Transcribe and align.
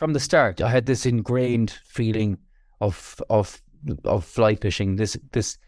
from 0.00 0.14
the 0.14 0.18
start, 0.18 0.62
I 0.62 0.70
had 0.70 0.86
this 0.86 1.04
ingrained 1.04 1.70
feeling 1.84 2.38
of 2.80 3.20
of 3.28 3.62
of 4.04 4.24
fly 4.24 4.54
fishing. 4.54 4.96
This 4.96 5.16
this 5.32 5.58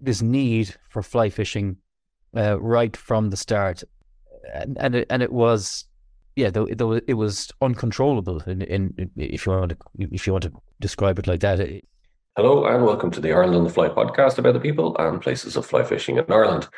this 0.00 0.22
need 0.22 0.76
for 0.88 1.02
fly 1.02 1.30
fishing 1.30 1.76
uh, 2.34 2.60
right 2.60 2.96
from 2.96 3.30
the 3.30 3.36
start, 3.36 3.82
and 4.54 4.78
and 4.78 4.94
it, 4.94 5.06
and 5.10 5.20
it 5.20 5.32
was 5.32 5.84
yeah, 6.36 6.50
though, 6.50 6.68
though 6.76 6.92
it 6.92 7.14
was 7.14 7.50
uncontrollable. 7.60 8.40
In, 8.46 8.62
in 8.62 9.10
if 9.16 9.46
you 9.46 9.52
want 9.52 9.70
to 9.70 9.76
if 9.98 10.28
you 10.28 10.32
want 10.32 10.44
to 10.44 10.52
describe 10.80 11.18
it 11.18 11.26
like 11.26 11.40
that. 11.40 11.58
Hello 12.36 12.64
and 12.64 12.84
welcome 12.84 13.10
to 13.10 13.20
the 13.20 13.32
Ireland 13.32 13.56
on 13.56 13.64
the 13.64 13.70
Fly 13.70 13.88
podcast 13.88 14.38
about 14.38 14.54
the 14.54 14.60
people 14.60 14.96
and 14.98 15.20
places 15.20 15.56
of 15.56 15.66
fly 15.66 15.82
fishing 15.82 16.18
in 16.18 16.24
Ireland. 16.30 16.68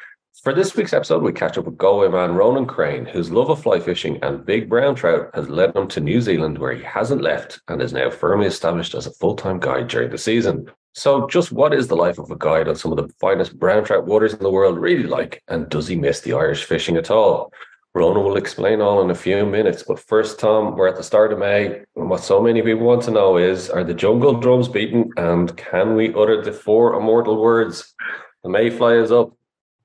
For 0.41 0.55
this 0.55 0.75
week's 0.75 0.95
episode, 0.95 1.23
we 1.23 1.33
catch 1.33 1.59
up 1.59 1.67
with 1.67 1.77
Galway 1.77 2.09
man 2.09 2.35
Ronan 2.35 2.67
Creane, 2.67 3.05
whose 3.05 3.31
love 3.31 3.51
of 3.51 3.63
fly 3.63 3.79
fishing 3.79 4.19
and 4.23 4.45
big 4.45 4.69
brown 4.69 4.95
trout 4.95 5.31
has 5.35 5.49
led 5.49 5.77
him 5.77 5.87
to 5.89 6.01
New 6.01 6.21
Zealand, 6.23 6.59
where 6.59 6.73
he 6.73 6.83
hasn't 6.83 7.21
left 7.21 7.61
and 7.69 7.83
is 7.83 7.93
now 7.93 8.09
firmly 8.11 8.47
established 8.47 8.95
as 8.95 9.07
a 9.07 9.13
full 9.13 9.37
time 9.37 9.61
guide 9.61 9.89
during 9.89 10.11
the 10.11 10.19
season. 10.19 10.69
So, 10.95 11.29
just 11.29 11.53
what 11.53 11.75
is 11.75 11.87
the 11.87 11.97
life 11.97 12.19
of 12.19 12.31
a 12.31 12.37
guide 12.37 12.67
on 12.67 12.77
some 12.77 12.93
of 12.93 12.97
the 12.97 13.13
finest 13.21 13.59
brown 13.59 13.85
trout 13.85 14.07
waters 14.07 14.33
in 14.33 14.41
the 14.41 14.51
world 14.51 14.79
really 14.79 15.05
like? 15.05 15.43
And 15.49 15.69
does 15.69 15.87
he 15.87 15.97
miss 15.97 16.23
the 16.23 16.33
Irish 16.33 16.65
fishing 16.65 16.97
at 16.97 17.11
all? 17.11 17.53
Ronan 17.95 18.25
will 18.25 18.39
explain 18.39 18.81
all 18.81 19.03
in 19.03 19.11
a 19.11 19.15
few 19.15 19.45
minutes. 19.45 19.85
But 19.87 20.01
first, 20.01 20.41
Tom, 20.41 20.77
we're 20.77 20.89
at 20.89 20.97
the 20.97 21.03
start 21.03 21.33
of 21.33 21.39
May. 21.39 21.83
And 21.95 22.09
what 22.09 22.25
so 22.25 22.43
many 22.43 22.63
people 22.63 22.87
want 22.87 23.03
to 23.03 23.11
know 23.11 23.37
is 23.37 23.69
are 23.69 23.85
the 23.85 23.95
jungle 23.95 24.41
drums 24.41 24.67
beaten? 24.67 25.11
And 25.19 25.55
can 25.59 25.95
we 25.95 26.15
utter 26.15 26.43
the 26.43 26.53
four 26.53 26.95
immortal 26.95 27.41
words? 27.41 27.95
The 28.43 28.49
mayfly 28.49 28.97
is 28.97 29.13
up. 29.13 29.37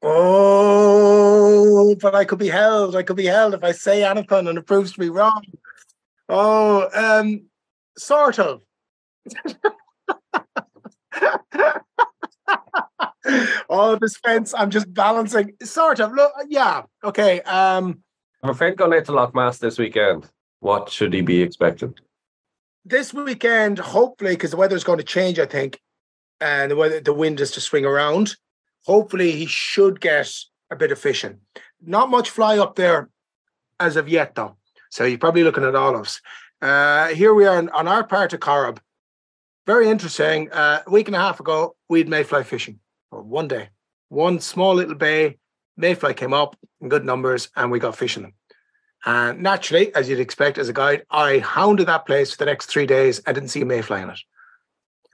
Oh, 0.10 1.96
but 2.02 2.16
I 2.16 2.24
could 2.24 2.40
be 2.40 2.48
held. 2.48 2.96
I 2.96 3.04
could 3.04 3.18
be 3.18 3.26
held 3.26 3.54
if 3.54 3.62
I 3.64 3.74
say 3.74 4.06
anything 4.06 4.48
and 4.48 4.58
it 4.58 4.66
proves 4.66 4.94
to 4.94 5.00
be 5.00 5.10
wrong. 5.10 5.44
Oh, 6.30 6.88
um, 6.94 7.48
sort 7.98 8.40
of. 8.40 8.62
oh, 13.70 13.98
this 14.00 14.16
fence. 14.18 14.54
I'm 14.58 14.70
just 14.70 14.94
balancing. 14.94 15.54
Sort 15.62 16.00
of. 16.00 16.14
Look, 16.14 16.32
yeah. 16.48 16.84
Okay. 17.04 17.42
Um, 17.42 18.00
I'm 18.44 18.50
afraid 18.52 18.78
going 18.78 18.94
out 18.94 19.04
to 19.06 19.12
Lough 19.12 19.52
this 19.60 19.78
weekend. 19.78 20.30
What 20.62 20.90
should 20.90 21.14
he 21.14 21.20
be 21.20 21.42
expecting? 21.42 21.96
This 22.86 23.14
weekend, 23.14 23.80
hopefully, 23.80 24.32
because 24.32 24.52
the 24.52 24.58
weather's 24.58 24.86
going 24.86 25.00
to 25.00 25.04
change, 25.04 25.38
I 25.38 25.46
think, 25.46 25.82
and 26.40 26.72
the 26.72 26.78
weather, 26.78 27.02
the 27.02 27.14
wind 27.14 27.42
is 27.42 27.52
to 27.52 27.62
swing 27.62 27.84
around 27.84 28.38
hopefully 28.88 29.32
he 29.34 29.46
should 29.46 30.00
get 30.00 30.34
a 30.72 30.76
bit 30.76 30.92
of 30.92 30.98
fishing. 30.98 31.40
Not 31.82 32.10
much 32.10 32.30
fly 32.30 32.58
up 32.58 32.76
there 32.76 33.10
as 33.80 33.98
of 33.98 34.08
yet, 34.08 34.34
though. 34.34 34.56
So 34.90 35.04
you're 35.04 35.20
probably 35.20 35.44
looking 35.44 35.66
at 35.66 35.76
olives. 35.76 36.22
Uh, 36.62 37.10
here 37.10 37.34
we 37.34 37.46
are 37.46 37.58
on, 37.58 37.70
on 37.70 37.88
our 37.88 38.06
part 38.06 38.34
of 38.34 38.40
Corrib. 38.40 38.80
Very 39.68 39.90
interesting. 39.90 40.50
Uh, 40.52 40.82
a 40.88 40.90
week 40.90 41.08
and 41.08 41.16
a 41.16 41.20
half 41.20 41.42
ago, 41.42 41.76
we'd 41.90 42.08
mayfly 42.08 42.46
fishing, 42.46 42.80
or 43.12 43.22
one 43.22 43.50
day. 43.50 43.70
One 44.08 44.40
small 44.40 44.74
little 44.74 44.96
bay, 44.96 45.38
mayfly 45.76 46.14
came 46.14 46.34
up 46.34 46.58
in 46.80 46.88
good 46.88 47.04
numbers, 47.04 47.50
and 47.58 47.70
we 47.70 47.80
got 47.80 47.98
fishing 47.98 48.24
them. 48.24 48.34
And 49.06 49.44
naturally, 49.44 49.94
as 49.94 50.08
you'd 50.08 50.22
expect 50.22 50.58
as 50.58 50.70
a 50.70 50.74
guide, 50.74 51.04
I 51.12 51.40
hounded 51.40 51.88
that 51.88 52.06
place 52.06 52.32
for 52.32 52.38
the 52.38 52.46
next 52.46 52.68
three 52.68 52.86
days. 52.86 53.22
I 53.28 53.34
didn't 53.34 53.50
see 53.50 53.62
a 53.62 53.66
mayfly 53.66 54.02
in 54.02 54.10
it 54.10 54.20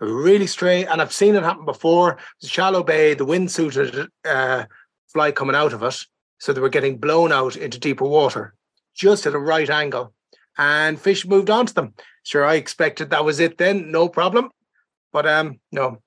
really 0.05 0.47
straight. 0.47 0.85
And 0.85 1.01
I've 1.01 1.13
seen 1.13 1.35
it 1.35 1.43
happen 1.43 1.65
before. 1.65 2.17
The 2.41 2.47
shallow 2.47 2.83
bay, 2.83 3.13
the 3.13 3.25
wind 3.25 3.51
suited 3.51 4.09
uh, 4.25 4.65
fly 5.07 5.31
coming 5.31 5.55
out 5.55 5.73
of 5.73 5.83
it. 5.83 6.05
So 6.39 6.51
they 6.51 6.61
were 6.61 6.69
getting 6.69 6.97
blown 6.97 7.31
out 7.31 7.55
into 7.55 7.79
deeper 7.79 8.05
water 8.05 8.53
just 8.95 9.25
at 9.25 9.33
a 9.33 9.39
right 9.39 9.69
angle. 9.69 10.13
And 10.57 10.99
fish 10.99 11.25
moved 11.25 11.49
on 11.49 11.65
to 11.65 11.73
them. 11.73 11.93
Sure, 12.23 12.45
I 12.45 12.55
expected 12.55 13.09
that 13.09 13.25
was 13.25 13.39
it 13.39 13.57
then, 13.57 13.91
no 13.91 14.07
problem. 14.07 14.49
But 15.11 15.25
um, 15.25 15.59
no. 15.71 16.01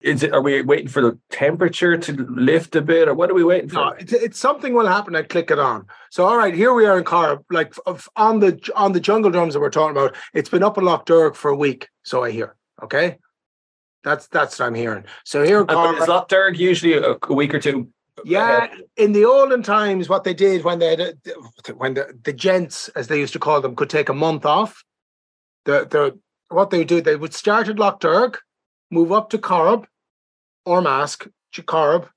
Is 0.00 0.22
it, 0.22 0.34
are 0.34 0.42
we 0.42 0.60
waiting 0.60 0.88
for 0.88 1.00
the 1.00 1.18
temperature 1.30 1.96
to 1.96 2.26
lift 2.28 2.76
a 2.76 2.82
bit, 2.82 3.08
or 3.08 3.14
what 3.14 3.30
are 3.30 3.34
we 3.34 3.42
waiting 3.42 3.70
for? 3.70 3.76
No, 3.76 3.88
it's, 3.98 4.12
it's 4.12 4.38
something 4.38 4.74
will 4.74 4.86
happen. 4.86 5.16
I 5.16 5.22
click 5.22 5.50
it 5.50 5.58
on. 5.58 5.86
So, 6.10 6.26
all 6.26 6.36
right, 6.36 6.52
here 6.52 6.74
we 6.74 6.84
are 6.84 6.98
in 6.98 7.04
Car, 7.04 7.42
like 7.50 7.74
on 8.14 8.40
the 8.40 8.60
on 8.76 8.92
the 8.92 9.00
jungle 9.00 9.30
drums 9.30 9.54
that 9.54 9.60
we're 9.60 9.70
talking 9.70 9.96
about. 9.96 10.14
It's 10.34 10.50
been 10.50 10.62
up 10.62 10.76
in 10.76 10.84
Lough 10.84 11.02
Derg 11.06 11.36
for 11.36 11.50
a 11.50 11.56
week, 11.56 11.88
so 12.02 12.22
I 12.22 12.32
hear. 12.32 12.54
Okay, 12.84 13.18
that's 14.02 14.26
that's 14.28 14.58
what 14.58 14.66
I'm 14.66 14.74
hearing. 14.74 15.04
So 15.24 15.42
here, 15.42 15.64
uh, 15.68 15.94
is 16.00 16.06
Lough 16.06 16.26
Derg 16.28 16.58
usually 16.58 16.94
a, 16.94 17.16
a, 17.22 17.32
week 17.32 17.54
or 17.54 17.58
two? 17.58 17.88
Yeah, 18.24 18.68
in 18.96 19.12
the 19.12 19.24
olden 19.24 19.62
times, 19.62 20.08
what 20.08 20.24
they 20.24 20.34
did 20.34 20.64
when 20.64 20.78
they 20.78 20.90
had, 20.90 21.18
when 21.76 21.94
the, 21.94 22.18
the 22.22 22.32
gents, 22.32 22.88
as 22.90 23.08
they 23.08 23.18
used 23.18 23.32
to 23.32 23.38
call 23.38 23.60
them, 23.60 23.74
could 23.74 23.90
take 23.90 24.10
a 24.10 24.14
month 24.14 24.44
off. 24.44 24.84
The 25.64 25.86
the 25.90 26.18
what 26.54 26.70
they 26.70 26.78
would 26.78 26.88
do, 26.88 27.00
they 27.00 27.16
would 27.16 27.32
start 27.32 27.68
at 27.68 27.78
Lough 27.78 27.96
Derg, 27.98 28.38
move 28.90 29.10
up 29.10 29.30
to 29.30 29.38
Corrib, 29.38 29.86
or 30.66 30.82
Mask, 30.82 31.26
Corrib, 31.54 32.08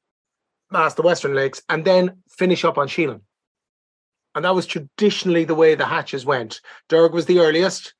Mask, 0.69 0.97
the 0.97 1.01
Western 1.01 1.33
Lakes, 1.33 1.61
and 1.69 1.85
then 1.85 2.22
finish 2.29 2.66
up 2.66 2.77
on 2.77 2.89
Sheelin. 2.89 3.22
And 4.35 4.44
that 4.44 4.53
was 4.53 4.67
traditionally 4.67 5.45
the 5.45 5.56
way 5.56 5.73
the 5.73 5.85
hatches 5.85 6.25
went. 6.25 6.59
Derg 6.89 7.13
was 7.13 7.25
the 7.25 7.39
earliest. 7.39 7.94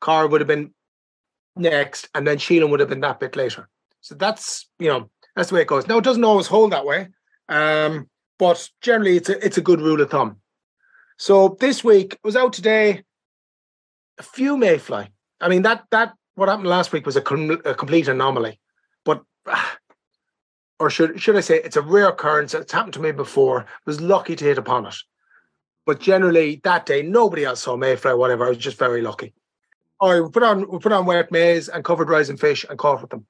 Corrib 0.00 0.30
would 0.30 0.40
have 0.40 0.48
been 0.48 0.72
next, 1.56 2.08
and 2.14 2.26
then 2.26 2.38
Sheelin 2.38 2.70
would 2.70 2.80
have 2.80 2.88
been 2.88 3.00
that 3.00 3.20
bit 3.20 3.36
later. 3.36 3.68
So 4.00 4.14
that's 4.14 4.68
you 4.78 4.88
know 4.88 5.10
that's 5.36 5.48
the 5.48 5.56
way 5.56 5.62
it 5.62 5.68
goes. 5.68 5.86
Now 5.86 5.98
it 5.98 6.04
doesn't 6.04 6.24
always 6.24 6.46
hold 6.46 6.72
that 6.72 6.86
way, 6.86 7.08
um, 7.48 8.08
but 8.38 8.68
generally 8.80 9.16
it's 9.16 9.28
a 9.28 9.44
it's 9.44 9.58
a 9.58 9.62
good 9.62 9.80
rule 9.80 10.00
of 10.00 10.10
thumb. 10.10 10.36
So 11.16 11.56
this 11.60 11.84
week 11.84 12.18
was 12.24 12.36
out 12.36 12.52
today. 12.52 13.04
A 14.18 14.22
few 14.22 14.56
mayfly. 14.56 15.08
I 15.40 15.48
mean 15.48 15.62
that 15.62 15.84
that 15.90 16.14
what 16.34 16.48
happened 16.48 16.68
last 16.68 16.92
week 16.92 17.06
was 17.06 17.16
a, 17.16 17.20
com- 17.20 17.62
a 17.64 17.74
complete 17.74 18.08
anomaly, 18.08 18.58
but 19.04 19.22
or 20.80 20.90
should 20.90 21.20
should 21.20 21.36
I 21.36 21.40
say 21.40 21.60
it's 21.62 21.76
a 21.76 21.82
rare 21.82 22.08
occurrence. 22.08 22.54
It's 22.54 22.72
happened 22.72 22.94
to 22.94 23.00
me 23.00 23.12
before. 23.12 23.66
Was 23.86 24.00
lucky 24.00 24.36
to 24.36 24.44
hit 24.44 24.58
upon 24.58 24.86
it, 24.86 24.96
but 25.86 26.00
generally 26.00 26.60
that 26.64 26.86
day 26.86 27.02
nobody 27.02 27.44
else 27.44 27.62
saw 27.62 27.76
mayfly. 27.76 28.14
Whatever, 28.14 28.46
I 28.46 28.50
was 28.50 28.58
just 28.58 28.78
very 28.78 29.02
lucky. 29.02 29.32
Oh, 30.02 30.24
we 30.24 30.28
put 30.30 30.42
on 30.42 30.68
we 30.68 30.78
put 30.80 30.90
on 30.90 31.06
wet 31.06 31.30
maize 31.30 31.68
and 31.68 31.84
covered 31.84 32.08
rising 32.08 32.36
fish 32.36 32.66
and 32.68 32.76
caught 32.76 33.00
with 33.00 33.10
them. 33.10 33.24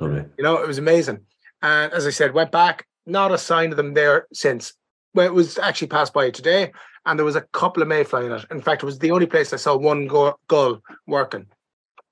You 0.00 0.28
know, 0.38 0.58
it 0.58 0.68
was 0.68 0.78
amazing. 0.78 1.20
And 1.62 1.92
as 1.94 2.06
I 2.06 2.10
said, 2.10 2.34
went 2.34 2.52
back, 2.52 2.86
not 3.06 3.32
a 3.32 3.38
sign 3.38 3.70
of 3.70 3.78
them 3.78 3.94
there 3.94 4.26
since. 4.32 4.74
Well, 5.14 5.26
it 5.26 5.32
was 5.32 5.58
actually 5.58 5.88
passed 5.88 6.12
by 6.12 6.30
today, 6.30 6.72
and 7.06 7.18
there 7.18 7.24
was 7.24 7.36
a 7.36 7.46
couple 7.52 7.82
of 7.82 7.88
mayfly 7.88 8.26
in 8.26 8.32
it. 8.32 8.44
In 8.50 8.60
fact, 8.60 8.82
it 8.82 8.86
was 8.86 8.98
the 8.98 9.12
only 9.12 9.26
place 9.26 9.52
I 9.52 9.56
saw 9.56 9.76
one 9.76 10.06
gull 10.06 10.82
working. 11.06 11.46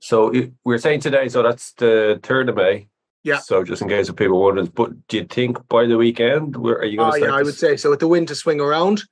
So 0.01 0.33
we're 0.65 0.79
saying 0.79 1.01
today, 1.01 1.29
so 1.29 1.43
that's 1.43 1.73
the 1.75 2.19
third 2.23 2.49
of 2.49 2.57
May. 2.57 2.89
Yeah. 3.25 3.39
So 3.39 3.63
just 3.63 3.83
in 3.83 3.89
case 3.89 4.09
of 4.09 4.17
people 4.17 4.41
wondering, 4.41 4.69
but 4.75 5.07
do 5.09 5.19
you 5.19 5.25
think 5.25 5.69
by 5.69 5.87
the 5.87 5.99
weekend, 5.99 6.57
where 6.57 6.77
are 6.77 6.85
you 6.85 6.97
going 6.97 7.13
to? 7.13 7.27
Oh, 7.27 7.29
yeah, 7.29 7.35
I 7.35 7.43
would 7.43 7.55
say 7.55 7.77
so. 7.77 7.91
With 7.91 8.01
the 8.01 8.09
wind 8.09 8.29
to 8.29 8.35
swing 8.35 8.61
around, 8.61 9.03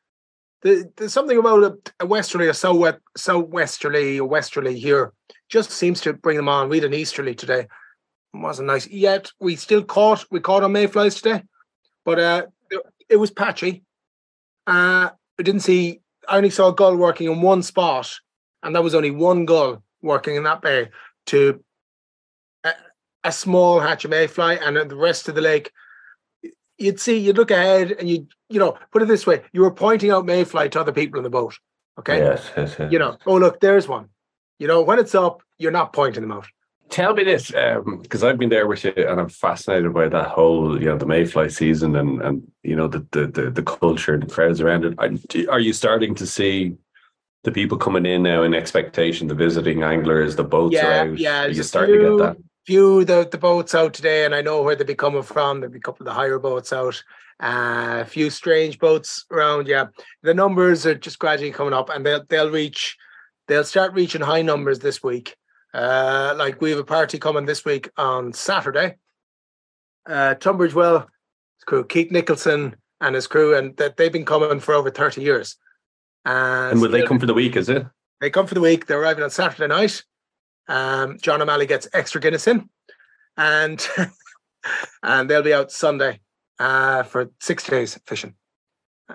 the, 0.62 0.91
there's 0.97 1.12
something 1.12 1.38
about 1.38 1.62
a, 1.62 2.04
a 2.04 2.06
westerly, 2.06 2.48
a 2.48 2.54
south 2.54 3.48
westerly, 3.48 4.21
or 4.21 4.28
westerly 4.28 4.78
here 4.78 5.12
just 5.48 5.71
seems 5.71 6.00
to 6.03 6.12
bring 6.12 6.37
them 6.37 6.48
on. 6.48 6.69
We 6.69 6.78
had 6.78 6.84
an 6.84 6.94
easterly 6.94 7.34
today. 7.34 7.60
It 7.60 7.69
wasn't 8.34 8.69
nice. 8.69 8.87
Yet 8.87 9.31
we 9.41 9.56
still 9.56 9.82
caught 9.82 10.25
we 10.31 10.41
caught 10.41 10.62
on 10.62 10.72
mayflies 10.72 11.16
today, 11.16 11.43
but 12.04 12.19
uh, 12.19 12.47
it, 12.71 12.81
it 13.09 13.16
was 13.16 13.31
patchy. 13.31 13.82
Uh, 14.66 15.10
I 15.38 15.43
didn't 15.43 15.62
see. 15.62 16.00
I 16.28 16.37
only 16.37 16.50
saw 16.50 16.69
a 16.69 16.75
gull 16.75 16.97
working 16.97 17.31
in 17.31 17.42
one 17.42 17.62
spot, 17.62 18.15
and 18.62 18.75
that 18.75 18.84
was 18.84 18.94
only 18.94 19.10
one 19.10 19.47
gull 19.47 19.82
working 20.03 20.37
in 20.37 20.44
that 20.44 20.62
bay 20.62 20.91
to 21.27 21.62
a, 22.62 22.72
a 23.25 23.32
small 23.32 23.81
hatch 23.81 24.04
of 24.04 24.10
mayfly, 24.10 24.59
and 24.59 24.77
the 24.77 24.97
rest 24.97 25.28
of 25.28 25.34
the 25.34 25.41
lake 25.41 25.72
you'd 26.80 26.98
see, 26.98 27.18
you'd 27.18 27.36
look 27.36 27.50
ahead 27.50 27.92
and 27.92 28.08
you, 28.08 28.26
you 28.48 28.58
know, 28.58 28.76
put 28.91 29.02
it 29.02 29.08
this 29.08 29.26
way, 29.26 29.42
you 29.52 29.60
were 29.60 29.70
pointing 29.70 30.10
out 30.10 30.26
mayfly 30.26 30.68
to 30.70 30.80
other 30.80 30.92
people 30.92 31.18
in 31.18 31.24
the 31.24 31.30
boat. 31.30 31.58
Okay. 31.98 32.18
Yes, 32.18 32.50
yes, 32.56 32.76
yes. 32.78 32.92
You 32.92 32.98
know, 32.98 33.16
oh 33.26 33.36
look, 33.36 33.60
there's 33.60 33.86
one. 33.86 34.08
You 34.58 34.66
know, 34.66 34.82
when 34.82 34.98
it's 34.98 35.15
up, 35.15 35.42
you're 35.59 35.71
not 35.71 35.92
pointing 35.92 36.22
them 36.22 36.32
out. 36.32 36.47
Tell 36.88 37.15
me 37.15 37.22
this, 37.22 37.53
because 37.53 38.22
um, 38.24 38.28
I've 38.28 38.38
been 38.38 38.48
there 38.48 38.66
with 38.66 38.82
you, 38.82 38.92
and 38.97 39.21
I'm 39.21 39.28
fascinated 39.28 39.94
by 39.94 40.09
that 40.09 40.27
whole, 40.27 40.77
you 40.77 40.86
know, 40.86 40.98
the 40.98 41.06
mayfly 41.06 41.48
season, 41.48 41.94
and 41.94 42.21
and 42.21 42.50
you 42.65 42.74
know 42.74 42.88
the 42.88 43.06
the 43.12 43.28
the, 43.28 43.50
the 43.50 43.62
culture 43.62 44.12
and 44.12 44.24
the 44.24 44.26
crowds 44.26 44.60
around 44.60 44.84
it. 44.84 45.48
Are 45.48 45.60
you 45.60 45.72
starting 45.72 46.16
to 46.16 46.26
see 46.26 46.74
the 47.44 47.53
people 47.53 47.78
coming 47.78 48.06
in 48.06 48.24
now 48.24 48.42
in 48.42 48.54
expectation, 48.54 49.28
the 49.28 49.36
visiting 49.36 49.84
anglers, 49.84 50.34
the 50.34 50.42
boats 50.42 50.74
yeah, 50.74 50.86
are 50.86 51.10
out? 51.10 51.18
Yeah, 51.18 51.44
are 51.44 51.48
you 51.48 51.62
starting 51.62 51.94
few, 51.94 52.03
to 52.03 52.16
get 52.16 52.24
that? 52.24 52.36
Few 52.66 53.04
the, 53.04 53.27
the 53.30 53.39
boats 53.39 53.74
out 53.74 53.95
today, 53.95 54.24
and 54.24 54.34
I 54.34 54.42
know 54.42 54.62
where 54.62 54.77
they'll 54.77 54.86
be 54.86 54.95
coming 54.95 55.22
from. 55.22 55.60
There'll 55.60 55.72
be 55.72 55.78
a 55.78 55.83
couple 55.83 56.07
of 56.07 56.12
the 56.12 56.15
hire 56.15 56.39
boats 56.39 56.72
out. 56.72 57.03
Uh, 57.42 58.01
a 58.03 58.04
few 58.04 58.28
strange 58.28 58.78
boats 58.78 59.24
around. 59.30 59.66
Yeah, 59.66 59.86
the 60.22 60.34
numbers 60.34 60.84
are 60.84 60.95
just 60.95 61.18
gradually 61.18 61.53
coming 61.53 61.72
up, 61.72 61.89
and 61.89 62.04
they'll 62.04 62.24
they'll 62.28 62.51
reach, 62.51 62.98
they'll 63.48 63.65
start 63.65 63.95
reaching 63.95 64.21
high 64.21 64.42
numbers 64.42 64.78
this 64.80 65.03
week. 65.03 65.34
Uh, 65.72 66.34
like 66.36 66.60
we 66.60 66.71
have 66.71 66.78
a 66.78 66.84
party 66.84 67.18
coming 67.18 67.47
this 67.47 67.65
week 67.65 67.89
on 67.97 68.33
Saturday. 68.34 68.97
Uh, 70.07 70.34
Tunbridge 70.34 70.74
Well, 70.74 70.98
his 70.98 71.65
crew, 71.65 71.84
Keith 71.84 72.10
Nicholson 72.10 72.77
and 73.01 73.15
his 73.15 73.27
crew, 73.27 73.57
and 73.57 73.74
that 73.78 73.97
they've 73.97 74.12
been 74.12 74.27
coming 74.27 74.60
for 74.60 74.74
over 74.74 74.91
thirty 74.91 75.22
years. 75.22 75.57
Uh, 76.27 76.68
and 76.72 76.80
will 76.83 76.91
they 76.91 77.07
come 77.07 77.18
for 77.18 77.27
the 77.27 77.34
week? 77.34 77.57
Is 77.57 77.71
it? 77.71 77.86
They 78.21 78.28
come 78.28 78.47
for 78.47 78.54
the 78.54 78.60
week. 78.60 78.86
They're 78.86 79.01
arriving 79.01 79.24
on 79.24 79.30
Saturday 79.30 79.66
night. 79.66 80.04
Um, 80.71 81.19
John 81.21 81.43
O'Malley 81.43 81.67
gets 81.67 81.89
extra 81.93 82.21
Guinness 82.21 82.47
in, 82.47 82.69
and 83.37 83.87
and 85.03 85.28
they'll 85.28 85.43
be 85.43 85.53
out 85.53 85.72
Sunday 85.72 86.21
uh, 86.61 87.03
for 87.03 87.31
six 87.41 87.67
days 87.67 87.99
fishing. 88.07 88.34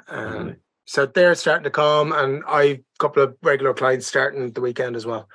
Um? 0.10 0.58
So 0.86 1.06
they're 1.06 1.34
starting 1.34 1.64
to 1.64 1.72
come, 1.72 2.12
and 2.12 2.44
I 2.46 2.62
a 2.64 2.84
couple 3.00 3.24
of 3.24 3.36
regular 3.42 3.74
clients 3.74 4.06
starting 4.06 4.52
the 4.52 4.62
weekend 4.62 4.96
as 4.96 5.06
well. 5.06 5.28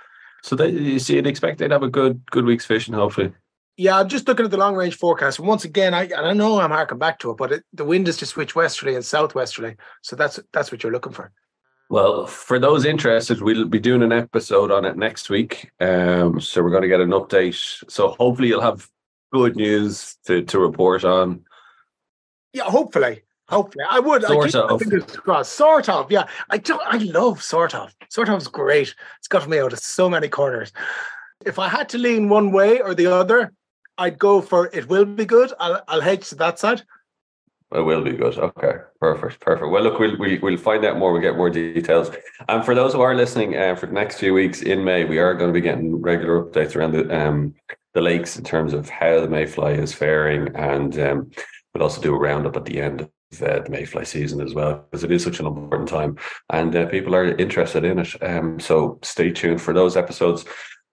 So 0.43 0.55
they, 0.57 0.69
you 0.69 0.99
see, 0.99 1.17
you'd 1.17 1.27
expect 1.27 1.59
they'd 1.59 1.71
have 1.71 1.83
a 1.83 1.89
good 1.89 2.23
good 2.31 2.45
week's 2.45 2.67
fishing, 2.67 2.95
hopefully. 2.95 3.33
Yeah, 3.77 3.99
I'm 3.99 4.09
just 4.09 4.29
looking 4.29 4.45
at 4.45 4.51
the 4.51 4.59
long 4.59 4.77
range 4.77 4.97
forecast. 4.97 5.39
And 5.39 5.49
once 5.49 5.65
again, 5.65 5.95
I 5.95 6.03
and 6.03 6.27
I 6.27 6.35
know 6.35 6.61
I'm 6.61 6.71
harking 6.71 6.99
back 6.99 7.19
to 7.21 7.31
it, 7.31 7.39
but 7.39 7.51
it, 7.51 7.65
the 7.73 7.85
wind 7.85 8.09
is 8.09 8.19
to 8.19 8.27
switch 8.27 8.55
westerly 8.55 8.95
and 8.95 9.05
southwesterly. 9.05 9.77
So 10.03 10.17
that's 10.17 10.39
that's 10.53 10.71
what 10.71 10.83
you're 10.83 10.93
looking 10.93 11.13
for. 11.13 11.33
Well, 11.91 12.25
for 12.29 12.61
those 12.61 12.85
interested, 12.85 13.43
we'll 13.43 13.65
be 13.65 13.81
doing 13.81 14.05
an 14.05 14.13
episode 14.13 14.71
on 14.71 14.85
it 14.85 14.97
next 14.97 15.29
week. 15.29 15.73
Um, 15.81 16.41
so 16.41 16.63
we're 16.63 16.71
going 16.71 16.83
to 16.83 16.89
get 16.89 17.01
an 17.01 17.11
update. 17.11 17.83
So 17.91 18.11
hopefully 18.11 18.47
you'll 18.47 18.61
have 18.61 18.89
good 19.33 19.57
news 19.57 20.17
to, 20.27 20.43
to 20.43 20.61
report 20.61 21.05
on. 21.05 21.45
Yeah, 22.53 22.65
hopefully. 22.65 23.23
Hopefully. 23.49 23.85
I 23.91 23.99
would. 23.99 24.25
I 24.25 24.29
Sort 24.29 24.53
keep 24.53 24.55
my 24.55 24.69
of. 24.69 24.81
fingers 24.81 25.05
crossed. 25.17 25.53
Sort 25.55 25.89
of, 25.89 26.13
yeah. 26.13 26.29
I 26.49 26.59
don't. 26.59 26.81
I 26.85 26.99
love 26.99 27.43
sort 27.43 27.75
of. 27.75 27.93
Sort 28.09 28.29
of 28.29 28.41
is 28.41 28.47
great. 28.47 28.95
It's 29.19 29.27
got 29.27 29.49
me 29.49 29.59
out 29.59 29.73
of 29.73 29.81
so 29.81 30.09
many 30.09 30.29
corners. 30.29 30.73
If 31.45 31.59
I 31.59 31.69
had 31.69 31.89
to 31.89 31.99
lean 31.99 32.29
one 32.29 32.53
way 32.53 32.81
or 32.81 32.95
the 32.95 33.07
other, 33.07 33.53
I'd 33.99 34.17
go 34.21 34.41
for 34.41 34.71
it 34.73 34.89
will 34.89 35.05
be 35.05 35.25
good. 35.25 35.53
I'll 35.59 35.83
I'll 35.89 36.01
hedge 36.01 36.29
to 36.29 36.37
that 36.37 36.61
side. 36.61 36.85
It 37.73 37.81
will 37.81 38.03
be 38.03 38.13
good. 38.13 38.37
Okay, 38.37 38.79
perfect, 39.01 39.41
perfect. 39.41 39.71
Well, 39.71 39.83
look, 39.83 40.01
we'll 40.01 40.19
we'll, 40.19 40.41
we'll 40.43 40.57
find 40.57 40.85
out 40.85 40.99
more. 40.99 41.13
We'll 41.13 41.23
get 41.23 41.37
more 41.37 41.51
details. 41.51 42.11
And 42.49 42.65
for 42.65 42.75
those 42.75 42.95
who 42.95 43.01
are 43.01 43.15
listening, 43.15 43.57
uh, 43.57 43.77
for 43.77 43.87
the 43.87 43.93
next 43.93 44.19
few 44.19 44.35
weeks 44.35 44.63
in 44.63 44.83
May, 44.83 45.05
we 45.05 45.19
are 45.19 45.35
going 45.35 45.51
to 45.51 45.55
be 45.55 45.61
getting 45.61 46.03
regular 46.03 46.43
updates 46.43 46.75
around 46.75 46.93
the 46.93 47.17
um 47.17 47.55
the 47.95 48.01
lakes 48.01 48.37
in 48.37 48.45
terms 48.45 48.73
of 48.73 48.89
how 48.89 49.21
the 49.21 49.29
mayfly 49.29 49.75
is 49.75 49.93
faring, 49.93 50.55
and 50.57 50.99
um, 50.99 51.31
we'll 51.73 51.83
also 51.85 52.01
do 52.01 52.15
a 52.15 52.19
roundup 52.19 52.57
at 52.57 52.65
the 52.65 52.81
end 52.81 53.03
of 53.03 53.09
uh, 53.43 53.61
the 53.61 53.71
mayfly 53.71 54.05
season 54.05 54.41
as 54.41 54.55
well, 54.55 54.85
because 54.91 55.05
it 55.05 55.13
is 55.13 55.23
such 55.23 55.39
an 55.39 55.47
important 55.47 55.89
time, 55.89 56.17
and 56.51 56.75
uh, 56.75 56.87
people 56.87 57.15
are 57.15 57.37
interested 57.37 57.85
in 57.85 58.01
it. 58.01 58.21
Um, 58.23 58.59
so 58.59 58.99
stay 59.03 59.31
tuned 59.31 59.63
for 59.63 59.75
those 59.75 59.97
episodes. 59.97 60.45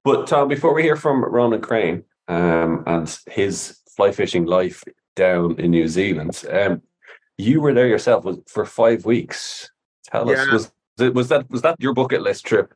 But 0.04 0.28
Tom, 0.28 0.48
before 0.48 0.74
we 0.74 0.84
hear 0.84 0.96
from 0.96 1.24
Ronan 1.24 1.62
Creane 1.62 2.04
um, 2.28 2.84
and 2.86 3.20
his 3.30 3.80
fly 3.96 4.12
fishing 4.12 4.46
life 4.46 4.84
down 5.18 5.60
in 5.60 5.72
New 5.72 5.90
Zealand. 5.90 6.42
Um, 6.50 6.82
you 7.38 7.60
were 7.60 7.74
there 7.74 7.88
yourself 7.88 8.24
was 8.24 8.38
for 8.48 8.66
five 8.66 9.04
weeks. 9.04 9.70
Tell 10.06 10.30
us, 10.30 10.48
was 10.50 10.72
was 11.12 11.28
that 11.28 11.50
was 11.52 11.62
that 11.64 11.76
your 11.80 11.94
bucket 11.94 12.22
list 12.22 12.46
trip? 12.46 12.74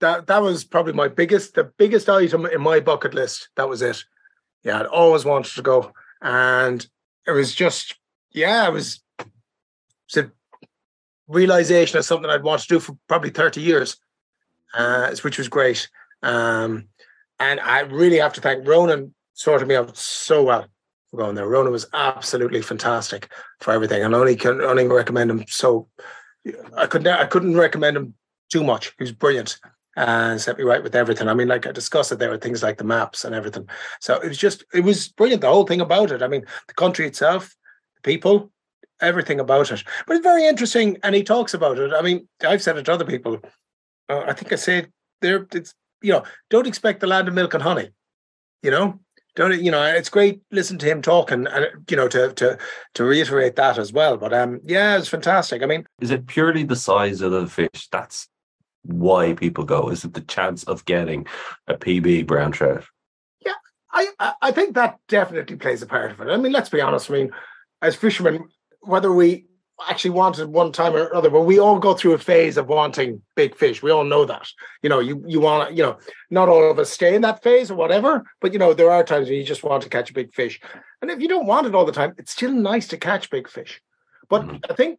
That 0.00 0.26
that 0.28 0.40
was 0.40 0.64
probably 0.64 0.94
my 0.94 1.08
biggest 1.08 1.54
the 1.54 1.64
biggest 1.64 2.08
item 2.08 2.46
in 2.46 2.62
my 2.62 2.80
bucket 2.80 3.12
list. 3.12 3.50
That 3.56 3.68
was 3.68 3.82
it. 3.82 4.02
Yeah, 4.62 4.80
I'd 4.80 4.86
always 4.86 5.26
wanted 5.26 5.54
to 5.54 5.62
go. 5.62 5.92
And 6.22 6.86
it 7.26 7.32
was 7.32 7.54
just 7.54 7.96
yeah, 8.32 8.66
it 8.66 8.72
was 8.72 9.02
it's 9.18 10.16
a 10.16 10.30
realization 11.28 11.98
of 11.98 12.04
something 12.04 12.30
I'd 12.30 12.42
wanted 12.42 12.62
to 12.62 12.74
do 12.74 12.80
for 12.80 12.96
probably 13.06 13.30
30 13.30 13.60
years. 13.60 13.96
Uh, 14.72 15.14
which 15.22 15.36
was 15.36 15.48
great. 15.48 15.88
Um, 16.22 16.86
and 17.40 17.58
I 17.58 17.80
really 17.80 18.18
have 18.18 18.32
to 18.34 18.40
thank 18.40 18.68
Ronan 18.68 19.14
sorted 19.34 19.66
me 19.66 19.74
out 19.74 19.96
so 19.96 20.44
well 20.44 20.66
for 21.10 21.18
going 21.18 21.34
there. 21.34 21.48
Ronan 21.48 21.72
was 21.72 21.86
absolutely 21.92 22.62
fantastic 22.62 23.30
for 23.60 23.72
everything. 23.72 24.02
And 24.02 24.14
only 24.14 24.36
can 24.36 24.60
only 24.60 24.86
recommend 24.86 25.30
him 25.30 25.44
so 25.48 25.88
I 26.76 26.86
couldn't 26.86 27.08
I 27.08 27.26
couldn't 27.26 27.56
recommend 27.56 27.96
him 27.96 28.14
too 28.50 28.64
much. 28.64 28.94
He 28.98 29.04
was 29.04 29.12
brilliant 29.12 29.58
and 29.96 30.40
set 30.40 30.56
me 30.56 30.64
right 30.64 30.82
with 30.82 30.94
everything. 30.94 31.28
I 31.28 31.34
mean, 31.34 31.48
like 31.48 31.66
I 31.66 31.72
discussed 31.72 32.12
it, 32.12 32.18
there 32.18 32.30
were 32.30 32.38
things 32.38 32.62
like 32.62 32.78
the 32.78 32.84
maps 32.84 33.24
and 33.24 33.34
everything. 33.34 33.68
So 34.00 34.14
it 34.20 34.28
was 34.28 34.38
just 34.38 34.64
it 34.72 34.80
was 34.80 35.08
brilliant. 35.08 35.42
The 35.42 35.48
whole 35.48 35.66
thing 35.66 35.80
about 35.80 36.12
it. 36.12 36.22
I 36.22 36.28
mean, 36.28 36.44
the 36.68 36.74
country 36.74 37.06
itself, 37.06 37.54
the 37.96 38.02
people, 38.02 38.50
everything 39.00 39.40
about 39.40 39.70
it. 39.70 39.84
But 40.06 40.16
it's 40.16 40.22
very 40.22 40.46
interesting, 40.46 40.98
and 41.02 41.14
he 41.14 41.22
talks 41.22 41.54
about 41.54 41.78
it. 41.78 41.92
I 41.92 42.02
mean, 42.02 42.28
I've 42.46 42.62
said 42.62 42.76
it 42.76 42.84
to 42.84 42.92
other 42.92 43.04
people. 43.04 43.40
Uh, 44.08 44.24
I 44.26 44.32
think 44.32 44.52
I 44.52 44.56
said 44.56 44.90
there. 45.20 45.46
It's 45.52 45.74
you 46.02 46.12
know, 46.12 46.24
don't 46.48 46.66
expect 46.66 47.00
the 47.00 47.06
land 47.06 47.28
of 47.28 47.34
milk 47.34 47.54
and 47.54 47.62
honey. 47.62 47.90
You 48.62 48.70
know, 48.70 49.00
don't 49.36 49.62
you 49.62 49.70
know? 49.70 49.82
It's 49.84 50.08
great 50.08 50.40
listen 50.50 50.78
to 50.78 50.86
him 50.86 51.02
talk 51.02 51.30
and, 51.30 51.48
and 51.48 51.66
you 51.88 51.96
know 51.96 52.08
to 52.08 52.32
to 52.34 52.58
to 52.94 53.04
reiterate 53.04 53.56
that 53.56 53.78
as 53.78 53.92
well. 53.92 54.16
But 54.16 54.32
um, 54.32 54.60
yeah, 54.64 54.96
it's 54.98 55.08
fantastic. 55.08 55.62
I 55.62 55.66
mean, 55.66 55.86
Is 56.00 56.10
it 56.10 56.26
purely 56.26 56.64
the 56.64 56.76
size 56.76 57.20
of 57.20 57.32
the 57.32 57.46
fish? 57.46 57.88
That's 57.90 58.28
why 58.82 59.34
people 59.34 59.64
go. 59.64 59.90
Is 59.90 60.04
it 60.04 60.14
the 60.14 60.20
chance 60.22 60.64
of 60.64 60.84
getting 60.84 61.26
a 61.66 61.74
PB 61.74 62.26
brown 62.26 62.52
trout? 62.52 62.84
yeah 63.44 63.52
I 63.92 64.34
I 64.42 64.52
think 64.52 64.74
that 64.74 64.98
definitely 65.08 65.56
plays 65.56 65.82
a 65.82 65.86
part 65.86 66.10
of 66.10 66.20
it. 66.20 66.28
I 66.28 66.36
mean, 66.36 66.52
let's 66.52 66.70
be 66.70 66.80
honest. 66.80 67.10
I 67.10 67.14
mean, 67.14 67.30
as 67.82 67.96
fishermen, 67.96 68.48
whether 68.80 69.12
we 69.12 69.46
actually 69.88 70.10
wanted 70.10 70.48
one 70.48 70.72
time 70.72 70.94
or 70.94 71.06
another, 71.08 71.30
but 71.30 71.42
we 71.42 71.58
all 71.58 71.78
go 71.78 71.94
through 71.94 72.12
a 72.12 72.18
phase 72.18 72.56
of 72.56 72.66
wanting 72.68 73.22
big 73.34 73.56
fish. 73.56 73.82
We 73.82 73.90
all 73.90 74.04
know 74.04 74.24
that. 74.24 74.48
You 74.82 74.88
know, 74.88 75.00
you 75.00 75.22
you 75.26 75.40
want 75.40 75.68
to, 75.68 75.74
you 75.74 75.82
know, 75.82 75.98
not 76.30 76.48
all 76.48 76.70
of 76.70 76.78
us 76.78 76.90
stay 76.90 77.14
in 77.14 77.22
that 77.22 77.42
phase 77.42 77.70
or 77.70 77.76
whatever, 77.76 78.24
but 78.40 78.52
you 78.52 78.58
know, 78.58 78.74
there 78.74 78.90
are 78.90 79.04
times 79.04 79.28
when 79.28 79.38
you 79.38 79.44
just 79.44 79.64
want 79.64 79.82
to 79.82 79.88
catch 79.88 80.10
a 80.10 80.14
big 80.14 80.32
fish. 80.34 80.60
And 81.00 81.10
if 81.10 81.20
you 81.20 81.28
don't 81.28 81.46
want 81.46 81.66
it 81.66 81.74
all 81.74 81.84
the 81.84 81.92
time, 81.92 82.14
it's 82.18 82.32
still 82.32 82.52
nice 82.52 82.88
to 82.88 82.96
catch 82.96 83.30
big 83.30 83.48
fish. 83.48 83.80
But 84.28 84.42
Mhm. 84.42 84.70
I 84.70 84.74
think 84.74 84.98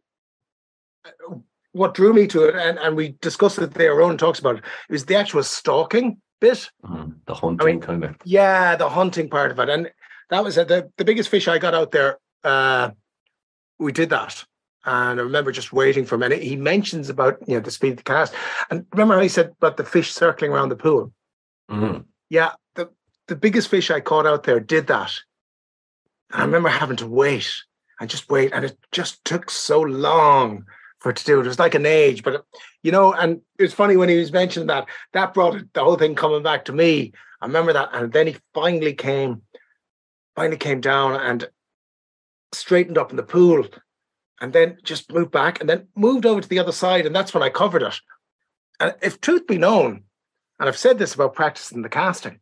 uh, 1.05 1.35
what 1.73 1.93
drew 1.93 2.13
me 2.13 2.27
to 2.27 2.45
it, 2.45 2.55
and, 2.55 2.77
and 2.79 2.95
we 2.95 3.15
discussed 3.21 3.59
it 3.59 3.73
there, 3.73 4.01
Owen 4.01 4.17
talks 4.17 4.39
about 4.39 4.57
it, 4.57 4.63
is 4.89 5.05
the 5.05 5.15
actual 5.15 5.43
stalking 5.43 6.21
bit. 6.39 6.69
Mm, 6.83 7.15
the 7.25 7.33
hunting 7.35 7.79
kind 7.79 8.03
of. 8.03 8.15
Yeah, 8.25 8.75
the 8.75 8.89
hunting 8.89 9.29
part 9.29 9.51
of 9.51 9.59
it, 9.59 9.69
and 9.69 9.91
that 10.29 10.43
was 10.43 10.57
uh, 10.57 10.63
the 10.63 10.91
the 10.97 11.05
biggest 11.05 11.29
fish 11.29 11.47
I 11.47 11.59
got 11.59 11.73
out 11.73 11.91
there. 11.91 12.19
Uh, 12.43 12.91
we 13.79 13.91
did 13.91 14.09
that, 14.09 14.43
and 14.85 15.19
I 15.19 15.23
remember 15.23 15.51
just 15.51 15.73
waiting 15.73 16.05
for 16.05 16.15
a 16.15 16.19
minute. 16.19 16.41
He 16.41 16.55
mentions 16.55 17.09
about 17.09 17.37
you 17.47 17.55
know 17.55 17.61
the 17.61 17.71
speed 17.71 17.91
of 17.91 17.97
the 17.97 18.03
cast, 18.03 18.33
and 18.69 18.85
remember 18.91 19.15
how 19.15 19.21
he 19.21 19.29
said 19.29 19.53
about 19.57 19.77
the 19.77 19.83
fish 19.83 20.11
circling 20.11 20.51
around 20.51 20.69
the 20.69 20.75
pool. 20.75 21.11
Mm. 21.69 22.05
Yeah, 22.29 22.53
the 22.75 22.89
the 23.27 23.35
biggest 23.35 23.69
fish 23.69 23.91
I 23.91 23.99
caught 23.99 24.25
out 24.25 24.43
there 24.43 24.59
did 24.59 24.87
that. 24.87 25.13
And 26.31 26.41
I 26.41 26.45
remember 26.45 26.69
having 26.69 26.97
to 26.97 27.07
wait 27.07 27.51
and 27.99 28.09
just 28.09 28.29
wait, 28.29 28.51
and 28.53 28.65
it 28.65 28.77
just 28.91 29.23
took 29.25 29.49
so 29.49 29.81
long 29.81 30.65
for 30.99 31.09
it 31.09 31.17
to 31.17 31.25
do 31.25 31.39
it. 31.39 31.45
It 31.45 31.49
was 31.49 31.59
like 31.59 31.75
an 31.75 31.85
age, 31.85 32.23
but 32.23 32.45
you 32.83 32.91
know, 32.91 33.13
and 33.13 33.41
it 33.59 33.63
was 33.63 33.73
funny 33.73 33.97
when 33.97 34.09
he 34.09 34.17
was 34.17 34.31
mentioning 34.31 34.67
that. 34.67 34.87
That 35.13 35.33
brought 35.33 35.55
it, 35.55 35.73
the 35.73 35.83
whole 35.83 35.97
thing 35.97 36.15
coming 36.15 36.43
back 36.43 36.65
to 36.65 36.73
me. 36.73 37.13
I 37.41 37.45
remember 37.47 37.73
that, 37.73 37.89
and 37.93 38.11
then 38.11 38.27
he 38.27 38.37
finally 38.53 38.93
came, 38.93 39.41
finally 40.35 40.57
came 40.57 40.79
down 40.79 41.19
and 41.19 41.49
straightened 42.53 42.97
up 42.97 43.11
in 43.11 43.17
the 43.17 43.23
pool, 43.23 43.65
and 44.41 44.51
then 44.51 44.77
just 44.83 45.11
moved 45.13 45.31
back, 45.31 45.61
and 45.61 45.69
then 45.69 45.87
moved 45.95 46.25
over 46.25 46.41
to 46.41 46.49
the 46.49 46.59
other 46.59 46.71
side, 46.71 47.05
and 47.05 47.15
that's 47.15 47.33
when 47.33 47.43
I 47.43 47.49
covered 47.49 47.83
it. 47.83 47.99
And 48.79 48.93
if 49.01 49.21
truth 49.21 49.47
be 49.47 49.57
known, 49.57 50.03
and 50.59 50.67
I've 50.67 50.77
said 50.77 50.97
this 50.97 51.13
about 51.13 51.35
practicing 51.35 51.83
the 51.83 51.89
casting, 51.89 52.39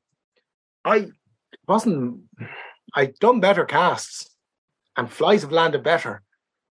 I 0.86 1.08
wasn't. 1.68 2.22
I'd 2.96 3.20
done 3.20 3.39
better 3.39 3.65
casts, 3.65 4.36
and 4.98 5.12
flies 5.12 5.41
have 5.41 5.51
landed 5.51 5.84
better, 5.84 6.24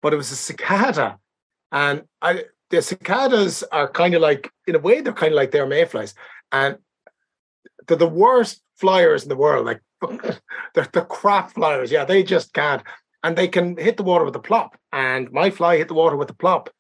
but 0.01 0.15
it 0.15 0.17
was 0.17 0.31
a 0.31 0.37
cicada, 0.37 1.19
and 1.73 2.05
I 2.23 2.45
the 2.71 2.83
cicadas 2.83 3.63
are 3.65 3.89
kind 3.89 4.15
of 4.15 4.23
like 4.23 4.51
in 4.67 4.75
a 4.75 4.79
way 4.79 5.01
they're 5.01 5.13
kind 5.13 5.33
of 5.33 5.37
like 5.37 5.51
their 5.51 5.67
mayflies, 5.67 6.15
and 6.53 6.79
they're 7.87 7.97
the 7.97 8.09
worst 8.09 8.63
flyers 8.77 9.23
in 9.23 9.29
the 9.29 9.37
world. 9.37 9.67
Like 9.67 9.81
they're 10.75 10.89
the 10.93 11.03
crap 11.03 11.53
flyers. 11.53 11.91
Yeah, 11.91 12.05
they 12.05 12.23
just 12.23 12.53
can't, 12.53 12.83
and 13.23 13.37
they 13.37 13.49
can 13.49 13.77
hit 13.77 13.97
the 13.97 14.03
water 14.03 14.25
with 14.25 14.37
a 14.37 14.41
plop. 14.41 14.77
And 14.93 15.31
my 15.33 15.51
fly 15.51 15.77
hit 15.77 15.89
the 15.89 15.95
water 15.95 16.17
with 16.17 16.31
a 16.31 16.35
plop, 16.35 16.71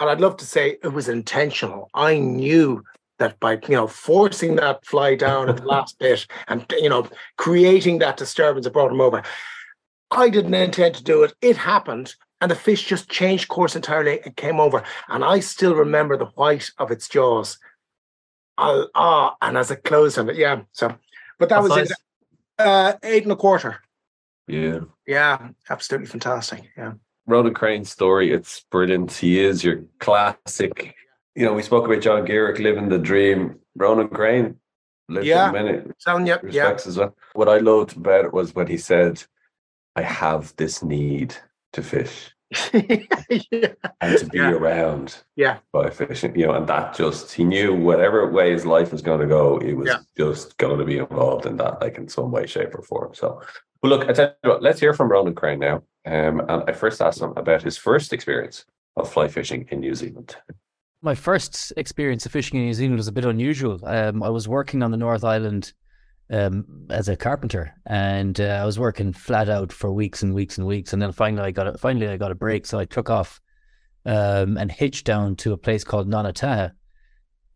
and 0.00 0.10
I'd 0.10 0.20
love 0.20 0.36
to 0.38 0.46
say 0.46 0.78
it 0.82 0.92
was 0.92 1.08
intentional. 1.08 1.88
I 1.94 2.18
knew 2.18 2.82
that 3.18 3.38
by 3.40 3.52
you 3.68 3.76
know 3.76 3.86
forcing 3.86 4.56
that 4.56 4.84
fly 4.84 5.14
down 5.14 5.48
at 5.48 5.58
the 5.58 5.64
last 5.64 5.98
bit 6.00 6.26
and 6.48 6.64
you 6.78 6.88
know 6.88 7.08
creating 7.36 7.98
that 7.98 8.16
disturbance 8.16 8.64
that 8.64 8.72
brought 8.72 8.92
him 8.92 9.00
over. 9.00 9.22
I 10.10 10.28
didn't 10.28 10.54
intend 10.54 10.94
to 10.96 11.02
do 11.02 11.22
it. 11.22 11.32
It 11.40 11.56
happened, 11.56 12.14
and 12.40 12.50
the 12.50 12.54
fish 12.54 12.86
just 12.86 13.08
changed 13.08 13.48
course 13.48 13.74
entirely 13.74 14.20
and 14.22 14.36
came 14.36 14.60
over. 14.60 14.84
And 15.08 15.24
I 15.24 15.40
still 15.40 15.74
remember 15.74 16.16
the 16.16 16.26
white 16.26 16.70
of 16.78 16.90
its 16.90 17.08
jaws. 17.08 17.58
I'll, 18.56 18.88
ah, 18.94 19.34
and 19.42 19.58
as 19.58 19.70
it 19.70 19.82
closed 19.82 20.18
on 20.18 20.28
it, 20.28 20.36
yeah. 20.36 20.62
So, 20.72 20.94
but 21.38 21.48
that 21.48 21.62
What 21.62 21.70
was 21.70 21.90
it. 21.90 21.96
Uh, 22.58 22.94
eight 23.02 23.24
and 23.24 23.32
a 23.32 23.36
quarter. 23.36 23.80
Yeah. 24.46 24.80
Yeah, 25.06 25.48
absolutely 25.70 26.06
fantastic. 26.08 26.62
Yeah. 26.76 26.92
Ronan 27.26 27.54
Creane's 27.54 27.90
story, 27.90 28.32
it's 28.32 28.64
brilliant. 28.70 29.12
He 29.12 29.40
is 29.42 29.64
your 29.64 29.84
classic. 29.98 30.94
You 31.34 31.46
know, 31.46 31.54
we 31.54 31.62
spoke 31.62 31.86
about 31.86 32.02
John 32.02 32.24
Garrick 32.24 32.58
living 32.58 32.88
the 32.88 32.98
dream. 32.98 33.58
Ronan 33.76 34.08
Creane 34.08 34.56
lived 35.08 35.26
Yeah. 35.26 35.48
in 35.48 35.52
many 35.52 35.82
Sound 35.98 36.26
yep, 36.26 36.42
yeah. 36.42 36.62
respects 36.62 36.86
as 36.86 36.98
well. 36.98 37.16
What 37.32 37.48
I 37.48 37.58
loved 37.58 37.96
about 37.96 38.26
it 38.26 38.32
was 38.32 38.54
when 38.54 38.66
he 38.66 38.76
said, 38.76 39.22
I 39.96 40.02
have 40.02 40.54
this 40.56 40.82
need 40.82 41.34
to 41.72 41.82
fish. 41.82 42.30
Yeah. 42.72 43.68
and 44.00 44.18
to 44.18 44.26
be 44.26 44.38
Yeah. 44.38 44.50
around 44.52 45.22
Yeah. 45.36 45.58
fly 45.72 45.90
fishing, 45.90 46.38
you 46.38 46.46
know, 46.46 46.54
and 46.54 46.66
that 46.66 46.94
just 46.94 47.32
he 47.32 47.44
knew 47.44 47.74
whatever 47.74 48.30
way 48.30 48.52
his 48.52 48.64
life 48.66 48.92
was 48.92 49.02
going 49.02 49.20
to 49.20 49.26
go, 49.26 49.58
he 49.60 49.72
was 49.74 49.88
Yeah. 49.88 49.98
just 50.16 50.56
going 50.58 50.78
to 50.78 50.84
be 50.84 50.98
involved 50.98 51.46
in 51.46 51.56
that, 51.58 51.80
like 51.80 51.96
in 51.98 52.08
some 52.08 52.30
way, 52.30 52.46
shape, 52.46 52.74
or 52.74 52.82
form. 52.82 53.14
So, 53.14 53.40
well, 53.82 53.90
look, 53.90 54.08
I 54.08 54.12
tell 54.12 54.34
you 54.42 54.50
what, 54.50 54.62
let's 54.62 54.80
hear 54.80 54.94
from 54.94 55.08
Ronan 55.10 55.34
Creane 55.34 55.58
now. 55.60 55.82
Um, 56.06 56.40
and 56.40 56.62
I 56.68 56.72
first 56.72 57.00
asked 57.00 57.20
him 57.20 57.32
about 57.36 57.62
his 57.62 57.76
first 57.76 58.12
experience 58.12 58.64
of 58.96 59.10
fly 59.12 59.28
fishing 59.28 59.66
in 59.70 59.80
New 59.80 59.94
Zealand. 59.94 60.36
My 61.02 61.14
first 61.14 61.72
experience 61.76 62.24
of 62.24 62.32
fishing 62.32 62.58
in 62.58 62.66
New 62.66 62.72
Zealand 62.74 62.96
was 62.96 63.08
a 63.08 63.12
bit 63.12 63.24
unusual. 63.24 63.78
Um, 63.84 64.22
I 64.22 64.28
was 64.30 64.48
working 64.48 64.82
on 64.82 64.90
the 64.90 64.96
North 64.96 65.24
Island 65.24 65.72
um, 66.30 66.86
as 66.90 67.08
a 67.08 67.16
carpenter, 67.16 67.74
and 67.86 68.40
uh, 68.40 68.60
I 68.62 68.64
was 68.64 68.78
working 68.78 69.12
flat 69.12 69.48
out 69.48 69.72
for 69.72 69.92
weeks 69.92 70.22
and 70.22 70.34
weeks 70.34 70.58
and 70.58 70.66
weeks. 70.66 70.92
And 70.92 71.00
then 71.00 71.12
finally, 71.12 71.42
I 71.42 71.50
got 71.50 71.66
a, 71.66 71.78
finally 71.78 72.08
I 72.08 72.16
got 72.16 72.32
a 72.32 72.36
break, 72.36 72.66
so 72.66 72.78
I 72.78 72.84
took 72.84 73.10
off 73.10 73.40
um, 74.06 74.56
and 74.56 74.70
hitched 74.70 75.04
down 75.04 75.36
to 75.36 75.52
a 75.52 75.58
place 75.58 75.84
called 75.84 76.08
Nanataha, 76.08 76.72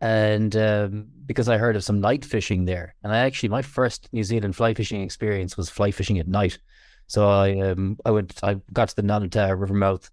and 0.01 0.55
um, 0.57 1.07
because 1.27 1.49
I 1.49 1.59
heard 1.59 1.77
of 1.77 1.85
some 1.85 2.01
night 2.01 2.25
fishing 2.25 2.65
there, 2.65 2.95
and 3.03 3.13
I 3.13 3.19
actually 3.19 3.49
my 3.49 3.63
first 3.63 4.09
New 4.13 4.25
Zealand 4.25 4.57
fly 4.57 4.75
fishing 4.75 5.03
experience 5.03 5.57
was 5.57 5.71
fly 5.71 5.91
fishing 5.91 6.19
at 6.19 6.29
night. 6.29 6.59
So 7.07 7.29
I 7.29 7.59
um, 7.61 7.97
I 8.05 8.11
went 8.11 8.39
I 8.43 8.57
got 8.73 8.89
to 8.91 8.97
the 8.97 9.03
Nanataha 9.03 9.59
River 9.59 9.75
mouth, 9.75 10.11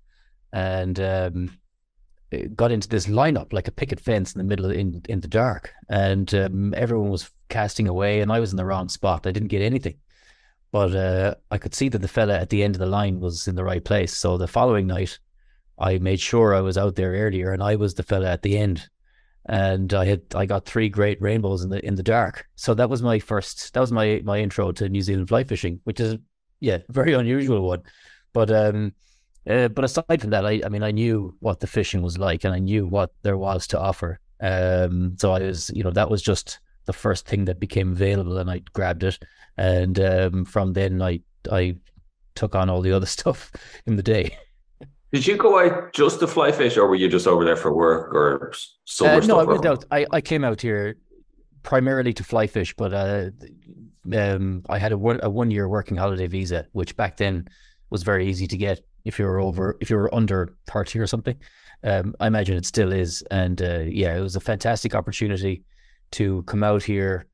and 0.54 1.00
um, 1.00 1.58
got 2.56 2.72
into 2.72 2.88
this 2.88 3.08
lineup 3.08 3.54
like 3.54 3.68
a 3.68 3.72
picket 3.72 4.00
fence 4.00 4.34
in 4.34 4.40
the 4.40 4.44
middle 4.44 4.72
in 4.72 5.02
in 5.08 5.20
the 5.22 5.28
dark, 5.28 5.74
and 5.90 6.34
um, 6.34 6.74
everyone 6.76 7.10
was 7.10 7.30
casting 7.50 7.88
away, 7.88 8.22
and 8.22 8.32
I 8.32 8.40
was 8.40 8.52
in 8.52 8.58
the 8.58 8.66
wrong 8.66 8.90
spot. 8.90 9.28
I 9.28 9.32
didn't 9.32 9.50
get 9.50 9.62
anything, 9.62 9.98
but 10.72 10.96
uh, 10.96 11.36
I 11.52 11.58
could 11.58 11.76
see 11.76 11.90
that 11.90 12.00
the 12.00 12.08
fella 12.08 12.40
at 12.40 12.50
the 12.50 12.64
end 12.64 12.76
of 12.76 12.80
the 12.80 12.86
line 12.88 13.20
was 13.20 13.48
in 13.48 13.56
the 13.56 13.64
right 13.64 13.84
place. 13.84 14.16
So 14.18 14.38
the 14.38 14.48
following 14.48 14.88
night, 14.88 15.20
I 15.78 15.98
made 16.00 16.20
sure 16.20 16.56
I 16.56 16.62
was 16.62 16.78
out 16.78 16.96
there 16.96 17.12
earlier, 17.12 17.52
and 17.52 17.62
I 17.62 17.76
was 17.76 17.94
the 17.94 18.04
fella 18.04 18.32
at 18.32 18.42
the 18.42 18.58
end, 18.58 18.90
and 19.46 19.94
I 19.94 20.06
had 20.06 20.22
I 20.34 20.46
got 20.46 20.66
three 20.66 20.90
great 20.90 21.22
rainbows 21.22 21.64
in 21.64 21.70
the 21.70 21.86
in 21.86 21.96
the 21.96 22.04
dark. 22.04 22.48
So 22.56 22.74
that 22.74 22.90
was 22.90 23.02
my 23.02 23.20
first. 23.20 23.74
That 23.74 23.82
was 23.82 23.92
my 23.92 24.22
my 24.26 24.40
intro 24.40 24.72
to 24.74 24.90
New 24.90 25.02
Zealand 25.02 25.30
fly 25.30 25.44
fishing, 25.44 25.80
which 25.84 26.00
is 26.00 26.18
yeah 26.60 26.80
very 26.90 27.14
unusual 27.14 27.68
one, 27.68 27.84
but 28.34 28.50
um. 28.52 28.94
Uh, 29.48 29.68
but 29.68 29.86
aside 29.86 30.22
from 30.22 30.32
that, 30.32 30.46
I, 30.46 30.62
I 30.66 30.70
mean, 30.70 30.84
I 30.84 30.92
knew 30.92 31.36
what 31.40 31.60
the 31.60 31.68
fishing 31.68 32.02
was 32.02 32.18
like, 32.18 32.44
and 32.44 32.54
I 32.54 32.60
knew 32.60 32.88
what 32.88 33.12
there 33.22 33.38
was 33.38 33.68
to 33.68 33.80
offer. 33.80 34.20
Um, 34.42 35.16
so 35.20 35.32
I 35.34 35.40
was, 35.40 35.70
you 35.74 35.84
know, 35.84 35.92
that 35.92 36.10
was 36.10 36.22
just 36.22 36.60
the 36.86 36.94
first 36.94 37.28
thing 37.28 37.46
that 37.46 37.60
became 37.60 37.92
available, 37.92 38.38
and 38.38 38.50
I 38.50 38.62
grabbed 38.74 39.04
it. 39.04 39.20
And 39.58 40.00
um, 40.00 40.46
from 40.46 40.74
then, 40.74 41.02
I 41.02 41.22
I 41.52 41.78
took 42.36 42.56
on 42.56 42.70
all 42.70 42.82
the 42.82 42.92
other 42.92 43.06
stuff 43.18 43.52
in 43.86 43.96
the 43.96 44.04
day. 44.04 44.38
Did 45.14 45.26
you 45.28 45.38
go 45.38 45.60
out 45.60 45.94
just 45.94 46.20
to 46.20 46.28
fly 46.28 46.52
fish, 46.52 46.76
or 46.76 46.88
were 46.88 46.96
you 46.96 47.08
just 47.08 47.28
over 47.28 47.46
there 47.46 47.56
for 47.56 47.74
work 47.74 48.14
or 48.14 48.52
summer 48.86 49.12
Uh, 49.12 49.22
stuff? 49.22 49.28
no, 49.28 49.40
I 49.40 49.44
went 49.44 49.66
out. 49.66 49.86
I, 49.92 50.06
I 50.12 50.22
came 50.22 50.44
out 50.44 50.60
here 50.62 50.98
primarily 51.64 52.14
to 52.14 52.24
fly 52.24 52.48
fish, 52.48 52.76
but 52.76 52.94
uh, 52.94 53.30
um, 54.14 54.64
I 54.70 54.78
had 54.78 54.92
a 54.92 54.98
one 54.98 55.20
a 55.24 55.30
one 55.30 55.52
year 55.52 55.68
working 55.70 55.98
holiday 55.98 56.28
visa, 56.28 56.68
which 56.74 56.96
back 56.96 57.18
then 57.18 57.48
was 57.90 58.04
very 58.04 58.28
easy 58.28 58.48
to 58.48 58.58
get 58.58 58.82
if 59.06 59.20
you 59.20 59.26
were 59.26 59.40
over 59.40 59.78
if 59.80 59.90
you 59.90 59.96
were 59.96 60.14
under 60.14 60.56
thirty 60.68 61.00
or 61.00 61.08
something. 61.08 61.38
Um, 61.84 62.16
I 62.20 62.28
imagine 62.28 62.58
it 62.58 62.66
still 62.66 62.92
is, 62.92 63.22
and 63.30 63.62
uh, 63.62 63.84
yeah, 63.86 64.18
it 64.18 64.22
was 64.22 64.36
a 64.36 64.40
fantastic 64.40 64.96
opportunity 64.96 65.64
to 66.12 66.42
come 66.44 66.64
out 66.64 66.84
here, 66.84 67.28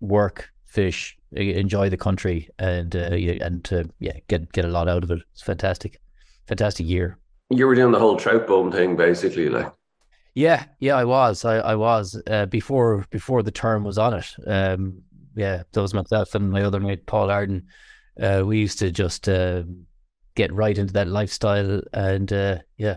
work, 0.00 0.50
fish, 0.66 1.18
enjoy 1.32 1.90
the 1.90 1.96
country, 1.96 2.48
and 2.58 2.94
uh, 2.94 3.10
and 3.10 3.64
to 3.64 3.88
yeah 3.98 4.18
get 4.28 4.52
get 4.52 4.64
a 4.64 4.68
lot 4.68 4.88
out 4.88 5.02
of 5.02 5.10
it. 5.10 5.20
It's 5.32 5.42
fantastic, 5.42 5.98
fantastic 6.46 6.86
year. 6.86 7.18
You 7.50 7.66
were 7.66 7.74
doing 7.74 7.92
the 7.92 7.98
whole 7.98 8.16
trout 8.16 8.46
bum 8.46 8.70
thing, 8.70 8.96
basically, 8.96 9.48
like. 9.48 9.72
Yeah, 10.34 10.64
yeah, 10.78 10.94
I 10.94 11.04
was. 11.04 11.44
I, 11.44 11.56
I 11.56 11.74
was 11.74 12.20
uh, 12.28 12.46
before 12.46 13.04
before 13.10 13.42
the 13.42 13.50
term 13.50 13.82
was 13.82 13.98
on 13.98 14.14
it. 14.14 14.26
Um, 14.46 15.02
yeah, 15.34 15.64
that 15.72 15.82
was 15.82 15.92
myself 15.92 16.34
and 16.36 16.50
my 16.50 16.62
other 16.62 16.78
mate 16.78 17.06
Paul 17.06 17.30
Arden. 17.30 17.66
Uh, 18.20 18.42
we 18.46 18.58
used 18.58 18.78
to 18.78 18.92
just 18.92 19.28
uh, 19.28 19.64
get 20.40 20.52
right 20.52 20.76
into 20.76 20.92
that 20.94 21.08
lifestyle, 21.08 21.82
and 21.92 22.32
uh, 22.32 22.58
yeah, 22.76 22.96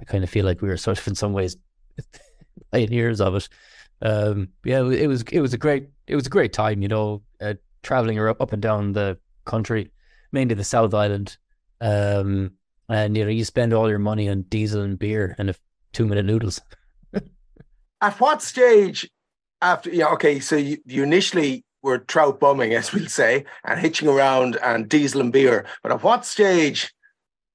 I 0.00 0.04
kind 0.04 0.24
of 0.24 0.30
feel 0.30 0.44
like 0.44 0.60
we 0.60 0.68
were 0.68 0.76
sort 0.76 0.98
of 0.98 1.06
in 1.06 1.14
some 1.14 1.32
ways 1.32 1.56
pioneers 2.72 3.20
of 3.20 3.36
it. 3.36 3.48
Um, 4.02 4.48
yeah, 4.64 4.80
it 4.80 5.06
was 5.06 5.22
it 5.22 5.40
was 5.40 5.54
a 5.54 5.58
great 5.58 5.88
it 6.06 6.16
was 6.16 6.26
a 6.26 6.30
great 6.30 6.52
time, 6.52 6.82
you 6.82 6.88
know, 6.88 7.22
uh, 7.40 7.54
traveling 7.82 8.18
up 8.18 8.52
and 8.52 8.60
down 8.60 8.92
the 8.92 9.18
country, 9.44 9.90
mainly 10.32 10.54
the 10.54 10.64
South 10.64 10.92
Island. 10.92 11.36
Um, 11.80 12.52
and 12.88 13.16
you 13.16 13.24
know, 13.24 13.30
you 13.30 13.44
spend 13.44 13.72
all 13.72 13.88
your 13.88 13.98
money 13.98 14.28
on 14.28 14.42
diesel 14.42 14.82
and 14.82 14.98
beer 14.98 15.34
and 15.38 15.50
a 15.50 15.54
two 15.92 16.06
minute 16.06 16.24
noodles. 16.24 16.60
At 18.00 18.20
what 18.20 18.42
stage 18.42 19.08
after 19.60 19.90
yeah, 19.90 20.08
okay, 20.08 20.40
so 20.40 20.56
you, 20.56 20.78
you 20.84 21.02
initially 21.02 21.64
were 21.82 21.98
trout 21.98 22.40
bumming, 22.40 22.74
as 22.74 22.92
we'll 22.92 23.08
say, 23.08 23.44
and 23.64 23.80
hitching 23.80 24.08
around 24.08 24.56
and 24.62 24.88
diesel 24.88 25.20
and 25.20 25.32
beer. 25.32 25.66
But 25.82 25.92
at 25.92 26.02
what 26.02 26.24
stage 26.24 26.92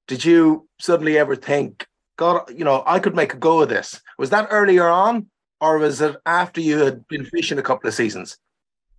did 0.06 0.24
you 0.24 0.68
suddenly 0.78 1.18
ever 1.18 1.36
think, 1.36 1.86
God, 2.16 2.50
you 2.54 2.64
know, 2.64 2.82
I 2.86 2.98
could 2.98 3.14
make 3.14 3.34
a 3.34 3.38
go 3.38 3.60
of 3.60 3.68
this? 3.68 4.00
Was 4.18 4.30
that 4.30 4.48
earlier 4.50 4.88
on, 4.88 5.26
or 5.60 5.78
was 5.78 6.00
it 6.00 6.16
after 6.26 6.60
you 6.60 6.78
had 6.78 7.06
been 7.08 7.24
fishing 7.24 7.58
a 7.58 7.62
couple 7.62 7.88
of 7.88 7.94
seasons? 7.94 8.36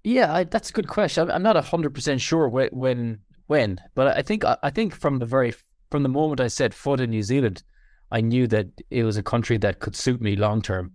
Yeah, 0.03 0.33
I, 0.33 0.43
that's 0.45 0.69
a 0.69 0.73
good 0.73 0.87
question. 0.87 1.29
I'm, 1.29 1.43
not 1.43 1.61
hundred 1.65 1.93
percent 1.93 2.21
sure 2.21 2.47
when, 2.47 2.69
when, 2.69 3.19
when, 3.47 3.79
but 3.95 4.17
I 4.17 4.21
think 4.21 4.45
I, 4.45 4.69
think 4.69 4.95
from 4.95 5.19
the 5.19 5.25
very 5.25 5.53
from 5.91 6.03
the 6.03 6.09
moment 6.09 6.39
I 6.39 6.47
set 6.47 6.73
foot 6.73 7.01
in 7.01 7.09
New 7.09 7.23
Zealand, 7.23 7.63
I 8.11 8.21
knew 8.21 8.47
that 8.47 8.67
it 8.89 9.03
was 9.03 9.17
a 9.17 9.23
country 9.23 9.57
that 9.57 9.79
could 9.79 9.95
suit 9.95 10.21
me 10.21 10.37
long 10.37 10.61
term, 10.61 10.93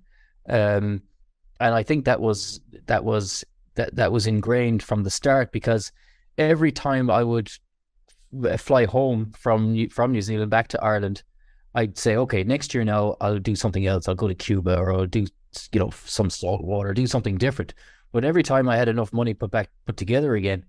um, 0.48 1.02
and 1.60 1.74
I 1.74 1.82
think 1.82 2.06
that 2.06 2.20
was 2.20 2.60
that 2.86 3.04
was 3.04 3.44
that 3.74 3.94
that 3.96 4.12
was 4.12 4.26
ingrained 4.26 4.82
from 4.82 5.02
the 5.02 5.10
start 5.10 5.52
because 5.52 5.92
every 6.38 6.72
time 6.72 7.10
I 7.10 7.22
would 7.22 7.50
fly 8.58 8.84
home 8.84 9.32
from 9.36 9.88
from 9.88 10.12
New 10.12 10.22
Zealand 10.22 10.50
back 10.50 10.68
to 10.68 10.82
Ireland, 10.82 11.22
I'd 11.74 11.98
say, 11.98 12.16
okay, 12.16 12.44
next 12.44 12.74
year 12.74 12.84
now 12.84 13.16
I'll 13.20 13.38
do 13.38 13.56
something 13.56 13.86
else. 13.86 14.08
I'll 14.08 14.14
go 14.14 14.28
to 14.28 14.34
Cuba 14.34 14.78
or 14.78 14.92
I'll 14.92 15.06
do 15.06 15.26
you 15.72 15.80
know 15.80 15.90
some 16.04 16.30
salt 16.30 16.64
water, 16.64 16.92
do 16.92 17.06
something 17.06 17.36
different. 17.36 17.74
But 18.12 18.24
every 18.24 18.42
time 18.42 18.68
I 18.68 18.76
had 18.76 18.88
enough 18.88 19.12
money 19.12 19.34
put 19.34 19.50
back 19.50 19.70
put 19.86 19.96
together 19.96 20.34
again, 20.34 20.64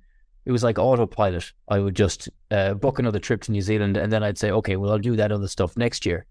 it 0.46 0.52
was 0.52 0.64
like 0.64 0.80
autopilot. 0.80 1.52
I 1.68 1.80
would 1.80 1.96
just 1.96 2.30
uh, 2.52 2.74
book 2.76 3.00
another 3.00 3.20
trip 3.20 3.42
to 3.44 3.52
New 3.52 3.62
Zealand, 3.62 3.98
and 3.98 4.12
then 4.12 4.24
I'd 4.24 4.38
say, 4.38 4.52
okay, 4.52 4.76
well 4.76 4.92
I'll 4.92 5.00
do 5.00 5.16
that 5.16 5.32
other 5.32 5.48
stuff 5.48 5.78
next 5.78 6.06
year, 6.06 6.26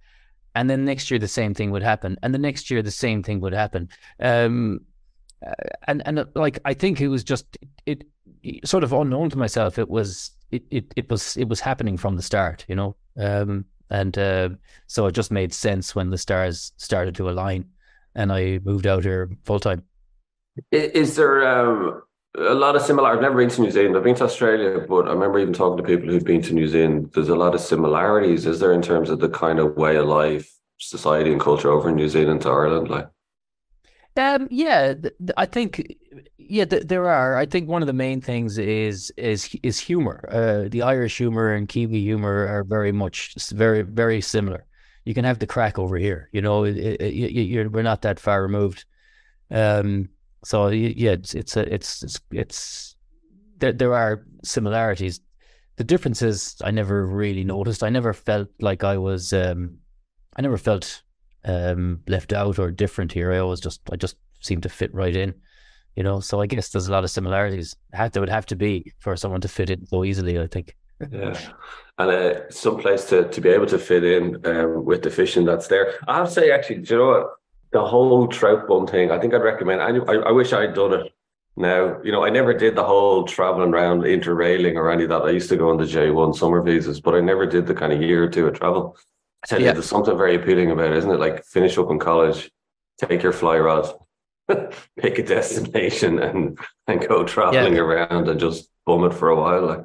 and 0.55 0.69
then 0.69 0.85
next 0.85 1.11
year 1.11 1.19
the 1.19 1.29
same 1.29 1.55
thing 1.55 1.71
would 1.71 1.83
happen, 1.83 2.17
and 2.23 2.35
the 2.35 2.39
next 2.39 2.71
year 2.71 2.83
the 2.83 2.91
same 2.91 3.23
thing 3.23 3.41
would 3.41 3.55
happen. 3.55 3.89
Um, 4.21 4.81
and 5.87 6.03
and 6.07 6.19
uh, 6.19 6.25
like 6.35 6.59
I 6.65 6.75
think 6.75 7.01
it 7.01 7.09
was 7.09 7.25
just 7.25 7.59
it, 7.87 8.05
it 8.43 8.67
sort 8.67 8.85
of 8.85 8.93
unknown 8.93 9.31
to 9.31 9.39
myself. 9.39 9.79
It 9.79 9.89
was 9.89 10.31
it, 10.51 10.65
it 10.71 10.95
it 10.97 11.11
was 11.11 11.37
it 11.37 11.49
was 11.49 11.61
happening 11.61 11.97
from 11.97 12.17
the 12.17 12.23
start, 12.23 12.65
you 12.69 12.75
know. 12.75 12.97
Um, 13.19 13.67
and 13.91 14.17
uh, 14.19 14.49
so 14.87 15.07
it 15.07 15.13
just 15.13 15.31
made 15.31 15.53
sense 15.53 15.95
when 15.95 16.11
the 16.11 16.19
stars 16.19 16.73
started 16.77 17.15
to 17.17 17.29
align, 17.29 17.67
and 18.15 18.33
I 18.33 18.61
moved 18.65 18.87
out 18.87 19.05
here 19.05 19.31
full 19.45 19.61
time. 19.61 19.83
Is 20.71 21.17
there 21.17 21.47
um, 21.47 22.03
a 22.37 22.55
lot 22.55 22.77
of 22.77 22.83
similar? 22.83 23.11
I've 23.11 23.21
never 23.21 23.37
been 23.37 23.51
to 23.51 23.61
New 23.61 23.71
Zealand. 23.71 23.97
I've 23.97 24.05
been 24.05 24.15
to 24.17 24.25
Australia, 24.25 24.85
but 24.89 25.09
I 25.09 25.13
remember 25.13 25.39
even 25.39 25.53
talking 25.53 25.77
to 25.77 25.83
people 25.83 26.09
who've 26.09 26.25
been 26.25 26.43
to 26.43 26.55
New 26.55 26.69
Zealand. 26.69 27.11
There's 27.15 27.29
a 27.29 27.37
lot 27.37 27.55
of 27.55 27.61
similarities. 27.61 28.47
Is 28.47 28.61
there 28.61 28.73
in 28.73 28.83
terms 28.83 29.11
of 29.11 29.21
the 29.21 29.29
kind 29.29 29.59
of 29.59 29.77
way 29.77 29.97
of 29.97 30.07
life, 30.07 30.51
society, 30.79 31.33
and 31.33 31.41
culture 31.41 31.71
over 31.71 31.89
in 31.89 31.97
New 31.97 32.09
Zealand 32.09 32.43
to 32.43 32.51
Ireland? 32.51 32.89
Like, 32.89 33.09
Um, 34.17 34.49
yeah, 34.51 34.95
th- 34.95 35.15
I 35.37 35.47
think, 35.47 35.97
yeah, 36.39 36.65
th- 36.65 36.85
there 36.87 37.09
are. 37.09 37.37
I 37.37 37.47
think 37.47 37.69
one 37.69 37.83
of 37.83 37.87
the 37.87 37.93
main 37.93 38.21
things 38.21 38.59
is 38.59 39.13
is 39.17 39.55
is 39.63 39.81
humor. 39.81 40.29
Uh, 40.31 40.69
the 40.69 40.83
Irish 40.83 41.17
humor 41.19 41.53
and 41.53 41.69
Kiwi 41.69 42.01
humor 42.01 42.47
are 42.47 42.65
very 42.65 42.93
much 42.93 43.35
very 43.51 43.83
very 43.83 44.21
similar. 44.21 44.67
You 45.05 45.15
can 45.15 45.25
have 45.25 45.41
the 45.41 45.47
crack 45.47 45.79
over 45.79 45.97
here, 45.97 46.29
you 46.33 46.41
know. 46.41 46.65
It, 46.65 46.77
it, 46.77 47.01
it, 47.03 47.73
we're 47.73 47.83
not 47.83 48.03
that 48.03 48.21
far 48.21 48.43
removed. 48.43 48.85
Um, 49.51 50.09
so 50.45 50.69
yeah, 50.69 51.13
it's 51.13 51.35
it's 51.35 51.57
a, 51.57 51.75
it's 51.75 52.03
it's 52.03 52.21
it's 52.31 52.97
there. 53.59 53.73
There 53.73 53.95
are 53.95 54.25
similarities. 54.45 55.21
The 55.77 55.85
differences 55.85 56.57
I 56.63 56.71
never 56.71 57.05
really 57.05 57.43
noticed. 57.43 57.83
I 57.83 57.91
never 57.91 58.13
felt 58.13 58.49
like 58.61 58.85
I 58.85 58.97
was. 58.97 59.33
Um, 59.33 59.79
I 60.37 60.43
never 60.43 60.59
felt 60.59 61.03
um, 61.45 62.01
left 62.09 62.33
out 62.33 62.59
or 62.59 62.71
different 62.71 63.13
here. 63.13 63.33
I 63.33 63.39
always 63.39 63.61
just 63.61 63.81
I 63.93 63.97
just 63.97 64.17
seem 64.41 64.61
to 64.63 64.69
fit 64.69 64.95
right 64.95 65.15
in, 65.15 65.35
you 65.97 66.03
know. 66.03 66.21
So 66.21 66.41
I 66.41 66.47
guess 66.47 66.71
there's 66.71 66.89
a 66.89 66.93
lot 66.93 67.05
of 67.05 67.11
similarities. 67.11 67.77
There 67.93 68.23
would 68.23 68.29
have 68.29 68.47
to 68.47 68.57
be 68.57 68.93
for 68.99 69.17
someone 69.17 69.41
to 69.43 69.49
fit 69.49 69.71
in 69.71 69.87
so 69.87 70.05
easily. 70.05 70.39
I 70.39 70.47
think. 70.47 70.77
yeah, 71.11 71.39
and 71.99 72.11
uh, 72.11 72.51
some 72.51 72.79
place 72.79 73.05
to 73.07 73.29
to 73.29 73.41
be 73.41 73.49
able 73.49 73.67
to 73.67 73.79
fit 73.79 74.05
in 74.05 74.45
um, 74.47 74.85
with 74.85 75.03
the 75.03 75.11
fishing 75.11 75.45
that's 75.45 75.69
there. 75.69 75.95
I 76.09 76.19
have 76.19 76.29
to 76.29 76.33
say, 76.35 76.51
actually, 76.51 76.79
do 76.83 76.95
you 76.95 77.01
know 77.01 77.07
what? 77.09 77.27
The 77.73 77.85
whole 77.85 78.29
trout 78.29 78.69
bum 78.69 78.87
thing. 78.87 79.11
I 79.11 79.19
think 79.19 79.35
I'd 79.35 79.43
recommend. 79.43 79.83
I 79.83 79.89
I, 80.13 80.17
I 80.29 80.31
wish 80.33 80.53
I'd 80.53 80.75
done 80.75 80.93
it 80.95 81.13
Now, 81.57 82.01
you 82.03 82.11
know, 82.13 82.25
I 82.25 82.31
never 82.31 82.53
did 82.55 82.75
the 82.77 82.85
whole 82.85 83.25
traveling 83.25 83.73
around 83.73 84.03
interrailing 84.03 84.77
or 84.77 84.91
any 84.91 85.05
of 85.05 85.11
that. 85.11 85.23
I 85.23 85.31
used 85.31 85.49
to 85.51 85.57
go 85.57 85.71
on 85.71 85.77
the 85.77 85.85
J1 85.85 86.37
summer 86.37 86.63
visas, 86.63 87.01
but 87.01 87.15
I 87.15 87.21
never 87.21 87.47
did 87.47 87.67
the 87.67 87.75
kind 87.75 87.93
of 87.93 88.01
year 88.03 88.25
or 88.25 88.29
two 88.29 88.47
of 88.47 88.59
travel. 88.59 88.97
I 89.45 89.47
tell 89.47 89.61
Yeah. 89.61 89.69
you, 89.69 89.73
there's 89.75 89.87
something 89.87 90.17
very 90.17 90.37
appealing 90.37 90.71
about 90.71 90.93
it, 90.93 90.97
isn't 90.99 91.11
it? 91.11 91.21
Like 91.21 91.45
finish 91.45 91.77
up 91.79 91.91
in 91.91 91.99
college, 91.99 92.51
take 92.99 93.23
your 93.23 93.33
fly 93.33 93.59
rod, 93.59 93.93
pick 94.99 95.19
a 95.19 95.23
destination 95.23 96.19
and 96.19 96.59
and 96.89 97.07
go 97.09 97.25
traveling 97.25 97.79
around 97.79 98.29
and 98.29 98.41
just 98.41 98.71
bum 98.87 99.05
it 99.05 99.15
for 99.15 99.29
a 99.31 99.37
while. 99.37 99.67
Like 99.67 99.85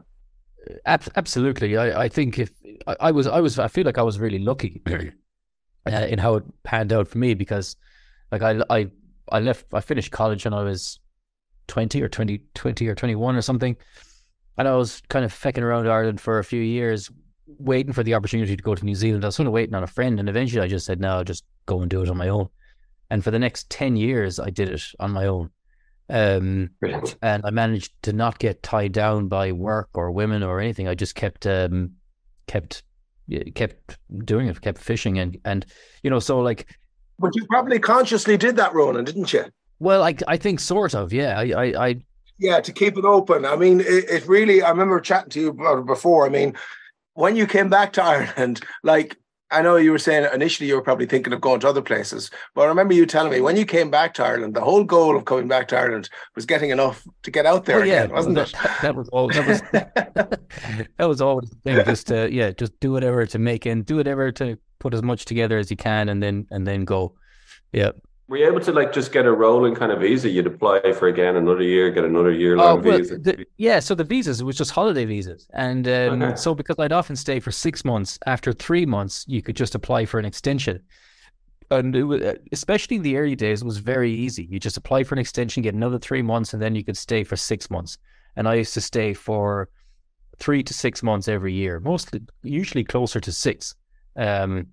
Ab- 0.85 1.11
absolutely. 1.15 1.77
I, 1.77 2.03
I 2.03 2.09
think 2.09 2.37
if 2.37 2.51
I, 2.85 2.95
I 2.99 3.11
was, 3.11 3.27
I 3.27 3.39
was, 3.39 3.57
I 3.59 3.67
feel 3.69 3.85
like 3.85 3.97
I 3.97 4.03
was 4.03 4.19
really 4.19 4.39
lucky 4.39 4.81
uh, 4.87 5.89
in 5.91 6.19
how 6.19 6.35
it 6.35 6.43
panned 6.63 6.93
out 6.93 7.07
for 7.07 7.17
me 7.17 7.33
because, 7.33 7.75
like, 8.31 8.41
I, 8.41 8.61
I, 8.69 8.89
I 9.31 9.39
left, 9.39 9.65
I 9.73 9.79
finished 9.79 10.11
college 10.11 10.43
when 10.45 10.53
I 10.53 10.63
was 10.63 10.99
20 11.69 12.01
or 12.01 12.09
20, 12.09 12.41
20 12.53 12.87
or 12.87 12.93
21 12.95 13.35
or 13.35 13.41
something. 13.41 13.77
And 14.57 14.67
I 14.67 14.75
was 14.75 15.01
kind 15.09 15.23
of 15.23 15.33
fecking 15.33 15.63
around 15.63 15.87
Ireland 15.87 16.19
for 16.19 16.39
a 16.39 16.43
few 16.43 16.61
years, 16.61 17.09
waiting 17.57 17.93
for 17.93 18.03
the 18.03 18.13
opportunity 18.13 18.55
to 18.55 18.63
go 18.63 18.75
to 18.75 18.85
New 18.85 18.95
Zealand. 18.95 19.23
I 19.23 19.27
was 19.27 19.35
sort 19.35 19.47
of 19.47 19.53
waiting 19.53 19.75
on 19.75 19.83
a 19.83 19.87
friend. 19.87 20.19
And 20.19 20.29
eventually 20.29 20.61
I 20.61 20.67
just 20.67 20.85
said, 20.85 20.99
no, 20.99 21.17
I'll 21.17 21.23
just 21.23 21.45
go 21.65 21.81
and 21.81 21.89
do 21.89 22.01
it 22.01 22.09
on 22.09 22.17
my 22.17 22.29
own. 22.29 22.49
And 23.09 23.23
for 23.23 23.31
the 23.31 23.39
next 23.39 23.69
10 23.69 23.95
years, 23.95 24.39
I 24.39 24.49
did 24.49 24.69
it 24.69 24.83
on 24.99 25.11
my 25.11 25.25
own. 25.25 25.49
Um, 26.09 26.71
and 27.21 27.45
I 27.45 27.51
managed 27.51 27.93
to 28.03 28.13
not 28.13 28.39
get 28.39 28.63
tied 28.63 28.93
down 28.93 29.27
by 29.27 29.51
work 29.51 29.89
or 29.93 30.11
women 30.11 30.41
or 30.43 30.59
anything. 30.59 30.87
I 30.87 30.95
just 30.95 31.15
kept 31.15 31.45
um 31.45 31.91
kept 32.47 32.83
kept 33.53 33.97
doing 34.25 34.47
it, 34.47 34.59
kept 34.61 34.79
fishing 34.79 35.19
and 35.19 35.37
and 35.45 35.65
you 36.01 36.09
know 36.09 36.19
so 36.19 36.39
like 36.39 36.67
But 37.19 37.35
you 37.35 37.45
probably 37.45 37.77
consciously 37.79 38.35
did 38.35 38.55
that, 38.55 38.73
Ronan, 38.73 39.05
didn't 39.05 39.31
you? 39.33 39.45
well 39.79 40.03
I 40.03 40.15
I 40.27 40.37
think 40.37 40.59
sort 40.59 40.93
of 40.93 41.13
yeah 41.13 41.37
I 41.39 41.51
I, 41.51 41.87
I 41.87 41.95
Yeah, 42.37 42.61
to 42.61 42.71
keep 42.71 42.97
it 42.97 43.03
open. 43.05 43.45
I 43.45 43.55
mean, 43.55 43.81
it, 43.81 44.09
it 44.09 44.27
really, 44.27 44.61
I 44.61 44.69
remember 44.69 44.99
chatting 45.01 45.29
to 45.31 45.41
you 45.41 45.49
about 45.49 45.79
it 45.79 45.85
before. 45.85 46.25
I 46.25 46.29
mean, 46.29 46.55
when 47.19 47.35
you 47.35 47.45
came 47.45 47.69
back 47.69 47.91
to 47.93 48.03
Ireland, 48.03 48.61
like, 48.83 49.17
I 49.51 49.61
know 49.61 49.77
you 49.77 49.91
were 49.91 49.99
saying 49.99 50.27
initially 50.33 50.69
you 50.69 50.75
were 50.75 50.81
probably 50.81 51.07
thinking 51.07 51.33
of 51.33 51.41
going 51.41 51.59
to 51.61 51.67
other 51.67 51.81
places, 51.81 52.29
but 52.53 52.61
I 52.61 52.65
remember 52.67 52.93
you 52.93 53.05
telling 53.07 53.31
me 53.31 53.41
when 53.41 53.57
you 53.57 53.65
came 53.65 53.89
back 53.89 54.13
to 54.13 54.23
Ireland, 54.23 54.53
the 54.53 54.61
whole 54.61 54.83
goal 54.83 55.17
of 55.17 55.25
coming 55.25 55.47
back 55.47 55.67
to 55.69 55.77
Ireland 55.77 56.07
was 56.35 56.45
getting 56.45 56.69
enough 56.69 57.05
to 57.23 57.31
get 57.31 57.47
out 57.47 57.65
there 57.65 57.81
oh, 57.81 57.83
yeah. 57.83 58.03
again, 58.03 58.11
wasn't 58.11 58.35
that, 58.35 58.49
it? 58.49 58.81
That, 58.83 58.95
was 58.95 59.09
all 59.09 59.27
that 59.29 59.47
was 59.47 59.61
that 59.71 61.07
was 61.07 61.19
always 61.19 61.49
the 61.49 61.55
thing 61.63 61.83
just 61.83 62.07
to 62.07 62.31
yeah 62.31 62.51
just 62.51 62.79
do 62.79 62.91
whatever 62.91 63.25
to 63.25 63.39
make 63.39 63.65
in 63.65 63.81
do 63.81 63.95
whatever 63.95 64.31
to 64.33 64.59
put 64.77 64.93
as 64.93 65.01
much 65.01 65.25
together 65.25 65.57
as 65.57 65.71
you 65.71 65.77
can 65.77 66.09
and 66.09 66.21
then 66.21 66.45
and 66.51 66.67
then 66.67 66.85
go. 66.85 67.15
Yeah 67.71 67.91
Were 68.29 68.37
you 68.37 68.47
able 68.47 68.59
to 68.61 68.71
like 68.71 68.93
just 68.93 69.11
get 69.11 69.25
a 69.25 69.31
rolling 69.33 69.75
kind 69.75 69.91
of 69.91 70.01
visa? 70.01 70.29
You'd 70.29 70.47
apply 70.47 70.93
for 70.93 71.07
again 71.07 71.35
another 71.35 71.63
year, 71.63 71.89
get 71.91 72.05
another 72.05 72.31
year 72.31 72.55
Oh, 72.55 72.75
long 72.75 72.83
well, 72.83 72.99
visa. 72.99 73.17
the- 73.17 73.45
yeah, 73.57 73.79
so 73.79 73.95
the 73.95 74.03
visas, 74.03 74.39
it 74.41 74.43
was 74.43 74.57
just 74.57 74.71
holiday 74.71 75.05
visas. 75.05 75.47
And 75.53 75.87
um, 75.87 76.21
Okay. 76.23 76.35
so 76.35 76.53
because 76.53 76.75
I'd 76.77 76.91
often 76.91 77.15
stay 77.15 77.39
for 77.39 77.51
six 77.51 77.83
months, 77.83 78.19
after 78.27 78.53
three 78.53 78.85
months, 78.85 79.25
you 79.27 79.41
could 79.41 79.55
just 79.55 79.73
apply 79.75 80.05
for 80.05 80.19
an 80.19 80.25
extension. 80.25 80.83
And 81.71 81.95
it 81.95 82.03
was, 82.03 82.21
especially 82.51 82.97
in 82.97 83.03
the 83.03 83.17
early 83.17 83.35
days, 83.35 83.61
it 83.61 83.65
was 83.65 83.79
very 83.79 84.11
easy. 84.13 84.45
You 84.49 84.59
just 84.59 84.77
apply 84.77 85.03
for 85.05 85.15
an 85.15 85.19
extension, 85.19 85.63
get 85.63 85.73
another 85.75 85.99
three 85.99 86.21
months, 86.21 86.53
and 86.53 86.61
then 86.61 86.75
you 86.75 86.83
could 86.83 86.97
stay 86.97 87.23
for 87.23 87.35
six 87.35 87.69
months. 87.71 87.97
And 88.35 88.47
I 88.47 88.55
used 88.55 88.73
to 88.75 88.81
stay 88.81 89.13
for 89.13 89.69
three 90.39 90.63
to 90.63 90.73
six 90.73 91.03
months 91.03 91.27
every 91.27 91.53
year, 91.53 91.79
mostly, 91.79 92.21
usually 92.43 92.83
closer 92.83 93.19
to 93.19 93.31
six. 93.31 93.75
Um, 94.15 94.67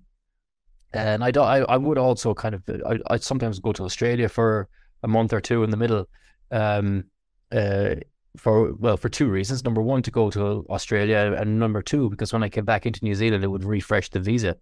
and 0.93 1.23
I, 1.23 1.29
I, 1.29 1.59
I 1.59 1.77
would 1.77 1.97
also 1.97 2.33
kind 2.33 2.55
of, 2.55 2.63
I, 2.85 2.99
I'd 3.07 3.23
sometimes 3.23 3.59
go 3.59 3.73
to 3.73 3.83
Australia 3.83 4.29
for 4.29 4.67
a 5.03 5.07
month 5.07 5.33
or 5.33 5.41
two 5.41 5.63
in 5.63 5.69
the 5.69 5.77
middle. 5.77 6.07
Um, 6.51 7.05
uh, 7.51 7.95
for 8.37 8.73
well, 8.73 8.97
for 8.97 9.09
two 9.09 9.29
reasons. 9.29 9.63
Number 9.63 9.81
one, 9.81 10.01
to 10.03 10.11
go 10.11 10.29
to 10.29 10.65
Australia, 10.69 11.35
and 11.37 11.59
number 11.59 11.81
two, 11.81 12.09
because 12.09 12.31
when 12.31 12.43
I 12.43 12.49
came 12.49 12.65
back 12.65 12.85
into 12.85 13.03
New 13.03 13.15
Zealand, 13.15 13.43
it 13.43 13.47
would 13.47 13.63
refresh 13.63 14.09
the 14.09 14.19
visa. 14.19 14.55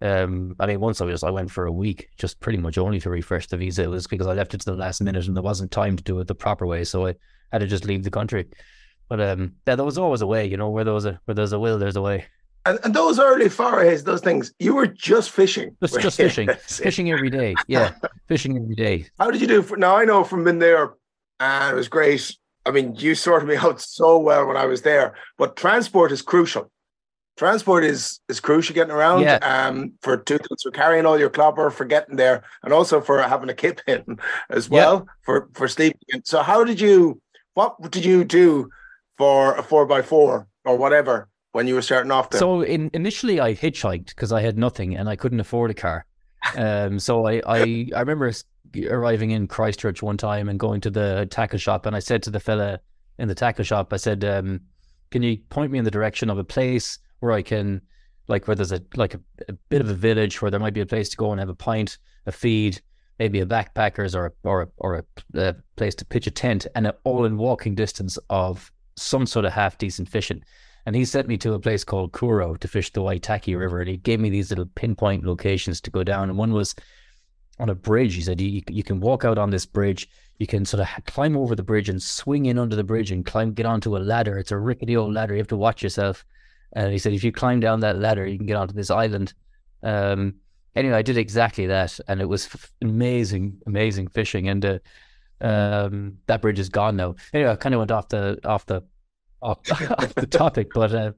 Um, 0.00 0.54
I 0.60 0.66
mean, 0.66 0.80
once 0.80 1.00
I 1.00 1.04
was, 1.06 1.22
I 1.22 1.30
went 1.30 1.50
for 1.50 1.66
a 1.66 1.72
week, 1.72 2.08
just 2.18 2.38
pretty 2.40 2.58
much 2.58 2.78
only 2.78 3.00
to 3.00 3.10
refresh 3.10 3.46
the 3.46 3.56
visa. 3.56 3.84
It 3.84 3.90
was 3.90 4.06
because 4.06 4.26
I 4.26 4.34
left 4.34 4.54
it 4.54 4.60
to 4.60 4.70
the 4.70 4.76
last 4.76 5.00
minute, 5.00 5.26
and 5.26 5.36
there 5.36 5.42
wasn't 5.42 5.70
time 5.70 5.96
to 5.96 6.04
do 6.04 6.20
it 6.20 6.26
the 6.26 6.34
proper 6.34 6.66
way, 6.66 6.84
so 6.84 7.06
I 7.06 7.14
had 7.52 7.58
to 7.58 7.66
just 7.66 7.84
leave 7.84 8.04
the 8.04 8.10
country. 8.10 8.46
But 9.08 9.20
um, 9.20 9.54
yeah, 9.66 9.76
there 9.76 9.84
was 9.84 9.98
always 9.98 10.20
a 10.20 10.26
way, 10.26 10.46
you 10.46 10.56
know, 10.56 10.70
where 10.70 10.84
there 10.84 10.94
was 10.94 11.06
a 11.06 11.20
where 11.24 11.34
there's 11.34 11.52
a 11.52 11.58
will, 11.58 11.78
there's 11.78 11.96
a 11.96 12.02
way. 12.02 12.26
And, 12.66 12.80
and 12.82 12.94
those 12.94 13.20
early 13.20 13.48
forays, 13.48 14.02
those 14.02 14.20
things, 14.20 14.52
you 14.58 14.74
were 14.74 14.88
just 14.88 15.30
fishing. 15.30 15.76
Just 15.80 16.00
just 16.00 16.16
fishing, 16.24 16.48
fishing 16.66 17.12
every 17.12 17.30
day. 17.30 17.54
Yeah, 17.68 17.94
fishing 18.28 18.56
every 18.56 18.74
day. 18.74 19.06
How 19.20 19.30
did 19.30 19.40
you 19.40 19.46
do? 19.46 19.62
For, 19.62 19.76
now 19.76 19.96
I 19.96 20.04
know 20.04 20.24
from 20.24 20.42
being 20.42 20.58
there, 20.58 20.94
and 21.38 21.72
it 21.72 21.76
was 21.76 21.86
great. 21.86 22.36
I 22.66 22.72
mean, 22.72 22.96
you 22.96 23.14
sorted 23.14 23.48
me 23.48 23.56
out 23.64 23.80
so 23.80 24.18
well 24.18 24.46
when 24.46 24.56
I 24.56 24.66
was 24.66 24.82
there. 24.82 25.14
But 25.38 25.54
transport 25.56 26.10
is 26.10 26.22
crucial. 26.22 26.72
Transport 27.36 27.84
is 27.84 28.18
is 28.28 28.40
crucial 28.40 28.74
getting 28.74 28.92
around. 28.92 29.20
Yeah. 29.22 29.36
Um, 29.36 29.92
for 30.02 30.16
two 30.16 30.38
things, 30.38 30.62
for 30.62 30.72
carrying 30.72 31.06
all 31.06 31.20
your 31.20 31.30
clobber, 31.30 31.70
for 31.70 31.84
getting 31.84 32.16
there, 32.16 32.42
and 32.64 32.72
also 32.72 33.00
for 33.00 33.22
having 33.22 33.48
a 33.48 33.54
kip 33.54 33.80
in 33.86 34.18
as 34.50 34.68
Yeah. 34.68 34.72
well 34.78 35.06
for 35.22 35.48
for 35.54 35.68
sleeping. 35.68 36.22
So, 36.24 36.42
how 36.42 36.64
did 36.64 36.80
you? 36.80 37.20
What 37.54 37.90
did 37.92 38.04
you 38.04 38.24
do 38.24 38.70
for 39.18 39.54
a 39.54 39.62
four 39.62 39.86
by 39.86 40.02
four 40.02 40.48
or 40.64 40.76
whatever 40.76 41.28
when 41.56 41.66
you 41.66 41.74
were 41.74 41.82
starting 41.82 42.12
off 42.12 42.30
there? 42.30 42.38
So 42.38 42.60
in, 42.60 42.90
initially, 42.92 43.40
I 43.40 43.54
hitchhiked 43.54 44.08
because 44.08 44.30
I 44.30 44.42
had 44.42 44.58
nothing 44.58 44.94
and 44.94 45.08
I 45.08 45.16
couldn't 45.16 45.40
afford 45.40 45.70
a 45.70 45.74
car. 45.74 46.04
Um, 46.54 47.00
so 47.00 47.26
I, 47.26 47.40
I, 47.46 47.88
I 47.96 48.00
remember 48.00 48.30
arriving 48.88 49.30
in 49.30 49.48
Christchurch 49.48 50.02
one 50.02 50.18
time 50.18 50.48
and 50.50 50.60
going 50.60 50.82
to 50.82 50.90
the 50.90 51.26
tackle 51.30 51.58
shop, 51.58 51.86
and 51.86 51.96
I 51.96 51.98
said 51.98 52.22
to 52.24 52.30
the 52.30 52.38
fella 52.38 52.78
in 53.18 53.26
the 53.26 53.34
tackle 53.34 53.64
shop, 53.64 53.92
I 53.92 53.96
said, 53.96 54.22
um, 54.22 54.60
"Can 55.10 55.22
you 55.22 55.38
point 55.48 55.72
me 55.72 55.78
in 55.78 55.84
the 55.84 55.90
direction 55.90 56.30
of 56.30 56.38
a 56.38 56.44
place 56.44 56.98
where 57.20 57.32
I 57.32 57.42
can, 57.42 57.80
like, 58.28 58.46
where 58.46 58.54
there's 58.54 58.72
a 58.72 58.82
like 58.94 59.14
a, 59.14 59.20
a 59.48 59.54
bit 59.70 59.80
of 59.80 59.88
a 59.88 59.94
village 59.94 60.40
where 60.42 60.50
there 60.50 60.60
might 60.60 60.74
be 60.74 60.82
a 60.82 60.86
place 60.86 61.08
to 61.08 61.16
go 61.16 61.32
and 61.32 61.40
have 61.40 61.48
a 61.48 61.54
pint, 61.54 61.96
a 62.26 62.32
feed, 62.32 62.80
maybe 63.18 63.40
a 63.40 63.46
backpackers 63.46 64.14
or 64.14 64.26
a, 64.26 64.32
or 64.44 64.62
a, 64.62 64.68
or 64.76 64.94
a, 64.96 65.40
a 65.40 65.54
place 65.76 65.94
to 65.96 66.04
pitch 66.04 66.26
a 66.26 66.30
tent, 66.30 66.66
and 66.74 66.92
all 67.04 67.24
in 67.24 67.38
walking 67.38 67.74
distance 67.74 68.18
of 68.28 68.70
some 68.96 69.26
sort 69.26 69.46
of 69.46 69.52
half 69.52 69.78
decent 69.78 70.08
fishing." 70.08 70.44
And 70.86 70.94
he 70.94 71.04
sent 71.04 71.26
me 71.26 71.36
to 71.38 71.54
a 71.54 71.58
place 71.58 71.82
called 71.82 72.12
Kurow 72.12 72.56
to 72.58 72.68
fish 72.68 72.92
the 72.92 73.02
Waitaki 73.02 73.58
River. 73.58 73.80
And 73.80 73.88
he 73.88 73.96
gave 73.96 74.20
me 74.20 74.30
these 74.30 74.50
little 74.50 74.70
pinpoint 74.76 75.24
locations 75.24 75.80
to 75.80 75.90
go 75.90 76.04
down. 76.04 76.28
And 76.28 76.38
one 76.38 76.52
was 76.52 76.76
on 77.58 77.68
a 77.68 77.74
bridge. 77.74 78.14
He 78.14 78.22
said, 78.22 78.40
you, 78.40 78.62
you 78.68 78.84
can 78.84 79.00
walk 79.00 79.24
out 79.24 79.36
on 79.36 79.50
this 79.50 79.66
bridge. 79.66 80.08
You 80.38 80.46
can 80.46 80.64
sort 80.64 80.82
of 80.82 81.04
climb 81.06 81.36
over 81.36 81.56
the 81.56 81.64
bridge 81.64 81.88
and 81.88 82.00
swing 82.00 82.46
in 82.46 82.58
under 82.58 82.76
the 82.76 82.84
bridge 82.84 83.10
and 83.10 83.26
climb, 83.26 83.52
get 83.52 83.66
onto 83.66 83.96
a 83.96 83.98
ladder. 83.98 84.38
It's 84.38 84.52
a 84.52 84.58
rickety 84.58 84.96
old 84.96 85.12
ladder. 85.12 85.34
You 85.34 85.40
have 85.40 85.48
to 85.48 85.56
watch 85.56 85.82
yourself. 85.82 86.24
And 86.74 86.92
he 86.92 86.98
said, 86.98 87.14
if 87.14 87.24
you 87.24 87.32
climb 87.32 87.58
down 87.58 87.80
that 87.80 87.98
ladder, 87.98 88.24
you 88.24 88.36
can 88.36 88.46
get 88.46 88.56
onto 88.56 88.74
this 88.74 88.90
island. 88.90 89.34
Um, 89.82 90.34
anyway, 90.76 90.98
I 90.98 91.02
did 91.02 91.16
exactly 91.16 91.66
that. 91.66 91.98
And 92.06 92.20
it 92.20 92.28
was 92.28 92.46
f- 92.46 92.70
amazing, 92.80 93.58
amazing 93.66 94.06
fishing. 94.08 94.48
And 94.48 94.64
uh, 94.64 94.78
um, 95.40 96.18
that 96.26 96.42
bridge 96.42 96.60
is 96.60 96.68
gone 96.68 96.96
now. 96.96 97.16
Anyway, 97.32 97.50
I 97.50 97.56
kind 97.56 97.74
of 97.74 97.80
went 97.80 97.90
off 97.90 98.08
the, 98.08 98.38
off 98.44 98.66
the, 98.66 98.82
off, 99.42 99.58
off 99.98 100.14
the 100.14 100.26
topic, 100.26 100.68
but 100.74 100.94
uh, 100.94 101.12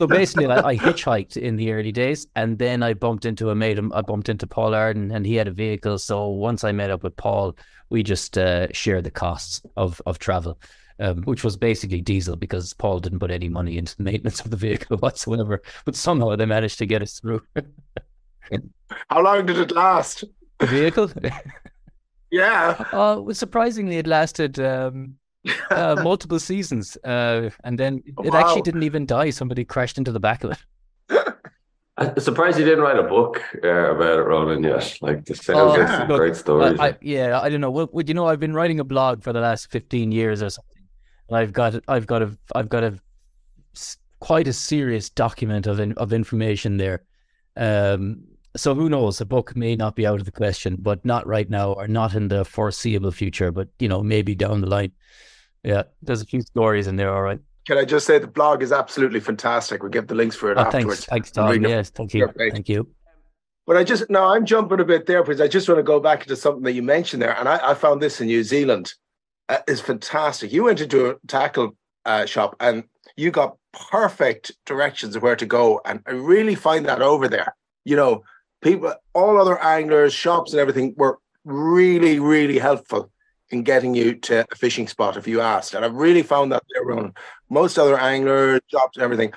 so 0.00 0.06
basically, 0.06 0.46
I, 0.46 0.68
I 0.68 0.76
hitchhiked 0.76 1.36
in 1.36 1.56
the 1.56 1.72
early 1.72 1.92
days, 1.92 2.26
and 2.36 2.58
then 2.58 2.82
I 2.82 2.94
bumped 2.94 3.24
into 3.24 3.50
a 3.50 3.54
mate. 3.54 3.78
I 3.92 4.02
bumped 4.02 4.28
into 4.28 4.46
Paul 4.46 4.74
Arden, 4.74 5.10
and 5.10 5.26
he 5.26 5.34
had 5.34 5.48
a 5.48 5.52
vehicle. 5.52 5.98
So 5.98 6.28
once 6.28 6.64
I 6.64 6.72
met 6.72 6.90
up 6.90 7.02
with 7.02 7.16
Paul, 7.16 7.56
we 7.90 8.02
just 8.02 8.38
uh, 8.38 8.68
shared 8.72 9.04
the 9.04 9.10
costs 9.10 9.62
of 9.76 10.00
of 10.06 10.18
travel, 10.18 10.58
um, 11.00 11.22
which 11.24 11.44
was 11.44 11.56
basically 11.56 12.00
diesel 12.00 12.36
because 12.36 12.72
Paul 12.74 13.00
didn't 13.00 13.18
put 13.18 13.30
any 13.30 13.48
money 13.48 13.78
into 13.78 13.96
the 13.96 14.02
maintenance 14.02 14.40
of 14.40 14.50
the 14.50 14.56
vehicle 14.56 14.96
whatsoever. 15.00 15.62
But 15.84 15.96
somehow 15.96 16.34
they 16.36 16.46
managed 16.46 16.78
to 16.78 16.86
get 16.86 17.02
us 17.02 17.20
through 17.20 17.42
How 19.10 19.20
long 19.20 19.44
did 19.46 19.58
it 19.58 19.72
last? 19.72 20.24
the 20.58 20.66
vehicle. 20.66 21.10
Yeah. 22.30 22.84
uh, 22.92 23.32
surprisingly, 23.32 23.98
it 23.98 24.06
lasted. 24.06 24.58
Um, 24.58 25.16
uh, 25.70 25.96
multiple 26.02 26.38
seasons, 26.38 26.96
uh, 27.04 27.50
and 27.64 27.78
then 27.78 28.02
it 28.06 28.32
Wow. 28.32 28.40
actually 28.40 28.62
didn't 28.62 28.82
even 28.84 29.06
die. 29.06 29.30
Somebody 29.30 29.64
crashed 29.64 29.98
into 29.98 30.12
the 30.12 30.20
back 30.20 30.44
of 30.44 30.52
it. 30.52 30.58
I'm 31.96 32.18
surprised 32.20 32.58
you 32.58 32.64
didn't 32.64 32.84
write 32.84 32.98
a 32.98 33.02
book 33.02 33.42
uh, 33.64 33.68
about 33.96 34.20
it, 34.20 34.22
Ronan. 34.22 34.62
Yet, 34.62 34.98
like 35.02 35.24
this 35.24 35.40
sounds 35.40 35.58
Oh, 35.58 35.80
like 35.80 36.08
look, 36.08 36.18
great 36.18 36.36
stories. 36.36 36.78
I, 36.78 36.88
I, 36.88 36.96
yeah, 37.00 37.40
I 37.40 37.48
don't 37.48 37.60
know. 37.60 37.70
Well, 37.72 37.88
you 38.06 38.14
know, 38.14 38.26
I've 38.26 38.38
been 38.38 38.54
writing 38.54 38.78
a 38.78 38.84
blog 38.84 39.22
for 39.24 39.32
the 39.32 39.40
last 39.40 39.70
fifteen 39.70 40.12
years 40.12 40.40
or 40.40 40.50
something, 40.50 40.82
and 41.28 41.36
I've 41.36 41.52
got, 41.52 41.74
I've 41.88 42.06
got 42.06 42.22
a, 42.22 42.38
I've 42.54 42.68
got 42.68 42.84
a 42.84 42.98
quite 44.20 44.46
a 44.48 44.52
serious 44.52 45.10
document 45.10 45.66
of 45.66 45.80
in, 45.80 45.92
of 45.94 46.12
information 46.12 46.76
there. 46.76 47.02
Um, 47.56 48.24
so 48.56 48.74
who 48.74 48.88
knows? 48.88 49.20
A 49.20 49.26
book 49.26 49.56
may 49.56 49.74
not 49.76 49.96
be 49.96 50.06
out 50.06 50.20
of 50.20 50.24
the 50.24 50.32
question, 50.32 50.76
but 50.78 51.04
not 51.04 51.26
right 51.26 51.48
now, 51.50 51.72
or 51.72 51.88
not 51.88 52.14
in 52.14 52.28
the 52.28 52.44
foreseeable 52.44 53.10
future. 53.10 53.50
But 53.50 53.68
you 53.80 53.88
know, 53.88 54.02
maybe 54.04 54.34
down 54.36 54.60
the 54.60 54.68
line. 54.68 54.92
Yeah, 55.64 55.82
there's 56.02 56.22
a 56.22 56.26
few 56.26 56.40
stories 56.42 56.86
in 56.86 56.96
there. 56.96 57.12
All 57.14 57.22
right. 57.22 57.40
Can 57.66 57.76
I 57.78 57.84
just 57.84 58.06
say 58.06 58.18
the 58.18 58.26
blog 58.26 58.62
is 58.62 58.72
absolutely 58.72 59.20
fantastic? 59.20 59.82
We'll 59.82 59.90
give 59.90 60.06
the 60.06 60.14
links 60.14 60.36
for 60.36 60.50
it 60.50 60.56
Oh, 60.56 60.62
afterwards. 60.62 61.04
thanks, 61.04 61.30
thanks, 61.30 61.30
Tom. 61.32 61.62
Yes, 61.64 61.90
thank 61.90 62.14
you, 62.14 62.28
thank 62.36 62.68
you. 62.68 62.88
But 63.66 63.76
I 63.76 63.84
just 63.84 64.08
no, 64.08 64.24
I'm 64.24 64.46
jumping 64.46 64.80
a 64.80 64.84
bit 64.84 65.04
there 65.06 65.22
because 65.22 65.40
I 65.42 65.48
just 65.48 65.68
want 65.68 65.78
to 65.78 65.82
go 65.82 66.00
back 66.00 66.24
to 66.24 66.36
something 66.36 66.62
that 66.62 66.72
you 66.72 66.82
mentioned 66.82 67.20
there, 67.22 67.36
and 67.38 67.46
I, 67.48 67.70
I 67.70 67.74
found 67.74 68.00
this 68.00 68.20
in 68.20 68.26
New 68.28 68.42
Zealand. 68.42 68.94
uh, 69.50 69.58
is 69.66 69.80
fantastic. 69.80 70.52
You 70.52 70.64
went 70.64 70.80
into 70.80 71.10
a 71.10 71.14
tackle 71.26 71.76
uh, 72.06 72.24
shop 72.24 72.56
and 72.60 72.84
you 73.16 73.30
got 73.30 73.56
perfect 73.90 74.52
directions 74.64 75.16
of 75.16 75.22
where 75.22 75.36
to 75.36 75.44
go, 75.46 75.80
and 75.84 76.00
I 76.06 76.12
really 76.12 76.54
find 76.54 76.86
that 76.86 77.02
over 77.02 77.28
there. 77.28 77.54
You 77.84 77.96
know, 77.96 78.22
people, 78.62 78.94
all 79.14 79.38
other 79.38 79.58
anglers, 79.62 80.14
shops, 80.14 80.52
and 80.52 80.60
everything 80.60 80.94
were 80.96 81.18
really, 81.44 82.18
really 82.20 82.58
helpful 82.58 83.10
in 83.50 83.62
getting 83.62 83.94
you 83.94 84.14
to 84.14 84.44
a 84.50 84.54
fishing 84.56 84.86
spot 84.86 85.16
if 85.16 85.26
you 85.26 85.40
asked. 85.40 85.74
And 85.74 85.84
I've 85.84 85.94
really 85.94 86.22
found 86.22 86.52
that 86.52 86.62
there 86.72 86.92
on 86.96 87.14
most 87.48 87.78
other 87.78 87.98
anglers, 87.98 88.60
shops, 88.70 88.96
and 88.96 89.04
everything, 89.04 89.32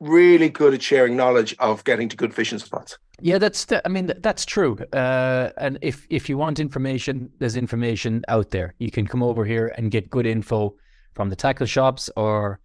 really 0.00 0.48
good 0.48 0.74
at 0.74 0.82
sharing 0.82 1.16
knowledge 1.16 1.54
of 1.58 1.84
getting 1.84 2.08
to 2.10 2.16
good 2.16 2.34
fishing 2.34 2.58
spots. 2.58 2.98
Yeah, 3.20 3.38
that's 3.38 3.66
the, 3.66 3.80
I 3.86 3.88
mean 3.88 4.12
that's 4.18 4.44
true. 4.44 4.76
Uh, 4.92 5.50
and 5.56 5.78
if 5.82 6.06
if 6.10 6.28
you 6.28 6.36
want 6.36 6.58
information, 6.58 7.30
there's 7.38 7.56
information 7.56 8.24
out 8.28 8.50
there. 8.50 8.74
You 8.78 8.90
can 8.90 9.06
come 9.06 9.22
over 9.22 9.44
here 9.44 9.72
and 9.76 9.90
get 9.90 10.10
good 10.10 10.26
info 10.26 10.74
from 11.14 11.30
the 11.30 11.36
tackle 11.36 11.66
shops 11.66 12.10
or 12.16 12.60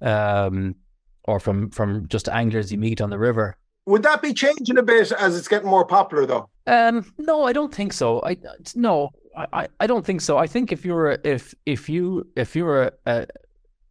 um 0.00 0.76
or 1.24 1.40
from 1.40 1.70
from 1.70 2.06
just 2.08 2.28
anglers 2.28 2.70
you 2.70 2.78
meet 2.78 3.00
on 3.00 3.10
the 3.10 3.18
river. 3.18 3.56
Would 3.86 4.04
that 4.04 4.22
be 4.22 4.32
changing 4.32 4.78
a 4.78 4.82
bit 4.82 5.10
as 5.12 5.36
it's 5.36 5.48
getting 5.48 5.68
more 5.68 5.84
popular 5.84 6.24
though? 6.24 6.48
Um 6.66 7.12
no, 7.18 7.44
I 7.44 7.52
don't 7.52 7.74
think 7.74 7.92
so. 7.92 8.22
I 8.22 8.36
no, 8.76 9.10
I, 9.36 9.68
I 9.78 9.86
don't 9.86 10.04
think 10.04 10.20
so. 10.20 10.38
I 10.38 10.46
think 10.46 10.72
if 10.72 10.84
you're 10.84 11.18
if 11.24 11.54
if 11.66 11.88
you 11.88 12.26
if 12.36 12.56
you're 12.56 12.82
a, 12.82 12.92
a, 13.06 13.26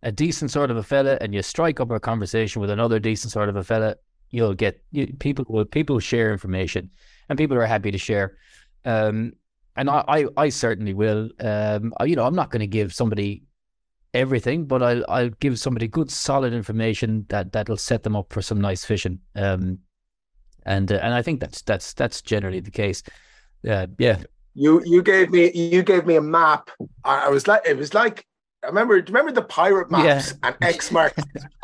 a 0.04 0.12
decent 0.12 0.52
sort 0.52 0.72
of 0.72 0.78
a 0.78 0.84
fella 0.84 1.18
and 1.22 1.34
you 1.34 1.42
strike 1.42 1.80
up 1.80 1.92
a 1.92 2.00
conversation 2.00 2.62
with 2.62 2.70
another 2.70 3.00
decent 3.00 3.32
sort 3.32 3.50
of 3.50 3.56
a 3.56 3.64
fella, 3.64 3.96
you'll 4.32 4.54
get 4.54 4.84
you, 4.92 5.08
people 5.20 5.46
will 5.48 5.66
people 5.66 6.00
share 6.00 6.32
information 6.32 6.90
and 7.30 7.38
people 7.38 7.58
are 7.58 7.66
happy 7.66 7.92
to 7.92 7.98
share. 7.98 8.38
Um, 8.86 9.34
and 9.76 9.90
I, 9.90 10.04
I, 10.08 10.26
I 10.36 10.50
certainly 10.50 10.94
will. 10.94 11.30
Um, 11.40 11.94
you 12.04 12.16
know, 12.16 12.26
I'm 12.26 12.36
not 12.36 12.52
going 12.52 12.60
to 12.62 12.68
give 12.68 12.94
somebody 12.94 13.44
everything, 14.14 14.66
but 14.66 14.84
I'll 14.84 15.06
I'll 15.08 15.30
give 15.30 15.58
somebody 15.60 15.88
good 15.88 16.12
solid 16.12 16.54
information 16.54 17.26
that 17.30 17.54
that'll 17.54 17.78
set 17.78 18.04
them 18.04 18.16
up 18.16 18.34
for 18.34 18.42
some 18.42 18.60
nice 18.60 18.84
fishing. 18.84 19.20
Um, 19.36 19.80
and 20.66 20.92
uh, 20.92 21.00
and 21.02 21.14
I 21.14 21.22
think 21.22 21.40
that's 21.40 21.62
that's 21.62 21.94
that's 21.94 22.22
generally 22.22 22.60
the 22.60 22.72
case. 22.72 23.04
Uh, 23.68 23.88
yeah. 23.98 24.20
You 24.54 24.82
you 24.86 25.02
gave 25.02 25.30
me 25.32 25.52
you 25.52 25.84
gave 25.84 26.06
me 26.06 26.16
a 26.16 26.22
map. 26.22 26.70
I, 27.04 27.26
I 27.26 27.30
was 27.30 27.48
like 27.48 27.62
it 27.66 27.78
was 27.78 27.94
like 27.94 28.26
I 28.64 28.68
remember 28.68 28.96
remember 28.96 29.32
the 29.32 29.42
pirate 29.42 29.90
maps 29.90 30.34
yeah. 30.44 30.50
and 30.50 30.56
X 30.62 30.92
marks. 30.92 31.22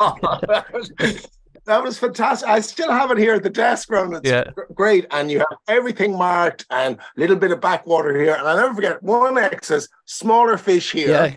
that 1.66 1.82
was 1.82 1.98
fantastic. 1.98 2.48
I 2.48 2.60
still 2.60 2.90
have 2.90 3.10
it 3.10 3.18
here 3.18 3.34
at 3.34 3.42
the 3.42 3.50
desk, 3.50 3.90
Ron. 3.90 4.14
It's 4.14 4.28
yeah. 4.28 4.44
great. 4.74 5.06
And 5.10 5.30
you 5.30 5.40
have 5.40 5.58
everything 5.68 6.16
marked 6.16 6.64
and 6.70 6.96
a 6.96 7.20
little 7.20 7.36
bit 7.36 7.50
of 7.50 7.60
backwater 7.60 8.18
here. 8.18 8.34
And 8.34 8.48
I'll 8.48 8.56
never 8.56 8.74
forget 8.74 9.02
one 9.02 9.36
X 9.36 9.70
is 9.70 9.88
smaller 10.06 10.56
fish 10.56 10.92
here. 10.92 11.08
Yeah. 11.08 11.34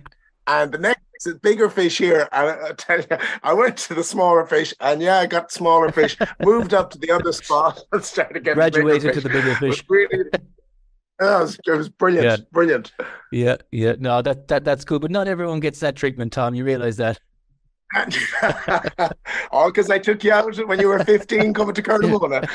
And 0.47 0.71
the 0.71 0.77
next 0.77 1.01
is 1.25 1.33
bigger 1.35 1.69
fish 1.69 1.97
here. 1.97 2.29
And 2.31 2.49
I, 2.49 2.71
tell 2.73 2.99
you, 2.99 3.17
I 3.43 3.53
went 3.53 3.77
to 3.77 3.95
the 3.95 4.03
smaller 4.03 4.45
fish 4.45 4.73
and 4.79 5.01
yeah, 5.01 5.17
I 5.17 5.25
got 5.25 5.51
smaller 5.51 5.91
fish, 5.91 6.15
moved 6.41 6.73
up 6.73 6.91
to 6.91 6.99
the 6.99 7.11
other 7.11 7.31
spot 7.31 7.81
and 7.91 8.03
started 8.03 8.43
getting 8.43 8.55
graduated 8.55 9.13
to 9.15 9.21
the 9.21 9.29
bigger 9.29 9.55
fish. 9.55 9.83
Really, 9.89 10.25
it 11.37 11.41
was, 11.41 11.59
it 11.65 11.71
was 11.71 11.89
brilliant, 11.89 12.25
yeah. 12.25 12.37
brilliant. 12.51 12.91
Yeah, 13.31 13.57
yeah. 13.71 13.95
No, 13.99 14.21
that, 14.21 14.47
that 14.47 14.63
that's 14.63 14.85
cool. 14.85 14.99
But 14.99 15.11
not 15.11 15.27
everyone 15.27 15.59
gets 15.59 15.79
that 15.81 15.95
treatment, 15.95 16.31
Tom. 16.31 16.55
You 16.55 16.63
realize 16.63 16.97
that? 16.97 17.19
All 19.51 19.69
because 19.69 19.89
I 19.89 19.99
took 19.99 20.23
you 20.23 20.31
out 20.31 20.55
when 20.67 20.79
you 20.79 20.87
were 20.87 21.03
15 21.03 21.53
coming 21.53 21.73
to 21.73 21.81
Carnarvon. 21.81 22.47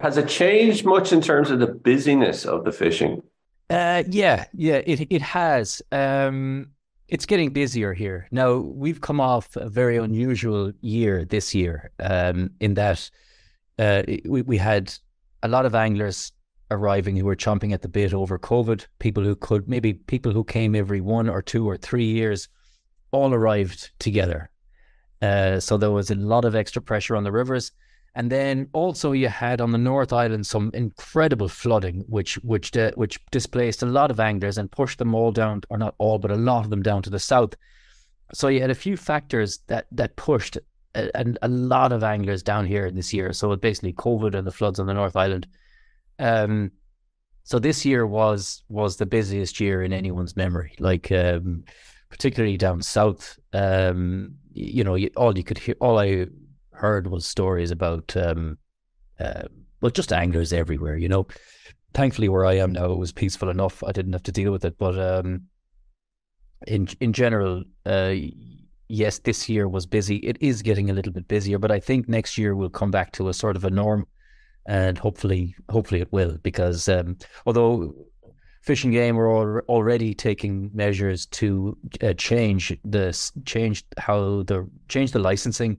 Has 0.00 0.16
it 0.16 0.28
changed 0.28 0.84
much 0.84 1.12
in 1.12 1.20
terms 1.20 1.50
of 1.50 1.60
the 1.60 1.68
busyness 1.68 2.44
of 2.44 2.64
the 2.64 2.72
fishing? 2.72 3.22
Uh, 3.70 4.02
yeah, 4.08 4.46
yeah, 4.52 4.82
it 4.84 5.06
it 5.10 5.22
has. 5.22 5.80
Um, 5.92 6.72
it's 7.08 7.26
getting 7.26 7.50
busier 7.50 7.92
here 7.92 8.26
now. 8.30 8.56
We've 8.56 9.00
come 9.00 9.20
off 9.20 9.56
a 9.56 9.68
very 9.68 9.96
unusual 9.96 10.72
year 10.80 11.24
this 11.24 11.54
year, 11.54 11.90
um, 12.00 12.50
in 12.60 12.74
that 12.74 13.10
uh, 13.78 14.02
we 14.24 14.42
we 14.42 14.56
had 14.56 14.92
a 15.42 15.48
lot 15.48 15.66
of 15.66 15.74
anglers 15.74 16.32
arriving 16.70 17.16
who 17.16 17.24
were 17.24 17.36
chomping 17.36 17.72
at 17.72 17.82
the 17.82 17.88
bit 17.88 18.14
over 18.14 18.38
COVID. 18.38 18.86
People 18.98 19.24
who 19.24 19.36
could 19.36 19.68
maybe 19.68 19.94
people 19.94 20.32
who 20.32 20.44
came 20.44 20.74
every 20.74 21.00
one 21.00 21.28
or 21.28 21.42
two 21.42 21.68
or 21.68 21.76
three 21.76 22.04
years, 22.04 22.48
all 23.12 23.34
arrived 23.34 23.90
together 23.98 24.50
uh, 25.22 25.60
so 25.60 25.76
there 25.76 25.90
was 25.90 26.10
a 26.10 26.14
lot 26.14 26.44
of 26.44 26.54
extra 26.54 26.80
pressure 26.80 27.16
on 27.16 27.24
the 27.24 27.32
rivers. 27.32 27.72
And 28.14 28.30
then 28.30 28.68
also 28.72 29.12
you 29.12 29.28
had 29.28 29.60
on 29.60 29.70
the 29.70 29.78
North 29.78 30.12
Island 30.12 30.46
some 30.46 30.70
incredible 30.74 31.48
flooding, 31.48 32.04
which 32.08 32.34
which 32.36 32.76
uh, 32.76 32.90
which 32.96 33.20
displaced 33.30 33.82
a 33.82 33.86
lot 33.86 34.10
of 34.10 34.18
anglers 34.18 34.58
and 34.58 34.70
pushed 34.70 34.98
them 34.98 35.14
all 35.14 35.30
down, 35.30 35.62
or 35.70 35.78
not 35.78 35.94
all, 35.98 36.18
but 36.18 36.32
a 36.32 36.36
lot 36.36 36.64
of 36.64 36.70
them 36.70 36.82
down 36.82 37.02
to 37.02 37.10
the 37.10 37.20
south. 37.20 37.54
So 38.32 38.48
you 38.48 38.60
had 38.60 38.70
a 38.70 38.74
few 38.74 38.96
factors 38.96 39.60
that 39.68 39.86
that 39.92 40.16
pushed 40.16 40.56
a, 40.96 41.10
a, 41.14 41.24
a 41.42 41.48
lot 41.48 41.92
of 41.92 42.02
anglers 42.02 42.42
down 42.42 42.66
here 42.66 42.90
this 42.90 43.12
year. 43.12 43.32
So 43.32 43.52
it 43.52 43.60
basically 43.60 43.92
COVID 43.92 44.34
and 44.34 44.44
the 44.44 44.52
floods 44.52 44.80
on 44.80 44.86
the 44.86 44.94
North 44.94 45.14
Island. 45.14 45.46
Um, 46.20 46.70
so 47.42 47.58
this 47.58 47.84
year 47.84 48.06
was 48.06 48.62
was 48.68 48.96
the 48.96 49.06
busiest 49.06 49.58
year 49.58 49.82
in 49.82 49.92
anyone's 49.92 50.36
memory. 50.36 50.74
Like 50.78 51.10
um, 51.10 51.64
particularly 52.10 52.56
down 52.56 52.82
south. 52.82 53.38
Um, 53.52 54.34
you 54.52 54.84
know, 54.84 54.98
all 55.16 55.36
you 55.38 55.44
could 55.44 55.58
hear, 55.58 55.76
all 55.80 55.98
I 55.98 56.26
heard 56.72 57.06
was 57.06 57.24
stories 57.24 57.70
about, 57.70 58.14
um, 58.16 58.58
uh, 59.18 59.44
well, 59.80 59.90
just 59.90 60.12
anglers 60.12 60.52
everywhere. 60.52 60.96
You 60.96 61.08
know, 61.08 61.26
thankfully 61.94 62.28
where 62.28 62.44
I 62.44 62.54
am 62.54 62.72
now, 62.72 62.86
it 62.86 62.98
was 62.98 63.12
peaceful 63.12 63.48
enough. 63.48 63.82
I 63.84 63.92
didn't 63.92 64.12
have 64.12 64.24
to 64.24 64.32
deal 64.32 64.52
with 64.52 64.64
it. 64.64 64.76
But 64.76 64.98
um, 64.98 65.42
in 66.66 66.88
in 67.00 67.12
general, 67.12 67.64
uh, 67.86 68.14
yes, 68.88 69.20
this 69.20 69.48
year 69.48 69.68
was 69.68 69.86
busy. 69.86 70.16
It 70.16 70.36
is 70.40 70.62
getting 70.62 70.90
a 70.90 70.94
little 70.94 71.12
bit 71.12 71.28
busier, 71.28 71.58
but 71.58 71.70
I 71.70 71.80
think 71.80 72.08
next 72.08 72.36
year 72.36 72.54
we'll 72.54 72.70
come 72.70 72.90
back 72.90 73.12
to 73.12 73.28
a 73.28 73.34
sort 73.34 73.56
of 73.56 73.64
a 73.64 73.70
norm, 73.70 74.06
and 74.66 74.98
hopefully, 74.98 75.54
hopefully 75.68 76.00
it 76.00 76.12
will. 76.12 76.38
Because 76.42 76.88
um, 76.88 77.16
although 77.46 77.94
Fish 78.62 78.84
and 78.84 78.92
Game 78.92 79.16
were 79.16 79.64
already 79.68 80.14
taking 80.14 80.70
measures 80.74 81.26
to 81.26 81.76
uh, 82.02 82.12
change 82.14 82.76
the 82.84 83.30
change 83.44 83.84
how 83.96 84.42
the 84.42 84.68
change 84.88 85.12
the 85.12 85.18
licensing 85.18 85.78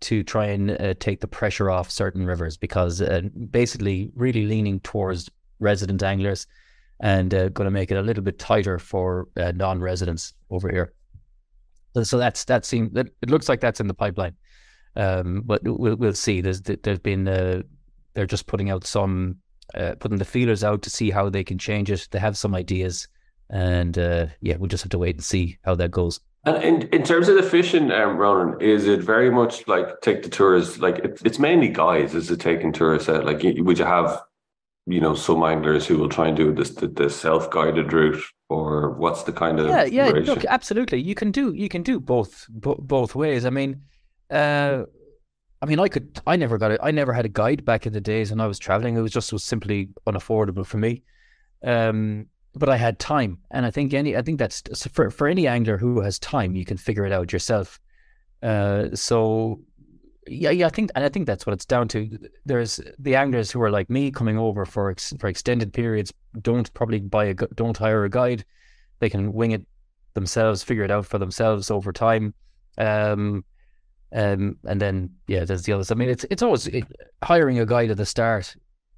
to 0.00 0.22
try 0.22 0.46
and 0.46 0.70
uh, 0.70 0.94
take 1.00 1.20
the 1.20 1.26
pressure 1.26 1.70
off 1.70 1.90
certain 1.90 2.26
rivers 2.26 2.56
because 2.56 3.00
uh, 3.00 3.22
basically 3.50 4.10
really 4.14 4.46
leaning 4.46 4.80
towards 4.80 5.30
resident 5.60 6.02
anglers 6.02 6.46
and 7.00 7.34
uh, 7.34 7.48
going 7.50 7.66
to 7.66 7.70
make 7.70 7.90
it 7.90 7.96
a 7.96 8.02
little 8.02 8.22
bit 8.22 8.38
tighter 8.38 8.78
for 8.78 9.28
uh, 9.36 9.52
non-residents 9.54 10.34
over 10.50 10.70
here. 10.70 10.92
So, 12.02 12.18
that's 12.18 12.44
that 12.46 12.64
seems 12.64 12.92
that 12.94 13.06
it 13.22 13.30
looks 13.30 13.48
like 13.48 13.60
that's 13.60 13.78
in 13.80 13.86
the 13.86 13.94
pipeline, 13.94 14.34
um, 14.96 15.42
but 15.44 15.62
we'll 15.62 15.94
we'll 15.94 16.12
see. 16.14 16.40
There's 16.40 16.60
there's 16.60 16.98
been 16.98 17.28
uh, 17.28 17.62
they're 18.14 18.26
just 18.26 18.46
putting 18.46 18.70
out 18.70 18.86
some 18.86 19.38
uh, 19.74 19.94
putting 19.98 20.18
the 20.18 20.24
feelers 20.24 20.62
out 20.62 20.82
to 20.82 20.90
see 20.90 21.10
how 21.10 21.28
they 21.28 21.44
can 21.44 21.58
change 21.58 21.90
it. 21.90 22.08
They 22.10 22.18
have 22.18 22.36
some 22.36 22.54
ideas, 22.54 23.08
and 23.50 23.98
uh, 23.98 24.26
yeah, 24.40 24.56
we'll 24.56 24.68
just 24.68 24.84
have 24.84 24.90
to 24.90 24.98
wait 24.98 25.16
and 25.16 25.24
see 25.24 25.58
how 25.64 25.74
that 25.76 25.90
goes. 25.90 26.20
And 26.46 26.62
in, 26.62 26.88
in 26.88 27.02
terms 27.02 27.28
of 27.28 27.36
the 27.36 27.42
fishing, 27.42 27.90
um, 27.90 28.18
Ronan, 28.18 28.60
is 28.60 28.86
it 28.86 29.00
very 29.00 29.30
much 29.30 29.66
like 29.66 30.00
take 30.02 30.22
the 30.22 30.28
tours? 30.28 30.78
Like 30.78 30.98
it, 30.98 31.20
it's 31.24 31.38
mainly 31.38 31.68
guys. 31.68 32.14
Is 32.14 32.30
it 32.30 32.40
taking 32.40 32.72
tourists 32.72 33.08
out? 33.08 33.24
Like 33.24 33.42
would 33.42 33.78
you 33.78 33.84
have, 33.84 34.20
you 34.86 35.00
know, 35.00 35.14
some 35.14 35.42
anglers 35.42 35.86
who 35.86 35.96
will 35.96 36.10
try 36.10 36.28
and 36.28 36.36
do 36.36 36.52
this 36.52 36.70
the, 36.70 36.86
the 36.86 37.08
self 37.08 37.50
guided 37.50 37.92
route, 37.92 38.22
or 38.50 38.90
what's 38.90 39.22
the 39.22 39.32
kind 39.32 39.58
of 39.58 39.68
yeah 39.68 39.84
yeah 39.84 40.10
look 40.10 40.44
absolutely 40.44 41.00
you 41.00 41.14
can 41.14 41.30
do 41.30 41.54
you 41.54 41.68
can 41.68 41.82
do 41.82 41.98
both 41.98 42.46
both 42.50 43.14
ways. 43.14 43.44
I 43.44 43.50
mean. 43.50 43.82
Uh, 44.30 44.84
I 45.64 45.66
mean, 45.66 45.80
I 45.80 45.88
could. 45.88 46.20
I 46.26 46.36
never 46.36 46.58
got 46.58 46.72
it. 46.72 46.80
I 46.82 46.90
never 46.90 47.14
had 47.14 47.24
a 47.24 47.30
guide 47.30 47.64
back 47.64 47.86
in 47.86 47.94
the 47.94 48.00
days 48.00 48.30
when 48.30 48.38
I 48.38 48.46
was 48.46 48.58
traveling. 48.58 48.98
It 48.98 49.00
was 49.00 49.12
just 49.12 49.32
was 49.32 49.42
simply 49.42 49.88
unaffordable 50.06 50.66
for 50.66 50.76
me. 50.76 51.02
Um, 51.62 52.26
but 52.54 52.68
I 52.68 52.76
had 52.76 52.98
time, 52.98 53.38
and 53.50 53.64
I 53.64 53.70
think 53.70 53.94
any. 53.94 54.14
I 54.14 54.20
think 54.20 54.38
that's 54.38 54.62
for 54.88 55.10
for 55.10 55.26
any 55.26 55.46
angler 55.46 55.78
who 55.78 56.02
has 56.02 56.18
time, 56.18 56.54
you 56.54 56.66
can 56.66 56.76
figure 56.76 57.06
it 57.06 57.12
out 57.12 57.32
yourself. 57.32 57.80
Uh, 58.42 58.94
so 58.94 59.58
yeah, 60.26 60.50
yeah, 60.50 60.66
I 60.66 60.68
think, 60.68 60.90
and 60.94 61.02
I 61.02 61.08
think 61.08 61.26
that's 61.26 61.46
what 61.46 61.54
it's 61.54 61.64
down 61.64 61.88
to. 61.88 62.10
There's 62.44 62.78
the 62.98 63.16
anglers 63.16 63.50
who 63.50 63.62
are 63.62 63.70
like 63.70 63.88
me 63.88 64.10
coming 64.10 64.36
over 64.36 64.66
for 64.66 64.90
ex, 64.90 65.14
for 65.18 65.28
extended 65.28 65.72
periods. 65.72 66.12
Don't 66.42 66.70
probably 66.74 67.00
buy 67.00 67.24
a 67.24 67.34
don't 67.34 67.78
hire 67.78 68.04
a 68.04 68.10
guide. 68.10 68.44
They 68.98 69.08
can 69.08 69.32
wing 69.32 69.52
it 69.52 69.64
themselves, 70.12 70.62
figure 70.62 70.84
it 70.84 70.90
out 70.90 71.06
for 71.06 71.18
themselves 71.18 71.70
over 71.70 71.90
time. 71.90 72.34
Um, 72.76 73.46
um, 74.14 74.56
and 74.64 74.80
then 74.80 75.10
yeah, 75.26 75.44
there's 75.44 75.62
the 75.62 75.72
others. 75.72 75.90
I 75.90 75.94
mean, 75.94 76.08
it's 76.08 76.24
it's 76.30 76.42
always 76.42 76.66
it, 76.68 76.84
hiring 77.22 77.58
a 77.58 77.66
guide 77.66 77.90
at 77.90 77.96
the 77.96 78.06
start 78.06 78.54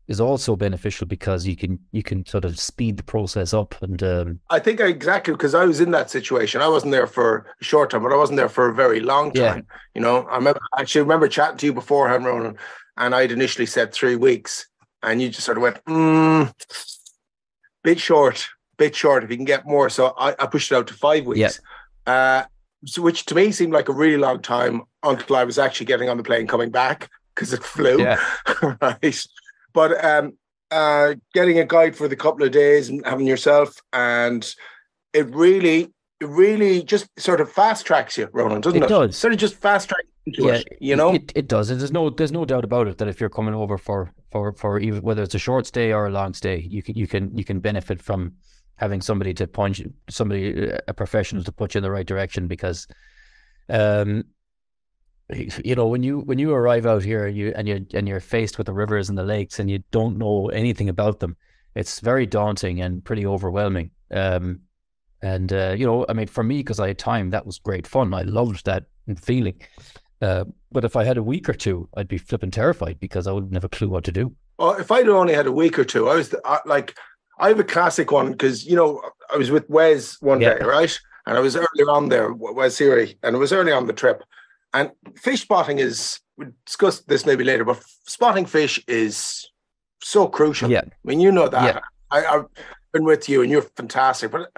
is 0.09 0.21
also 0.21 0.55
beneficial 0.55 1.07
because 1.07 1.47
you 1.47 1.57
can 1.57 1.79
you 1.91 2.03
can 2.03 2.25
sort 2.27 2.45
of 2.45 2.59
speed 2.61 2.97
the 2.97 3.03
process 3.03 3.53
up 3.53 3.75
and 3.83 4.03
um, 4.05 4.39
I 4.51 4.61
think 4.61 4.79
exactly 4.79 5.35
because 5.35 5.55
I 5.55 5.65
was 5.65 5.81
in 5.81 5.91
that 5.91 6.11
situation. 6.11 6.61
I 6.61 6.69
wasn't 6.69 6.93
there 6.93 7.09
for 7.09 7.47
a 7.61 7.65
short 7.65 7.91
time, 7.91 8.03
but 8.03 8.13
I 8.13 8.17
wasn't 8.17 8.37
there 8.37 8.49
for 8.49 8.69
a 8.69 8.75
very 8.75 9.01
long 9.01 9.33
time. 9.33 9.67
Yeah. 9.69 9.77
You 9.95 10.01
know, 10.03 10.23
I 10.31 10.37
remember 10.37 10.61
I 10.75 10.83
actually 10.83 11.03
remember 11.03 11.29
chatting 11.29 11.59
to 11.59 11.67
you 11.67 11.73
beforehand, 11.73 12.25
Ronan, 12.25 12.57
and 12.97 13.15
I'd 13.15 13.33
initially 13.33 13.67
said 13.67 13.93
three 13.93 14.17
weeks, 14.17 14.67
and 15.03 15.21
you 15.21 15.29
just 15.29 15.45
sort 15.45 15.59
of 15.59 15.63
went, 15.63 15.85
mm, 15.85 16.53
bit 17.83 17.99
short. 17.99 18.49
bit 18.77 18.95
short 18.95 19.25
if 19.25 19.31
you 19.31 19.37
can 19.37 19.47
get 19.47 19.67
more. 19.67 19.89
So 19.89 20.15
I, 20.19 20.35
I 20.39 20.47
pushed 20.47 20.71
it 20.71 20.75
out 20.75 20.87
to 20.89 20.95
five 20.95 21.25
weeks. 21.27 21.61
Yeah. 22.07 22.13
Uh, 22.13 22.45
which 22.99 23.25
to 23.27 23.35
me 23.35 23.53
seemed 23.53 23.73
like 23.73 23.89
a 23.89 23.93
really 23.93 24.17
long 24.17 24.41
time 24.41 24.83
until 25.03 25.37
I 25.37 25.45
was 25.45 25.59
actually 25.59 25.87
getting 25.87 26.09
on 26.09 26.17
the 26.17 26.23
plane 26.23 26.47
coming 26.47 26.71
back 26.71 27.11
because 27.35 27.53
it 27.53 27.63
flew. 27.63 28.01
Yeah. 28.01 28.21
right. 28.81 29.27
But 29.73 30.05
um, 30.05 30.39
uh, 30.71 31.15
getting 31.35 31.59
a 31.59 31.65
guide 31.65 31.97
for 31.97 32.09
the 32.09 32.17
couple 32.17 32.45
of 32.45 32.53
days 32.53 32.89
and 32.89 33.05
having 33.05 33.27
yourself, 33.27 33.81
and 33.93 34.49
it 35.13 35.35
really, 35.35 35.93
it 36.21 36.29
really 36.29 36.83
just 36.83 37.09
sort 37.19 37.41
of 37.41 37.51
fast 37.53 37.87
tracks 37.87 38.17
you, 38.17 38.29
Ronan, 38.33 38.61
doesn't 38.61 38.83
it? 38.83 38.87
It 38.87 38.89
does. 38.89 39.17
Sort 39.17 39.33
of 39.33 39.39
just 39.39 39.55
fast 39.57 39.89
tracks 39.89 40.09
into 40.25 40.45
Yeah, 40.45 40.55
it, 40.55 40.79
you 40.81 40.97
know? 40.97 41.15
it, 41.15 41.33
it 41.35 41.49
does. 41.49 41.69
There's 41.69 41.93
no 41.93 42.11
there's 42.11 42.33
no 42.33 42.45
doubt 42.45 42.65
about 42.65 42.89
it 42.89 42.99
that 42.99 43.09
if 43.09 43.21
you're 43.21 43.31
coming 43.31 43.55
over 43.55 43.79
for 43.79 44.13
for 44.31 44.53
for 44.53 44.79
even 44.81 45.03
whether 45.03 45.23
it's 45.23 45.35
a 45.35 45.39
short 45.39 45.67
stay 45.67 45.93
or 45.93 46.07
a 46.07 46.11
long 46.11 46.35
stay, 46.35 46.59
you 46.59 46.83
can 46.83 46.95
you 46.95 47.07
can 47.07 47.37
you 47.37 47.45
can 47.45 47.61
benefit 47.61 48.01
from 48.01 48.33
having 48.77 49.01
somebody 49.01 49.35
to 49.35 49.47
point 49.47 49.79
you, 49.79 49.93
somebody 50.09 50.71
a 50.87 50.95
professional 50.95 51.43
to 51.45 51.53
put 51.53 51.75
you 51.75 51.79
in 51.79 51.83
the 51.83 51.91
right 51.91 52.07
direction 52.07 52.47
because, 52.47 52.87
um, 53.69 54.25
you 55.65 55.75
know 55.75 55.89
when 55.89 56.05
you 56.05 56.21
when 56.21 56.39
you 56.39 56.53
arrive 56.53 56.87
out 56.87 57.03
here 57.03 57.27
and 57.27 57.37
you 57.37 57.53
and 57.57 57.67
you 57.67 57.85
and 57.95 58.07
you're 58.07 58.21
faced 58.21 58.59
with 58.59 58.67
the 58.69 58.73
rivers 58.73 59.09
and 59.09 59.19
the 59.19 59.25
lakes 59.25 59.59
and 59.59 59.69
you 59.69 59.83
don't 59.91 60.19
know 60.19 60.49
anything 60.51 60.89
about 60.89 61.19
them, 61.19 61.37
it's 61.75 62.01
very 62.01 62.27
daunting 62.27 62.81
and 62.81 63.05
pretty 63.05 63.27
overwhelming. 63.27 63.91
Um, 64.13 64.61
and 65.23 65.53
uh, 65.53 65.75
you 65.77 65.85
know, 65.85 66.07
I 66.09 66.13
mean, 66.13 66.29
for 66.29 66.45
me, 66.45 66.59
because 66.59 66.79
I 66.79 66.89
had 66.89 66.99
time, 66.99 67.31
that 67.31 67.45
was 67.45 67.59
great 67.59 67.87
fun. 67.87 68.15
I 68.15 68.23
loved 68.23 68.67
that 68.67 68.85
feeling. 69.21 69.61
Uh, 70.23 70.45
but 70.73 70.85
if 70.85 70.97
I 70.97 71.05
had 71.05 71.17
a 71.17 71.23
week 71.23 71.49
or 71.49 71.53
two, 71.53 71.89
I'd 71.97 72.09
be 72.09 72.19
flipping 72.19 72.51
terrified 72.51 73.01
because 73.01 73.27
I 73.27 73.33
wouldn't 73.33 73.55
have 73.55 73.65
a 73.65 73.69
clue 73.69 73.89
what 73.89 74.05
to 74.05 74.13
do. 74.13 74.35
Well, 74.59 74.75
if 74.75 74.91
I'd 74.91 75.09
only 75.09 75.35
had 75.35 75.47
a 75.47 75.53
week 75.53 75.79
or 75.79 75.85
two, 75.85 76.09
I 76.09 76.15
was 76.15 76.35
like, 76.65 76.97
I 77.39 77.49
have 77.49 77.61
a 77.61 77.65
classic 77.65 78.11
one 78.13 78.33
because 78.33 78.65
you 78.67 78.77
know 78.77 79.03
I 79.33 79.37
was 79.37 79.51
with 79.51 79.69
Wes 79.69 80.21
one 80.21 80.41
Yeah. 80.41 80.59
day, 80.59 80.65
right? 80.65 80.99
And 81.27 81.37
I 81.37 81.41
was 81.41 81.57
earlier 81.57 81.91
on 81.91 82.09
there, 82.09 82.33
Wes 82.33 82.77
Siri, 82.77 83.19
and 83.23 83.35
it 83.35 83.39
was 83.39 83.53
early 83.53 83.73
on 83.73 83.87
the 83.87 83.93
trip. 83.93 84.23
And 84.73 84.91
fish 85.17 85.43
spotting 85.43 85.79
is 85.79 86.21
we 86.37 86.47
discuss 86.65 87.01
this 87.01 87.27
maybe 87.27 87.43
later, 87.45 87.65
but 87.65 87.83
spotting 88.07 88.47
fish 88.47 88.83
is 88.87 89.49
so 90.03 90.29
crucial. 90.29 90.71
Yeah. 90.71 90.83
I 90.85 90.91
mean, 91.05 91.19
you 91.21 91.33
know 91.33 91.49
that. 91.49 91.75
Yeah. 91.75 91.81
I, 92.11 92.25
I've 92.25 92.45
been 92.93 93.05
with 93.05 93.29
you, 93.29 93.43
and 93.43 93.51
you're 93.51 93.63
fantastic. 93.63 94.31
But 94.31 94.53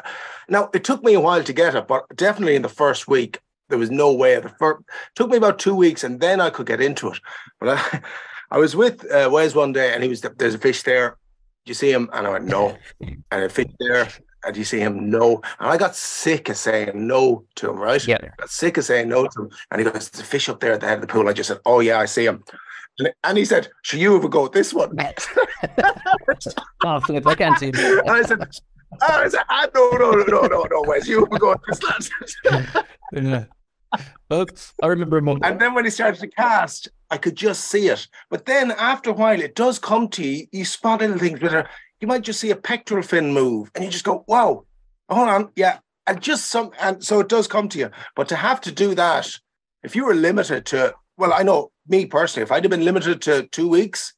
now 0.49 0.69
it 0.75 0.85
took 0.85 1.03
me 1.03 1.15
a 1.15 1.21
while 1.21 1.43
to 1.43 1.53
get 1.53 1.75
it, 1.75 1.89
but 1.89 2.05
definitely 2.17 2.57
in 2.57 2.63
the 2.63 2.69
first 2.69 3.09
week 3.09 3.41
there 3.71 3.79
was 3.79 3.91
no 3.91 4.13
way. 4.13 4.39
The 4.41 4.49
first 4.51 4.83
took 5.15 5.31
me 5.31 5.37
about 5.39 5.59
two 5.59 5.75
weeks, 5.75 6.05
and 6.05 6.21
then 6.21 6.41
I 6.41 6.51
could 6.51 6.67
get 6.67 6.81
into 6.81 7.09
it. 7.11 7.21
But 7.61 7.79
I, 7.79 8.03
I 8.51 8.59
was 8.59 8.75
with 8.77 9.11
uh, 9.11 9.31
Wes 9.33 9.55
one 9.55 9.73
day, 9.73 9.95
and 9.95 10.03
he 10.03 10.09
was 10.09 10.21
there's 10.21 10.55
a 10.55 10.59
fish 10.59 10.83
there. 10.83 11.17
You 11.69 11.75
see 11.75 11.93
him? 11.93 12.09
And 12.13 12.27
I 12.27 12.31
went 12.31 12.47
no. 12.47 12.77
and 13.01 13.45
a 13.45 13.49
fish 13.49 13.71
there. 13.79 14.09
And 14.45 14.57
you 14.57 14.65
see 14.65 14.79
him? 14.79 15.11
No. 15.11 15.43
And 15.59 15.69
I 15.69 15.77
got 15.77 15.97
sick 15.97 16.49
of 16.49 16.57
saying 16.57 16.93
no 16.95 17.45
to 17.57 17.71
him. 17.71 17.77
Right? 17.77 18.07
Yeah. 18.07 18.19
got 18.39 18.51
sick 18.51 18.77
of 18.77 18.85
saying 18.85 19.09
no 19.09 19.27
to 19.27 19.43
him. 19.43 19.51
And 19.71 19.81
he 19.81 19.85
goes, 19.85 20.09
"There's 20.09 20.23
a 20.23 20.25
fish 20.25 20.49
up 20.49 20.61
there 20.61 20.73
at 20.73 20.81
the 20.81 20.87
head 20.87 20.97
of 20.97 21.01
the 21.03 21.07
pool." 21.07 21.29
I 21.29 21.33
just 21.33 21.49
said, 21.49 21.59
"Oh 21.67 21.81
yeah, 21.81 21.99
I 21.99 22.07
see 22.07 22.25
him." 22.25 22.45
And, 22.99 23.13
and 23.25 23.37
he 23.37 23.45
said, 23.45 23.69
"Should 23.83 24.01
you 24.01 24.15
have 24.15 24.25
a 24.25 24.29
go 24.29 24.47
at 24.47 24.53
this 24.53 24.73
one?" 24.73 24.97
oh, 26.85 27.01
flip! 27.01 27.27
I 27.27 27.35
can't 27.35 27.59
see. 27.59 27.69
And 27.69 28.11
I 28.11 28.23
said, 28.23 28.39
I 29.01 29.29
said, 29.29 29.43
ah, 29.49 29.69
no, 29.75 29.91
no, 29.93 30.11
no, 30.13 30.25
no, 30.25 30.43
no, 30.43 30.63
no, 30.63 30.83
Wes, 30.87 31.07
you 31.07 31.21
have 31.21 31.33
a 31.33 31.39
go 31.39 31.53
at 31.53 31.61
this 31.69 31.83
lad. 31.83 32.87
Yeah. 33.13 33.45
Well, 34.29 34.45
I 34.83 34.87
remember 34.87 35.17
a 35.17 35.23
moment. 35.23 35.47
And 35.47 35.59
then 35.59 35.73
when 35.73 35.85
he 35.85 35.91
started 35.91 36.21
to 36.21 36.27
cast, 36.29 36.89
I 37.11 37.19
could 37.19 37.37
just 37.37 37.65
see 37.67 37.89
it. 37.89 38.07
But 38.31 38.47
then 38.47 38.71
after 38.73 39.11
a 39.11 39.15
while, 39.15 39.41
it 39.41 39.55
does 39.55 39.79
come 39.79 40.09
to 40.11 40.27
you. 40.27 40.47
You 40.53 40.65
spot 40.65 41.01
little 41.01 41.19
things 41.19 41.41
with 41.41 41.53
her. 41.53 41.69
You 42.01 42.09
might 42.09 42.23
just 42.23 42.41
see 42.41 42.51
a 42.51 42.57
pectoral 42.57 43.03
fin 43.03 43.33
move, 43.33 43.71
and 43.75 43.85
you 43.85 43.91
just 43.91 44.05
go, 44.05 44.25
"Wow, 44.29 44.65
hold 45.09 45.29
on, 45.29 45.51
yeah." 45.57 45.79
And 46.07 46.23
just 46.23 46.47
some, 46.47 46.71
and 46.81 47.05
so 47.05 47.21
it 47.21 47.29
does 47.29 47.47
come 47.49 47.69
to 47.71 47.79
you. 47.79 47.91
But 48.15 48.29
to 48.29 48.37
have 48.37 48.61
to 48.63 48.73
do 48.73 48.95
that, 48.95 49.31
if 49.83 49.95
you 49.95 50.05
were 50.05 50.15
limited 50.15 50.65
to, 50.67 50.95
well, 51.17 51.33
I 51.33 51.43
know 51.43 51.71
me 51.87 52.07
personally, 52.07 52.45
if 52.45 52.53
I'd 52.53 52.65
have 52.65 52.71
been 52.71 52.85
limited 52.85 53.21
to 53.23 53.47
two 53.49 53.69
weeks, 53.69 54.15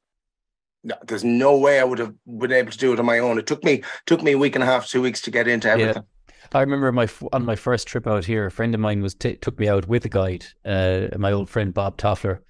no, 0.85 0.94
there's 1.07 1.24
no 1.24 1.57
way 1.57 1.81
I 1.81 1.85
would 1.85 1.98
have 1.98 2.14
been 2.26 2.53
able 2.53 2.70
to 2.70 2.79
do 2.79 2.92
it 2.92 2.98
on 2.98 3.07
my 3.07 3.18
own. 3.18 3.38
It 3.38 3.46
took 3.46 3.64
me 3.64 3.83
took 4.07 4.22
me 4.22 4.33
a 4.33 4.38
week 4.38 4.55
and 4.55 4.62
a 4.62 4.66
half, 4.66 4.88
two 4.88 5.03
weeks 5.03 5.20
to 5.22 5.31
get 5.31 5.48
into 5.48 5.68
everything. 5.68 6.05
I 6.53 6.61
remember 6.61 6.90
my 6.90 7.09
on 7.33 7.44
my 7.44 7.57
first 7.57 7.87
trip 7.87 8.07
out 8.07 8.24
here, 8.24 8.46
a 8.46 8.50
friend 8.50 8.74
of 8.74 8.81
mine 8.81 9.03
was 9.03 9.14
t- 9.14 9.37
took 9.37 9.59
me 9.59 9.68
out 9.68 9.87
with 9.87 10.05
a 10.05 10.09
guide, 10.09 10.46
uh, 10.64 11.09
my 11.16 11.33
old 11.33 11.48
friend 11.48 11.72
Bob 11.72 11.96
Toffler, 11.96 12.40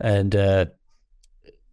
and 0.00 0.34
uh, 0.36 0.66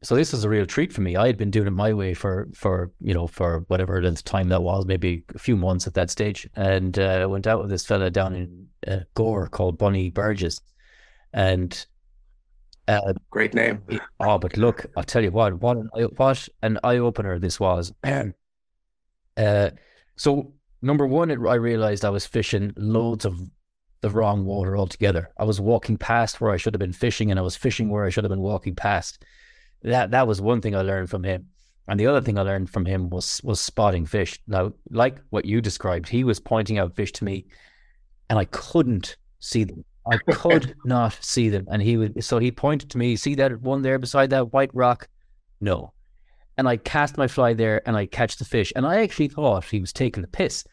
so 0.03 0.15
this 0.15 0.31
was 0.33 0.43
a 0.43 0.49
real 0.49 0.65
treat 0.65 0.93
for 0.93 1.01
me. 1.01 1.15
I 1.15 1.27
had 1.27 1.37
been 1.37 1.51
doing 1.51 1.67
it 1.67 1.71
my 1.71 1.93
way 1.93 2.13
for 2.13 2.47
for 2.53 2.91
you 3.01 3.13
know 3.13 3.27
for 3.27 3.65
whatever 3.67 4.01
length 4.01 4.19
of 4.19 4.23
time 4.25 4.49
that 4.49 4.61
was, 4.63 4.85
maybe 4.85 5.23
a 5.33 5.39
few 5.39 5.55
months 5.57 5.87
at 5.87 5.93
that 5.95 6.09
stage, 6.09 6.47
and 6.55 6.97
uh, 6.99 7.03
I 7.03 7.25
went 7.25 7.47
out 7.47 7.61
with 7.61 7.69
this 7.69 7.85
fella 7.85 8.09
down 8.11 8.35
in 8.35 8.67
uh, 8.87 8.99
Gore 9.15 9.47
called 9.47 9.77
Bunny 9.77 10.09
Burgess, 10.11 10.61
and 11.33 11.85
uh, 12.87 13.13
Great 13.31 13.53
name. 13.55 13.81
it- 13.87 14.01
oh, 14.19 14.37
but 14.37 14.57
look, 14.57 14.85
I'll 14.95 15.03
tell 15.03 15.23
you 15.23 15.31
what, 15.31 15.55
what 15.55 15.77
an 15.77 15.89
eye, 15.95 16.03
what 16.03 16.47
an 16.61 16.79
eye 16.83 16.97
opener 16.97 17.39
this 17.39 17.59
was. 17.59 17.91
uh, 19.37 19.69
so 20.17 20.53
number 20.81 21.07
one, 21.07 21.31
it, 21.31 21.39
I 21.47 21.55
realized 21.55 22.05
I 22.05 22.09
was 22.09 22.25
fishing 22.25 22.73
loads 22.77 23.25
of 23.25 23.39
the 24.05 24.11
wrong 24.11 24.45
water 24.45 24.77
altogether. 24.77 25.31
I 25.35 25.45
was 25.45 25.59
walking 25.59 25.97
past 25.97 26.39
where 26.39 26.51
I 26.51 26.57
should 26.57 26.75
have 26.75 26.79
been 26.79 26.93
fishing, 26.93 27.31
and 27.31 27.39
I 27.39 27.43
was 27.43 27.55
fishing 27.55 27.89
where 27.89 28.05
I 28.05 28.11
should 28.11 28.23
have 28.23 28.29
been 28.29 28.39
walking 28.39 28.75
past. 28.75 29.25
That 29.81 30.11
that 30.11 30.27
was 30.27 30.39
one 30.39 30.61
thing 30.61 30.75
I 30.75 30.81
learned 30.81 31.09
from 31.09 31.23
him. 31.23 31.47
And 31.87 31.99
the 31.99 32.05
other 32.05 32.21
thing 32.21 32.37
I 32.37 32.43
learned 32.43 32.69
from 32.69 32.85
him 32.85 33.09
was 33.09 33.41
was 33.43 33.59
spotting 33.59 34.05
fish. 34.05 34.39
Now, 34.47 34.73
like 34.91 35.17
what 35.31 35.45
you 35.45 35.59
described, 35.59 36.07
he 36.07 36.23
was 36.23 36.39
pointing 36.39 36.77
out 36.77 36.95
fish 36.95 37.13
to 37.13 37.23
me, 37.23 37.47
and 38.29 38.37
I 38.37 38.45
couldn't 38.45 39.17
see 39.39 39.63
them. 39.63 39.83
I 40.05 40.17
could 40.17 40.75
not 40.85 41.17
see 41.21 41.49
them. 41.49 41.65
And 41.71 41.81
he 41.81 41.97
would 41.97 42.23
so 42.23 42.37
he 42.37 42.51
pointed 42.51 42.91
to 42.91 42.99
me, 42.99 43.15
see 43.15 43.33
that 43.35 43.59
one 43.59 43.81
there 43.81 43.97
beside 43.97 44.29
that 44.29 44.53
white 44.53 44.73
rock? 44.75 45.07
No. 45.59 45.93
And 46.59 46.69
I 46.69 46.77
cast 46.77 47.17
my 47.17 47.27
fly 47.27 47.55
there 47.55 47.81
and 47.87 47.97
I 47.97 48.05
catch 48.05 48.37
the 48.37 48.45
fish. 48.45 48.71
And 48.75 48.85
I 48.85 49.01
actually 49.01 49.29
thought 49.29 49.65
he 49.65 49.79
was 49.79 49.91
taking 49.91 50.21
the 50.21 50.27
piss. 50.27 50.63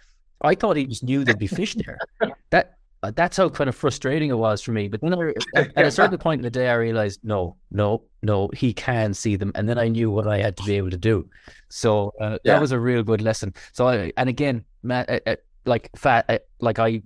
I 0.42 0.55
thought 0.55 0.77
he 0.77 0.85
just 0.85 1.03
knew 1.03 1.25
there'd 1.25 1.38
be 1.38 1.47
fish 1.47 1.75
there. 1.75 1.99
That 2.51 2.75
that's 3.10 3.36
how 3.36 3.48
kind 3.48 3.68
of 3.68 3.74
frustrating 3.74 4.30
it 4.30 4.38
was 4.38 4.62
for 4.62 4.72
me. 4.72 4.88
But 4.88 5.00
then 5.00 5.12
I, 5.14 5.32
at 5.54 5.68
at 5.76 5.86
a 5.86 5.90
certain 5.90 6.18
point 6.18 6.38
in 6.38 6.42
the 6.42 6.50
day, 6.50 6.68
I 6.68 6.74
realized 6.74 7.20
no, 7.24 7.56
no, 7.70 8.04
no, 8.22 8.48
he 8.54 8.72
can 8.72 9.12
see 9.14 9.36
them, 9.36 9.52
and 9.54 9.68
then 9.68 9.78
I 9.78 9.88
knew 9.88 10.10
what 10.10 10.26
I 10.28 10.38
had 10.38 10.56
to 10.58 10.64
be 10.64 10.76
able 10.76 10.90
to 10.90 10.96
do. 10.98 11.28
So 11.68 12.12
uh, 12.20 12.38
Yeah. 12.44 12.54
that 12.54 12.60
was 12.60 12.72
a 12.72 12.78
real 12.78 13.02
good 13.02 13.20
lesson. 13.22 13.54
So 13.72 13.88
I, 13.88 14.12
and 14.16 14.28
again, 14.28 14.64
Matt, 14.82 15.10
uh, 15.10 15.20
uh, 15.26 15.36
like 15.64 15.90
fat, 15.96 16.26
uh, 16.28 16.38
like 16.60 16.78
I, 16.78 17.02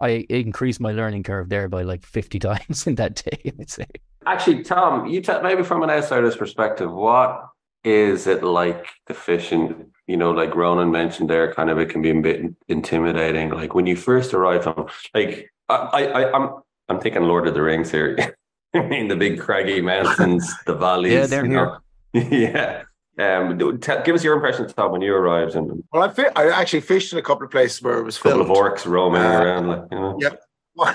I 0.00 0.26
increased 0.28 0.80
my 0.80 0.92
learning 0.92 1.22
curve 1.24 1.48
there 1.48 1.68
by 1.68 1.82
like 1.82 2.04
fifty 2.04 2.38
times 2.48 2.86
in 2.86 2.94
that 2.96 3.16
day. 3.16 3.52
I'd 3.60 3.70
say. 3.70 3.86
Actually, 4.26 4.62
Tom, 4.62 5.06
you 5.06 5.20
tell 5.20 5.42
maybe 5.42 5.62
from 5.64 5.82
an 5.82 5.90
outsider's 5.90 6.36
perspective, 6.36 6.92
what 6.92 7.44
is 7.84 8.26
it 8.26 8.44
like 8.44 8.86
the 9.06 9.14
fishing? 9.14 9.91
You 10.12 10.18
know, 10.18 10.30
like 10.30 10.54
Ronan 10.54 10.90
mentioned 10.90 11.30
there, 11.30 11.54
kind 11.54 11.70
of 11.70 11.78
it 11.78 11.88
can 11.88 12.02
be 12.02 12.10
a 12.10 12.20
bit 12.20 12.42
intimidating. 12.68 13.48
Like 13.48 13.74
when 13.74 13.86
you 13.86 13.96
first 13.96 14.34
arrive 14.34 14.66
home, 14.66 14.88
like 15.14 15.50
I, 15.70 15.74
I, 15.74 16.02
I 16.02 16.32
I'm 16.36 16.50
I'm 16.90 17.00
thinking 17.00 17.22
Lord 17.22 17.48
of 17.48 17.54
the 17.54 17.62
Rings 17.62 17.90
here. 17.90 18.18
I 18.74 18.80
mean, 18.82 19.08
the 19.08 19.16
big 19.16 19.40
craggy 19.40 19.80
mountains, 19.80 20.52
the 20.66 20.74
valleys. 20.74 21.14
Yeah, 21.14 21.24
they're 21.24 21.46
you 21.46 21.52
know? 21.52 21.78
yeah. 22.12 22.82
Um, 23.18 23.78
tell, 23.80 24.02
give 24.02 24.14
us 24.14 24.22
your 24.22 24.34
impression, 24.34 24.68
Tom, 24.68 24.92
when 24.92 25.00
you 25.00 25.14
arrived, 25.14 25.54
and 25.54 25.70
a 25.70 25.74
Well, 25.94 26.02
I, 26.02 26.10
fi- 26.12 26.32
I 26.36 26.50
actually 26.50 26.82
fished 26.82 27.14
in 27.14 27.18
a 27.18 27.22
couple 27.22 27.46
of 27.46 27.50
places 27.50 27.80
where 27.80 27.96
it 27.98 28.02
was 28.04 28.18
couple 28.18 28.44
filmed. 28.44 28.50
of 28.50 28.56
orcs 28.56 28.84
roaming 28.84 29.22
Uh, 29.22 29.40
around, 29.42 29.66
like 29.68 29.82
you 29.92 29.98
know. 29.98 30.18
Yep. 30.20 30.42
I 30.78 30.94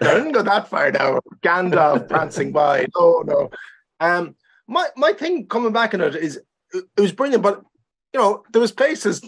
didn't 0.00 0.32
go 0.32 0.42
that 0.42 0.68
far 0.68 0.90
now. 0.90 1.20
Gandalf 1.42 2.08
prancing 2.08 2.50
by. 2.52 2.86
No, 2.96 3.22
no. 3.26 3.50
Um, 4.00 4.36
my 4.66 4.88
my 4.96 5.12
thing 5.12 5.46
coming 5.48 5.72
back 5.74 5.92
in 5.92 6.00
it 6.00 6.16
is 6.16 6.40
it 6.72 7.00
was 7.00 7.12
brilliant, 7.12 7.42
but 7.42 7.62
you 8.12 8.20
know 8.20 8.42
there 8.52 8.60
was 8.60 8.72
places. 8.72 9.22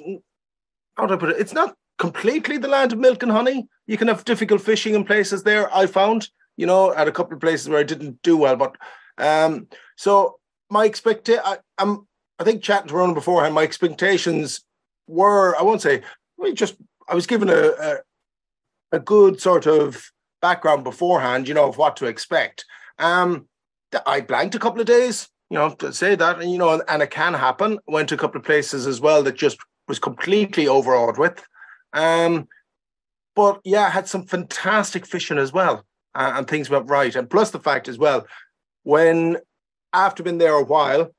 How 0.97 1.07
do 1.07 1.15
I 1.15 1.17
put 1.17 1.31
it? 1.31 1.41
It's 1.41 1.53
not 1.53 1.75
completely 1.99 2.59
the 2.59 2.69
land 2.69 2.93
of 2.93 2.99
milk 2.99 3.23
and 3.23 3.33
honey. 3.33 3.67
You 3.87 3.97
can 3.97 4.09
have 4.09 4.25
difficult 4.25 4.61
fishing 4.61 4.95
in 4.95 5.05
places 5.05 5.43
there. 5.43 5.75
I 5.75 5.87
found, 5.87 6.29
you 6.57 6.67
know, 6.67 6.95
at 6.95 7.09
a 7.09 7.13
couple 7.13 7.35
of 7.35 7.41
places 7.41 7.69
where 7.69 7.81
I 7.81 7.85
didn't 7.85 8.23
do 8.23 8.37
well, 8.37 8.57
but 8.57 8.77
um, 9.19 9.69
so 9.97 10.39
my 10.71 10.85
expect 10.85 11.31
I'm 11.79 12.07
I 12.39 12.45
think 12.45 12.63
chatting 12.63 12.89
to 12.89 12.95
Ronan 12.95 13.15
beforehand, 13.15 13.55
my 13.55 13.63
expectations 13.63 14.63
were 15.07 15.57
I 15.57 15.63
won't 15.63 15.83
say 15.83 16.03
mean, 16.45 16.55
just 16.55 16.77
I 17.09 17.15
was 17.15 17.27
given 17.27 17.49
a, 17.49 17.73
a 17.81 17.97
a 18.93 18.99
good 19.01 19.41
sort 19.41 19.67
of 19.67 20.11
background 20.41 20.85
beforehand, 20.85 21.49
you 21.49 21.55
know, 21.55 21.69
of 21.69 21.79
what 21.79 21.97
to 21.97 22.07
expect. 22.07 22.65
Um, 22.99 23.49
I 24.07 24.21
blanked 24.21 24.55
a 24.55 24.59
couple 24.59 24.81
of 24.81 24.87
days, 24.87 25.29
you 25.55 25.61
know, 25.61 25.71
to 25.71 25.93
say 25.93 26.17
that, 26.17 26.41
and 26.41 26.51
you 26.51 26.59
know, 26.59 26.71
and, 26.71 26.83
and 26.89 27.01
it 27.01 27.13
can 27.13 27.33
happen. 27.33 27.79
Went 27.87 28.09
to 28.09 28.17
a 28.17 28.19
couple 28.19 28.41
of 28.41 28.45
places 28.45 28.89
as 28.89 29.01
well 29.01 29.23
that 29.23 29.37
just 29.37 29.57
was 29.87 30.01
completely 30.01 30.67
overawed 30.67 31.17
with. 31.17 31.45
Um, 31.93 32.49
but 33.37 33.61
yeah, 33.65 33.89
had 33.89 34.09
some 34.09 34.25
fantastic 34.25 35.07
fishing 35.07 35.39
as 35.39 35.53
well, 35.53 35.85
uh, 36.17 36.33
and 36.35 36.49
things 36.49 36.69
went 36.69 36.91
right. 36.91 37.15
And 37.15 37.31
plus 37.31 37.53
the 37.53 37.61
fact 37.61 37.87
as 37.87 37.99
well, 37.99 38.27
when 38.83 39.37
after 39.93 40.25
being 40.25 40.39
there 40.39 40.55
a 40.55 40.65
while, 40.65 41.15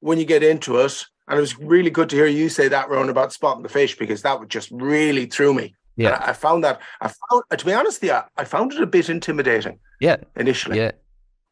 when 0.00 0.18
you 0.18 0.26
get 0.26 0.42
into 0.42 0.76
it 0.76 1.06
And 1.26 1.38
it 1.38 1.40
was 1.40 1.58
really 1.58 1.90
good 1.90 2.10
to 2.10 2.16
hear 2.16 2.26
you 2.26 2.50
say 2.50 2.68
that, 2.68 2.90
Ron, 2.90 3.08
about 3.08 3.32
spotting 3.32 3.62
the 3.62 3.70
fish 3.70 3.96
because 3.96 4.20
that 4.22 4.38
would 4.38 4.50
just 4.50 4.70
really 4.70 5.24
threw 5.24 5.54
me. 5.54 5.74
Yeah. 5.96 6.22
I, 6.22 6.30
I, 6.30 6.32
found 6.34 6.64
that 6.64 6.82
I 7.00 7.08
found 7.08 7.44
to 7.56 7.64
be 7.64 7.72
honest, 7.72 8.02
yeah, 8.02 8.24
I 8.36 8.44
found 8.44 8.74
it 8.74 8.82
a 8.82 8.86
bit 8.86 9.08
intimidating. 9.08 9.78
Yeah. 10.00 10.16
Initially. 10.36 10.76
Yeah. 10.76 10.92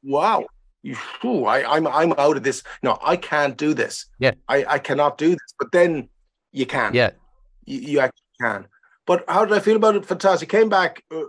Wow. 0.03 0.45
You, 0.83 0.97
whew, 1.21 1.45
I, 1.45 1.77
I'm 1.77 1.87
I'm 1.87 2.13
out 2.13 2.37
of 2.37 2.43
this. 2.43 2.63
No, 2.83 2.99
I 3.03 3.17
can't 3.17 3.57
do 3.57 3.75
this. 3.75 4.07
Yeah. 4.19 4.33
I, 4.49 4.65
I 4.69 4.79
cannot 4.79 5.19
do 5.19 5.31
this. 5.31 5.55
But 5.59 5.73
then 5.73 6.09
you 6.53 6.67
can. 6.67 6.95
Yeah. 6.95 7.11
You, 7.65 7.81
you 7.81 8.01
actually 8.01 8.23
can. 8.41 8.67
But 9.07 9.25
how 9.29 9.45
did 9.45 9.57
I 9.57 9.61
feel 9.61 9.77
about 9.77 9.97
it? 9.97 10.07
Fantastic. 10.07 10.49
Came 10.49 10.69
back 10.69 11.03
uh, 11.15 11.23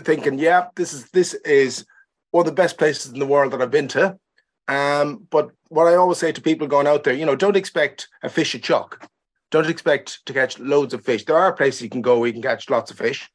thinking, 0.00 0.38
yeah, 0.38 0.68
this 0.74 0.92
is 0.92 1.10
this 1.10 1.34
is 1.34 1.84
one 2.30 2.42
of 2.42 2.46
the 2.46 2.62
best 2.62 2.78
places 2.78 3.12
in 3.12 3.18
the 3.18 3.26
world 3.26 3.52
that 3.52 3.62
I've 3.62 3.70
been 3.70 3.88
to. 3.88 4.18
Um, 4.66 5.26
but 5.30 5.50
what 5.68 5.86
I 5.86 5.94
always 5.94 6.18
say 6.18 6.32
to 6.32 6.42
people 6.42 6.66
going 6.66 6.86
out 6.86 7.04
there, 7.04 7.14
you 7.14 7.24
know, 7.24 7.36
don't 7.36 7.56
expect 7.56 8.08
a 8.22 8.28
fish 8.28 8.54
at 8.54 8.62
chuck. 8.62 9.08
Don't 9.50 9.70
expect 9.70 10.26
to 10.26 10.34
catch 10.34 10.58
loads 10.58 10.92
of 10.92 11.04
fish. 11.04 11.24
There 11.24 11.36
are 11.36 11.52
places 11.54 11.82
you 11.82 11.88
can 11.88 12.02
go 12.02 12.18
where 12.18 12.26
you 12.26 12.34
can 12.34 12.42
catch 12.42 12.68
lots 12.68 12.90
of 12.90 12.98
fish. 12.98 13.30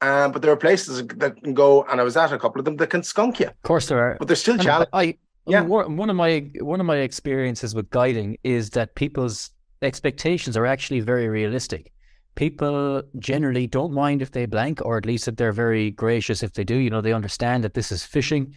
Um, 0.00 0.30
but 0.30 0.42
there 0.42 0.52
are 0.52 0.56
places 0.56 1.04
that 1.16 1.42
can 1.42 1.54
go, 1.54 1.82
and 1.84 2.00
I 2.00 2.04
was 2.04 2.16
at 2.16 2.32
a 2.32 2.38
couple 2.38 2.60
of 2.60 2.64
them 2.64 2.76
that 2.76 2.90
can 2.90 3.02
skunk 3.02 3.40
you. 3.40 3.46
Of 3.46 3.62
course 3.62 3.86
there 3.86 3.98
are. 3.98 4.16
But 4.18 4.28
there's 4.28 4.40
still 4.40 4.58
challenges. 4.58 4.90
I, 4.92 5.16
yeah. 5.46 5.62
one 5.62 6.10
of 6.10 6.16
my 6.16 6.50
one 6.60 6.78
of 6.78 6.86
my 6.86 6.96
experiences 6.98 7.74
with 7.74 7.90
guiding 7.90 8.36
is 8.44 8.70
that 8.70 8.94
people's 8.94 9.50
expectations 9.82 10.56
are 10.56 10.66
actually 10.66 11.00
very 11.00 11.28
realistic. 11.28 11.92
People 12.36 13.02
generally 13.18 13.66
don't 13.66 13.92
mind 13.92 14.22
if 14.22 14.30
they 14.30 14.46
blank, 14.46 14.80
or 14.84 14.96
at 14.98 15.06
least 15.06 15.24
that 15.24 15.36
they're 15.36 15.52
very 15.52 15.90
gracious 15.90 16.44
if 16.44 16.52
they 16.52 16.62
do. 16.62 16.76
You 16.76 16.90
know, 16.90 17.00
they 17.00 17.12
understand 17.12 17.64
that 17.64 17.74
this 17.74 17.90
is 17.90 18.04
fishing. 18.04 18.54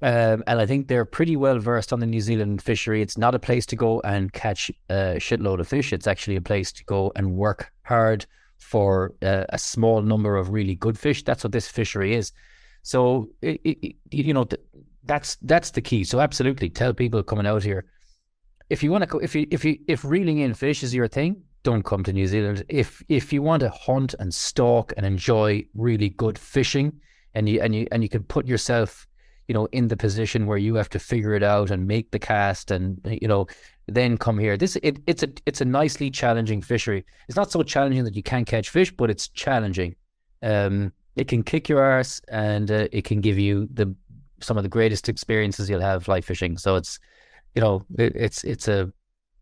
Um, 0.00 0.44
and 0.46 0.60
I 0.60 0.66
think 0.66 0.86
they're 0.86 1.04
pretty 1.04 1.34
well 1.34 1.58
versed 1.58 1.92
on 1.92 2.00
the 2.00 2.06
New 2.06 2.20
Zealand 2.20 2.62
fishery. 2.62 3.00
It's 3.00 3.18
not 3.18 3.34
a 3.34 3.38
place 3.38 3.66
to 3.66 3.76
go 3.76 4.00
and 4.02 4.32
catch 4.32 4.70
a 4.90 5.16
shitload 5.16 5.60
of 5.60 5.66
fish. 5.66 5.92
It's 5.92 6.06
actually 6.06 6.36
a 6.36 6.42
place 6.42 6.70
to 6.72 6.84
go 6.84 7.10
and 7.16 7.34
work 7.34 7.72
hard 7.82 8.26
for 8.58 9.14
a 9.22 9.58
small 9.58 10.02
number 10.02 10.36
of 10.36 10.50
really 10.50 10.74
good 10.74 10.98
fish. 10.98 11.24
That's 11.24 11.44
what 11.44 11.52
this 11.52 11.68
fishery 11.68 12.14
is. 12.14 12.32
So, 12.82 13.28
it, 13.42 13.60
it, 13.64 13.96
you 14.10 14.34
know, 14.34 14.46
that's 15.04 15.36
that's 15.42 15.70
the 15.70 15.80
key. 15.80 16.04
So, 16.04 16.20
absolutely, 16.20 16.70
tell 16.70 16.92
people 16.92 17.22
coming 17.22 17.46
out 17.46 17.62
here 17.62 17.86
if 18.70 18.82
you 18.82 18.90
want 18.90 19.08
to 19.08 19.18
if 19.18 19.34
you 19.34 19.46
if 19.50 19.64
you 19.64 19.78
if 19.88 20.04
reeling 20.04 20.38
in 20.38 20.54
fish 20.54 20.82
is 20.82 20.94
your 20.94 21.08
thing, 21.08 21.42
don't 21.62 21.84
come 21.84 22.04
to 22.04 22.12
New 22.12 22.26
Zealand. 22.26 22.64
If 22.68 23.02
if 23.08 23.32
you 23.32 23.42
want 23.42 23.60
to 23.60 23.70
hunt 23.70 24.14
and 24.18 24.32
stalk 24.32 24.92
and 24.96 25.06
enjoy 25.06 25.64
really 25.74 26.10
good 26.10 26.38
fishing, 26.38 26.92
and 27.34 27.48
you 27.48 27.60
and 27.60 27.74
you 27.74 27.86
and 27.92 28.02
you 28.02 28.08
can 28.08 28.22
put 28.24 28.46
yourself 28.46 29.06
you 29.48 29.54
know, 29.54 29.66
in 29.72 29.88
the 29.88 29.96
position 29.96 30.46
where 30.46 30.58
you 30.58 30.74
have 30.74 30.90
to 30.90 30.98
figure 30.98 31.34
it 31.34 31.42
out 31.42 31.70
and 31.70 31.86
make 31.86 32.10
the 32.10 32.18
cast 32.18 32.70
and 32.70 33.00
you 33.04 33.26
know, 33.26 33.46
then 33.86 34.18
come 34.18 34.38
here. 34.38 34.56
This 34.56 34.76
it, 34.82 35.00
it's 35.06 35.22
a 35.22 35.28
it's 35.46 35.60
a 35.60 35.64
nicely 35.64 36.10
challenging 36.10 36.62
fishery. 36.62 37.04
It's 37.28 37.36
not 37.36 37.50
so 37.50 37.62
challenging 37.62 38.04
that 38.04 38.14
you 38.14 38.22
can't 38.22 38.46
catch 38.46 38.68
fish, 38.68 38.92
but 38.92 39.10
it's 39.10 39.28
challenging. 39.28 39.96
Um, 40.42 40.92
it 41.16 41.26
can 41.26 41.42
kick 41.42 41.68
your 41.68 41.82
ass 41.82 42.20
and 42.28 42.70
uh, 42.70 42.88
it 42.92 43.04
can 43.04 43.20
give 43.20 43.38
you 43.38 43.68
the 43.72 43.94
some 44.40 44.56
of 44.56 44.62
the 44.62 44.68
greatest 44.68 45.08
experiences 45.08 45.68
you'll 45.68 45.80
have 45.80 46.04
fly 46.04 46.20
fishing. 46.20 46.58
So 46.58 46.76
it's 46.76 47.00
you 47.54 47.62
know, 47.62 47.84
it, 47.98 48.14
it's 48.14 48.44
it's 48.44 48.68
a 48.68 48.92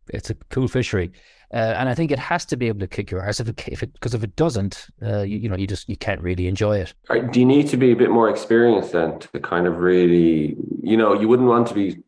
it's 0.08 0.30
a 0.30 0.34
cool 0.50 0.68
fishery. 0.68 1.12
Uh, 1.52 1.74
and 1.78 1.88
I 1.88 1.94
think 1.94 2.10
it 2.10 2.18
has 2.18 2.44
to 2.46 2.56
be 2.56 2.66
able 2.66 2.80
to 2.80 2.88
kick 2.88 3.10
your 3.10 3.26
ass 3.26 3.38
if 3.38 3.48
it 3.48 3.68
if 3.68 3.82
it 3.82 3.92
because 3.92 4.14
if 4.14 4.24
it 4.24 4.34
doesn't, 4.34 4.88
uh, 5.00 5.22
you, 5.22 5.38
you, 5.38 5.48
know, 5.48 5.56
you 5.56 5.66
just 5.66 5.88
you 5.88 5.96
can't 5.96 6.20
really 6.20 6.48
enjoy 6.48 6.78
it. 6.78 6.92
Do 7.32 7.38
you 7.38 7.46
need 7.46 7.68
to 7.68 7.76
be 7.76 7.92
a 7.92 7.96
bit 7.96 8.10
more 8.10 8.28
experienced 8.28 8.92
then 8.92 9.18
to 9.20 9.40
kind 9.40 9.66
of 9.66 9.78
really, 9.78 10.56
you 10.82 10.96
know, 10.96 11.12
you 11.14 11.28
wouldn't 11.28 11.48
want 11.48 11.68
to 11.68 11.74
be 11.74 12.02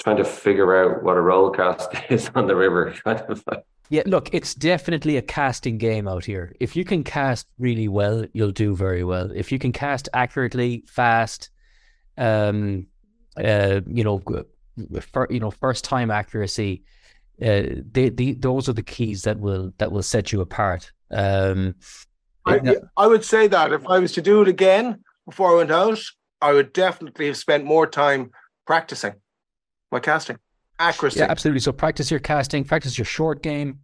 trying 0.00 0.16
to 0.18 0.24
figure 0.24 0.76
out 0.76 1.02
what 1.02 1.16
a 1.16 1.20
roll 1.20 1.50
cast 1.50 1.90
is 2.08 2.30
on 2.36 2.46
the 2.46 2.54
river, 2.54 2.94
kind 3.04 3.20
of. 3.28 3.42
Like. 3.50 3.64
Yeah, 3.90 4.02
look, 4.06 4.32
it's 4.32 4.54
definitely 4.54 5.16
a 5.16 5.22
casting 5.22 5.76
game 5.76 6.08
out 6.08 6.24
here. 6.24 6.54
If 6.58 6.74
you 6.74 6.84
can 6.84 7.04
cast 7.04 7.46
really 7.58 7.88
well, 7.88 8.24
you'll 8.32 8.52
do 8.52 8.74
very 8.74 9.04
well. 9.04 9.30
If 9.34 9.52
you 9.52 9.58
can 9.58 9.72
cast 9.72 10.08
accurately, 10.14 10.84
fast, 10.86 11.50
um, 12.16 12.86
uh, 13.36 13.80
you 13.86 14.04
know, 14.04 14.22
for, 15.12 15.26
you 15.30 15.40
know, 15.40 15.50
first 15.50 15.84
time 15.84 16.10
accuracy 16.10 16.84
uh, 17.42 17.82
they, 17.90 18.08
they, 18.10 18.32
those 18.32 18.68
are 18.68 18.72
the 18.72 18.82
keys 18.82 19.22
that 19.22 19.38
will 19.38 19.72
that 19.78 19.90
will 19.90 20.02
set 20.02 20.32
you 20.32 20.40
apart. 20.40 20.92
Um, 21.10 21.74
I, 22.46 22.76
I 22.96 23.06
would 23.06 23.24
say 23.24 23.46
that 23.48 23.72
if 23.72 23.86
I 23.86 23.98
was 23.98 24.12
to 24.12 24.22
do 24.22 24.42
it 24.42 24.48
again 24.48 25.02
before 25.26 25.52
I 25.52 25.56
went 25.56 25.70
out, 25.70 26.00
I 26.40 26.52
would 26.52 26.72
definitely 26.72 27.26
have 27.26 27.36
spent 27.36 27.64
more 27.64 27.86
time 27.86 28.30
practicing 28.66 29.14
my 29.90 30.00
casting 30.00 30.38
accuracy. 30.78 31.20
Yeah, 31.20 31.26
absolutely. 31.30 31.60
So 31.60 31.72
practice 31.72 32.10
your 32.10 32.20
casting, 32.20 32.64
practice 32.64 32.98
your 32.98 33.04
short 33.06 33.42
game. 33.42 33.80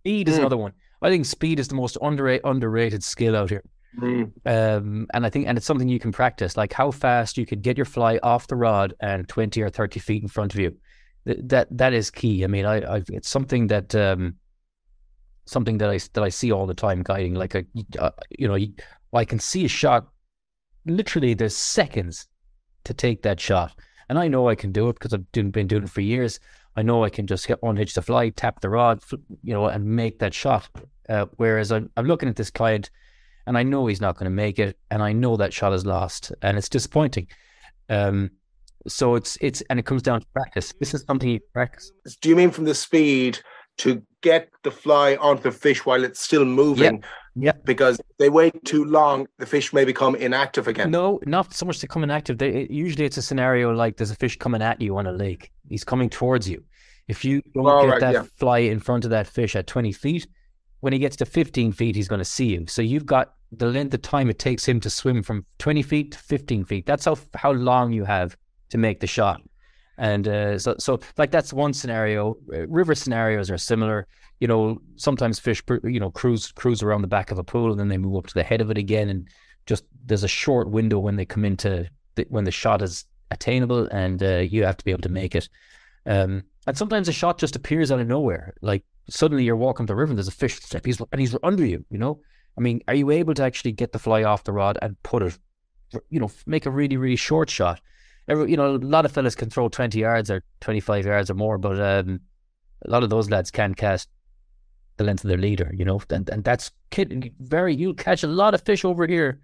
Speed 0.00 0.28
is 0.28 0.36
mm. 0.36 0.40
another 0.40 0.56
one. 0.56 0.72
I 1.00 1.10
think 1.10 1.26
speed 1.26 1.60
is 1.60 1.68
the 1.68 1.74
most 1.74 1.96
underrated 2.02 2.44
underrated 2.44 3.04
skill 3.04 3.36
out 3.36 3.50
here. 3.50 3.62
Mm. 4.00 4.32
Um, 4.46 5.06
and 5.12 5.26
I 5.26 5.30
think, 5.30 5.46
and 5.46 5.58
it's 5.58 5.66
something 5.66 5.88
you 5.88 6.00
can 6.00 6.12
practice, 6.12 6.56
like 6.56 6.72
how 6.72 6.90
fast 6.90 7.36
you 7.36 7.44
can 7.44 7.60
get 7.60 7.76
your 7.76 7.84
fly 7.84 8.18
off 8.22 8.46
the 8.46 8.56
rod 8.56 8.94
and 9.00 9.28
twenty 9.28 9.62
or 9.62 9.68
thirty 9.68 10.00
feet 10.00 10.22
in 10.22 10.28
front 10.28 10.54
of 10.54 10.60
you 10.60 10.76
that 11.24 11.68
that 11.70 11.92
is 11.92 12.10
key. 12.10 12.44
I 12.44 12.46
mean, 12.46 12.64
I, 12.64 12.96
I 12.96 13.02
it's 13.08 13.28
something 13.28 13.68
that 13.68 13.94
um, 13.94 14.36
something 15.44 15.78
that 15.78 15.90
I 15.90 15.98
that 16.14 16.22
I 16.22 16.28
see 16.28 16.52
all 16.52 16.66
the 16.66 16.74
time 16.74 17.02
guiding. 17.02 17.34
Like 17.34 17.54
a, 17.54 17.64
uh, 17.98 18.10
you 18.30 18.48
know, 18.48 18.58
I 19.12 19.24
can 19.24 19.38
see 19.38 19.64
a 19.64 19.68
shot. 19.68 20.08
Literally, 20.84 21.34
there's 21.34 21.56
seconds 21.56 22.26
to 22.84 22.94
take 22.94 23.22
that 23.22 23.38
shot, 23.38 23.78
and 24.08 24.18
I 24.18 24.28
know 24.28 24.48
I 24.48 24.54
can 24.54 24.72
do 24.72 24.88
it 24.88 24.94
because 24.94 25.14
I've 25.14 25.30
been 25.32 25.66
doing 25.66 25.84
it 25.84 25.90
for 25.90 26.00
years. 26.00 26.40
I 26.74 26.82
know 26.82 27.04
I 27.04 27.10
can 27.10 27.26
just 27.26 27.46
hit 27.46 27.58
unhitch 27.62 27.94
the 27.94 28.02
fly, 28.02 28.30
tap 28.30 28.60
the 28.60 28.70
rod, 28.70 29.00
you 29.42 29.52
know, 29.52 29.66
and 29.66 29.84
make 29.84 30.18
that 30.20 30.34
shot. 30.34 30.68
Uh, 31.08 31.26
whereas 31.36 31.70
I'm, 31.70 31.90
I'm 31.96 32.06
looking 32.06 32.28
at 32.28 32.36
this 32.36 32.50
client, 32.50 32.90
and 33.46 33.58
I 33.58 33.62
know 33.62 33.86
he's 33.86 34.00
not 34.00 34.16
going 34.16 34.24
to 34.24 34.34
make 34.34 34.58
it, 34.58 34.78
and 34.90 35.02
I 35.02 35.12
know 35.12 35.36
that 35.36 35.52
shot 35.52 35.74
is 35.74 35.84
lost, 35.84 36.32
and 36.40 36.56
it's 36.56 36.70
disappointing. 36.70 37.28
Um, 37.90 38.30
so 38.88 39.14
it's 39.14 39.38
it's 39.40 39.62
and 39.70 39.78
it 39.78 39.86
comes 39.86 40.02
down 40.02 40.20
to 40.20 40.26
practice. 40.32 40.72
This 40.80 40.94
is 40.94 41.04
something 41.06 41.28
you 41.28 41.40
practice. 41.52 41.92
Do 42.20 42.28
you 42.28 42.36
mean 42.36 42.50
from 42.50 42.64
the 42.64 42.74
speed 42.74 43.38
to 43.78 44.02
get 44.20 44.48
the 44.62 44.70
fly 44.70 45.16
onto 45.16 45.42
the 45.42 45.52
fish 45.52 45.84
while 45.84 46.04
it's 46.04 46.20
still 46.20 46.44
moving? 46.44 47.02
Yeah. 47.34 47.52
Because 47.64 47.98
they 48.18 48.28
wait 48.28 48.62
too 48.64 48.84
long, 48.84 49.26
the 49.38 49.46
fish 49.46 49.72
may 49.72 49.86
become 49.86 50.14
inactive 50.16 50.68
again. 50.68 50.90
No, 50.90 51.18
not 51.24 51.54
so 51.54 51.64
much 51.64 51.78
to 51.78 51.88
come 51.88 52.04
inactive. 52.04 52.36
They, 52.36 52.66
usually 52.68 53.06
it's 53.06 53.16
a 53.16 53.22
scenario 53.22 53.72
like 53.72 53.96
there's 53.96 54.10
a 54.10 54.16
fish 54.16 54.36
coming 54.36 54.60
at 54.60 54.82
you 54.82 54.98
on 54.98 55.06
a 55.06 55.12
lake. 55.12 55.50
He's 55.68 55.84
coming 55.84 56.10
towards 56.10 56.48
you. 56.48 56.62
If 57.08 57.24
you 57.24 57.40
don't 57.54 57.66
All 57.66 57.82
get 57.82 57.90
right, 57.90 58.00
that 58.00 58.12
yeah. 58.12 58.22
fly 58.36 58.58
in 58.58 58.80
front 58.80 59.04
of 59.04 59.10
that 59.10 59.26
fish 59.26 59.56
at 59.56 59.66
20 59.66 59.92
feet, 59.92 60.26
when 60.80 60.92
he 60.92 60.98
gets 60.98 61.16
to 61.16 61.26
15 61.26 61.72
feet, 61.72 61.96
he's 61.96 62.08
going 62.08 62.18
to 62.18 62.24
see 62.24 62.46
you. 62.46 62.66
So 62.66 62.82
you've 62.82 63.06
got 63.06 63.34
the 63.50 63.66
length 63.66 63.94
of 63.94 64.02
time 64.02 64.28
it 64.28 64.38
takes 64.38 64.66
him 64.66 64.80
to 64.80 64.90
swim 64.90 65.22
from 65.22 65.46
20 65.58 65.82
feet 65.82 66.12
to 66.12 66.18
15 66.18 66.64
feet. 66.64 66.86
That's 66.86 67.04
how 67.04 67.16
how 67.34 67.52
long 67.52 67.92
you 67.92 68.04
have 68.04 68.36
to 68.72 68.78
make 68.78 69.00
the 69.00 69.06
shot. 69.06 69.40
And 69.98 70.26
uh, 70.26 70.58
so, 70.58 70.74
so 70.78 71.00
like 71.18 71.30
that's 71.30 71.52
one 71.52 71.72
scenario. 71.72 72.36
River 72.46 72.94
scenarios 72.94 73.50
are 73.50 73.58
similar. 73.58 74.06
You 74.40 74.48
know, 74.48 74.78
sometimes 74.96 75.38
fish, 75.38 75.62
you 75.84 76.00
know, 76.00 76.10
cruise 76.10 76.50
cruise 76.52 76.82
around 76.82 77.02
the 77.02 77.08
back 77.08 77.30
of 77.30 77.38
a 77.38 77.44
pool 77.44 77.70
and 77.70 77.78
then 77.78 77.88
they 77.88 77.98
move 77.98 78.16
up 78.16 78.26
to 78.26 78.34
the 78.34 78.42
head 78.42 78.60
of 78.60 78.70
it 78.70 78.78
again. 78.78 79.08
And 79.08 79.28
just 79.66 79.84
there's 80.06 80.24
a 80.24 80.28
short 80.28 80.70
window 80.70 80.98
when 80.98 81.16
they 81.16 81.24
come 81.24 81.44
into 81.44 81.88
the, 82.16 82.26
when 82.28 82.44
the 82.44 82.50
shot 82.50 82.82
is 82.82 83.04
attainable, 83.30 83.86
and 83.88 84.22
uh, 84.22 84.38
you 84.38 84.64
have 84.64 84.76
to 84.78 84.84
be 84.84 84.90
able 84.90 85.02
to 85.02 85.08
make 85.08 85.34
it. 85.34 85.48
Um, 86.06 86.42
and 86.66 86.76
sometimes 86.76 87.08
a 87.08 87.12
shot 87.12 87.38
just 87.38 87.56
appears 87.56 87.92
out 87.92 88.00
of 88.00 88.08
nowhere. 88.08 88.54
Like 88.62 88.84
suddenly 89.08 89.44
you're 89.44 89.56
walking 89.56 89.86
the 89.86 89.94
river 89.94 90.10
and 90.10 90.18
there's 90.18 90.28
a 90.28 90.32
fish 90.32 90.56
step, 90.56 90.84
he's 90.84 91.00
and 91.12 91.20
he's 91.20 91.36
under 91.42 91.64
you. 91.64 91.84
You 91.90 91.98
know, 91.98 92.20
I 92.58 92.60
mean, 92.60 92.80
are 92.88 92.94
you 92.94 93.10
able 93.10 93.34
to 93.34 93.44
actually 93.44 93.72
get 93.72 93.92
the 93.92 93.98
fly 93.98 94.24
off 94.24 94.44
the 94.44 94.52
rod 94.52 94.78
and 94.82 95.00
put 95.02 95.22
it, 95.22 95.38
you 96.08 96.18
know, 96.18 96.30
make 96.46 96.66
a 96.66 96.70
really 96.70 96.96
really 96.96 97.16
short 97.16 97.50
shot? 97.50 97.80
Every, 98.28 98.50
you 98.50 98.56
know, 98.56 98.76
a 98.76 98.78
lot 98.78 99.04
of 99.04 99.12
fellas 99.12 99.34
can 99.34 99.50
throw 99.50 99.68
20 99.68 99.98
yards 99.98 100.30
or 100.30 100.42
25 100.60 101.06
yards 101.06 101.30
or 101.30 101.34
more, 101.34 101.58
but 101.58 101.80
um, 101.80 102.20
a 102.84 102.90
lot 102.90 103.02
of 103.02 103.10
those 103.10 103.30
lads 103.30 103.50
can 103.50 103.74
cast 103.74 104.08
the 104.96 105.04
length 105.04 105.24
of 105.24 105.28
their 105.28 105.38
leader, 105.38 105.70
you 105.74 105.84
know, 105.84 106.00
and, 106.10 106.28
and 106.28 106.44
that's 106.44 106.70
kid, 106.90 107.32
very, 107.40 107.74
you'll 107.74 107.94
catch 107.94 108.22
a 108.22 108.28
lot 108.28 108.54
of 108.54 108.62
fish 108.62 108.84
over 108.84 109.06
here. 109.06 109.40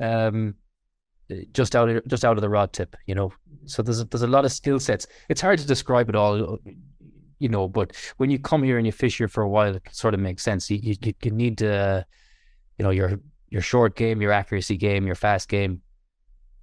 Um, 0.00 0.54
just 1.52 1.74
out 1.76 1.88
of 1.88 2.06
just 2.08 2.24
out 2.24 2.36
of 2.36 2.42
the 2.42 2.48
rod 2.48 2.72
tip, 2.72 2.96
you 3.06 3.14
know. 3.14 3.32
So 3.66 3.82
there's 3.82 4.00
a, 4.00 4.04
there's 4.04 4.22
a 4.22 4.26
lot 4.26 4.44
of 4.44 4.52
skill 4.52 4.80
sets. 4.80 5.06
It's 5.28 5.40
hard 5.40 5.58
to 5.58 5.66
describe 5.66 6.08
it 6.08 6.16
all, 6.16 6.58
you 7.38 7.48
know. 7.48 7.68
But 7.68 7.92
when 8.16 8.30
you 8.30 8.38
come 8.38 8.62
here 8.62 8.76
and 8.76 8.86
you 8.86 8.92
fish 8.92 9.18
here 9.18 9.28
for 9.28 9.42
a 9.42 9.48
while, 9.48 9.76
it 9.76 9.82
sort 9.92 10.14
of 10.14 10.20
makes 10.20 10.42
sense. 10.42 10.70
You 10.70 10.78
you, 10.82 11.14
you 11.22 11.30
need 11.30 11.58
to, 11.58 12.04
you 12.78 12.82
know, 12.82 12.90
your 12.90 13.18
your 13.50 13.62
short 13.62 13.96
game, 13.96 14.20
your 14.20 14.32
accuracy 14.32 14.76
game, 14.76 15.06
your 15.06 15.14
fast 15.14 15.48
game, 15.48 15.82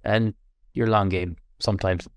and 0.04 0.34
your 0.74 0.86
long 0.86 1.08
game 1.08 1.36
sometimes. 1.58 2.08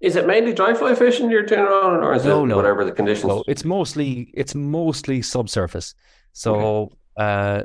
Is 0.00 0.14
it 0.14 0.26
mainly 0.26 0.52
dry 0.52 0.74
fly 0.74 0.94
fishing 0.94 1.30
you're 1.30 1.42
doing 1.42 1.60
on, 1.60 2.04
or 2.04 2.14
is 2.14 2.24
no, 2.24 2.44
it 2.44 2.48
no. 2.48 2.56
whatever 2.56 2.84
the 2.84 2.92
conditions? 2.92 3.28
No, 3.28 3.44
it's 3.48 3.64
mostly 3.64 4.30
it's 4.32 4.54
mostly 4.54 5.22
subsurface. 5.22 5.94
So, 6.32 6.54
okay. 6.54 6.94
uh, 7.16 7.62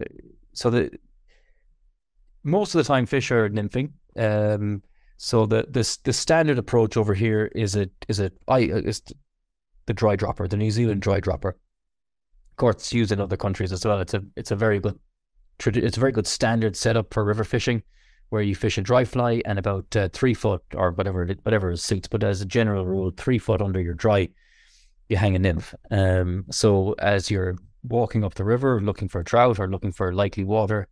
so 0.53 0.69
the 0.71 0.91
most 2.43 2.73
of 2.73 2.79
the 2.79 2.87
time 2.87 3.05
fish 3.05 3.29
are 3.31 3.49
nymphing. 3.49 3.91
Um, 4.17 4.81
so 5.17 5.45
the 5.45 5.67
the 5.69 5.97
the 6.03 6.13
standard 6.13 6.57
approach 6.57 6.97
over 6.97 7.13
here 7.13 7.51
is 7.53 7.75
a 7.75 7.87
is 8.07 8.19
a 8.19 8.31
I 8.47 8.59
is 8.61 9.03
the 9.85 9.93
dry 9.93 10.15
dropper, 10.15 10.47
the 10.47 10.57
New 10.57 10.71
Zealand 10.71 11.01
dry 11.01 11.19
dropper. 11.19 11.49
Of 11.49 12.57
course, 12.57 12.75
it's 12.75 12.93
used 12.93 13.11
in 13.11 13.21
other 13.21 13.37
countries 13.37 13.71
as 13.71 13.85
well. 13.85 13.99
It's 13.99 14.13
a 14.13 14.23
it's 14.35 14.51
a 14.51 14.55
very 14.55 14.79
good 14.79 14.99
it's 15.65 15.97
a 15.97 15.99
very 15.99 16.11
good 16.11 16.27
standard 16.27 16.75
setup 16.75 17.13
for 17.13 17.23
river 17.23 17.43
fishing, 17.43 17.83
where 18.33 18.41
you 18.41 18.55
fish 18.55 18.79
a 18.79 18.81
dry 18.81 19.05
fly 19.05 19.43
and 19.45 19.59
about 19.59 19.95
uh, 19.95 20.09
three 20.11 20.33
foot 20.33 20.63
or 20.73 20.89
whatever 20.89 21.23
whatever 21.43 21.75
suits. 21.75 22.07
But 22.07 22.23
as 22.23 22.41
a 22.41 22.47
general 22.47 22.83
rule, 22.83 23.11
three 23.15 23.37
foot 23.37 23.61
under 23.61 23.79
your 23.79 23.93
dry, 23.93 24.27
you 25.07 25.17
hang 25.17 25.35
a 25.35 25.39
nymph. 25.39 25.75
Um, 25.91 26.45
so 26.49 26.95
as 26.97 27.29
you're 27.29 27.59
walking 27.83 28.23
up 28.23 28.33
the 28.33 28.43
river 28.43 28.81
looking 28.81 29.07
for 29.07 29.21
trout 29.23 29.59
or 29.59 29.67
looking 29.69 29.91
for 29.91 30.15
likely 30.15 30.45
water, 30.45 30.87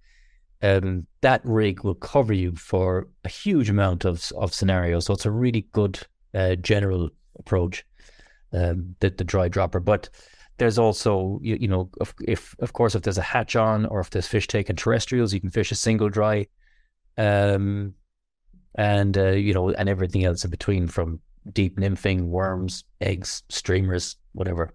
um, 0.62 1.08
that 1.22 1.42
rig 1.44 1.84
will 1.84 1.96
cover 1.96 2.32
you 2.32 2.56
for 2.56 3.08
a 3.26 3.30
huge 3.30 3.72
amount 3.72 4.06
of 4.06 4.32
of 4.38 4.54
scenarios. 4.54 5.06
So 5.06 5.16
it's 5.16 5.26
a 5.26 5.32
really 5.32 5.66
good 5.72 5.98
uh, 6.36 6.58
general 6.58 7.10
approach, 7.39 7.84
um, 8.54 8.96
the 9.00 9.10
the 9.10 9.24
dry 9.24 9.48
dropper. 9.48 9.80
But 9.80 10.10
there's 10.60 10.78
also 10.78 11.39
you, 11.42 11.58
you 11.60 11.68
know 11.68 11.89
if, 12.00 12.14
if, 12.28 12.56
of 12.60 12.74
course 12.74 12.94
if 12.94 13.02
there's 13.02 13.18
a 13.18 13.24
hatch 13.34 13.56
on 13.56 13.88
or 13.88 14.00
if 14.00 14.12
there's 14.12 14.28
fish 14.28 14.46
taking 14.46 14.76
terrestrials, 14.76 15.34
you 15.34 15.42
can 15.42 15.50
fish 15.50 15.72
a 15.72 15.76
single 15.76 16.10
dry, 16.10 16.46
um, 17.18 17.93
and 18.76 19.18
uh, 19.18 19.32
you 19.32 19.53
know 19.53 19.70
and 19.72 19.89
everything 19.89 20.26
else 20.26 20.43
in 20.43 20.51
between 20.51 20.88
from 20.88 21.20
deep 21.53 21.78
nymphing, 21.78 22.24
worms, 22.24 22.84
eggs, 23.01 23.43
streamers, 23.49 24.18
whatever. 24.34 24.74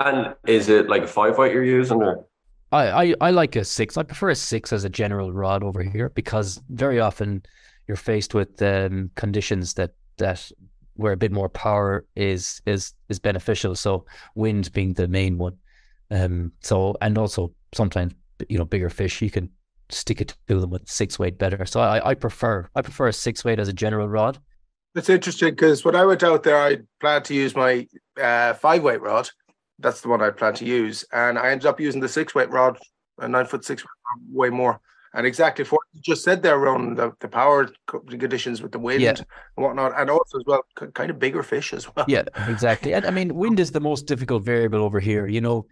And 0.00 0.34
is 0.46 0.68
it 0.68 0.88
like 0.88 1.02
a 1.02 1.06
five 1.06 1.38
weight 1.38 1.52
you're 1.52 1.64
using 1.64 2.02
or? 2.02 2.26
I, 2.72 3.04
I, 3.04 3.14
I 3.20 3.30
like 3.30 3.54
a 3.56 3.64
six. 3.64 3.96
I 3.96 4.02
prefer 4.02 4.30
a 4.30 4.34
six 4.34 4.72
as 4.72 4.84
a 4.84 4.88
general 4.88 5.32
rod 5.32 5.62
over 5.62 5.82
here 5.82 6.08
because 6.10 6.60
very 6.70 6.98
often 6.98 7.42
you're 7.86 7.96
faced 7.96 8.34
with 8.34 8.60
um, 8.62 9.10
conditions 9.14 9.74
that 9.74 9.94
that 10.16 10.50
where 10.94 11.12
a 11.12 11.16
bit 11.16 11.32
more 11.32 11.48
power 11.48 12.04
is 12.16 12.60
is 12.66 12.94
is 13.08 13.18
beneficial. 13.18 13.74
So 13.74 14.06
wind 14.34 14.72
being 14.72 14.94
the 14.94 15.08
main 15.08 15.38
one. 15.38 15.56
Um. 16.10 16.52
So 16.60 16.96
and 17.00 17.16
also 17.18 17.52
sometimes 17.74 18.14
you 18.48 18.58
know 18.58 18.64
bigger 18.64 18.90
fish 18.90 19.22
you 19.22 19.30
can 19.30 19.50
stick 19.90 20.20
it 20.20 20.36
to 20.48 20.60
them 20.60 20.70
with 20.70 20.88
six 20.88 21.18
weight 21.18 21.38
better. 21.38 21.64
So 21.66 21.80
I 21.80 22.10
I 22.10 22.14
prefer 22.14 22.68
I 22.74 22.82
prefer 22.82 23.08
a 23.08 23.12
six 23.12 23.44
weight 23.44 23.58
as 23.58 23.68
a 23.68 23.72
general 23.72 24.08
rod. 24.08 24.38
That's 24.94 25.08
interesting 25.08 25.50
because 25.50 25.84
when 25.84 25.96
I 25.96 26.04
went 26.04 26.22
out 26.22 26.44
there, 26.44 26.56
I 26.56 26.78
planned 27.00 27.24
to 27.26 27.34
use 27.34 27.56
my 27.56 27.86
uh, 28.20 28.54
five 28.54 28.82
weight 28.82 29.00
rod 29.00 29.28
that's 29.78 30.00
the 30.00 30.08
one 30.08 30.22
I 30.22 30.30
planned 30.30 30.56
to 30.56 30.64
use. 30.64 31.04
And 31.12 31.38
I 31.38 31.50
ended 31.50 31.66
up 31.66 31.80
using 31.80 32.00
the 32.00 32.08
six 32.08 32.34
weight 32.34 32.50
rod, 32.50 32.78
a 33.18 33.28
nine 33.28 33.46
foot 33.46 33.64
six 33.64 33.84
way 34.30 34.50
more. 34.50 34.80
And 35.16 35.26
exactly 35.26 35.64
for 35.64 35.76
what 35.76 35.84
you 35.92 36.00
just 36.00 36.24
said 36.24 36.42
there, 36.42 36.58
Ron, 36.58 36.96
the, 36.96 37.12
the 37.20 37.28
power 37.28 37.70
conditions 37.86 38.60
with 38.60 38.72
the 38.72 38.80
wind 38.80 39.00
yeah. 39.00 39.10
and 39.10 39.24
whatnot, 39.54 39.92
and 39.96 40.10
also 40.10 40.38
as 40.38 40.44
well, 40.44 40.64
kind 40.92 41.08
of 41.08 41.20
bigger 41.20 41.44
fish 41.44 41.72
as 41.72 41.86
well. 41.94 42.04
Yeah, 42.08 42.24
exactly. 42.48 42.94
And 42.94 43.06
I 43.06 43.10
mean, 43.12 43.32
wind 43.36 43.60
is 43.60 43.70
the 43.70 43.78
most 43.78 44.06
difficult 44.06 44.42
variable 44.42 44.80
over 44.80 44.98
here. 44.98 45.28
You 45.28 45.40
know, 45.40 45.66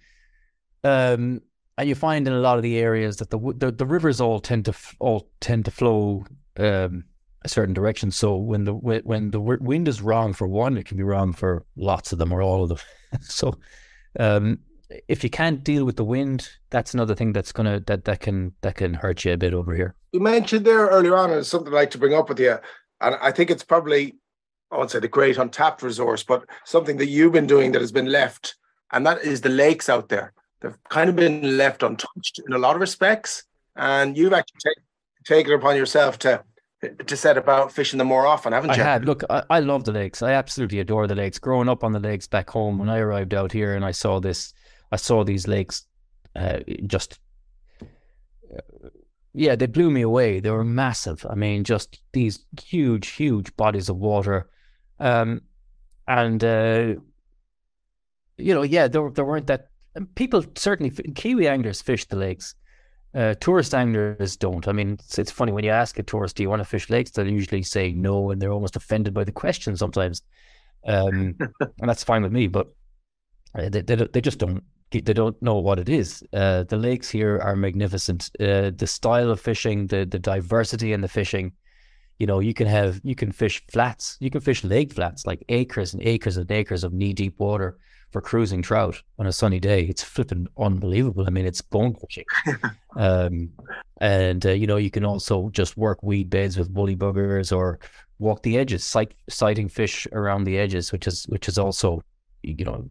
um, 0.84 1.40
and 1.78 1.88
you 1.88 1.94
find 1.94 2.26
in 2.26 2.32
a 2.32 2.40
lot 2.40 2.56
of 2.56 2.62
the 2.62 2.78
areas 2.78 3.16
that 3.16 3.30
the 3.30 3.38
the, 3.56 3.72
the 3.72 3.86
rivers 3.86 4.20
all 4.20 4.40
tend 4.40 4.64
to 4.66 4.74
all 4.98 5.28
tend 5.40 5.64
to 5.64 5.70
flow 5.70 6.24
um, 6.58 7.04
a 7.44 7.48
certain 7.48 7.74
direction. 7.74 8.10
So 8.10 8.36
when 8.36 8.64
the 8.64 8.74
when 8.74 9.30
the 9.30 9.40
wind 9.40 9.88
is 9.88 10.00
wrong 10.00 10.32
for 10.32 10.46
one, 10.46 10.76
it 10.76 10.86
can 10.86 10.96
be 10.96 11.02
wrong 11.02 11.32
for 11.32 11.64
lots 11.76 12.12
of 12.12 12.18
them 12.18 12.32
or 12.32 12.42
all 12.42 12.62
of 12.62 12.68
them. 12.70 12.78
so 13.22 13.58
um, 14.18 14.58
if 15.08 15.24
you 15.24 15.30
can't 15.30 15.64
deal 15.64 15.84
with 15.84 15.96
the 15.96 16.04
wind, 16.04 16.48
that's 16.70 16.94
another 16.94 17.14
thing 17.14 17.32
that's 17.32 17.52
gonna 17.52 17.80
that 17.86 18.04
that 18.04 18.20
can 18.20 18.52
that 18.60 18.76
can 18.76 18.94
hurt 18.94 19.24
you 19.24 19.32
a 19.32 19.36
bit 19.36 19.54
over 19.54 19.74
here. 19.74 19.94
You 20.12 20.20
mentioned 20.20 20.66
there 20.66 20.86
earlier 20.88 21.16
on, 21.16 21.30
and 21.30 21.46
something 21.46 21.72
I'd 21.72 21.76
like 21.76 21.90
to 21.92 21.98
bring 21.98 22.14
up 22.14 22.28
with 22.28 22.40
you, 22.40 22.58
and 23.00 23.16
I 23.20 23.32
think 23.32 23.50
it's 23.50 23.64
probably 23.64 24.16
I 24.70 24.76
won't 24.76 24.90
say 24.90 25.00
the 25.00 25.08
great 25.08 25.38
untapped 25.38 25.82
resource, 25.82 26.22
but 26.22 26.44
something 26.64 26.96
that 26.98 27.08
you've 27.08 27.32
been 27.32 27.46
doing 27.46 27.72
that 27.72 27.80
has 27.80 27.92
been 27.92 28.06
left, 28.06 28.56
and 28.92 29.06
that 29.06 29.22
is 29.22 29.40
the 29.40 29.48
lakes 29.48 29.88
out 29.88 30.08
there. 30.08 30.32
They've 30.62 30.76
kind 30.88 31.10
of 31.10 31.16
been 31.16 31.56
left 31.56 31.82
untouched 31.82 32.40
in 32.46 32.52
a 32.52 32.58
lot 32.58 32.74
of 32.74 32.80
respects, 32.80 33.44
and 33.76 34.16
you've 34.16 34.32
actually 34.32 34.60
take, 34.64 34.78
taken 35.24 35.52
upon 35.54 35.76
yourself 35.76 36.18
to 36.20 36.42
to 37.06 37.16
set 37.16 37.38
about 37.38 37.70
fishing 37.70 37.98
them 37.98 38.08
more 38.08 38.26
often, 38.26 38.52
haven't 38.52 38.70
you? 38.70 38.82
I 38.82 38.86
have. 38.86 39.04
Look, 39.04 39.22
I, 39.30 39.44
I, 39.48 39.60
love 39.60 39.84
the 39.84 39.92
lakes. 39.92 40.20
I 40.20 40.32
absolutely 40.32 40.80
adore 40.80 41.06
the 41.06 41.14
lakes. 41.14 41.38
Growing 41.38 41.68
up 41.68 41.84
on 41.84 41.92
the 41.92 42.00
lakes 42.00 42.26
back 42.26 42.50
home, 42.50 42.76
when 42.76 42.88
I 42.88 42.98
arrived 42.98 43.34
out 43.34 43.52
here 43.52 43.76
and 43.76 43.84
I 43.84 43.92
saw 43.92 44.18
this, 44.18 44.52
I 44.90 44.96
saw 44.96 45.22
these 45.22 45.46
lakes, 45.46 45.86
uh, 46.34 46.58
just 46.88 47.20
yeah, 49.34 49.56
they 49.56 49.66
blew 49.66 49.90
me 49.90 50.02
away. 50.02 50.40
They 50.40 50.50
were 50.50 50.64
massive. 50.64 51.24
I 51.28 51.34
mean, 51.34 51.64
just 51.64 52.00
these 52.12 52.44
huge, 52.60 53.08
huge 53.08 53.54
bodies 53.56 53.88
of 53.88 53.96
water, 53.96 54.48
um, 55.00 55.42
and 56.06 56.42
uh, 56.44 56.94
you 58.36 58.54
know, 58.54 58.62
yeah, 58.62 58.88
there 58.88 59.08
there 59.10 59.24
weren't 59.24 59.46
that. 59.46 59.68
People 60.14 60.44
certainly 60.56 60.90
Kiwi 60.90 61.48
anglers 61.48 61.82
fish 61.82 62.06
the 62.06 62.16
lakes 62.16 62.54
uh, 63.14 63.34
tourist 63.40 63.74
anglers 63.74 64.36
don't. 64.36 64.66
I 64.66 64.72
mean, 64.72 64.92
it's, 64.92 65.18
it's, 65.18 65.30
funny 65.30 65.52
when 65.52 65.64
you 65.64 65.70
ask 65.70 65.98
a 65.98 66.02
tourist, 66.02 66.36
"Do 66.36 66.42
you 66.42 66.48
want 66.48 66.60
to 66.60 66.68
fish 66.68 66.88
lakes?" 66.88 67.10
They'll 67.10 67.28
usually 67.28 67.62
say 67.62 67.92
no, 67.92 68.30
and 68.30 68.40
they're 68.40 68.52
almost 68.52 68.76
offended 68.76 69.12
by 69.12 69.24
the 69.24 69.32
question 69.32 69.76
sometimes. 69.76 70.22
Um, 70.86 71.36
and 71.60 71.88
that's 71.88 72.04
fine 72.04 72.22
with 72.22 72.32
me, 72.32 72.46
but 72.46 72.68
uh, 73.54 73.68
they, 73.68 73.82
they 73.82 73.96
they 73.96 74.20
just 74.20 74.38
don't 74.38 74.62
they 74.90 75.00
don't 75.00 75.40
know 75.42 75.56
what 75.56 75.78
it 75.78 75.88
is. 75.88 76.22
Uh, 76.32 76.64
the 76.64 76.76
lakes 76.76 77.10
here 77.10 77.38
are 77.38 77.56
magnificent. 77.56 78.30
Uh, 78.40 78.70
the 78.74 78.86
style 78.86 79.30
of 79.30 79.40
fishing, 79.40 79.86
the 79.88 80.06
the 80.06 80.18
diversity 80.18 80.92
in 80.92 81.02
the 81.02 81.08
fishing. 81.08 81.52
You 82.18 82.26
know, 82.26 82.40
you 82.40 82.54
can 82.54 82.66
have 82.66 83.00
you 83.04 83.14
can 83.14 83.32
fish 83.32 83.62
flats, 83.70 84.16
you 84.20 84.30
can 84.30 84.40
fish 84.40 84.64
lake 84.64 84.92
flats, 84.92 85.26
like 85.26 85.44
acres 85.50 85.92
and 85.92 86.02
acres 86.02 86.38
and 86.38 86.50
acres 86.50 86.84
of 86.84 86.92
knee 86.94 87.12
deep 87.12 87.38
water 87.38 87.78
for 88.12 88.20
cruising 88.20 88.62
trout 88.62 89.02
on 89.18 89.26
a 89.26 89.32
sunny 89.32 89.58
day. 89.58 89.84
It's 89.84 90.02
flipping 90.02 90.46
unbelievable. 90.58 91.24
I 91.26 91.30
mean, 91.30 91.46
it's 91.46 91.62
bone 91.62 91.94
crushing. 91.94 92.26
um, 92.96 93.50
and 94.00 94.44
uh, 94.44 94.50
you 94.50 94.66
know, 94.66 94.76
you 94.76 94.90
can 94.90 95.04
also 95.04 95.48
just 95.50 95.76
work 95.76 96.02
weed 96.02 96.28
beds 96.28 96.58
with 96.58 96.70
woolly 96.70 96.94
buggers 96.94 97.56
or 97.56 97.80
walk 98.18 98.42
the 98.42 98.58
edges, 98.58 98.84
sight, 98.84 99.14
sighting 99.28 99.68
fish 99.68 100.06
around 100.12 100.44
the 100.44 100.58
edges, 100.58 100.92
which 100.92 101.06
is 101.06 101.24
which 101.24 101.48
is 101.48 101.58
also 101.58 102.02
you 102.42 102.64
know 102.64 102.86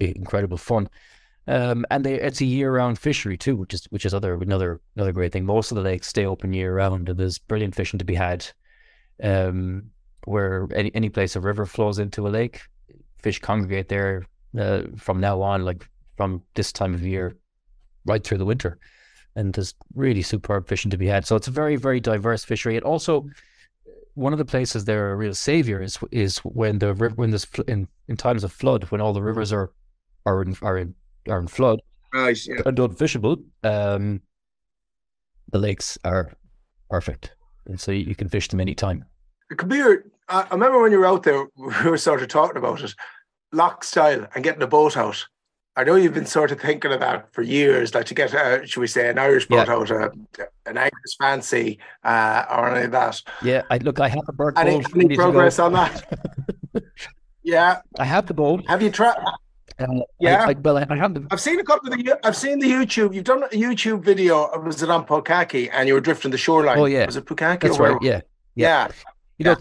incredible 0.00 0.56
fun. 0.56 0.88
Um, 1.48 1.86
and 1.92 2.04
they, 2.04 2.14
it's 2.14 2.40
a 2.40 2.46
year-round 2.46 2.98
fishery 2.98 3.36
too, 3.36 3.54
which 3.56 3.74
is 3.74 3.84
which 3.90 4.06
is 4.06 4.14
other 4.14 4.34
another 4.34 4.80
another 4.96 5.12
great 5.12 5.32
thing. 5.32 5.44
Most 5.44 5.70
of 5.70 5.76
the 5.76 5.82
lakes 5.82 6.08
stay 6.08 6.24
open 6.24 6.52
year-round, 6.52 7.08
and 7.08 7.18
there's 7.18 7.38
brilliant 7.38 7.74
fishing 7.74 7.98
to 7.98 8.04
be 8.04 8.14
had. 8.14 8.46
Um, 9.22 9.90
where 10.24 10.66
any 10.74 10.92
any 10.94 11.08
place 11.08 11.36
a 11.36 11.40
river 11.40 11.66
flows 11.66 11.98
into 11.98 12.26
a 12.26 12.30
lake, 12.30 12.62
fish 13.18 13.38
congregate 13.38 13.88
there 13.88 14.24
uh, 14.58 14.82
from 14.96 15.20
now 15.20 15.40
on, 15.42 15.64
like 15.64 15.88
from 16.16 16.42
this 16.54 16.72
time 16.72 16.94
of 16.94 17.02
year 17.02 17.36
right 18.06 18.24
through 18.24 18.38
the 18.38 18.44
winter. 18.44 18.78
And 19.34 19.52
there's 19.52 19.74
really 19.94 20.22
superb 20.22 20.66
fishing 20.66 20.90
to 20.90 20.96
be 20.96 21.06
had. 21.06 21.26
So 21.26 21.36
it's 21.36 21.48
a 21.48 21.50
very, 21.50 21.76
very 21.76 22.00
diverse 22.00 22.44
fishery. 22.44 22.76
And 22.76 22.84
also, 22.84 23.26
one 24.14 24.32
of 24.32 24.38
the 24.38 24.46
places 24.46 24.84
they're 24.84 25.12
a 25.12 25.16
real 25.16 25.34
savior 25.34 25.82
is 25.82 25.98
is 26.10 26.38
when 26.38 26.78
the 26.78 26.94
river 26.94 27.14
when 27.16 27.30
there's 27.30 27.46
in, 27.68 27.86
in 28.08 28.16
times 28.16 28.44
of 28.44 28.52
flood 28.52 28.84
when 28.84 29.00
all 29.00 29.12
the 29.12 29.22
rivers 29.22 29.52
are 29.52 29.70
are 30.24 30.40
in 30.42 30.56
are 30.62 30.78
in 30.78 30.94
are 31.28 31.38
in 31.38 31.46
flood 31.46 31.80
nice, 32.14 32.48
yeah. 32.48 32.62
and 32.64 32.78
unfishable. 32.78 33.42
Um, 33.62 34.22
the 35.52 35.58
lakes 35.58 35.98
are 36.04 36.32
perfect, 36.90 37.36
and 37.66 37.78
so 37.78 37.92
you 37.92 38.14
can 38.14 38.28
fish 38.28 38.48
them 38.48 38.60
anytime. 38.60 39.04
Kabir, 39.54 40.06
I 40.28 40.46
remember 40.50 40.80
when 40.80 40.92
you 40.92 40.98
were 40.98 41.06
out 41.06 41.22
there, 41.22 41.46
we 41.56 41.90
were 41.90 41.98
sort 41.98 42.22
of 42.22 42.28
talking 42.28 42.56
about 42.56 42.82
it 42.82 42.94
loch 43.52 43.84
style 43.84 44.26
and 44.34 44.44
getting 44.44 44.62
a 44.62 44.66
boat 44.66 44.96
out. 44.96 45.26
I 45.78 45.84
know 45.84 45.96
you've 45.96 46.14
been 46.14 46.26
sort 46.26 46.52
of 46.52 46.60
thinking 46.60 46.90
of 46.90 47.00
that 47.00 47.30
for 47.34 47.42
years, 47.42 47.94
like 47.94 48.06
to 48.06 48.14
get, 48.14 48.32
a, 48.32 48.66
should 48.66 48.80
we 48.80 48.86
say, 48.86 49.10
an 49.10 49.18
Irish 49.18 49.46
boat 49.46 49.68
yeah. 49.68 49.74
out, 49.74 49.90
a, 49.90 50.10
an 50.64 50.78
Angus 50.78 51.16
fancy, 51.20 51.78
uh, 52.02 52.46
or 52.50 52.74
any 52.74 52.86
of 52.86 52.92
that. 52.92 53.20
Yeah, 53.42 53.62
I 53.70 53.76
look, 53.78 54.00
I 54.00 54.08
have 54.08 54.24
a 54.26 54.32
bird 54.32 54.56
any, 54.56 54.80
boat. 54.80 54.96
Any 54.96 55.16
progress 55.16 55.58
on 55.58 55.74
that? 55.74 56.18
yeah, 57.42 57.80
I 57.98 58.04
have 58.04 58.26
the 58.26 58.32
boat. 58.32 58.64
Have 58.68 58.80
you 58.80 58.90
tried? 58.90 59.16
Uh, 59.78 59.86
yeah, 60.18 60.44
I, 60.44 60.50
I, 60.50 60.52
well, 60.54 60.78
I, 60.78 60.96
have 60.96 61.12
the. 61.12 61.26
I've 61.30 61.42
seen 61.42 61.60
a 61.60 61.64
couple 61.64 61.92
of 61.92 61.98
the. 61.98 62.18
I've 62.26 62.36
seen 62.36 62.58
the 62.58 62.70
YouTube. 62.70 63.14
You've 63.14 63.24
done 63.24 63.42
a 63.42 63.48
YouTube 63.48 64.02
video. 64.02 64.44
Of 64.44 64.64
was 64.64 64.82
it 64.82 64.88
on 64.88 65.04
Pukaki? 65.04 65.68
And 65.70 65.86
you 65.86 65.92
were 65.92 66.00
drifting 66.00 66.30
the 66.30 66.38
shoreline. 66.38 66.78
Oh 66.78 66.86
yeah, 66.86 67.04
was 67.04 67.16
it 67.16 67.26
Pukaki? 67.26 67.60
That's 67.60 67.78
right. 67.78 67.98
Yeah, 68.00 68.22
yeah. 68.54 68.88
yeah. 68.88 68.92
You 69.36 69.44
know, 69.44 69.56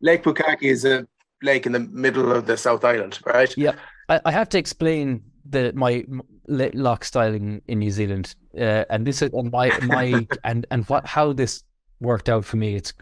Lake 0.00 0.22
Pukaki 0.22 0.70
is 0.70 0.84
a 0.84 1.08
lake 1.42 1.66
in 1.66 1.72
the 1.72 1.80
middle 1.80 2.32
of 2.32 2.46
the 2.46 2.56
South 2.56 2.84
Island, 2.84 3.18
right? 3.24 3.56
Yeah, 3.56 3.74
I, 4.08 4.20
I 4.24 4.30
have 4.32 4.48
to 4.50 4.58
explain 4.58 5.22
the 5.48 5.72
my 5.74 6.04
loch 6.48 7.04
styling 7.04 7.62
in 7.68 7.78
New 7.78 7.90
Zealand, 7.90 8.34
uh, 8.56 8.84
and 8.90 9.06
this 9.06 9.22
is 9.22 9.30
and 9.32 9.50
my 9.50 9.76
my 9.82 10.26
and 10.44 10.66
and 10.70 10.84
what 10.88 11.06
how 11.06 11.32
this 11.32 11.62
worked 12.00 12.28
out 12.28 12.44
for 12.44 12.56
me. 12.56 12.74
It's 12.74 12.92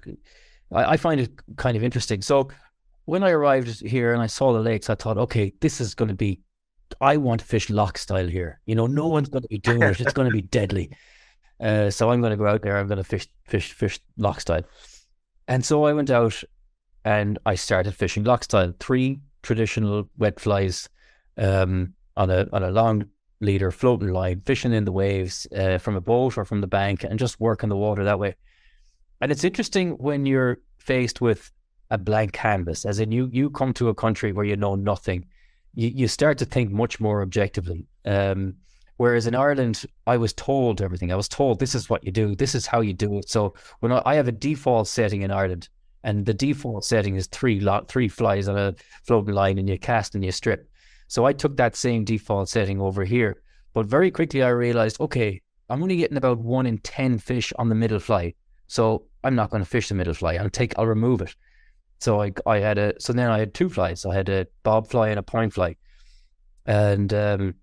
I, 0.73 0.93
I 0.93 0.97
find 0.97 1.21
it 1.21 1.31
kind 1.57 1.77
of 1.77 1.83
interesting. 1.83 2.23
So 2.23 2.49
when 3.05 3.23
I 3.23 3.31
arrived 3.31 3.81
here 3.81 4.13
and 4.13 4.23
I 4.23 4.27
saw 4.27 4.53
the 4.53 4.61
lakes, 4.61 4.91
I 4.91 4.95
thought, 4.95 5.19
okay, 5.19 5.53
this 5.61 5.81
is 5.81 5.95
going 5.95 6.09
to 6.09 6.15
be. 6.15 6.41
I 7.01 7.17
want 7.17 7.41
to 7.41 7.47
fish 7.47 7.69
loch 7.69 7.99
style 7.99 8.29
here. 8.29 8.61
You 8.67 8.77
know, 8.77 8.87
no 8.87 9.09
one's 9.09 9.29
going 9.29 9.43
to 9.43 9.49
be 9.49 9.59
doing 9.59 9.83
it. 9.83 10.01
It's 10.01 10.13
going 10.13 10.29
to 10.29 10.35
be 10.35 10.43
deadly. 10.43 10.91
Uh, 11.59 11.91
so 11.91 12.11
I'm 12.11 12.21
going 12.21 12.31
to 12.31 12.37
go 12.37 12.47
out 12.47 12.63
there. 12.63 12.77
I'm 12.77 12.87
going 12.87 12.99
to 12.99 13.05
fish, 13.05 13.27
fish, 13.45 13.73
fish 13.73 13.99
loch 14.17 14.41
style. 14.41 14.63
And 15.49 15.65
so 15.65 15.85
I 15.85 15.93
went 15.93 16.11
out 16.11 16.43
and 17.07 17.39
I 17.47 17.55
started 17.55 17.95
fishing 17.95 18.25
loch 18.25 18.45
style. 18.45 18.75
Three 18.81 19.21
traditional 19.43 20.11
wet 20.19 20.41
flies 20.41 20.89
um, 21.39 21.95
on 22.17 22.31
a 22.31 22.49
on 22.53 22.65
a 22.65 22.71
long 22.71 23.05
leader 23.41 23.71
floating 23.71 24.13
line, 24.13 24.43
fishing 24.45 24.73
in 24.73 24.85
the 24.85 24.93
waves 24.93 25.47
uh, 25.57 25.79
from 25.79 25.95
a 25.95 26.01
boat 26.01 26.37
or 26.37 26.45
from 26.45 26.61
the 26.61 26.67
bank, 26.67 27.05
and 27.05 27.19
just 27.19 27.41
working 27.41 27.69
the 27.69 27.77
water 27.77 28.03
that 28.05 28.19
way. 28.19 28.35
And 29.21 29.31
it's 29.31 29.45
interesting 29.45 29.93
when 29.93 30.27
you're 30.27 30.59
faced 30.79 31.21
with 31.21 31.53
a 31.91 31.97
blank 31.97 32.33
canvas, 32.33 32.85
as 32.85 32.99
in 32.99 33.13
you 33.13 33.31
you 33.33 33.51
come 33.51 33.73
to 33.75 33.89
a 33.89 33.95
country 33.95 34.33
where 34.33 34.45
you 34.45 34.57
know 34.57 34.75
nothing, 34.75 35.27
you, 35.75 35.89
you 35.95 36.09
start 36.09 36.39
to 36.39 36.45
think 36.45 36.73
much 36.73 36.99
more 36.99 37.23
objectively. 37.23 37.87
Um, 38.05 38.55
whereas 38.97 39.29
in 39.29 39.37
Ireland, 39.37 39.85
I 40.09 40.17
was 40.17 40.33
told 40.33 40.83
everything. 40.83 41.13
I 41.13 41.17
was 41.17 41.29
told 41.29 41.61
this 41.61 41.77
is 41.77 41.89
what 41.89 42.03
you 42.03 42.11
do, 42.11 42.35
this 42.35 42.57
is 42.57 42.67
how 42.67 42.81
you 42.81 42.95
do 42.95 43.19
it. 43.19 43.31
So 43.31 43.55
when 43.79 43.93
I, 43.93 44.03
I 44.05 44.15
have 44.17 44.27
a 44.27 44.33
default 44.33 44.89
setting 44.89 45.23
in 45.23 45.31
Ireland, 45.31 45.69
and 46.07 46.25
the 46.25 46.33
default 46.33 46.85
setting 46.85 47.17
is 47.17 47.27
three 47.27 47.59
lot 47.59 47.89
three 47.89 48.09
flies 48.09 48.47
on 48.47 48.57
a 48.57 48.75
floating 49.05 49.35
line, 49.35 49.59
and 49.59 49.69
you 49.69 49.77
cast 49.77 50.15
and 50.15 50.25
you 50.25 50.31
strip. 50.31 50.71
So 51.09 51.27
I 51.27 51.33
took 51.33 51.57
that 51.57 51.75
same 51.75 52.05
default 52.05 52.49
setting 52.49 52.81
over 52.81 53.05
here. 53.05 53.43
But 53.75 53.87
very 53.87 54.11
quickly 54.13 54.43
I 54.43 54.49
realized, 54.49 55.01
okay, 55.01 55.43
I'm 55.69 55.83
only 55.83 55.97
getting 55.97 56.17
about 56.17 56.39
one 56.39 56.65
in 56.65 56.79
10 56.79 57.19
fish 57.19 57.53
on 57.59 57.69
the 57.69 57.75
middle 57.75 57.99
fly. 57.99 58.35
So 58.69 59.07
I'm 59.25 59.35
not 59.35 59.51
going 59.51 59.63
to 59.63 59.69
fish 59.69 59.89
the 59.89 59.95
middle 59.95 60.15
fly. 60.15 60.35
I'll 60.35 60.49
take, 60.49 60.79
I'll 60.79 60.87
remove 60.87 61.21
it. 61.21 61.35
So 61.99 62.23
I, 62.23 62.33
I 62.47 62.59
had 62.59 62.79
a, 62.79 62.95
so 63.01 63.13
then 63.13 63.29
I 63.29 63.39
had 63.39 63.53
two 63.53 63.69
flies. 63.69 64.07
I 64.07 64.15
had 64.15 64.29
a 64.29 64.47
bob 64.63 64.89
fly 64.89 65.09
and 65.09 65.19
a 65.19 65.23
point 65.23 65.55
fly. 65.55 65.77
And, 66.67 67.13
um, 67.13 67.55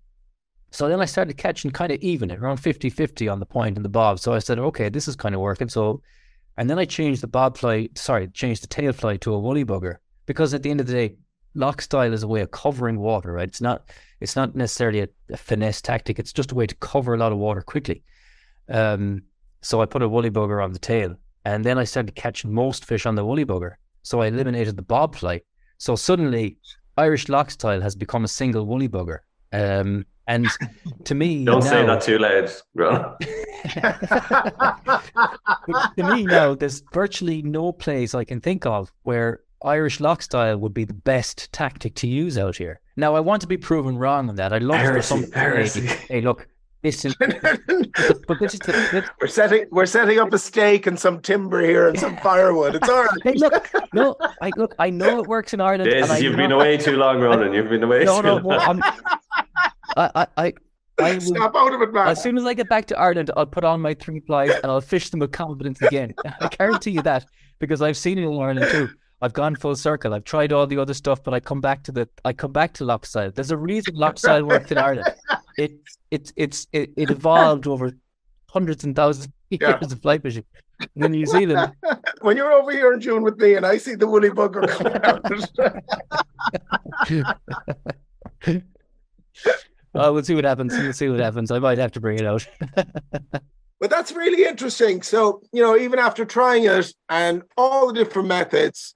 so 0.70 0.88
then 0.88 1.00
I 1.00 1.04
started 1.06 1.36
catching 1.36 1.70
kind 1.70 1.92
of 1.92 1.98
even 2.00 2.30
around 2.30 2.58
50 2.58 2.90
50 2.90 3.28
on 3.28 3.40
the 3.40 3.46
point 3.46 3.76
and 3.76 3.84
the 3.84 3.90
bob. 3.90 4.18
So 4.18 4.32
I 4.32 4.38
said, 4.38 4.58
okay, 4.58 4.88
this 4.88 5.08
is 5.08 5.16
kind 5.16 5.34
of 5.34 5.40
working. 5.40 5.68
So, 5.68 6.02
and 6.56 6.70
then 6.70 6.78
I 6.78 6.84
changed 6.84 7.22
the 7.22 7.28
bobfly, 7.28 7.96
sorry, 7.96 8.28
changed 8.28 8.62
the 8.62 8.68
tail 8.68 8.92
fly 8.92 9.16
to 9.18 9.34
a 9.34 9.38
woolly 9.38 9.64
bugger 9.64 9.96
because 10.26 10.54
at 10.54 10.62
the 10.62 10.70
end 10.70 10.80
of 10.80 10.86
the 10.86 10.92
day, 10.92 11.16
loch 11.54 11.80
style 11.80 12.12
is 12.12 12.22
a 12.22 12.28
way 12.28 12.40
of 12.40 12.50
covering 12.50 12.98
water, 12.98 13.32
right? 13.32 13.48
It's 13.48 13.60
not 13.60 13.90
it's 14.20 14.36
not 14.36 14.54
necessarily 14.54 15.00
a, 15.00 15.08
a 15.30 15.36
finesse 15.36 15.82
tactic. 15.82 16.18
It's 16.18 16.32
just 16.32 16.52
a 16.52 16.54
way 16.54 16.66
to 16.66 16.74
cover 16.76 17.14
a 17.14 17.18
lot 17.18 17.32
of 17.32 17.38
water 17.38 17.60
quickly. 17.60 18.02
Um, 18.68 19.22
so 19.60 19.82
I 19.82 19.86
put 19.86 20.02
a 20.02 20.08
woolly 20.08 20.30
bugger 20.30 20.62
on 20.62 20.72
the 20.72 20.78
tail, 20.78 21.16
and 21.44 21.64
then 21.64 21.78
I 21.78 21.84
started 21.84 22.14
catching 22.14 22.52
most 22.52 22.84
fish 22.84 23.06
on 23.06 23.14
the 23.14 23.24
woolly 23.24 23.44
bugger. 23.44 23.74
So 24.02 24.22
I 24.22 24.26
eliminated 24.26 24.76
the 24.76 24.82
bobfly. 24.82 25.40
So 25.78 25.96
suddenly, 25.96 26.58
Irish 26.96 27.28
loch 27.28 27.50
style 27.50 27.80
has 27.80 27.96
become 27.96 28.24
a 28.24 28.28
single 28.28 28.66
woolly 28.66 28.88
bugger. 28.88 29.18
Um, 29.52 30.06
and 30.26 30.46
to 31.04 31.14
me, 31.14 31.44
don't 31.46 31.64
now, 31.64 31.70
say 31.70 31.86
that 31.86 32.02
too 32.02 32.18
loud, 32.18 32.50
Ron. 32.74 33.16
to 35.96 36.14
me 36.14 36.24
now, 36.24 36.54
there's 36.54 36.82
virtually 36.92 37.42
no 37.42 37.72
place 37.72 38.14
I 38.14 38.24
can 38.24 38.40
think 38.40 38.66
of 38.66 38.92
where 39.02 39.40
Irish 39.64 40.00
loch 40.00 40.22
style 40.22 40.58
would 40.58 40.74
be 40.74 40.84
the 40.84 40.94
best 40.94 41.52
tactic 41.52 41.94
to 41.96 42.06
use 42.06 42.36
out 42.38 42.56
here. 42.56 42.80
Now, 42.96 43.14
I 43.14 43.20
want 43.20 43.40
to 43.42 43.48
be 43.48 43.56
proven 43.56 43.96
wrong 43.98 44.28
on 44.28 44.36
that. 44.36 44.52
I 44.52 44.58
love 44.58 44.80
heresy, 44.80 45.08
some. 45.08 45.32
heresy. 45.32 45.86
Hey, 45.86 45.96
hey, 46.08 46.20
look, 46.20 46.46
this 46.84 47.04
is. 47.06 47.14
but 47.18 48.38
this 48.38 48.52
is 48.52 48.60
the, 48.60 48.72
this, 48.92 49.08
we're 49.18 49.26
setting 49.26 49.64
we're 49.70 49.86
setting 49.86 50.18
up 50.18 50.30
a 50.34 50.38
stake 50.38 50.86
and 50.86 50.98
some 50.98 51.20
timber 51.20 51.62
here 51.62 51.88
and 51.88 51.98
some 51.98 52.14
firewood. 52.18 52.74
It's 52.74 52.88
all 52.88 53.04
right. 53.04 53.18
hey, 53.24 53.32
look, 53.34 53.70
no, 53.94 54.16
I 54.42 54.50
look. 54.56 54.74
I 54.78 54.90
know 54.90 55.18
it 55.20 55.26
works 55.26 55.54
in 55.54 55.62
Ireland. 55.62 55.90
This, 55.90 56.10
and 56.10 56.22
you've 56.22 56.32
know, 56.32 56.42
been 56.42 56.52
away 56.52 56.76
too 56.76 56.96
long, 56.96 57.20
Ronan. 57.20 57.54
You've 57.54 57.70
been 57.70 57.82
away 57.82 58.04
No, 58.04 58.20
too 58.20 58.26
no, 58.26 58.36
long. 58.36 58.60
I'm, 58.60 58.82
I, 59.96 60.10
I, 60.14 60.26
I, 60.36 60.52
I 61.00 61.12
will, 61.14 61.20
Snap 61.20 61.54
out 61.56 61.72
of 61.74 61.82
it, 61.82 61.92
man. 61.92 62.08
as 62.08 62.22
soon 62.22 62.36
as 62.38 62.44
I 62.44 62.54
get 62.54 62.68
back 62.68 62.86
to 62.86 62.98
Ireland, 62.98 63.30
I'll 63.36 63.46
put 63.46 63.64
on 63.64 63.80
my 63.80 63.94
three 63.94 64.20
flies 64.20 64.50
and 64.62 64.66
I'll 64.66 64.80
fish 64.80 65.10
them 65.10 65.20
with 65.20 65.32
confidence 65.32 65.80
again. 65.82 66.14
I 66.40 66.48
guarantee 66.48 66.92
you 66.92 67.02
that 67.02 67.26
because 67.58 67.82
I've 67.82 67.96
seen 67.96 68.18
it 68.18 68.22
in 68.22 68.40
Ireland 68.40 68.70
too. 68.70 68.88
I've 69.22 69.32
gone 69.32 69.56
full 69.56 69.74
circle. 69.76 70.12
I've 70.12 70.24
tried 70.24 70.52
all 70.52 70.66
the 70.66 70.76
other 70.78 70.92
stuff, 70.92 71.22
but 71.24 71.32
I 71.32 71.40
come 71.40 71.60
back 71.60 71.82
to 71.84 71.92
the 71.92 72.08
I 72.24 72.32
come 72.32 72.52
back 72.52 72.74
to 72.74 72.84
style. 73.06 73.30
There's 73.34 73.50
a 73.52 73.56
reason 73.56 73.96
style 74.16 74.44
worked 74.44 74.70
in 74.72 74.78
Ireland. 74.78 75.12
It 75.56 75.78
it 76.10 76.32
it's 76.34 76.66
it, 76.72 76.90
it 76.96 77.10
evolved 77.10 77.68
over 77.68 77.92
hundreds 78.50 78.82
and 78.82 78.94
thousands 78.96 79.26
of 79.26 79.32
years 79.50 79.60
Yeah. 79.62 79.78
of 79.80 80.02
fly 80.02 80.18
fishing. 80.18 80.44
And 80.96 81.04
in 81.04 81.12
New 81.12 81.26
Zealand, 81.26 81.72
when 82.22 82.36
you're 82.36 82.52
over 82.52 82.72
here 82.72 82.92
in 82.92 83.00
June 83.00 83.22
with 83.22 83.38
me 83.38 83.54
and 83.54 83.64
I 83.64 83.78
see 83.78 83.94
the 83.94 84.08
woolly 84.08 84.30
bugger 84.30 84.68
come 84.68 84.88
out. 85.04 85.22
Oh, 89.94 90.12
we'll 90.12 90.24
see 90.24 90.34
what 90.34 90.44
happens. 90.44 90.72
We'll 90.72 90.92
see 90.92 91.08
what 91.08 91.20
happens. 91.20 91.50
I 91.50 91.58
might 91.58 91.78
have 91.78 91.92
to 91.92 92.00
bring 92.00 92.18
it 92.18 92.26
out. 92.26 92.46
But 93.80 93.90
that's 93.90 94.12
really 94.12 94.46
interesting. 94.46 95.02
So, 95.02 95.42
you 95.52 95.60
know, 95.60 95.76
even 95.76 95.98
after 95.98 96.24
trying 96.24 96.64
it 96.64 96.90
and 97.10 97.42
all 97.56 97.88
the 97.88 97.92
different 97.92 98.28
methods, 98.28 98.94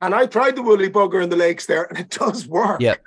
and 0.00 0.14
I 0.14 0.26
tried 0.26 0.54
the 0.54 0.62
woolly 0.62 0.88
bugger 0.88 1.20
in 1.20 1.30
the 1.30 1.36
lakes 1.36 1.66
there, 1.66 1.84
and 1.84 1.98
it 1.98 2.10
does 2.18 2.46
work. 2.46 2.80
Yeah. 2.80 2.94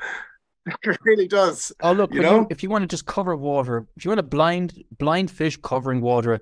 It 0.83 0.97
really 1.03 1.27
does. 1.27 1.73
Oh 1.81 1.91
look, 1.91 2.13
You 2.13 2.21
know? 2.21 2.39
you, 2.41 2.47
if 2.49 2.63
you 2.63 2.69
want 2.69 2.83
to 2.83 2.87
just 2.87 3.05
cover 3.05 3.35
water, 3.35 3.85
if 3.97 4.03
you 4.03 4.09
want 4.09 4.19
a 4.19 4.23
blind 4.23 4.81
blind 4.97 5.29
fish 5.29 5.57
covering 5.57 5.99
water, 6.01 6.39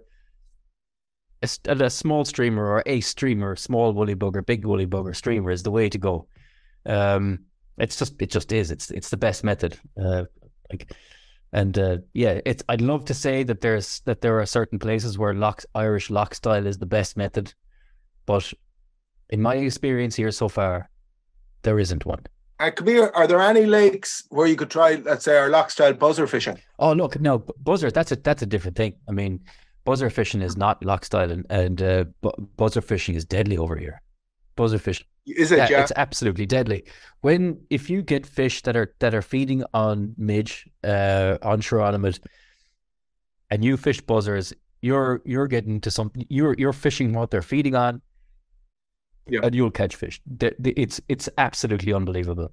a 1.41 1.89
small 1.89 2.23
streamer 2.25 2.65
or 2.65 2.83
a 2.85 3.01
streamer, 3.01 3.55
small 3.55 3.93
woolly 3.93 4.15
bugger, 4.15 4.45
big 4.45 4.63
woolly 4.65 4.85
bugger 4.85 5.15
streamer 5.15 5.49
is 5.49 5.63
the 5.63 5.71
way 5.71 5.89
to 5.89 5.97
go. 5.97 6.27
Um, 6.85 7.45
it's 7.79 7.97
just 7.97 8.21
it 8.21 8.29
just 8.29 8.51
is. 8.51 8.69
It's 8.69 8.91
it's 8.91 9.09
the 9.09 9.17
best 9.17 9.43
method. 9.43 9.79
Uh, 9.99 10.25
like, 10.71 10.91
and 11.53 11.77
uh, 11.77 11.97
yeah, 12.13 12.39
it's. 12.45 12.63
I'd 12.69 12.81
love 12.81 13.05
to 13.05 13.13
say 13.13 13.43
that 13.43 13.61
there's 13.61 13.99
that 14.05 14.21
there 14.21 14.39
are 14.39 14.45
certain 14.45 14.79
places 14.79 15.17
where 15.17 15.33
loch 15.33 15.63
Irish 15.75 16.09
loch 16.09 16.33
style 16.33 16.65
is 16.65 16.77
the 16.77 16.85
best 16.85 17.17
method, 17.17 17.53
but 18.25 18.53
in 19.29 19.41
my 19.41 19.55
experience 19.55 20.15
here 20.15 20.31
so 20.31 20.47
far, 20.47 20.89
there 21.63 21.79
isn't 21.79 22.05
one. 22.05 22.25
Come 22.75 22.87
here, 22.87 23.11
are 23.15 23.25
there 23.25 23.41
any 23.41 23.65
lakes 23.65 24.23
where 24.29 24.45
you 24.45 24.55
could 24.55 24.69
try, 24.69 25.01
let's 25.03 25.25
say, 25.25 25.35
our 25.35 25.49
loch 25.49 25.71
style 25.71 25.93
buzzer 25.93 26.27
fishing? 26.27 26.59
Oh 26.77 26.93
look, 26.93 27.19
no 27.19 27.39
buzzer. 27.39 27.89
That's 27.89 28.11
a 28.11 28.15
that's 28.15 28.43
a 28.43 28.45
different 28.45 28.77
thing. 28.77 28.93
I 29.09 29.11
mean, 29.11 29.39
buzzer 29.83 30.09
fishing 30.11 30.41
is 30.41 30.55
not 30.55 30.85
loch 30.85 31.03
style, 31.03 31.31
and, 31.31 31.45
and 31.49 31.81
uh, 31.81 32.03
bu- 32.21 32.45
buzzer 32.57 32.81
fishing 32.81 33.15
is 33.15 33.25
deadly 33.25 33.57
over 33.57 33.75
here. 33.75 34.01
Buzzer 34.61 34.77
fishing, 34.77 35.07
Is 35.25 35.51
it, 35.51 35.57
yeah, 35.57 35.67
yeah? 35.71 35.81
it's 35.81 35.91
absolutely 35.95 36.45
deadly. 36.45 36.83
When 37.21 37.59
if 37.69 37.89
you 37.89 38.03
get 38.03 38.27
fish 38.27 38.61
that 38.63 38.75
are 38.75 38.93
that 38.99 39.13
are 39.15 39.23
feeding 39.23 39.63
on 39.73 40.13
midge, 40.17 40.69
uh, 40.83 41.37
on 41.41 41.61
chironomid, 41.61 42.19
and 43.49 43.65
you 43.65 43.75
fish 43.77 44.01
buzzers, 44.01 44.53
you're 44.81 45.21
you're 45.25 45.47
getting 45.47 45.81
to 45.81 45.89
some. 45.89 46.11
You're 46.29 46.55
you're 46.59 46.73
fishing 46.73 47.13
what 47.13 47.31
they're 47.31 47.41
feeding 47.41 47.73
on, 47.75 48.01
Yeah. 49.27 49.39
and 49.43 49.55
you'll 49.55 49.71
catch 49.71 49.95
fish. 49.95 50.21
It's 50.39 51.01
it's 51.09 51.27
absolutely 51.37 51.91
unbelievable. 51.93 52.49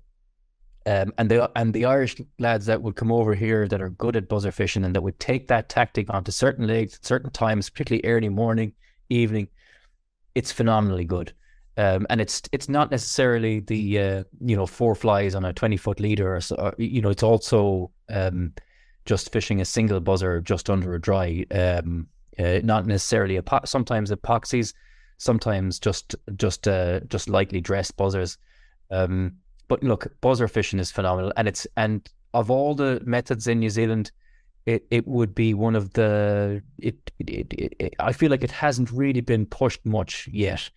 Um, 0.86 1.12
and 1.18 1.30
the 1.30 1.50
and 1.56 1.74
the 1.74 1.84
Irish 1.84 2.16
lads 2.38 2.64
that 2.66 2.80
would 2.82 2.96
come 2.96 3.12
over 3.12 3.34
here 3.34 3.68
that 3.68 3.82
are 3.82 3.90
good 3.90 4.16
at 4.16 4.28
buzzer 4.28 4.52
fishing 4.52 4.84
and 4.84 4.94
that 4.94 5.02
would 5.02 5.20
take 5.20 5.48
that 5.48 5.68
tactic 5.68 6.09
onto 6.09 6.32
certain 6.32 6.66
lakes 6.66 6.94
at 6.94 7.04
certain 7.04 7.30
times, 7.30 7.68
particularly 7.68 8.09
early 8.09 8.30
morning, 8.30 8.72
evening, 9.11 9.48
it's 10.34 10.52
phenomenally 10.52 11.04
good. 11.04 11.34
Um, 11.79 12.09
and 12.11 12.20
it's 12.20 12.43
it's 12.51 12.68
not 12.68 12.91
necessarily 12.91 13.61
the 13.61 13.99
uh, 14.01 14.24
you 14.41 14.57
know 14.57 14.66
four 14.66 14.97
flies 14.97 15.37
on 15.37 15.45
a 15.45 15.53
twenty 15.53 15.76
foot 15.76 16.01
leader, 16.01 16.35
or, 16.35 16.41
or 16.59 16.74
you 16.76 17.01
know 17.01 17.11
it's 17.11 17.22
also 17.22 17.93
um, 18.11 18.53
just 19.05 19.31
fishing 19.31 19.61
a 19.61 19.64
single 19.64 20.01
buzzer 20.01 20.41
just 20.41 20.68
under 20.68 20.95
a 20.95 21.01
dry. 21.01 21.47
Um, 21.53 22.09
uh, 22.37 22.61
not 22.64 22.87
necessarily 22.87 23.41
sometimes 23.64 24.11
epoxies, 24.11 24.74
sometimes 25.18 25.79
just 25.79 26.16
just 26.35 26.66
uh, 26.66 26.99
just 27.09 27.29
lightly 27.29 27.61
dressed 27.61 27.97
buzzers. 27.97 28.39
Um, 28.91 29.37
but 29.68 29.81
look, 29.85 30.09
buzzer 30.20 30.49
fishing 30.49 30.81
is 30.81 30.91
phenomenal, 30.91 31.33
and 31.37 31.47
it's 31.47 31.64
and 31.76 32.09
of 32.35 32.51
all 32.51 32.74
the 32.74 33.01
methods 33.05 33.47
in 33.47 33.61
New 33.61 33.70
Zealand, 33.70 34.11
it, 34.66 34.85
it 34.91 35.07
would 35.07 35.33
be 35.33 35.55
one 35.55 35.76
of 35.76 35.93
the 35.93 36.61
it, 36.79 36.97
it, 37.20 37.53
it, 37.53 37.74
it 37.79 37.95
I 38.01 38.12
feel 38.12 38.31
like 38.31 38.43
it 38.43 38.51
hasn't 38.51 38.91
really 38.91 39.20
been 39.20 39.47
pushed 39.47 39.87
much 39.87 40.29
yet. 40.33 40.68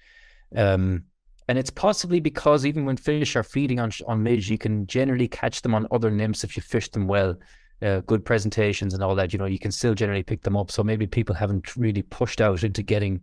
Um, 0.56 1.06
and 1.48 1.58
it's 1.58 1.70
possibly 1.70 2.20
because 2.20 2.66
even 2.66 2.86
when 2.86 2.98
fish 2.98 3.36
are 3.36 3.44
feeding 3.44 3.80
on 3.80 3.92
on 4.08 4.24
midge, 4.24 4.50
you 4.50 4.58
can 4.58 4.88
generally 4.88 5.28
catch 5.28 5.62
them 5.62 5.76
on 5.76 5.88
other 5.92 6.10
nymphs 6.10 6.44
if 6.44 6.56
you 6.56 6.64
fish 6.64 6.90
them 6.90 7.08
well. 7.08 7.36
Uh, 7.82 8.00
good 8.02 8.24
presentations 8.24 8.94
and 8.94 9.04
all 9.04 9.16
that, 9.16 9.34
you 9.34 9.40
know, 9.40 9.46
you 9.46 9.58
can 9.58 9.72
still 9.72 9.96
generally 9.96 10.22
pick 10.22 10.44
them 10.44 10.56
up. 10.56 10.70
So 10.70 10.84
maybe 10.84 11.08
people 11.08 11.34
haven't 11.34 11.76
really 11.76 12.04
pushed 12.04 12.40
out 12.40 12.64
into 12.64 12.84
getting 12.84 13.22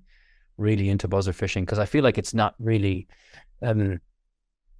really 0.57 0.89
into 0.89 1.07
buzzer 1.07 1.33
fishing 1.33 1.65
because 1.65 1.79
I 1.79 1.87
feel 1.87 2.03
like 2.03 2.19
it's 2.19 2.35
not 2.35 2.57
really, 2.59 3.07
um, 3.63 4.01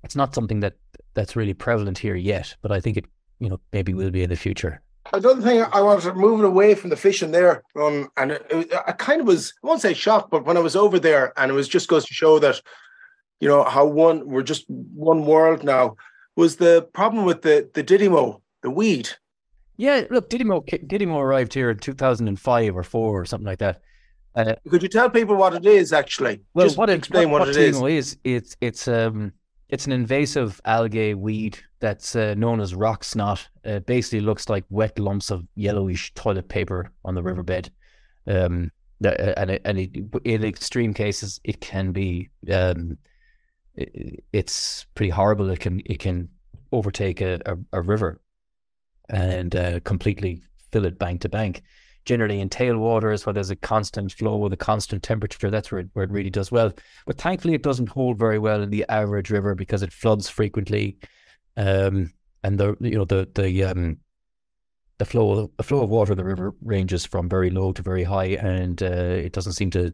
it's 0.03 0.17
not 0.17 0.35
something 0.35 0.59
that 0.61 0.75
that's 1.15 1.37
really 1.37 1.55
prevalent 1.55 1.97
here 1.97 2.17
yet. 2.17 2.57
But 2.61 2.73
I 2.73 2.81
think 2.81 2.97
it, 2.97 3.05
you 3.39 3.49
know, 3.49 3.61
maybe 3.73 3.95
will 3.95 4.11
be 4.11 4.25
in 4.25 4.31
the 4.31 4.37
future. 4.37 4.83
Another 5.13 5.41
thing 5.41 5.63
I 5.63 5.81
wanted 5.81 6.15
moving 6.17 6.45
away 6.45 6.75
from 6.75 6.91
the 6.91 6.97
fishing 6.97 7.31
there, 7.31 7.63
um, 7.77 8.09
and 8.17 8.33
it, 8.33 8.47
it- 8.51 8.73
I 8.87 8.93
kind 8.93 9.21
of 9.21 9.27
was, 9.27 9.53
I 9.63 9.67
won't 9.67 9.81
say 9.81 9.95
shocked, 9.95 10.31
but 10.31 10.45
when 10.45 10.57
I 10.57 10.61
was 10.61 10.77
over 10.77 10.99
there, 10.99 11.33
and 11.39 11.51
it 11.51 11.55
was 11.55 11.69
just 11.69 11.89
goes 11.89 12.05
to 12.07 12.15
show 12.15 12.39
that, 12.41 12.61
you 13.41 13.49
know, 13.49 13.65
how 13.65 13.87
one 13.87 14.27
we're 14.29 14.43
just 14.43 14.65
one 14.69 15.25
world 15.25 15.65
now, 15.65 15.97
was 16.37 16.57
the 16.57 16.89
problem 16.93 17.25
with 17.25 17.43
the 17.43 17.69
the 17.75 17.83
Didymo, 17.83 18.41
the 18.63 18.71
weed. 18.71 19.09
Yeah, 19.77 20.05
look, 20.11 20.29
Didymo 20.29 20.65
Didymo 20.87 21.17
arrived 21.17 21.55
here 21.55 21.71
in 21.71 21.79
two 21.79 21.95
thousand 21.95 22.29
and 22.29 22.39
five 22.39 22.77
or 22.77 22.83
four 22.83 23.21
or 23.21 23.25
something 23.25 23.47
like 23.47 23.61
that. 23.61 23.81
Uh, 24.35 24.55
Could 24.69 24.83
you 24.83 24.89
tell 24.89 25.09
people 25.11 25.37
what 25.37 25.55
it 25.55 25.67
is 25.67 25.93
actually? 25.93 26.41
Well, 26.55 26.67
Just 26.67 26.77
what 26.77 26.91
it, 26.91 26.99
explain 26.99 27.31
what, 27.31 27.41
what, 27.41 27.49
what 27.49 27.57
it 27.57 27.63
is. 27.63 27.83
Is. 27.83 28.17
It's 28.25 28.57
it's 28.61 28.89
um 28.89 29.33
it's 29.69 29.87
an 29.87 29.93
invasive 29.93 30.61
algae 30.65 31.15
weed 31.15 31.59
that's 31.81 32.17
uh, 32.17 32.35
known 32.35 32.61
as 32.61 32.75
rock 32.75 33.05
snot. 33.05 33.49
Uh, 33.65 33.81
basically, 33.81 34.21
looks 34.21 34.49
like 34.49 34.65
wet 34.71 34.99
lumps 34.99 35.31
of 35.31 35.47
yellowish 35.55 36.13
toilet 36.15 36.49
paper 36.49 36.93
on 37.05 37.15
the 37.15 37.23
riverbed. 37.23 37.71
Um, 38.27 38.71
uh, 39.05 39.11
and 39.37 39.51
it, 39.51 39.63
and 39.65 39.79
it, 39.79 39.91
in 40.25 40.45
extreme 40.45 40.93
cases, 40.93 41.41
it 41.45 41.61
can 41.61 41.93
be 41.93 42.29
um, 42.53 42.99
it, 43.75 44.25
it's 44.33 44.87
pretty 44.95 45.11
horrible. 45.11 45.51
It 45.51 45.61
can 45.61 45.81
it 45.87 46.01
can 46.01 46.29
overtake 46.73 47.21
a, 47.21 47.41
a, 47.47 47.57
a 47.73 47.81
river 47.81 48.21
and 49.09 49.55
uh, 49.57 49.81
completely 49.81 50.43
fill 50.73 50.85
it 50.85 50.99
bank 50.99 51.21
to 51.23 51.29
bank. 51.29 51.63
Generally, 52.05 52.41
in 52.41 52.49
tailwaters 52.49 53.27
where 53.27 53.35
there's 53.35 53.51
a 53.51 53.57
constant 53.57 54.13
flow 54.13 54.37
with 54.37 54.53
a 54.53 54.57
constant 54.57 55.03
temperature, 55.03 55.51
that's 55.51 55.71
where 55.71 55.83
it, 55.83 55.89
where 55.93 56.05
it 56.05 56.11
really 56.11 56.31
does 56.31 56.51
well. 56.51 56.73
But 57.07 57.19
thankfully, 57.19 57.55
it 57.55 57.63
doesn't 57.63 57.91
hold 57.91 58.19
very 58.19 58.39
well 58.39 58.63
in 58.63 58.71
the 58.71 58.85
average 58.89 59.31
river 59.31 59.55
because 59.55 59.83
it 59.83 59.93
floods 59.93 60.29
frequently, 60.29 60.97
um, 61.59 62.13
and 62.45 62.59
the 62.59 62.77
you 62.81 62.97
know 62.97 63.05
the 63.05 63.29
the 63.35 63.65
um, 63.65 63.99
the 64.99 65.05
flow 65.05 65.51
the 65.57 65.63
flow 65.63 65.83
of 65.83 65.91
water 65.91 66.13
in 66.13 66.19
the 66.19 66.25
river 66.25 66.55
ranges 66.63 67.05
from 67.05 67.29
very 67.29 67.51
low 67.51 67.73
to 67.73 67.83
very 67.83 68.05
high, 68.05 68.37
and 68.41 68.83
uh, 68.83 68.87
it 69.27 69.33
doesn't 69.33 69.53
seem 69.53 69.71
to 69.73 69.93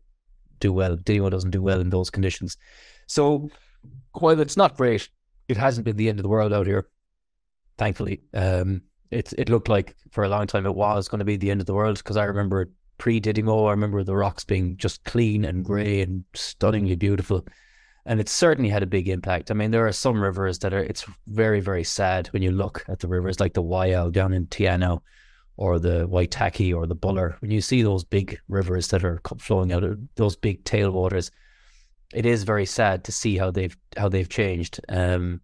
do 0.61 0.73
well. 0.73 0.97
Didymo 0.97 1.31
doesn't 1.31 1.51
do 1.51 1.63
well 1.63 1.81
in 1.81 1.91
those 1.91 2.11
conditions. 2.11 2.57
So 3.07 3.51
while 4.13 4.39
it's 4.41 4.57
not 4.57 4.77
great, 4.77 5.09
it 5.49 5.57
hasn't 5.57 5.85
been 5.85 5.97
the 5.97 6.09
end 6.09 6.19
of 6.19 6.23
the 6.23 6.29
world 6.29 6.53
out 6.53 6.67
here. 6.67 6.89
Thankfully, 7.79 8.21
um, 8.35 8.83
it 9.11 9.33
it 9.39 9.49
looked 9.49 9.69
like 9.69 9.97
for 10.11 10.25
a 10.25 10.29
long 10.29 10.47
time 10.47 10.67
it 10.67 10.75
was 10.75 11.09
going 11.09 11.21
to 11.21 11.25
be 11.25 11.37
the 11.37 11.51
end 11.51 11.61
of 11.61 11.67
the 11.67 11.75
world 11.75 11.97
because 11.97 12.19
I 12.19 12.25
remember 12.25 12.71
pre 12.99 13.21
Didymo, 13.21 13.69
I 13.69 13.71
remember 13.71 14.05
the 14.05 14.17
rocks 14.17 14.45
being 14.45 14.77
just 14.77 15.03
clean 15.05 15.47
and 15.47 15.65
grey 15.65 16.03
and 16.03 16.25
stunningly 16.35 16.97
beautiful. 16.97 17.47
And 18.07 18.21
it 18.21 18.29
certainly 18.29 18.69
had 18.69 18.83
a 18.83 18.87
big 18.87 19.09
impact. 19.09 19.51
I 19.51 19.55
mean, 19.55 19.71
there 19.71 19.87
are 19.87 19.93
some 19.93 20.21
rivers 20.23 20.59
that 20.59 20.75
are, 20.75 20.83
it's 20.83 21.07
very, 21.27 21.61
very 21.61 21.85
sad 21.85 22.27
when 22.29 22.43
you 22.43 22.51
look 22.51 22.85
at 22.89 23.01
the 23.01 23.09
rivers 23.09 23.41
like 23.41 23.55
the 23.55 23.63
Waiau 23.63 24.13
down 24.13 24.35
in 24.35 24.47
Te 24.49 24.65
Anau 24.65 25.01
or 25.57 25.79
the 25.79 26.07
Waitaki 26.09 26.75
or 26.75 26.87
the 26.87 26.95
Buller. 26.95 27.37
When 27.41 27.51
you 27.51 27.61
see 27.61 27.83
those 27.83 28.05
big 28.05 28.39
rivers 28.49 28.89
that 28.89 29.05
are 29.05 29.21
flowing 29.39 29.73
out 29.73 29.85
of 29.85 29.99
those 30.17 30.37
big 30.37 30.65
tailwaters, 30.65 31.31
it 32.13 32.27
is 32.27 32.45
very 32.45 32.67
sad 32.67 33.05
to 33.05 33.13
see 33.13 33.37
how 33.37 33.51
they've 33.51 33.77
how 33.97 34.09
they've 34.09 34.29
changed. 34.29 34.81
Um, 34.89 35.41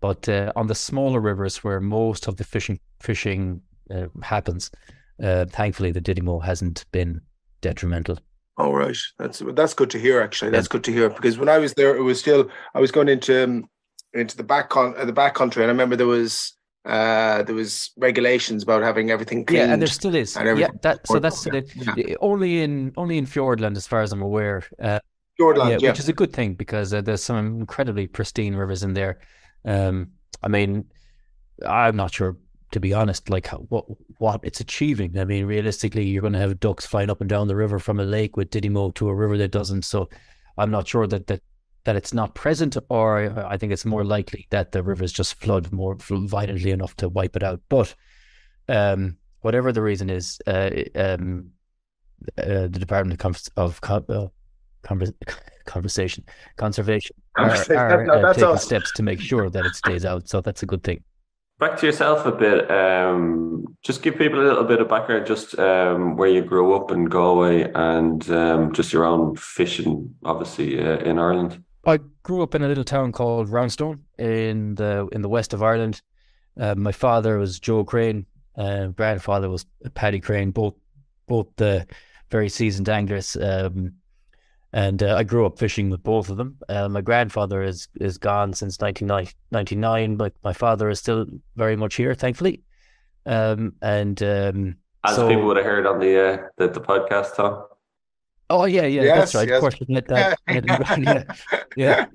but 0.00 0.28
uh, 0.28 0.52
on 0.56 0.66
the 0.66 0.74
smaller 0.74 1.20
rivers 1.20 1.62
where 1.64 1.80
most 1.80 2.26
of 2.26 2.36
the 2.36 2.44
fishing 2.44 2.80
fishing 3.00 3.60
uh, 3.90 4.06
happens, 4.22 4.70
uh, 5.22 5.46
thankfully 5.46 5.92
the 5.92 6.00
Didymo 6.00 6.42
hasn't 6.42 6.84
been 6.92 7.20
detrimental. 7.60 8.18
Oh 8.58 8.72
right, 8.72 8.96
that's 9.18 9.42
that's 9.54 9.74
good 9.74 9.90
to 9.90 9.98
hear. 9.98 10.20
Actually, 10.20 10.50
that's 10.50 10.66
yeah. 10.66 10.72
good 10.72 10.84
to 10.84 10.92
hear 10.92 11.10
because 11.10 11.38
when 11.38 11.48
I 11.48 11.58
was 11.58 11.74
there, 11.74 11.94
it 11.96 12.02
was 12.02 12.18
still 12.18 12.50
I 12.74 12.80
was 12.80 12.90
going 12.90 13.08
into 13.08 13.44
um, 13.44 13.68
into 14.14 14.36
the 14.36 14.44
back 14.44 14.70
con 14.70 14.94
the 15.06 15.12
back 15.12 15.34
country, 15.34 15.62
and 15.62 15.70
I 15.70 15.72
remember 15.72 15.94
there 15.96 16.06
was 16.06 16.56
uh, 16.86 17.42
there 17.42 17.54
was 17.54 17.90
regulations 17.96 18.62
about 18.62 18.82
having 18.82 19.10
everything 19.10 19.44
cleaned. 19.44 19.66
Yeah, 19.66 19.72
and 19.72 19.82
there 19.82 19.88
still 19.88 20.14
is. 20.14 20.36
Yeah, 20.36 20.68
that 20.82 21.06
so 21.06 21.18
that's 21.18 21.46
yeah. 21.46 21.60
The, 21.94 22.16
only 22.20 22.62
in 22.62 22.92
only 22.96 23.18
in 23.18 23.26
Fiordland, 23.26 23.76
as 23.76 23.86
far 23.86 24.00
as 24.00 24.12
I'm 24.12 24.22
aware. 24.22 24.62
Uh, 24.80 25.00
Fiordland, 25.38 25.72
yeah, 25.72 25.78
yeah, 25.80 25.90
which 25.90 25.98
is 25.98 26.08
a 26.08 26.14
good 26.14 26.32
thing 26.32 26.54
because 26.54 26.94
uh, 26.94 27.02
there's 27.02 27.22
some 27.22 27.60
incredibly 27.60 28.06
pristine 28.06 28.54
rivers 28.54 28.82
in 28.82 28.94
there. 28.94 29.18
Um, 29.66 30.12
I 30.42 30.48
mean, 30.48 30.86
I'm 31.66 31.96
not 31.96 32.14
sure 32.14 32.36
to 32.72 32.80
be 32.80 32.92
honest, 32.92 33.30
like 33.30 33.48
what 33.48 33.84
what 34.18 34.40
it's 34.42 34.60
achieving. 34.60 35.18
I 35.18 35.24
mean, 35.24 35.46
realistically, 35.46 36.04
you're 36.04 36.22
going 36.22 36.32
to 36.32 36.38
have 36.38 36.60
ducks 36.60 36.86
flying 36.86 37.10
up 37.10 37.20
and 37.20 37.30
down 37.30 37.48
the 37.48 37.56
river 37.56 37.78
from 37.78 38.00
a 38.00 38.04
lake 38.04 38.36
with 38.36 38.50
Didymo 38.50 38.94
to 38.94 39.08
a 39.08 39.14
river 39.14 39.38
that 39.38 39.52
doesn't. 39.52 39.84
So, 39.84 40.08
I'm 40.58 40.70
not 40.70 40.88
sure 40.88 41.06
that 41.06 41.26
that 41.28 41.42
that 41.84 41.96
it's 41.96 42.12
not 42.12 42.34
present, 42.34 42.76
or 42.88 43.46
I 43.46 43.56
think 43.56 43.72
it's 43.72 43.84
more 43.84 44.04
likely 44.04 44.46
that 44.50 44.72
the 44.72 44.82
rivers 44.82 45.12
just 45.12 45.36
flood 45.36 45.72
more 45.72 45.96
violently 45.98 46.72
enough 46.72 46.96
to 46.96 47.08
wipe 47.08 47.36
it 47.36 47.44
out. 47.44 47.60
But 47.68 47.94
um, 48.68 49.16
whatever 49.40 49.72
the 49.72 49.82
reason 49.82 50.10
is, 50.10 50.40
uh, 50.46 50.70
um, 50.96 51.50
uh, 52.36 52.66
the 52.66 52.80
Department 52.80 53.24
of, 53.24 53.48
of 53.56 53.80
uh, 54.10 54.26
conversation 55.66 56.24
conservation 56.56 57.14
are, 57.36 57.56
are 57.76 58.26
uh, 58.26 58.34
taking 58.34 58.56
steps 58.56 58.92
to 58.94 59.02
make 59.02 59.20
sure 59.20 59.48
that 59.50 59.64
it 59.64 59.74
stays 59.74 60.04
out. 60.04 60.28
So 60.28 60.40
that's 60.40 60.62
a 60.62 60.66
good 60.66 60.82
thing. 60.82 61.02
Back 61.58 61.78
to 61.78 61.86
yourself 61.86 62.26
a 62.26 62.32
bit. 62.32 62.70
Um, 62.70 63.64
just 63.82 64.02
give 64.02 64.18
people 64.18 64.40
a 64.40 64.46
little 64.46 64.64
bit 64.64 64.80
of 64.80 64.88
background, 64.88 65.26
just 65.26 65.58
um, 65.58 66.16
where 66.16 66.28
you 66.28 66.42
grew 66.42 66.74
up 66.74 66.90
in 66.90 67.06
Galway 67.06 67.70
and 67.74 68.28
um, 68.30 68.72
just 68.74 68.92
your 68.92 69.04
own 69.04 69.36
fishing, 69.36 70.14
obviously 70.24 70.78
uh, 70.78 70.98
in 70.98 71.18
Ireland. 71.18 71.62
I 71.86 72.00
grew 72.24 72.42
up 72.42 72.54
in 72.54 72.62
a 72.62 72.68
little 72.68 72.84
town 72.84 73.12
called 73.12 73.48
Roundstone 73.48 74.00
in 74.18 74.74
the 74.74 75.08
in 75.12 75.22
the 75.22 75.28
west 75.28 75.54
of 75.54 75.62
Ireland. 75.62 76.02
Uh, 76.58 76.74
my 76.74 76.92
father 76.92 77.38
was 77.38 77.58
Joe 77.58 77.84
Creane, 77.84 78.26
uh, 78.56 78.88
grandfather 78.88 79.48
was 79.48 79.64
Paddy 79.94 80.20
Creane, 80.20 80.50
both 80.50 80.74
both 81.26 81.46
the 81.56 81.86
very 82.30 82.48
seasoned 82.48 82.88
anglers. 82.88 83.36
Um, 83.36 83.94
and 84.76 85.02
uh, 85.02 85.16
I 85.16 85.24
grew 85.24 85.46
up 85.46 85.58
fishing 85.58 85.88
with 85.88 86.02
both 86.02 86.28
of 86.28 86.36
them. 86.36 86.58
Uh, 86.68 86.86
my 86.86 87.00
grandfather 87.00 87.62
is 87.62 87.88
is 87.98 88.18
gone 88.18 88.52
since 88.52 88.78
1999, 88.78 90.16
but 90.16 90.34
my 90.44 90.52
father 90.52 90.90
is 90.90 90.98
still 90.98 91.24
very 91.56 91.76
much 91.76 91.94
here, 91.94 92.14
thankfully. 92.14 92.62
Um, 93.24 93.72
and 93.80 94.22
um, 94.22 94.76
as 95.02 95.16
so, 95.16 95.28
people 95.28 95.46
would 95.46 95.56
have 95.56 95.64
heard 95.64 95.86
on 95.86 95.98
the 95.98 96.20
uh, 96.20 96.48
the, 96.58 96.68
the 96.68 96.82
podcast, 96.82 97.36
Tom. 97.36 97.64
Oh 98.50 98.66
yeah, 98.66 98.84
yeah, 98.84 99.02
yes, 99.02 99.18
that's 99.32 99.34
right. 99.34 99.48
Yes. 99.48 99.56
Of 99.56 99.60
course, 99.62 99.76
let 99.88 100.08
that, 100.08 100.38
yeah. 101.00 101.24
yeah. 101.74 102.06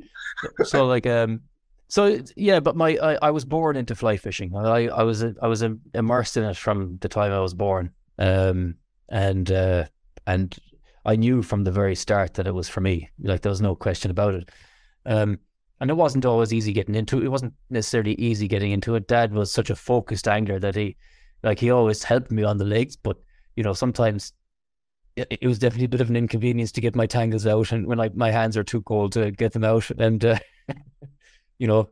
So 0.63 0.85
like, 0.85 1.07
um, 1.07 1.41
so 1.87 2.19
yeah, 2.35 2.59
but 2.59 2.75
my 2.75 2.95
I, 3.01 3.17
I 3.23 3.31
was 3.31 3.43
born 3.43 3.75
into 3.75 3.95
fly 3.95 4.17
fishing. 4.17 4.55
I 4.55 4.87
I 4.87 5.01
was 5.01 5.23
I 5.23 5.47
was 5.47 5.63
immersed 5.95 6.37
in 6.37 6.43
it 6.43 6.57
from 6.57 6.99
the 7.01 7.09
time 7.09 7.31
I 7.31 7.39
was 7.39 7.55
born. 7.55 7.89
Um, 8.19 8.75
and 9.09 9.51
uh, 9.51 9.85
and 10.27 10.55
I 11.05 11.15
knew 11.15 11.41
from 11.41 11.63
the 11.63 11.71
very 11.71 11.95
start 11.95 12.35
that 12.35 12.47
it 12.47 12.53
was 12.53 12.69
for 12.69 12.81
me. 12.81 13.09
Like 13.21 13.41
there 13.41 13.49
was 13.49 13.61
no 13.61 13.75
question 13.75 14.11
about 14.11 14.35
it. 14.35 14.49
Um, 15.05 15.39
and 15.79 15.89
it 15.89 15.95
wasn't 15.95 16.25
always 16.25 16.53
easy 16.53 16.73
getting 16.73 16.95
into 16.95 17.17
it. 17.17 17.23
It 17.23 17.29
wasn't 17.29 17.53
necessarily 17.71 18.13
easy 18.13 18.47
getting 18.47 18.71
into 18.71 18.93
it. 18.95 19.07
Dad 19.07 19.33
was 19.33 19.51
such 19.51 19.71
a 19.71 19.75
focused 19.75 20.27
angler 20.27 20.59
that 20.59 20.75
he, 20.75 20.95
like, 21.41 21.59
he 21.59 21.71
always 21.71 22.03
helped 22.03 22.29
me 22.29 22.43
on 22.43 22.57
the 22.57 22.65
legs. 22.65 22.95
But 22.95 23.17
you 23.55 23.63
know, 23.63 23.73
sometimes 23.73 24.33
it, 25.15 25.27
it 25.41 25.47
was 25.47 25.59
definitely 25.59 25.85
a 25.85 25.89
bit 25.89 26.01
of 26.01 26.09
an 26.09 26.15
inconvenience 26.15 26.71
to 26.73 26.81
get 26.81 26.95
my 26.95 27.05
tangles 27.05 27.47
out, 27.47 27.71
and 27.71 27.87
when 27.87 27.97
like 27.97 28.15
my 28.15 28.31
hands 28.31 28.57
are 28.57 28.63
too 28.63 28.81
cold 28.81 29.13
to 29.13 29.31
get 29.31 29.53
them 29.53 29.63
out, 29.63 29.89
and 29.91 30.23
uh, 30.23 30.39
you 31.59 31.67
know, 31.67 31.89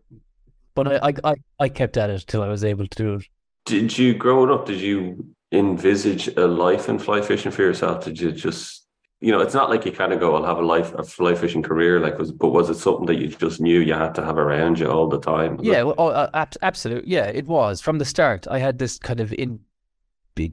but 0.76 1.04
I, 1.04 1.14
I 1.24 1.36
I 1.60 1.70
kept 1.70 1.98
at 1.98 2.10
it 2.10 2.26
till 2.28 2.44
I 2.44 2.48
was 2.48 2.64
able 2.64 2.88
to 2.88 2.98
do 2.98 3.16
it. 3.16 3.26
Did 3.66 3.98
you 3.98 4.14
growing 4.14 4.52
up? 4.52 4.66
Did 4.66 4.80
you 4.80 5.34
envisage 5.52 6.28
a 6.38 6.48
life 6.48 6.90
in 6.90 7.00
fly 7.00 7.22
fishing 7.22 7.52
for 7.52 7.64
yourself? 7.64 8.06
Did 8.06 8.20
you 8.20 8.32
just 8.32 8.79
you 9.22 9.34
know, 9.34 9.42
it's 9.42 9.54
not 9.54 9.70
like 9.70 9.86
you 9.86 9.92
kind 9.92 10.14
of 10.14 10.20
go, 10.20 10.36
I'll 10.36 10.46
have 10.46 10.60
a 10.60 10.66
life, 10.66 10.94
a 10.94 11.04
fly 11.04 11.36
fishing 11.36 11.62
career. 11.62 12.00
Like, 12.00 12.18
was, 12.18 12.32
but 12.32 12.50
was 12.50 12.70
it 12.70 12.76
something 12.76 13.06
that 13.08 13.18
you 13.18 13.28
just 13.28 13.60
knew 13.60 13.82
you 13.82 13.94
had 13.94 14.16
to 14.16 14.24
have 14.24 14.38
around 14.38 14.80
you 14.80 14.90
all 14.90 15.10
the 15.10 15.20
time? 15.20 15.60
Yeah, 15.62 15.84
well, 15.84 15.96
oh, 15.98 16.08
uh, 16.08 16.46
absolutely. 16.62 17.12
Yeah, 17.12 17.26
it 17.26 17.46
was 17.46 17.82
from 17.82 17.98
the 17.98 18.06
start. 18.06 18.48
I 18.48 18.60
had 18.60 18.80
this 18.80 18.98
kind 18.98 19.20
of 19.20 19.34
in, 19.34 19.60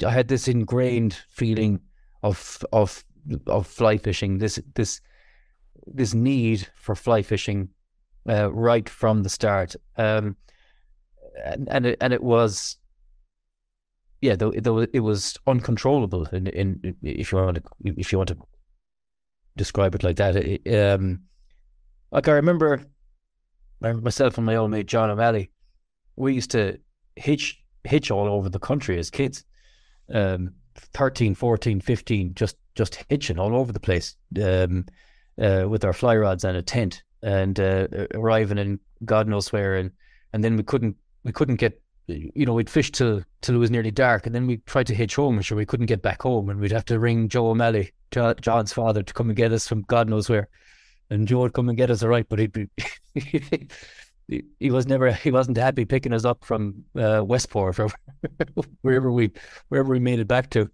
I 0.05 0.11
had 0.11 0.27
this 0.27 0.49
ingrained 0.49 1.15
feeling 1.29 1.81
of 2.25 2.65
of 2.73 3.05
of 3.47 3.69
fly 3.69 3.99
fishing. 3.99 4.39
This 4.39 4.59
this 4.75 5.01
this 5.87 6.13
need 6.13 6.67
for 6.75 6.97
fly 6.97 7.23
fishing, 7.23 7.69
uh, 8.29 8.53
right 8.53 8.89
from 8.89 9.23
the 9.23 9.29
start. 9.29 9.77
Um, 9.97 10.37
and 11.45 11.69
and 11.69 11.87
it, 11.87 11.99
and 12.01 12.13
it 12.13 12.23
was 12.23 12.79
yeah, 14.21 14.35
though, 14.35 14.51
though 14.51 14.81
it 14.81 15.01
was 15.01 15.37
uncontrollable. 15.47 16.27
In, 16.33 16.49
in 16.49 16.97
if 17.03 17.31
you 17.31 17.39
want 17.39 17.59
to, 17.59 17.63
if 17.85 18.11
you 18.11 18.19
want 18.19 18.31
to 18.31 18.39
describe 19.57 19.95
it 19.95 20.03
like 20.03 20.17
that. 20.17 20.37
It, 20.37 20.75
um, 20.75 21.23
like 22.11 22.29
I 22.29 22.33
remember 22.33 22.83
myself 23.81 24.37
and 24.39 24.47
my 24.47 24.57
old 24.57 24.71
mate 24.71 24.87
John 24.87 25.11
O'Malley, 25.11 25.51
we 26.17 26.35
used 26.35 26.51
to 26.53 26.79
hitch 27.17 27.63
hitch 27.85 28.11
all 28.11 28.29
over 28.29 28.49
the 28.49 28.59
country 28.59 28.99
as 28.99 29.11
kids. 29.11 29.45
Um, 30.13 30.55
13, 30.77 31.35
14, 31.35 31.81
15, 31.81 32.35
just 32.35 32.57
just 32.75 33.05
hitching 33.09 33.39
all 33.39 33.57
over 33.57 33.73
the 33.73 33.81
place 33.81 34.17
um, 34.43 34.85
uh, 35.41 35.67
with 35.69 35.85
our 35.85 35.93
fly 35.93 36.17
rods 36.17 36.45
and 36.45 36.57
a 36.57 36.63
tent 36.63 37.03
and 37.23 37.59
uh, 37.59 37.89
arriving 38.15 38.59
in 38.59 38.79
God 39.05 39.27
knows 39.27 39.53
where 39.53 39.77
and 39.77 39.91
and 40.33 40.45
then 40.45 40.57
we 40.57 40.63
couldn't 40.63 40.97
we 41.25 41.33
couldn't 41.33 41.57
get 41.57 41.81
you 42.09 42.47
know, 42.47 42.55
we'd 42.55 42.71
fish 42.71 42.93
till 42.93 43.23
till 43.41 43.55
it 43.55 43.59
was 43.59 43.71
nearly 43.71 43.91
dark, 43.91 44.27
and 44.27 44.35
then 44.35 44.47
we 44.47 44.59
tried 44.59 44.87
to 44.87 44.95
hitch 44.95 45.17
home, 45.17 45.37
and 45.37 45.45
sure 45.45 45.59
we 45.59 45.67
couldn't 45.67 45.87
get 45.87 46.03
back 46.03 46.23
home, 46.23 46.49
and 46.49 46.61
we'd 46.61 46.73
have 46.73 46.85
to 46.87 46.99
ring 46.99 47.29
Joe 47.29 47.49
O'Malley, 47.49 47.93
John's 48.11 48.73
father, 48.73 49.03
to 49.03 49.15
come 49.15 49.29
and 49.29 49.37
get 49.37 49.53
us 49.53 49.67
from 49.67 49.83
God 49.83 50.09
knows 50.09 50.29
where, 50.29 50.49
and 51.11 51.29
Joe 51.29 51.41
would 51.41 51.53
come 51.53 51.69
and 51.69 51.79
get 51.79 51.91
us, 51.91 52.03
all 52.03 52.09
right, 52.09 52.27
but 52.29 52.39
he'd 52.39 52.53
be 52.53 52.69
he, 54.29 54.43
he 54.59 54.71
was 54.71 54.87
never 54.87 55.13
he 55.13 55.31
wasn't 55.31 55.57
happy 55.57 55.85
picking 55.85 56.13
us 56.13 56.25
up 56.25 56.45
from 56.45 56.85
uh, 56.99 57.23
Westport 57.25 57.79
or 57.79 57.89
wherever 58.83 59.11
we 59.11 59.31
wherever 59.69 59.91
we 59.91 59.99
made 59.99 60.19
it 60.19 60.29
back 60.29 60.51
to. 60.51 60.71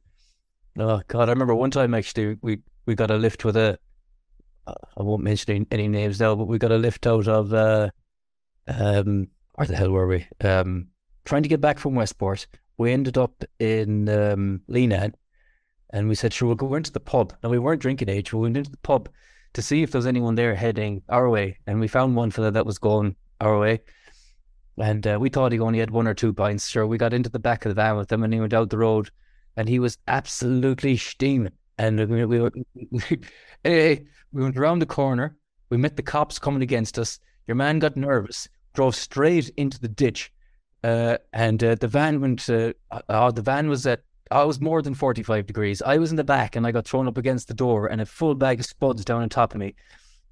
Oh 0.78 1.02
God, 1.08 1.28
I 1.28 1.32
remember 1.32 1.54
one 1.54 1.70
time 1.70 1.94
actually 1.94 2.38
we 2.42 2.60
we 2.86 2.94
got 2.94 3.10
a 3.10 3.16
lift 3.16 3.44
with 3.44 3.56
a 3.56 3.78
I 4.66 5.02
won't 5.02 5.24
mention 5.24 5.66
any, 5.72 5.88
names 5.88 6.20
now, 6.20 6.36
but 6.36 6.46
we 6.46 6.56
got 6.56 6.70
a 6.70 6.76
lift 6.76 7.06
out 7.06 7.26
of 7.26 7.52
uh, 7.52 7.90
um 8.68 9.28
where 9.54 9.66
the 9.66 9.76
hell 9.76 9.90
were 9.90 10.06
we? 10.06 10.26
Um, 10.40 10.88
trying 11.24 11.42
to 11.42 11.48
get 11.48 11.60
back 11.60 11.78
from 11.78 11.94
Westport. 11.94 12.46
We 12.78 12.92
ended 12.92 13.18
up 13.18 13.44
in 13.58 14.08
um, 14.08 14.62
and 15.93 16.09
we 16.09 16.14
said, 16.14 16.32
"Sure, 16.32 16.49
we'll 16.49 16.57
go 16.57 16.74
into 16.74 16.93
the 16.93 17.01
pub." 17.01 17.34
Now 17.43 17.51
we 17.51 17.59
weren't 17.59 17.82
drinking 17.82 18.09
age, 18.09 18.32
we 18.32 18.40
went 18.40 18.57
into 18.57 18.70
the 18.70 18.76
pub 18.78 19.09
to 19.55 19.62
see 19.62 19.82
if 19.82 19.90
there 19.90 19.99
was 19.99 20.07
anyone 20.07 20.34
there 20.34 20.55
heading 20.55 21.03
our 21.09 21.28
way, 21.28 21.59
and 21.66 21.80
we 21.80 21.88
found 21.88 22.16
one 22.16 22.30
fella 22.30 22.51
that 22.51 22.66
was 22.66 22.78
going 22.78 23.16
our 23.40 23.59
way. 23.59 23.80
And 24.78 25.07
uh, 25.07 25.18
we 25.20 25.28
thought 25.28 25.53
he 25.53 25.61
only 25.61 25.78
had 25.78 25.90
one 25.90 26.07
or 26.07 26.14
two 26.14 26.32
pints. 26.32 26.68
Sure, 26.68 26.86
we 26.86 26.97
got 26.97 27.12
into 27.12 27.28
the 27.28 27.38
back 27.38 27.64
of 27.64 27.70
the 27.70 27.74
van 27.74 27.97
with 27.97 28.11
him, 28.11 28.22
and 28.22 28.32
he 28.32 28.40
went 28.40 28.55
out 28.55 28.70
the 28.70 28.78
road, 28.78 29.11
and 29.57 29.68
he 29.68 29.78
was 29.78 29.99
absolutely 30.09 30.97
steaming. 30.97 31.53
And 31.78 32.09
we, 32.09 32.24
we, 32.24 32.40
were, 32.40 32.53
we 33.64 34.07
went 34.32 34.57
around 34.57 34.78
the 34.78 34.86
corner. 34.86 35.36
We 35.68 35.76
met 35.76 35.97
the 35.97 36.03
cops 36.03 36.38
coming 36.38 36.62
against 36.62 36.99
us. 36.99 37.18
Your 37.47 37.55
man 37.55 37.78
got 37.78 37.97
nervous, 37.97 38.49
drove 38.72 38.95
straight 38.95 39.51
into 39.57 39.80
the 39.80 39.88
ditch, 39.88 40.32
uh, 40.84 41.18
and 41.32 41.62
uh, 41.62 41.74
the 41.74 41.88
van 41.88 42.20
went. 42.20 42.49
Uh, 42.49 42.72
uh 42.90 43.30
the 43.30 43.43
van 43.43 43.68
was 43.68 43.86
at. 43.86 44.03
I 44.30 44.44
was 44.44 44.60
more 44.60 44.82
than 44.82 44.94
forty-five 44.94 45.46
degrees. 45.46 45.82
I 45.82 45.98
was 45.98 46.10
in 46.10 46.16
the 46.16 46.24
back, 46.24 46.56
and 46.56 46.66
I 46.66 46.72
got 46.72 46.86
thrown 46.86 47.08
up 47.08 47.18
against 47.18 47.48
the 47.48 47.54
door, 47.54 47.86
and 47.86 48.00
a 48.00 48.06
full 48.06 48.34
bag 48.34 48.60
of 48.60 48.66
spuds 48.66 49.04
down 49.04 49.22
on 49.22 49.28
top 49.28 49.54
of 49.54 49.60
me. 49.60 49.74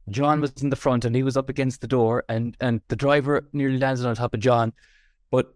John 0.09 0.41
was 0.41 0.53
in 0.63 0.71
the 0.71 0.77
front, 0.77 1.05
and 1.05 1.15
he 1.15 1.23
was 1.23 1.37
up 1.37 1.49
against 1.49 1.81
the 1.81 1.87
door, 1.87 2.25
and 2.29 2.57
and 2.61 2.81
the 2.89 2.97
driver 2.97 3.49
nearly 3.53 3.79
landed 3.79 4.07
on 4.07 4.15
top 4.15 4.35
of 4.35 4.41
John, 4.41 4.73
but 5.31 5.55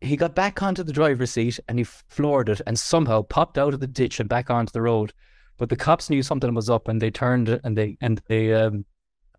he 0.00 0.16
got 0.16 0.34
back 0.34 0.62
onto 0.62 0.82
the 0.82 0.92
driver's 0.92 1.30
seat 1.32 1.60
and 1.68 1.78
he 1.78 1.84
floored 1.84 2.48
it, 2.48 2.60
and 2.66 2.78
somehow 2.78 3.22
popped 3.22 3.58
out 3.58 3.74
of 3.74 3.80
the 3.80 3.86
ditch 3.86 4.18
and 4.20 4.28
back 4.28 4.50
onto 4.50 4.72
the 4.72 4.82
road. 4.82 5.12
But 5.58 5.68
the 5.68 5.76
cops 5.76 6.08
knew 6.08 6.22
something 6.22 6.54
was 6.54 6.70
up, 6.70 6.88
and 6.88 7.00
they 7.00 7.10
turned 7.10 7.48
and 7.48 7.76
they 7.76 7.96
and 8.00 8.20
they 8.26 8.52
um, 8.54 8.84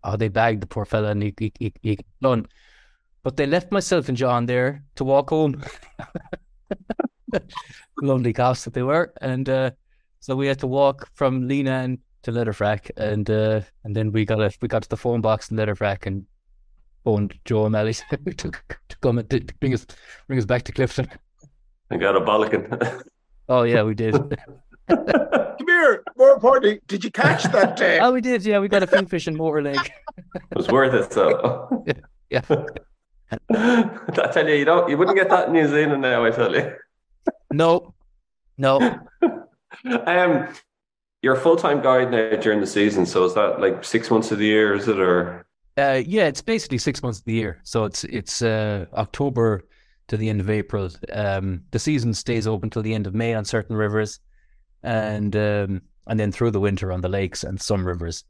oh, 0.04 0.16
they 0.16 0.28
bagged 0.28 0.62
the 0.62 0.66
poor 0.66 0.84
fella, 0.84 1.10
and 1.10 1.22
he 1.22 1.34
he 1.38 1.52
he, 1.58 1.72
he 1.82 1.98
done. 2.20 2.46
But 3.22 3.36
they 3.36 3.46
left 3.46 3.70
myself 3.70 4.08
and 4.08 4.16
John 4.16 4.46
there 4.46 4.84
to 4.96 5.04
walk 5.04 5.30
home. 5.30 5.62
Lovely 8.02 8.32
cops 8.32 8.64
that 8.64 8.74
they 8.74 8.82
were. 8.82 9.12
And 9.20 9.48
uh, 9.48 9.70
so 10.20 10.36
we 10.36 10.46
had 10.46 10.58
to 10.60 10.66
walk 10.66 11.08
from 11.14 11.48
Leenane 11.48 11.98
to 12.22 12.32
Letterfrack 12.32 12.90
and 12.96 13.28
uh, 13.28 13.60
and 13.84 13.96
then 13.96 14.12
we 14.12 14.24
got 14.24 14.40
a, 14.40 14.52
we 14.60 14.68
got 14.68 14.82
to 14.82 14.88
the 14.88 14.96
phone 14.96 15.20
box 15.20 15.50
in 15.50 15.56
Letterfrack 15.56 16.06
and 16.06 16.24
phoned 17.04 17.38
Joe 17.44 17.64
O'Malley 17.64 17.94
to, 18.36 18.50
to 18.88 18.96
come 19.00 19.18
and 19.18 19.28
to 19.30 19.40
bring 19.60 19.74
us 19.74 19.86
bring 20.28 20.38
us 20.38 20.44
back 20.44 20.62
to 20.64 20.72
Clifden. 20.72 21.10
I 21.90 21.96
got 21.96 22.16
a 22.16 22.20
bollocking. 22.20 23.02
oh 23.48 23.64
yeah, 23.64 23.82
we 23.82 23.94
did. 23.94 24.14
Come 24.88 25.66
here. 25.66 26.02
More 26.16 26.32
importantly, 26.32 26.80
did 26.86 27.04
you 27.04 27.10
catch 27.10 27.44
that 27.44 27.76
day? 27.76 27.98
oh, 28.00 28.12
we 28.12 28.20
did. 28.20 28.44
Yeah, 28.44 28.58
we 28.58 28.68
got 28.68 28.82
a 28.82 28.86
fin 28.86 29.06
fish 29.06 29.26
in 29.26 29.36
Motor 29.36 29.62
Lake. 29.62 29.92
it 30.16 30.56
was 30.56 30.68
worth 30.68 30.94
it. 30.94 31.12
So 31.12 31.84
yeah. 32.30 32.42
I 33.50 34.30
tell 34.32 34.48
you, 34.48 34.54
you 34.54 34.64
don't, 34.64 34.88
you 34.88 34.96
wouldn't 34.98 35.16
get 35.16 35.30
that 35.30 35.48
in 35.48 35.54
New 35.54 35.68
Zealand 35.68 36.02
now. 36.02 36.24
I 36.24 36.30
tell 36.30 36.54
you. 36.54 36.72
No, 37.52 37.94
no. 38.58 38.98
um, 40.06 40.48
you're 41.22 41.34
a 41.34 41.40
full 41.40 41.56
time 41.56 41.80
guide 41.82 42.10
now 42.10 42.36
during 42.36 42.60
the 42.60 42.66
season. 42.66 43.06
So 43.06 43.24
is 43.24 43.34
that 43.34 43.60
like 43.60 43.84
six 43.84 44.10
months 44.10 44.32
of 44.32 44.38
the 44.38 44.46
year? 44.46 44.74
Is 44.74 44.88
it 44.88 44.98
or? 44.98 45.46
Uh, 45.78 46.02
yeah, 46.04 46.26
it's 46.26 46.42
basically 46.42 46.78
six 46.78 47.02
months 47.02 47.18
of 47.18 47.24
the 47.24 47.32
year. 47.32 47.60
So 47.62 47.84
it's 47.84 48.04
it's 48.04 48.42
uh, 48.42 48.86
October 48.94 49.64
to 50.08 50.16
the 50.16 50.28
end 50.28 50.40
of 50.40 50.50
April. 50.50 50.90
Um, 51.12 51.62
the 51.70 51.78
season 51.78 52.12
stays 52.14 52.46
open 52.46 52.70
till 52.70 52.82
the 52.82 52.94
end 52.94 53.06
of 53.06 53.14
May 53.14 53.34
on 53.34 53.44
certain 53.44 53.76
rivers, 53.76 54.20
and 54.82 55.34
um, 55.36 55.82
and 56.06 56.18
then 56.18 56.32
through 56.32 56.50
the 56.50 56.60
winter 56.60 56.92
on 56.92 57.00
the 57.00 57.08
lakes 57.08 57.44
and 57.44 57.60
some 57.60 57.86
rivers. 57.86 58.24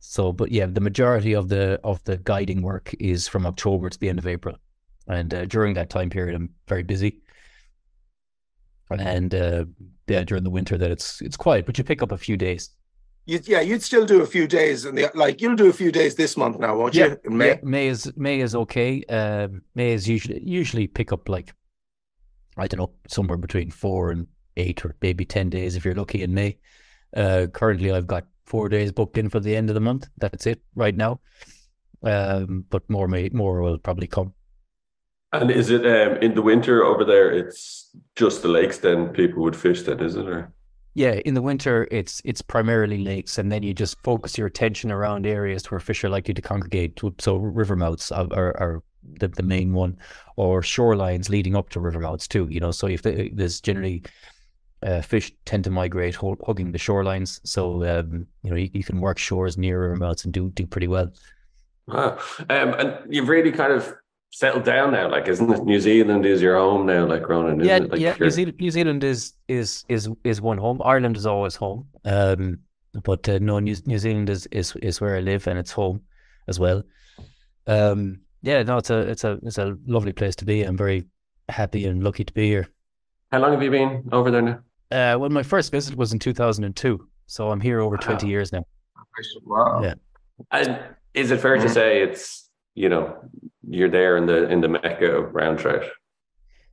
So, 0.00 0.32
but 0.32 0.50
yeah, 0.50 0.66
the 0.66 0.80
majority 0.80 1.34
of 1.34 1.48
the 1.48 1.80
of 1.84 2.02
the 2.04 2.16
guiding 2.18 2.62
work 2.62 2.94
is 2.98 3.28
from 3.28 3.46
October 3.46 3.90
to 3.90 3.98
the 3.98 4.08
end 4.08 4.18
of 4.18 4.26
April, 4.26 4.56
and 5.06 5.32
uh, 5.32 5.44
during 5.44 5.74
that 5.74 5.90
time 5.90 6.10
period, 6.10 6.34
I'm 6.34 6.50
very 6.66 6.82
busy. 6.82 7.20
And 8.90 9.34
uh, 9.34 9.64
yeah, 10.06 10.24
during 10.24 10.44
the 10.44 10.50
winter, 10.50 10.78
that 10.78 10.90
it's 10.90 11.20
it's 11.20 11.36
quiet, 11.36 11.66
but 11.66 11.78
you 11.78 11.84
pick 11.84 12.02
up 12.02 12.12
a 12.12 12.18
few 12.18 12.36
days. 12.36 12.70
You, 13.26 13.40
yeah, 13.44 13.60
you'd 13.60 13.82
still 13.82 14.06
do 14.06 14.22
a 14.22 14.26
few 14.26 14.46
days, 14.46 14.86
and 14.86 14.98
like 15.14 15.42
you'll 15.42 15.56
do 15.56 15.68
a 15.68 15.72
few 15.72 15.92
days 15.92 16.14
this 16.14 16.36
month 16.36 16.58
now, 16.58 16.76
won't 16.76 16.94
yeah, 16.94 17.14
you? 17.24 17.30
May, 17.30 17.48
yeah, 17.48 17.56
May 17.62 17.88
is 17.88 18.10
May 18.16 18.40
is 18.40 18.54
okay. 18.54 19.04
Um, 19.04 19.60
May 19.74 19.92
is 19.92 20.08
usually 20.08 20.42
usually 20.42 20.86
pick 20.86 21.12
up 21.12 21.28
like 21.28 21.52
I 22.56 22.66
don't 22.66 22.78
know 22.78 22.92
somewhere 23.06 23.36
between 23.36 23.70
four 23.70 24.10
and 24.10 24.26
eight 24.56 24.82
or 24.84 24.96
maybe 25.02 25.26
ten 25.26 25.50
days 25.50 25.76
if 25.76 25.84
you're 25.84 25.94
lucky 25.94 26.22
in 26.22 26.32
May. 26.32 26.56
Uh, 27.14 27.46
currently, 27.52 27.92
I've 27.92 28.06
got 28.06 28.26
four 28.46 28.70
days 28.70 28.92
booked 28.92 29.18
in 29.18 29.28
for 29.28 29.40
the 29.40 29.54
end 29.54 29.68
of 29.68 29.74
the 29.74 29.80
month. 29.80 30.08
That's 30.16 30.46
it 30.46 30.62
right 30.74 30.96
now. 30.96 31.20
Um, 32.02 32.64
but 32.70 32.88
more 32.88 33.08
may 33.08 33.28
more 33.28 33.60
will 33.60 33.78
probably 33.78 34.06
come. 34.06 34.32
And 35.32 35.50
is 35.50 35.70
it 35.70 35.84
um, 35.84 36.16
in 36.18 36.34
the 36.34 36.42
winter 36.42 36.84
over 36.84 37.04
there? 37.04 37.30
It's 37.30 37.90
just 38.16 38.42
the 38.42 38.48
lakes. 38.48 38.78
Then 38.78 39.08
people 39.08 39.42
would 39.42 39.56
fish. 39.56 39.82
Then 39.82 40.00
is 40.00 40.16
it 40.16 40.26
or? 40.26 40.52
Yeah, 40.94 41.20
in 41.24 41.34
the 41.34 41.42
winter 41.42 41.86
it's 41.90 42.20
it's 42.24 42.42
primarily 42.42 42.98
lakes, 42.98 43.38
and 43.38 43.52
then 43.52 43.62
you 43.62 43.74
just 43.74 43.96
focus 44.02 44.38
your 44.38 44.46
attention 44.46 44.90
around 44.90 45.26
areas 45.26 45.70
where 45.70 45.78
fish 45.80 46.02
are 46.02 46.08
likely 46.08 46.34
to 46.34 46.42
congregate. 46.42 46.98
So 47.18 47.36
river 47.36 47.76
mouths 47.76 48.10
are, 48.10 48.26
are, 48.32 48.56
are 48.60 48.82
the, 49.20 49.28
the 49.28 49.42
main 49.42 49.74
one, 49.74 49.98
or 50.36 50.62
shorelines 50.62 51.28
leading 51.28 51.54
up 51.54 51.68
to 51.70 51.80
river 51.80 52.00
mouths 52.00 52.26
too. 52.26 52.48
You 52.50 52.60
know, 52.60 52.70
so 52.70 52.88
if 52.88 53.02
there's 53.02 53.60
generally 53.60 54.02
uh, 54.82 55.02
fish 55.02 55.32
tend 55.44 55.64
to 55.64 55.70
migrate 55.70 56.16
hugging 56.16 56.72
the 56.72 56.78
shorelines. 56.78 57.40
So 57.44 57.84
um, 57.84 58.26
you 58.42 58.50
know 58.50 58.56
you, 58.56 58.70
you, 58.72 58.84
can 58.84 59.00
work 59.00 59.18
shores 59.18 59.58
near 59.58 59.80
river 59.80 59.96
mouths 59.96 60.24
and 60.24 60.32
do 60.32 60.50
do 60.50 60.66
pretty 60.66 60.88
well. 60.88 61.12
Wow, 61.86 62.18
um, 62.50 62.74
and 62.74 62.98
you've 63.08 63.28
really 63.28 63.52
kind 63.52 63.72
of 63.72 63.94
settled 64.30 64.64
down 64.64 64.92
now. 64.92 65.10
Like, 65.10 65.28
isn't 65.28 65.50
it 65.50 65.64
New 65.64 65.80
Zealand 65.80 66.26
is 66.26 66.42
your 66.42 66.56
home 66.56 66.86
now? 66.86 67.06
Like, 67.06 67.28
Ronan, 67.28 67.64
yeah, 67.64 67.78
like 67.78 68.00
yeah. 68.00 68.16
New 68.18 68.30
Zealand, 68.30 68.60
New 68.60 68.70
Zealand 68.70 69.04
is 69.04 69.34
is 69.48 69.84
is 69.88 70.08
is 70.24 70.40
one 70.40 70.58
home. 70.58 70.80
Ireland 70.84 71.16
is 71.16 71.26
always 71.26 71.56
home. 71.56 71.88
Um, 72.04 72.60
but 73.04 73.28
uh, 73.28 73.38
no, 73.40 73.58
New, 73.58 73.76
New 73.86 73.98
Zealand 73.98 74.30
is, 74.30 74.46
is 74.46 74.74
is 74.76 75.00
where 75.00 75.16
I 75.16 75.20
live 75.20 75.46
and 75.46 75.58
it's 75.58 75.72
home 75.72 76.02
as 76.46 76.58
well. 76.58 76.82
Um, 77.66 78.20
yeah, 78.42 78.62
no, 78.62 78.78
it's 78.78 78.90
a 78.90 78.98
it's 79.00 79.24
a 79.24 79.38
it's 79.42 79.58
a 79.58 79.76
lovely 79.86 80.12
place 80.12 80.36
to 80.36 80.44
be. 80.44 80.62
I'm 80.62 80.76
very 80.76 81.06
happy 81.48 81.86
and 81.86 82.02
lucky 82.02 82.24
to 82.24 82.32
be 82.32 82.48
here. 82.48 82.68
How 83.32 83.40
long 83.40 83.52
have 83.52 83.62
you 83.62 83.70
been 83.70 84.08
over 84.12 84.30
there 84.30 84.42
now? 84.42 84.58
Uh, 84.90 85.18
well, 85.18 85.28
my 85.28 85.42
first 85.42 85.70
visit 85.70 85.96
was 85.96 86.12
in 86.12 86.18
2002, 86.18 87.06
so 87.26 87.50
I'm 87.50 87.60
here 87.60 87.80
over 87.80 87.96
wow. 87.96 88.00
20 88.00 88.26
years 88.26 88.52
now. 88.52 88.64
Wow. 89.44 89.82
Yeah. 89.82 89.94
And 90.50 90.78
is 91.12 91.30
it 91.30 91.40
fair 91.40 91.56
mm-hmm. 91.56 91.66
to 91.66 91.72
say 91.72 92.02
it's 92.02 92.48
you 92.74 92.88
know 92.88 93.16
you're 93.68 93.90
there 93.90 94.16
in 94.16 94.26
the 94.26 94.48
in 94.48 94.60
the 94.60 94.68
mecca 94.68 95.10
of 95.10 95.32
brown 95.32 95.56
trout? 95.56 95.84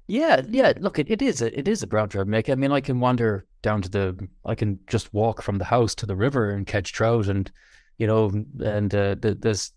Yeah, 0.07 0.41
yeah. 0.47 0.73
Look, 0.77 0.99
it, 0.99 1.09
it 1.09 1.21
is 1.21 1.41
a, 1.41 1.57
it 1.57 1.67
is 1.67 1.81
a 1.81 1.87
brown 1.87 2.09
trout 2.09 2.27
mecca. 2.27 2.51
I 2.51 2.55
mean, 2.55 2.71
I 2.71 2.81
can 2.81 2.99
wander 2.99 3.45
down 3.63 3.81
to 3.81 3.89
the, 3.89 4.27
I 4.45 4.53
can 4.53 4.79
just 4.87 5.11
walk 5.13 5.41
from 5.41 5.57
the 5.57 5.65
house 5.65 5.95
to 5.95 6.05
the 6.05 6.15
river 6.15 6.51
and 6.51 6.67
catch 6.67 6.93
trout, 6.93 7.27
and 7.27 7.51
you 7.97 8.05
know, 8.05 8.31
and 8.63 8.93
uh, 8.93 9.15
there's 9.19 9.71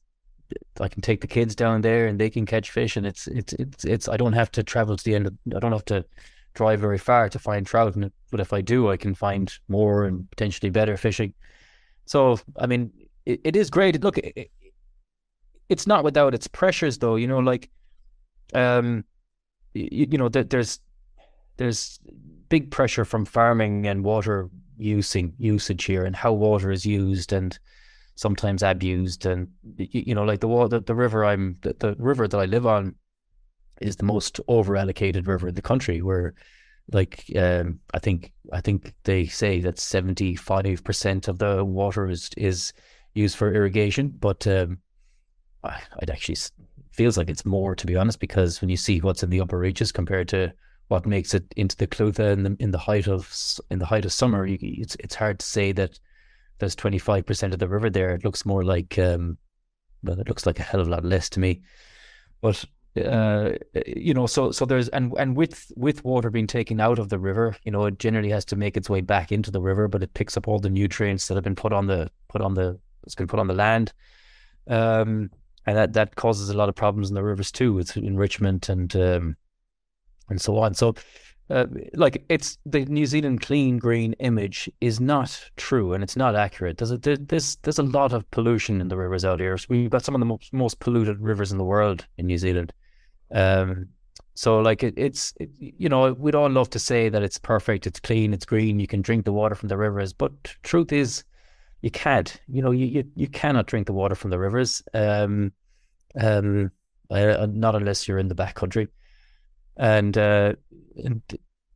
I 0.80 0.88
can 0.88 1.02
take 1.02 1.20
the 1.20 1.26
kids 1.26 1.54
down 1.54 1.80
there 1.80 2.06
and 2.06 2.18
they 2.18 2.30
can 2.30 2.46
catch 2.46 2.70
fish, 2.70 2.96
and 2.96 3.06
it's 3.06 3.26
it's 3.26 3.52
it's 3.54 3.84
it's. 3.84 4.08
I 4.08 4.16
don't 4.16 4.34
have 4.34 4.50
to 4.52 4.62
travel 4.62 4.96
to 4.96 5.04
the 5.04 5.14
end. 5.14 5.26
Of, 5.26 5.34
I 5.54 5.58
don't 5.60 5.72
have 5.72 5.84
to 5.86 6.04
drive 6.54 6.80
very 6.80 6.98
far 6.98 7.28
to 7.28 7.38
find 7.38 7.66
trout, 7.66 7.94
and 7.96 8.10
but 8.30 8.40
if 8.40 8.52
I 8.52 8.60
do, 8.60 8.90
I 8.90 8.96
can 8.96 9.14
find 9.14 9.52
more 9.68 10.04
and 10.04 10.30
potentially 10.30 10.70
better 10.70 10.96
fishing. 10.96 11.34
So, 12.04 12.38
I 12.58 12.66
mean, 12.66 12.90
it, 13.26 13.40
it 13.44 13.56
is 13.56 13.70
great. 13.70 14.02
Look, 14.02 14.18
it, 14.18 14.50
it's 15.68 15.86
not 15.86 16.04
without 16.04 16.34
its 16.34 16.46
pressures, 16.46 16.98
though. 16.98 17.16
You 17.16 17.26
know, 17.26 17.38
like, 17.38 17.70
um, 18.54 19.04
you, 19.74 20.06
you 20.10 20.18
know, 20.18 20.28
there's 20.28 20.80
there's 21.56 21.98
big 22.48 22.70
pressure 22.70 23.04
from 23.04 23.24
farming 23.24 23.86
and 23.86 24.04
water 24.04 24.48
using 24.76 25.34
usage 25.38 25.84
here, 25.84 26.04
and 26.04 26.16
how 26.16 26.32
water 26.32 26.70
is 26.70 26.86
used, 26.86 27.32
and 27.32 27.58
sometimes 28.14 28.62
abused, 28.62 29.26
and 29.26 29.48
you 29.76 30.14
know, 30.14 30.24
like 30.24 30.40
the 30.40 30.48
water, 30.48 30.80
the 30.80 30.94
river 30.94 31.24
I'm, 31.24 31.58
the, 31.62 31.74
the 31.78 31.96
river 31.98 32.26
that 32.26 32.38
I 32.38 32.46
live 32.46 32.66
on 32.66 32.94
is 33.80 33.96
the 33.96 34.04
most 34.04 34.40
over 34.48 34.76
allocated 34.76 35.28
river 35.28 35.48
in 35.48 35.54
the 35.54 35.62
country 35.62 36.02
where 36.02 36.34
like 36.92 37.24
um, 37.36 37.80
I 37.94 37.98
think 37.98 38.32
I 38.52 38.60
think 38.60 38.94
they 39.04 39.26
say 39.26 39.60
that 39.60 39.78
seventy 39.78 40.34
five 40.34 40.82
percent 40.84 41.28
of 41.28 41.38
the 41.38 41.64
water 41.64 42.08
is 42.08 42.30
is 42.36 42.72
used 43.14 43.36
for 43.36 43.52
irrigation, 43.52 44.08
but 44.08 44.46
um, 44.46 44.78
it 46.00 46.10
actually 46.10 46.36
feels 46.90 47.16
like 47.16 47.28
it's 47.28 47.44
more 47.46 47.74
to 47.74 47.86
be 47.86 47.96
honest 47.96 48.18
because 48.20 48.60
when 48.60 48.70
you 48.70 48.76
see 48.76 49.00
what's 49.00 49.22
in 49.22 49.30
the 49.30 49.40
upper 49.40 49.58
reaches 49.58 49.92
compared 49.92 50.28
to 50.28 50.52
what 50.88 51.06
makes 51.06 51.34
it 51.34 51.44
into 51.56 51.76
the 51.76 51.86
Clutha 51.86 52.32
in 52.32 52.42
the 52.42 52.56
in 52.58 52.70
the 52.70 52.78
height 52.78 53.06
of 53.06 53.30
in 53.70 53.78
the 53.78 53.86
height 53.86 54.04
of 54.04 54.12
summer, 54.12 54.46
you, 54.46 54.58
it's 54.60 54.96
it's 55.00 55.14
hard 55.14 55.38
to 55.38 55.46
say 55.46 55.72
that 55.72 55.98
there's 56.58 56.74
twenty 56.74 56.98
five 56.98 57.26
percent 57.26 57.52
of 57.52 57.58
the 57.60 57.68
river 57.68 57.90
there. 57.90 58.14
It 58.14 58.24
looks 58.24 58.46
more 58.46 58.64
like 58.64 58.98
um, 58.98 59.36
well, 60.02 60.18
it 60.18 60.28
looks 60.28 60.46
like 60.46 60.58
a 60.58 60.62
hell 60.62 60.80
of 60.80 60.88
a 60.88 60.90
lot 60.90 61.04
less 61.04 61.28
to 61.30 61.40
me, 61.40 61.60
but 62.40 62.64
uh, 62.96 63.52
you 63.86 64.14
know, 64.14 64.26
so 64.26 64.50
so 64.50 64.64
there's 64.64 64.88
and 64.88 65.12
and 65.18 65.36
with 65.36 65.70
with 65.76 66.04
water 66.04 66.30
being 66.30 66.46
taken 66.46 66.80
out 66.80 66.98
of 66.98 67.10
the 67.10 67.18
river, 67.18 67.54
you 67.64 67.70
know, 67.70 67.84
it 67.84 67.98
generally 67.98 68.30
has 68.30 68.44
to 68.46 68.56
make 68.56 68.76
its 68.76 68.88
way 68.90 69.00
back 69.00 69.30
into 69.30 69.50
the 69.50 69.60
river, 69.60 69.88
but 69.88 70.02
it 70.02 70.14
picks 70.14 70.36
up 70.36 70.48
all 70.48 70.58
the 70.58 70.70
nutrients 70.70 71.28
that 71.28 71.34
have 71.34 71.44
been 71.44 71.54
put 71.54 71.72
on 71.72 71.86
the 71.86 72.10
put 72.28 72.40
on 72.40 72.54
the 72.54 72.78
it's 73.04 73.14
been 73.14 73.28
put 73.28 73.40
on 73.40 73.46
the 73.46 73.54
land. 73.54 73.92
Um, 74.66 75.30
and 75.68 75.76
that 75.76 75.92
that 75.92 76.16
causes 76.16 76.48
a 76.48 76.56
lot 76.56 76.70
of 76.70 76.74
problems 76.74 77.10
in 77.10 77.14
the 77.14 77.22
rivers 77.22 77.52
too, 77.52 77.74
with 77.74 77.96
enrichment 77.96 78.68
and 78.68 78.94
um, 78.96 79.36
and 80.28 80.40
so 80.40 80.58
on. 80.58 80.74
So. 80.74 80.94
Uh, 81.50 81.64
like 81.94 82.22
it's 82.28 82.58
the 82.66 82.84
New 82.84 83.06
Zealand 83.06 83.40
clean 83.40 83.78
green 83.78 84.12
image 84.18 84.70
is 84.82 85.00
not 85.00 85.42
true 85.56 85.94
and 85.94 86.04
it's 86.04 86.14
not 86.14 86.36
accurate. 86.36 86.76
There's 86.76 86.90
a 86.90 86.98
there's 86.98 87.56
there's 87.62 87.78
a 87.78 87.84
lot 87.84 88.12
of 88.12 88.30
pollution 88.30 88.82
in 88.82 88.88
the 88.88 88.98
rivers 88.98 89.24
out 89.24 89.40
here. 89.40 89.56
So 89.56 89.64
we've 89.70 89.88
got 89.88 90.04
some 90.04 90.14
of 90.14 90.18
the 90.18 90.26
most, 90.26 90.52
most 90.52 90.78
polluted 90.78 91.18
rivers 91.22 91.50
in 91.50 91.56
the 91.56 91.64
world 91.64 92.06
in 92.18 92.26
New 92.26 92.36
Zealand. 92.36 92.74
Um, 93.32 93.88
so 94.34 94.60
like 94.60 94.82
it, 94.82 94.92
it's 94.98 95.32
it, 95.40 95.48
you 95.58 95.88
know 95.88 96.12
we'd 96.12 96.34
all 96.34 96.50
love 96.50 96.68
to 96.70 96.78
say 96.78 97.08
that 97.08 97.22
it's 97.22 97.38
perfect, 97.38 97.86
it's 97.86 97.98
clean, 97.98 98.34
it's 98.34 98.44
green, 98.44 98.78
you 98.78 98.86
can 98.86 99.00
drink 99.00 99.24
the 99.24 99.32
water 99.32 99.54
from 99.54 99.70
the 99.70 99.78
rivers, 99.78 100.12
but 100.12 100.32
truth 100.62 100.92
is 100.92 101.24
you 101.82 101.90
can't. 101.90 102.40
You 102.48 102.62
know 102.62 102.70
you 102.70 102.86
you, 102.86 103.04
you 103.14 103.28
cannot 103.28 103.66
drink 103.66 103.86
the 103.86 103.92
water 103.92 104.14
from 104.14 104.30
the 104.30 104.38
rivers. 104.38 104.82
Um, 104.94 105.52
um, 106.18 106.70
uh, 107.10 107.46
not 107.50 107.74
unless 107.74 108.06
you're 108.06 108.18
in 108.18 108.28
the 108.28 108.34
backcountry, 108.34 108.88
and 109.76 110.16
uh, 110.16 110.54
and 110.96 111.22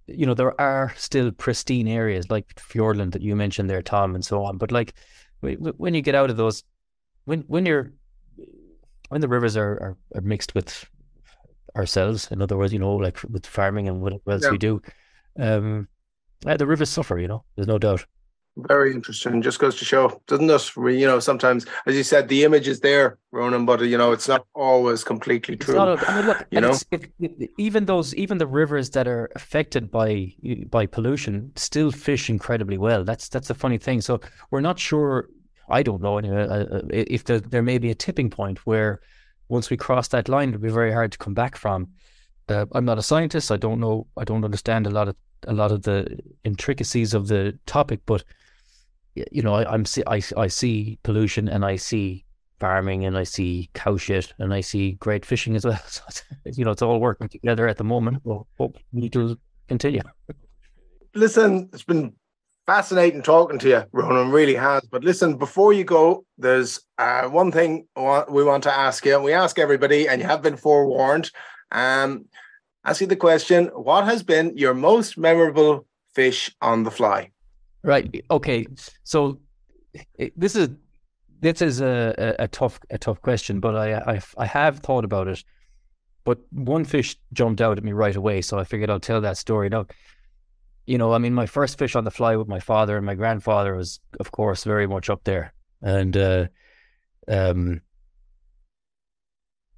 you 0.07 0.27
know 0.27 0.35
there 0.35 0.61
are 0.61 0.93
still 0.97 1.31
pristine 1.31 1.89
areas 1.89 2.31
like 2.31 2.55
Fiordland 2.57 3.13
that 3.13 3.23
you 3.23 3.37
mentioned 3.37 3.71
there, 3.71 3.83
Tom, 3.83 4.15
and 4.15 4.25
so 4.25 4.45
on. 4.45 4.59
But 4.59 4.73
like 4.73 4.95
when 5.41 5.95
you 5.95 6.03
get 6.03 6.15
out 6.15 6.31
of 6.31 6.37
those, 6.37 6.65
when 7.25 7.41
when 7.43 7.67
you're 7.67 7.93
when 9.09 9.21
the 9.21 9.29
rivers 9.29 9.57
are, 9.59 9.73
are, 9.73 9.97
are 10.15 10.23
mixed 10.23 10.55
with 10.55 10.89
ourselves. 11.77 12.29
In 12.31 12.41
other 12.41 12.57
words, 12.57 12.73
you 12.73 12.79
know, 12.79 12.95
like 12.95 13.19
with 13.31 13.47
farming 13.47 13.89
and 13.89 14.01
what 14.01 14.15
else 14.27 14.45
yeah. 14.45 14.51
we 14.51 14.59
do, 14.59 14.81
um, 15.39 15.89
the 16.41 16.67
rivers 16.67 16.91
suffer. 16.91 17.19
You 17.19 17.29
know, 17.29 17.45
there's 17.55 17.69
no 17.69 17.79
doubt. 17.79 18.07
Very 18.57 18.93
interesting. 18.93 19.41
Just 19.41 19.59
goes 19.59 19.77
to 19.79 19.85
show, 19.85 20.21
doesn't 20.27 20.51
it? 20.51 20.73
You 20.77 21.07
know, 21.07 21.21
sometimes, 21.21 21.65
as 21.87 21.97
you 21.97 22.03
said, 22.03 22.29
the 22.29 22.45
image 22.45 22.69
is 22.69 22.81
there, 22.81 23.19
Ronan, 23.31 23.65
but 23.65 23.81
you 23.81 23.97
know, 23.97 24.13
it's 24.13 24.29
not 24.29 24.45
always 24.55 25.05
completely 25.05 25.57
true. 25.57 25.75
Not, 25.75 26.07
I 26.07 26.17
mean, 26.17 26.27
look, 26.27 26.47
you 26.51 26.61
know, 26.61 26.77
it, 26.91 27.11
it, 27.19 27.51
even 27.57 27.87
those, 27.87 28.15
even 28.15 28.37
the 28.37 28.47
rivers 28.47 28.91
that 28.91 29.09
are 29.09 29.31
affected 29.37 29.91
by 29.91 30.35
by 30.71 30.85
pollution, 30.85 31.53
still 31.57 31.91
fish 31.91 32.29
incredibly 32.29 32.77
well. 32.77 33.05
That's 33.05 33.27
that's 33.31 33.49
a 33.49 33.55
funny 33.55 33.79
thing. 33.79 34.03
So 34.03 34.21
we're 34.51 34.61
not 34.61 34.79
sure. 34.79 35.29
I 35.71 35.83
don't 35.83 36.03
know 36.03 36.19
anyway, 36.19 36.43
uh, 36.43 36.65
uh 36.77 36.81
if 36.91 37.25
the, 37.25 37.41
there 37.41 37.63
may 37.63 37.79
be 37.79 37.91
a 37.91 37.95
tipping 37.95 38.29
point 38.29 38.67
where 38.67 39.01
once 39.49 39.71
we 39.71 39.79
cross 39.79 40.09
that 40.09 40.29
line, 40.29 40.51
it'll 40.51 40.61
be 40.61 40.69
very 40.69 40.93
hard 40.93 41.13
to 41.13 41.19
come 41.19 41.33
back 41.33 41.57
from. 41.57 41.89
Uh, 42.51 42.67
I'm 42.73 42.85
not 42.85 42.99
a 42.99 43.03
scientist. 43.03 43.51
I 43.51 43.57
don't 43.57 43.81
know. 43.81 44.07
I 44.19 44.25
don't 44.25 44.45
understand 44.45 44.87
a 44.87 44.91
lot 44.91 45.09
of 45.09 45.17
a 45.47 45.55
lot 45.55 45.73
of 45.73 45.83
the 45.83 46.19
intricacies 46.45 47.15
of 47.15 47.29
the 47.29 47.59
topic, 47.65 48.01
but 48.05 48.25
you 49.15 49.43
know, 49.43 49.55
I, 49.55 49.75
am 49.75 49.85
I, 50.07 50.23
I 50.37 50.47
see 50.47 50.99
pollution 51.03 51.49
and 51.49 51.65
I 51.65 51.77
see 51.77 52.25
farming 52.61 53.05
and 53.05 53.19
I 53.19 53.25
see 53.25 53.69
cow 53.75 53.97
shit 53.97 54.33
and 54.39 54.55
I 54.55 54.61
see 54.61 54.93
great 54.93 55.27
fishing 55.27 55.57
as 55.57 55.65
well. 55.65 55.81
So 55.89 56.03
you 56.45 56.65
know, 56.65 56.71
it's 56.71 56.83
all 56.83 57.01
working 57.01 57.29
together 57.29 57.67
at 57.67 57.77
the 57.77 57.85
moment. 57.85 58.19
Well, 58.25 58.47
hope 58.57 58.79
it'll 58.97 59.37
continue. 59.69 60.03
Listen, 61.15 61.69
it's 61.73 61.83
been 61.83 62.15
fascinating 62.67 63.23
talking 63.23 63.59
to 63.59 63.69
you, 63.69 63.83
Ronan, 63.93 64.31
really 64.31 64.55
has. 64.55 64.83
But 64.91 65.03
listen, 65.03 65.37
before 65.37 65.73
you 65.73 65.85
go, 65.85 66.25
there's 66.39 66.81
uh, 66.99 67.25
one 67.25 67.51
thing 67.53 67.87
we 67.97 68.45
want 68.45 68.63
to 68.63 68.73
ask 68.73 69.05
you. 69.05 69.21
We 69.21 69.33
ask 69.33 69.59
everybody, 69.59 70.09
and 70.09 70.21
you 70.21 70.27
have 70.29 70.43
been 70.43 70.57
forewarned. 70.57 71.31
Um, 71.73 72.27
ask 72.85 73.01
you 73.01 73.09
the 73.09 73.17
question: 73.17 73.67
What 73.75 74.05
has 74.05 74.23
been 74.23 74.57
your 74.57 74.75
most 74.75 75.19
memorable 75.19 75.87
fish 76.15 76.55
on 76.61 76.85
the 76.85 76.91
fly? 76.91 77.32
Right. 77.83 78.25
Okay. 78.31 78.67
So 79.03 79.41
this 80.37 80.57
is 80.57 80.71
this 81.41 81.61
is 81.61 81.81
a, 81.81 82.15
a, 82.39 82.45
a 82.45 82.49
tough 82.49 82.79
a 82.91 82.99
tough 82.99 83.21
question, 83.21 83.61
but 83.61 83.75
I, 83.75 84.15
I 84.15 84.21
I 84.39 84.47
have 84.47 84.79
thought 84.79 85.05
about 85.05 85.29
it. 85.29 85.43
But 86.25 86.39
one 86.53 86.85
fish 86.85 87.17
jumped 87.33 87.61
out 87.61 87.79
at 87.79 87.85
me 87.85 87.93
right 87.93 88.15
away, 88.15 88.43
so 88.43 88.57
I 88.59 88.65
figured 88.65 88.91
I'll 88.91 89.01
tell 89.01 89.21
that 89.21 89.37
story 89.37 89.69
now 89.69 89.87
you 90.87 90.99
know, 90.99 91.13
I 91.13 91.19
mean, 91.19 91.35
my 91.35 91.47
first 91.47 91.79
fish 91.79 91.95
on 91.95 92.05
the 92.05 92.11
fly 92.11 92.37
with 92.37 92.49
my 92.49 92.61
father 92.61 92.97
and 92.97 93.07
my 93.07 93.15
grandfather 93.15 93.77
was, 93.77 94.01
of 94.19 94.33
course, 94.33 94.65
very 94.65 94.87
much 94.87 95.11
up 95.11 95.25
there. 95.25 95.55
And, 95.81 96.17
uh, 96.17 96.47
um, 97.29 97.81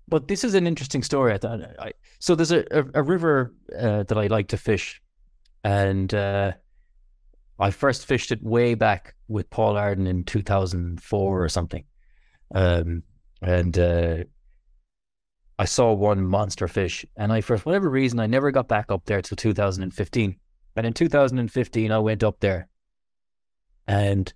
but 0.08 0.28
this 0.28 0.44
is 0.44 0.54
an 0.54 0.66
interesting 0.66 1.02
story. 1.02 1.34
I 1.34 1.38
thought, 1.38 1.60
I, 1.78 1.92
so 2.20 2.34
there's 2.34 2.52
a, 2.52 2.64
a, 2.70 2.84
a 2.94 3.02
river 3.02 3.54
uh, 3.78 4.04
that 4.04 4.16
I 4.16 4.28
like 4.28 4.48
to 4.48 4.56
fish, 4.56 5.02
and 5.62 6.12
uh, 6.12 6.52
I 7.58 7.70
first 7.70 8.06
fished 8.06 8.32
it 8.32 8.42
way 8.42 8.74
back 8.74 9.14
with 9.28 9.50
Paul 9.50 9.76
Arden 9.76 10.06
in 10.06 10.24
2004 10.24 11.44
or 11.44 11.48
something. 11.48 11.84
Um, 12.54 13.02
and 13.40 13.78
uh, 13.78 14.24
I 15.58 15.64
saw 15.64 15.92
one 15.92 16.24
monster 16.24 16.66
fish, 16.66 17.06
and 17.16 17.32
I, 17.32 17.40
for 17.40 17.58
whatever 17.58 17.88
reason, 17.88 18.18
I 18.18 18.26
never 18.26 18.50
got 18.50 18.68
back 18.68 18.90
up 18.90 19.04
there 19.04 19.22
till 19.22 19.36
2015. 19.36 20.36
And 20.76 20.86
in 20.86 20.92
2015, 20.92 21.92
I 21.92 21.98
went 21.98 22.24
up 22.24 22.40
there 22.40 22.68
and 23.86 24.32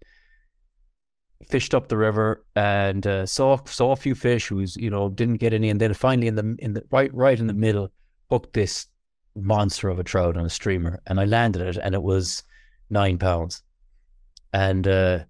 fished 1.49 1.75
up 1.75 1.89
the 1.89 1.97
river 1.97 2.45
and 2.55 3.07
uh, 3.07 3.27
saw 3.27 3.59
saw 3.65 3.93
a 3.93 3.97
few 3.97 4.15
fish. 4.15 4.51
Was 4.51 4.77
you 4.77 4.91
know 4.91 5.09
didn't 5.09 5.37
get 5.37 5.53
any, 5.53 5.71
and 5.71 5.81
then 5.81 5.95
finally 5.95 6.29
in 6.29 6.37
the 6.37 6.57
in 6.61 6.75
the 6.75 6.85
right 6.91 7.13
right 7.13 7.39
in 7.39 7.49
the 7.49 7.55
middle 7.55 7.91
hooked 8.31 8.53
this 8.53 8.87
monster 9.35 9.89
of 9.89 9.99
a 9.99 10.05
trout 10.05 10.37
on 10.37 10.47
a 10.47 10.51
streamer, 10.51 11.01
and 11.07 11.19
I 11.19 11.25
landed 11.25 11.63
it, 11.63 11.79
and 11.83 11.95
it 11.95 12.03
was 12.03 12.45
nine 12.91 13.19
pounds, 13.19 13.63
and 14.53 14.87
uh, 14.87 15.21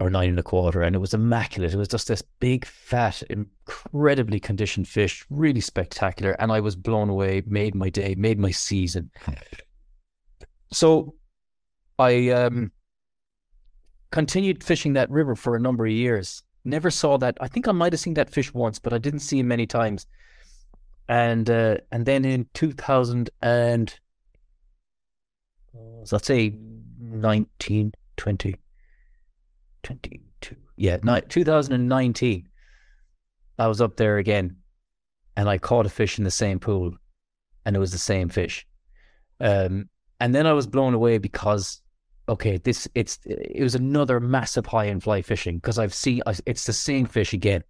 or 0.00 0.10
nine 0.10 0.30
and 0.30 0.38
a 0.38 0.42
quarter, 0.42 0.82
and 0.82 0.94
it 0.94 0.98
was 0.98 1.14
immaculate. 1.14 1.72
It 1.72 1.76
was 1.76 1.88
just 1.88 2.08
this 2.08 2.22
big, 2.40 2.64
fat, 2.64 3.22
incredibly 3.30 4.40
conditioned 4.40 4.88
fish, 4.88 5.24
really 5.30 5.60
spectacular, 5.60 6.32
and 6.32 6.50
I 6.50 6.60
was 6.60 6.76
blown 6.76 7.08
away. 7.08 7.42
Made 7.46 7.74
my 7.74 7.90
day, 7.90 8.14
made 8.16 8.38
my 8.38 8.50
season. 8.50 9.10
So 10.72 11.14
I 11.98 12.30
um, 12.30 12.72
continued 14.10 14.64
fishing 14.64 14.94
that 14.94 15.10
river 15.10 15.36
for 15.36 15.54
a 15.54 15.60
number 15.60 15.86
of 15.86 15.92
years. 15.92 16.42
Never 16.64 16.90
saw 16.90 17.18
that. 17.18 17.36
I 17.40 17.48
think 17.48 17.68
I 17.68 17.72
might 17.72 17.92
have 17.92 18.00
seen 18.00 18.14
that 18.14 18.30
fish 18.30 18.52
once, 18.52 18.78
but 18.78 18.92
I 18.92 18.98
didn't 18.98 19.20
see 19.20 19.38
him 19.38 19.48
many 19.48 19.66
times. 19.66 20.06
And 21.08 21.48
uh, 21.50 21.76
and 21.92 22.06
then 22.06 22.24
in 22.24 22.46
2000 22.54 23.30
and 23.42 23.94
uh, 25.74 26.04
let's 26.10 26.26
say 26.26 26.54
19, 27.00 27.92
20, 28.16 28.56
22. 29.82 30.56
Yeah, 30.76 30.98
ni- 31.02 31.20
2019. 31.28 32.48
I 33.58 33.66
was 33.68 33.80
up 33.80 33.96
there 33.96 34.18
again 34.18 34.56
and 35.36 35.48
I 35.48 35.58
caught 35.58 35.86
a 35.86 35.90
fish 35.90 36.18
in 36.18 36.24
the 36.24 36.30
same 36.30 36.58
pool 36.58 36.94
and 37.64 37.76
it 37.76 37.78
was 37.78 37.92
the 37.92 37.98
same 37.98 38.28
fish. 38.28 38.66
Um, 39.40 39.88
and 40.20 40.34
then 40.34 40.46
I 40.46 40.52
was 40.52 40.66
blown 40.66 40.94
away 40.94 41.18
because 41.18 41.80
okay, 42.28 42.56
this 42.58 42.88
it's 42.94 43.18
it 43.24 43.62
was 43.62 43.74
another 43.74 44.20
massive 44.20 44.66
high 44.66 44.86
in 44.86 45.00
fly 45.00 45.22
fishing 45.22 45.56
because 45.56 45.78
I've 45.78 45.94
seen 45.94 46.22
it's 46.46 46.64
the 46.64 46.72
same 46.72 47.06
fish 47.06 47.32
again. 47.32 47.62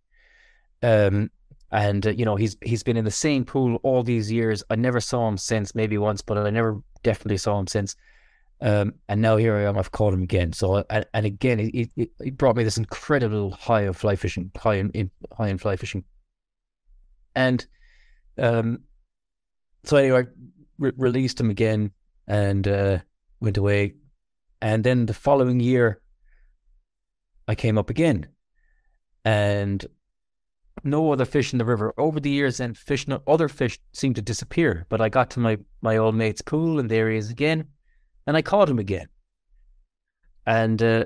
Um, 0.82 1.30
and 1.74 2.06
uh, 2.06 2.10
you 2.10 2.24
know 2.24 2.36
he's 2.36 2.56
he's 2.62 2.84
been 2.84 2.96
in 2.96 3.04
the 3.04 3.10
same 3.10 3.44
pool 3.44 3.80
all 3.82 4.02
these 4.02 4.30
years. 4.30 4.62
I 4.70 4.76
never 4.76 5.00
saw 5.00 5.28
him 5.28 5.36
since, 5.36 5.74
maybe 5.74 5.98
once, 5.98 6.22
but 6.22 6.38
I 6.38 6.48
never 6.48 6.80
definitely 7.02 7.36
saw 7.36 7.58
him 7.58 7.66
since. 7.66 7.96
Um, 8.60 8.94
and 9.08 9.20
now 9.20 9.36
here 9.36 9.56
I 9.56 9.64
am. 9.64 9.76
I've 9.76 9.90
caught 9.90 10.14
him 10.14 10.22
again. 10.22 10.52
So 10.52 10.84
and, 10.88 11.04
and 11.12 11.26
again, 11.26 11.58
it, 11.74 12.38
brought 12.38 12.56
me 12.56 12.62
this 12.62 12.78
incredible 12.78 13.50
high 13.50 13.82
of 13.82 13.96
fly 13.96 14.14
fishing, 14.14 14.52
high 14.56 14.76
in, 14.76 14.90
in 14.90 15.10
high 15.36 15.48
in 15.48 15.58
fly 15.58 15.74
fishing. 15.76 16.04
And 17.34 17.66
um, 18.38 18.78
so 19.82 19.96
anyway, 19.96 20.26
re- 20.78 20.92
released 20.96 21.40
him 21.40 21.50
again 21.50 21.90
and 22.28 22.68
uh, 22.68 22.98
went 23.40 23.56
away. 23.56 23.94
And 24.62 24.84
then 24.84 25.06
the 25.06 25.12
following 25.12 25.58
year, 25.58 26.00
I 27.48 27.56
came 27.56 27.76
up 27.76 27.90
again, 27.90 28.28
and 29.24 29.84
no 30.82 31.12
other 31.12 31.24
fish 31.24 31.52
in 31.52 31.58
the 31.58 31.64
river. 31.64 31.94
Over 31.96 32.20
the 32.20 32.30
years, 32.30 32.60
and 32.60 32.76
fish, 32.76 33.06
no, 33.06 33.22
other 33.26 33.48
fish 33.48 33.78
seemed 33.92 34.16
to 34.16 34.22
disappear. 34.22 34.86
But 34.88 35.00
I 35.00 35.08
got 35.08 35.30
to 35.30 35.40
my 35.40 35.58
my 35.82 35.96
old 35.96 36.14
mate's 36.14 36.42
pool, 36.42 36.78
and 36.78 36.90
there 36.90 37.10
he 37.10 37.16
is 37.16 37.30
again, 37.30 37.68
and 38.26 38.36
I 38.36 38.42
caught 38.42 38.68
him 38.68 38.78
again. 38.78 39.08
And 40.46 40.82
uh, 40.82 41.04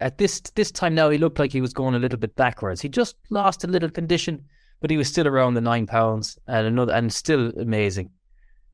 at 0.00 0.18
this 0.18 0.40
this 0.40 0.70
time 0.70 0.94
now, 0.94 1.10
he 1.10 1.18
looked 1.18 1.38
like 1.38 1.52
he 1.52 1.60
was 1.60 1.72
going 1.72 1.94
a 1.94 1.98
little 1.98 2.18
bit 2.18 2.34
backwards. 2.36 2.80
He 2.80 2.88
just 2.88 3.16
lost 3.30 3.64
a 3.64 3.68
little 3.68 3.90
condition, 3.90 4.44
but 4.80 4.90
he 4.90 4.96
was 4.96 5.08
still 5.08 5.28
around 5.28 5.54
the 5.54 5.60
nine 5.60 5.86
pounds, 5.86 6.38
and 6.46 6.66
another, 6.66 6.92
and 6.92 7.12
still 7.12 7.52
amazing 7.58 8.10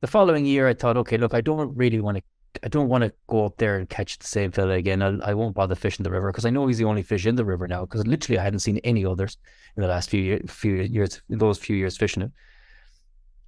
the 0.01 0.07
following 0.07 0.45
year, 0.45 0.67
I 0.67 0.73
thought, 0.73 0.97
okay, 0.97 1.17
look, 1.17 1.33
I 1.33 1.41
don't 1.41 1.75
really 1.75 1.99
want 1.99 2.17
to. 2.17 2.23
I 2.63 2.67
don't 2.67 2.89
want 2.89 3.03
to 3.03 3.13
go 3.27 3.45
up 3.45 3.57
there 3.57 3.77
and 3.77 3.89
catch 3.89 4.17
the 4.19 4.27
same 4.27 4.51
fella 4.51 4.73
again. 4.73 5.01
I 5.01 5.33
will 5.33 5.45
not 5.45 5.53
bother 5.53 5.75
fishing 5.75 6.03
the 6.03 6.11
river 6.11 6.31
because 6.31 6.45
I 6.45 6.49
know 6.49 6.67
he's 6.67 6.77
the 6.77 6.85
only 6.85 7.03
fish 7.03 7.25
in 7.25 7.35
the 7.35 7.45
river 7.45 7.67
now. 7.67 7.81
Because 7.81 8.05
literally, 8.05 8.39
I 8.39 8.43
hadn't 8.43 8.59
seen 8.59 8.77
any 8.79 9.05
others 9.05 9.37
in 9.75 9.81
the 9.81 9.89
last 9.89 10.09
few 10.09 10.21
year, 10.21 10.41
few 10.47 10.75
years, 10.75 11.21
in 11.29 11.37
those 11.37 11.57
few 11.57 11.75
years 11.75 11.97
fishing 11.97 12.23
it. 12.23 12.31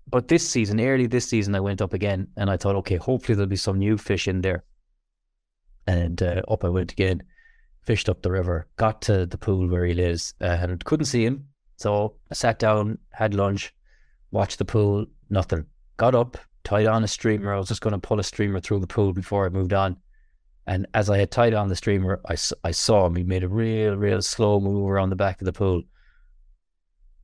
But 0.08 0.28
this 0.28 0.48
season, 0.48 0.82
early 0.82 1.08
this 1.08 1.28
season, 1.28 1.54
I 1.56 1.60
went 1.60 1.82
up 1.82 1.94
again, 1.94 2.28
and 2.36 2.50
I 2.50 2.58
thought, 2.58 2.76
okay, 2.78 2.96
hopefully 2.96 3.36
there'll 3.36 3.50
be 3.50 3.56
some 3.56 3.78
new 3.78 3.98
fish 3.98 4.28
in 4.28 4.42
there. 4.42 4.64
And 5.86 6.22
uh, 6.22 6.42
up 6.48 6.64
I 6.64 6.70
went 6.70 6.92
again, 6.92 7.22
fished 7.84 8.10
up 8.10 8.22
the 8.22 8.32
river, 8.32 8.68
got 8.78 9.02
to 9.04 9.26
the 9.26 9.38
pool 9.38 9.68
where 9.68 9.86
he 9.86 9.94
lives, 9.94 10.34
and 10.40 10.84
couldn't 10.84 11.06
see 11.06 11.26
him. 11.26 11.46
So 11.78 12.16
I 12.32 12.34
sat 12.34 12.60
down, 12.60 12.98
had 13.12 13.34
lunch, 13.34 13.74
watched 14.32 14.58
the 14.58 14.66
pool, 14.66 15.06
nothing. 15.30 15.66
Got 15.98 16.16
up, 16.16 16.38
tied 16.64 16.88
on 16.88 17.04
a 17.04 17.08
streamer. 17.08 17.54
I 17.54 17.58
was 17.58 17.68
just 17.68 17.82
going 17.82 17.94
to 17.94 18.00
pull 18.00 18.20
a 18.20 18.24
streamer 18.24 18.60
through 18.60 18.80
the 18.80 18.88
pool 18.88 19.14
before 19.14 19.46
I 19.46 19.50
moved 19.50 19.74
on. 19.74 19.98
And 20.68 20.86
as 20.94 21.10
I 21.10 21.18
had 21.18 21.32
tied 21.32 21.54
on 21.54 21.68
the 21.68 21.76
streamer, 21.76 22.22
I, 22.28 22.36
I 22.64 22.72
saw 22.72 23.08
him. 23.08 23.16
He 23.16 23.24
made 23.24 23.44
a 23.44 23.50
real, 23.50 23.96
real 23.96 24.22
slow 24.22 24.60
move 24.60 24.90
around 24.90 25.10
the 25.10 25.16
back 25.16 25.42
of 25.42 25.46
the 25.46 25.54
pool. 25.54 25.82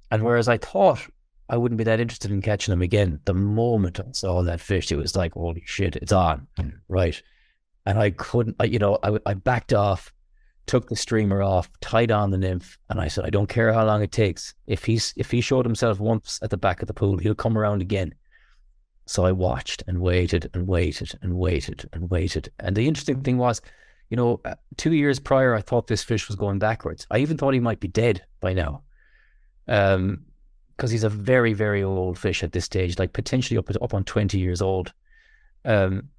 And 0.10 0.24
whereas 0.24 0.48
I 0.48 0.58
thought 0.58 1.00
I 1.48 1.58
wouldn't 1.58 1.78
be 1.78 1.84
that 1.84 2.00
interested 2.00 2.32
in 2.32 2.42
catching 2.42 2.74
him 2.74 2.82
again, 2.82 3.20
the 3.26 3.34
moment 3.34 4.00
I 4.00 4.12
saw 4.14 4.42
that 4.42 4.62
fish, 4.62 4.92
it 4.92 4.98
was 4.98 5.16
like, 5.16 5.34
holy 5.34 5.64
shit, 5.66 5.96
it's 5.98 6.12
on. 6.12 6.48
Hmm. 6.58 6.70
Right. 6.88 7.22
And 7.86 8.00
I 8.00 8.10
couldn't, 8.12 8.56
I, 8.60 8.64
you 8.64 8.80
know, 8.80 8.98
I, 9.04 9.20
I 9.28 9.36
backed 9.36 9.74
off, 9.74 10.12
took 10.66 10.90
the 10.90 10.96
streamer 10.96 11.44
off, 11.44 11.70
tied 11.82 12.12
on 12.12 12.32
the 12.32 12.38
nymph, 12.38 12.80
and 12.90 13.00
I 13.00 13.08
said, 13.08 13.26
I 13.26 13.30
don't 13.30 13.50
care 13.50 13.72
how 13.72 13.86
long 13.86 14.02
it 14.02 14.12
takes. 14.12 14.56
If 14.66 14.86
he's 14.86 15.14
if 15.18 15.30
he 15.30 15.40
showed 15.40 15.66
himself 15.66 16.00
once 16.00 16.40
at 16.42 16.50
the 16.50 16.58
back 16.58 16.82
of 16.82 16.88
the 16.88 16.96
pool, 16.96 17.20
he'll 17.20 17.36
come 17.36 17.58
around 17.58 17.84
again. 17.84 18.16
So 19.06 19.26
I 19.26 19.32
watched 19.32 19.84
and 19.88 20.00
waited 20.00 20.50
and 20.54 20.68
waited 20.68 21.18
and 21.22 21.38
waited 21.38 21.88
and 21.94 22.10
waited. 22.10 22.52
And 22.60 22.76
the 22.76 22.88
interesting 22.88 23.22
thing 23.22 23.38
was, 23.38 23.62
you 24.10 24.18
know, 24.18 24.42
uh, 24.46 24.56
two 24.78 24.94
years 24.94 25.20
prior, 25.20 25.54
I 25.54 25.62
thought 25.62 25.88
this 25.88 26.04
fish 26.04 26.28
was 26.28 26.36
going 26.36 26.60
backwards. 26.60 27.06
I 27.12 27.20
even 27.20 27.38
thought 27.38 27.54
he 27.54 27.60
might 27.60 27.80
be 27.80 27.88
dead 27.88 28.24
by 28.40 28.54
now. 28.54 28.82
Um, 29.68 30.26
because 30.76 30.92
he's 30.92 31.06
a 31.06 31.10
very, 31.10 31.54
very 31.54 31.84
old 31.84 32.20
fish 32.20 32.44
at 32.44 32.52
this 32.52 32.66
stage, 32.66 33.00
like 33.00 33.14
potentially 33.14 33.58
up 33.58 33.70
up 33.82 33.94
on 33.94 34.04
20 34.04 34.38
years 34.38 34.62
old. 34.62 34.92
Um, 35.64 36.10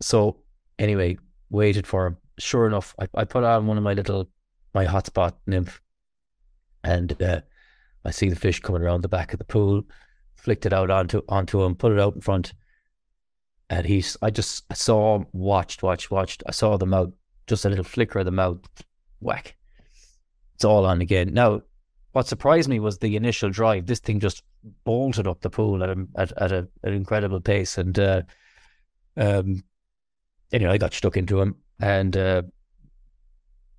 so 0.00 0.38
anyway, 0.78 1.18
waited 1.50 1.86
for 1.86 2.06
him. 2.06 2.16
Sure 2.38 2.66
enough, 2.66 2.94
I, 2.98 3.08
I 3.14 3.24
put 3.24 3.44
on 3.44 3.66
one 3.66 3.76
of 3.76 3.84
my 3.84 3.92
little 3.92 4.26
my 4.72 4.86
hotspot 4.86 5.34
nymph, 5.46 5.82
and 6.82 7.20
uh, 7.22 7.42
I 8.04 8.10
see 8.10 8.30
the 8.30 8.36
fish 8.36 8.60
coming 8.60 8.80
around 8.80 9.02
the 9.02 9.08
back 9.08 9.34
of 9.34 9.38
the 9.38 9.44
pool 9.44 9.82
flicked 10.40 10.66
it 10.66 10.72
out 10.72 10.90
onto 10.90 11.22
onto 11.28 11.62
him, 11.62 11.74
put 11.74 11.92
it 11.92 12.00
out 12.00 12.14
in 12.14 12.20
front, 12.20 12.52
and 13.68 13.86
he's. 13.86 14.16
I 14.22 14.30
just 14.30 14.64
I 14.70 14.74
saw 14.74 15.24
watched, 15.32 15.82
watched, 15.82 16.10
watched. 16.10 16.42
I 16.46 16.52
saw 16.52 16.76
the 16.76 16.86
mouth, 16.86 17.12
just 17.46 17.64
a 17.64 17.68
little 17.68 17.84
flicker 17.84 18.20
of 18.20 18.24
the 18.24 18.30
mouth, 18.30 18.58
whack. 19.20 19.56
It's 20.54 20.64
all 20.64 20.86
on 20.86 21.00
again. 21.00 21.32
Now, 21.32 21.62
what 22.12 22.26
surprised 22.26 22.68
me 22.68 22.80
was 22.80 22.98
the 22.98 23.16
initial 23.16 23.50
drive. 23.50 23.86
This 23.86 24.00
thing 24.00 24.20
just 24.20 24.42
bolted 24.84 25.26
up 25.26 25.40
the 25.40 25.50
pool 25.50 25.82
at 25.82 25.90
a, 25.90 26.06
at, 26.16 26.32
at 26.38 26.52
a, 26.52 26.68
an 26.82 26.94
incredible 26.94 27.40
pace, 27.40 27.78
and 27.78 27.98
uh, 27.98 28.22
um, 29.16 29.62
anyway, 30.52 30.72
I 30.72 30.78
got 30.78 30.94
stuck 30.94 31.16
into 31.16 31.40
him 31.40 31.56
and. 31.80 32.16
Uh, 32.16 32.42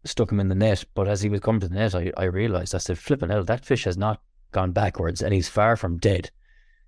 stuck 0.03 0.31
him 0.31 0.39
in 0.39 0.49
the 0.49 0.55
net. 0.55 0.83
But 0.95 1.07
as 1.07 1.21
he 1.21 1.29
was 1.29 1.41
coming 1.41 1.61
to 1.61 1.67
the 1.67 1.75
net, 1.75 1.93
I, 1.93 2.11
I 2.17 2.23
realized 2.23 2.73
I 2.73 2.79
said, 2.79 2.97
flipping 2.97 3.29
hell, 3.29 3.43
that 3.43 3.63
fish 3.63 3.83
has 3.83 3.99
not 3.99 4.19
gone 4.51 4.71
backwards 4.71 5.21
and 5.21 5.31
he's 5.31 5.47
far 5.47 5.75
from 5.75 5.99
dead 5.99 6.31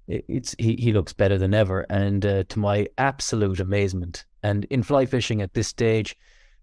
it's 0.08 0.56
he, 0.60 0.76
he 0.76 0.94
looks 0.94 1.14
better 1.14 1.38
than 1.38 1.54
ever. 1.54 1.86
And 1.90 2.26
uh, 2.26 2.44
to 2.50 2.60
my 2.60 2.88
absolute 2.98 3.60
amazement, 3.60 4.26
and 4.42 4.66
in 4.66 4.84
fly 4.84 5.06
fishing 5.06 5.42
at 5.42 5.54
this 5.54 5.68
stage, 5.68 6.16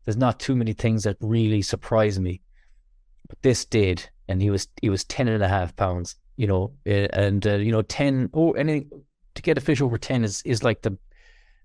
there's 0.05 0.17
not 0.17 0.41
too 0.41 0.57
many 0.57 0.73
things 0.73 1.05
that 1.05 1.17
really 1.21 1.63
surprise 1.63 2.19
me, 2.19 2.41
but 3.29 3.41
this 3.43 3.65
did. 3.65 4.09
And 4.29 4.41
he 4.41 4.51
was 4.51 4.69
he 4.81 4.91
was 4.91 5.05
ten 5.05 5.29
and 5.29 5.43
a 5.43 5.49
half 5.49 5.75
pounds, 5.77 6.17
you 6.37 6.47
know, 6.47 6.73
and 6.87 7.47
uh, 7.47 7.57
you 7.57 7.73
know 7.73 7.83
ten 7.83 8.31
or 8.33 8.51
oh, 8.51 8.53
anything 8.53 8.91
to 9.35 9.43
get 9.43 9.59
a 9.59 9.61
fish 9.61 9.81
over 9.81 9.99
ten 9.99 10.25
is 10.25 10.43
is 10.43 10.63
like 10.63 10.83
the 10.83 10.97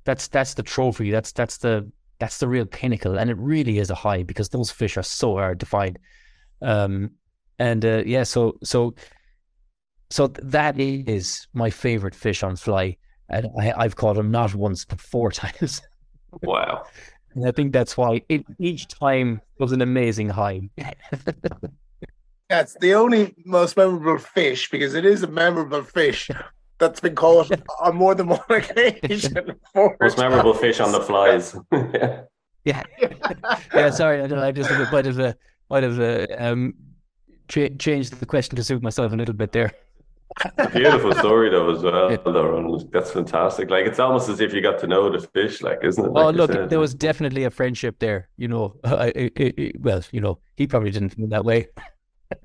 that's 0.03 0.28
that's 0.28 0.53
the 0.53 0.63
trophy. 0.63 1.11
That's 1.11 1.32
that's 1.32 1.57
the 1.57 1.91
that's 2.19 2.38
the 2.39 2.47
real 2.47 2.65
pinnacle, 2.65 3.19
and 3.19 3.30
it 3.30 3.38
really 3.38 3.80
is 3.80 3.89
a 3.89 3.95
high 3.95 4.23
because 4.23 4.49
those 4.49 4.71
fish 4.71 4.97
are 4.97 5.03
so 5.03 5.36
hard 5.36 5.59
to 5.59 5.65
find. 5.65 5.99
Um, 6.61 7.11
and 7.59 7.86
uh, 7.86 8.03
yeah, 8.05 8.23
so 8.23 8.57
so 8.63 8.95
so 10.09 10.27
that 10.27 10.79
is 10.79 11.47
my 11.53 11.69
favorite 11.69 12.15
fish 12.15 12.43
on 12.43 12.55
fly. 12.55 12.97
And 13.29 13.47
I, 13.59 13.83
have 13.83 13.95
caught 13.95 14.17
him 14.17 14.29
not 14.29 14.53
once, 14.53 14.85
but 14.85 15.01
four 15.01 15.31
times. 15.31 15.81
wow. 16.43 16.85
And 17.33 17.47
I 17.47 17.51
think 17.51 17.73
that's 17.73 17.97
why 17.97 18.21
it, 18.29 18.45
each 18.59 18.87
time 18.87 19.41
was 19.59 19.71
an 19.71 19.81
amazing 19.81 20.29
high. 20.29 20.69
That's 22.49 22.75
the 22.79 22.93
only 22.93 23.33
most 23.45 23.75
memorable 23.75 24.19
fish 24.19 24.69
because 24.69 24.93
it 24.93 25.05
is 25.05 25.23
a 25.23 25.27
memorable 25.27 25.83
fish 25.83 26.29
that's 26.77 26.99
been 26.99 27.15
caught 27.15 27.51
on 27.81 27.95
more 27.95 28.13
than 28.13 28.27
one 28.27 28.39
occasion. 28.49 29.59
most 29.99 30.17
memorable 30.17 30.53
fish 30.53 30.79
on 30.79 30.91
the 30.91 31.01
flies. 31.01 31.57
yeah. 31.71 32.21
yeah. 32.63 32.83
yeah. 33.73 33.89
Sorry, 33.89 34.21
I, 34.21 34.47
I 34.47 34.51
just 34.51 34.69
might 34.91 35.05
have 35.05 35.35
might 35.69 35.83
have 35.83 35.99
uh, 35.99 36.27
um, 36.37 36.75
cha- 37.47 37.75
changed 37.79 38.19
the 38.19 38.25
question 38.27 38.55
to 38.55 38.63
suit 38.63 38.83
myself 38.83 39.11
a 39.11 39.15
little 39.15 39.33
bit 39.33 39.51
there 39.51 39.73
beautiful 40.73 41.13
story 41.15 41.49
though 41.49 41.73
as 41.73 41.82
well. 41.82 42.11
Yeah. 42.11 42.17
Though, 42.26 42.80
that's 42.91 43.11
fantastic. 43.11 43.69
Like 43.69 43.86
it's 43.86 43.99
almost 43.99 44.30
as 44.30 44.39
if 44.39 44.53
you 44.53 44.61
got 44.61 44.80
to 44.80 44.88
know 44.88 45.09
the 45.11 45.26
fish, 45.28 45.61
like 45.61 45.80
isn't 45.84 46.03
it? 46.03 46.11
Well, 46.11 46.28
like 46.28 46.36
look, 46.36 46.69
there 46.69 46.80
was 46.80 46.93
definitely 46.93 47.43
a 47.43 47.51
friendship 47.51 47.99
there. 47.99 48.30
You 48.38 48.47
know, 48.47 48.76
I, 48.84 49.11
I, 49.15 49.32
I, 49.39 49.71
well, 49.80 50.03
you 50.11 50.21
know, 50.21 50.39
he 50.57 50.67
probably 50.67 50.91
didn't 50.91 51.09
feel 51.09 51.28
that 51.28 51.45
way. 51.45 51.67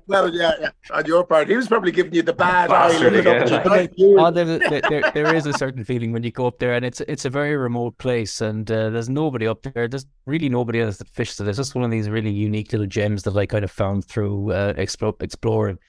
Well, 0.05 0.33
yeah, 0.33 0.53
yeah, 0.59 0.69
on 0.91 1.05
your 1.05 1.25
part, 1.25 1.49
he 1.49 1.55
was 1.55 1.67
probably 1.67 1.91
giving 1.91 2.13
you 2.13 2.21
the 2.21 2.33
bad 2.33 2.69
eye. 2.69 2.93
oh, 4.19 4.31
there, 4.31 4.59
there, 4.81 5.11
there 5.11 5.35
is 5.35 5.47
a 5.47 5.53
certain 5.53 5.83
feeling 5.83 6.11
when 6.11 6.21
you 6.21 6.31
go 6.31 6.45
up 6.45 6.59
there, 6.59 6.73
and 6.73 6.85
it's 6.85 7.01
it's 7.01 7.25
a 7.25 7.31
very 7.31 7.57
remote 7.57 7.97
place, 7.97 8.41
and 8.41 8.69
uh, 8.69 8.91
there's 8.91 9.09
nobody 9.09 9.47
up 9.47 9.63
there. 9.63 9.87
There's 9.87 10.05
really 10.27 10.49
nobody 10.49 10.81
else 10.81 10.97
that 10.97 11.09
fishes 11.09 11.39
it. 11.39 11.47
It's 11.47 11.57
just 11.57 11.73
one 11.73 11.83
of 11.83 11.89
these 11.89 12.09
really 12.09 12.29
unique 12.29 12.71
little 12.71 12.87
gems 12.87 13.23
that 13.23 13.35
I 13.35 13.47
kind 13.47 13.63
of 13.63 13.71
found 13.71 14.05
through 14.05 14.51
uh, 14.51 14.73
explore, 14.77 15.15
exploring, 15.19 15.79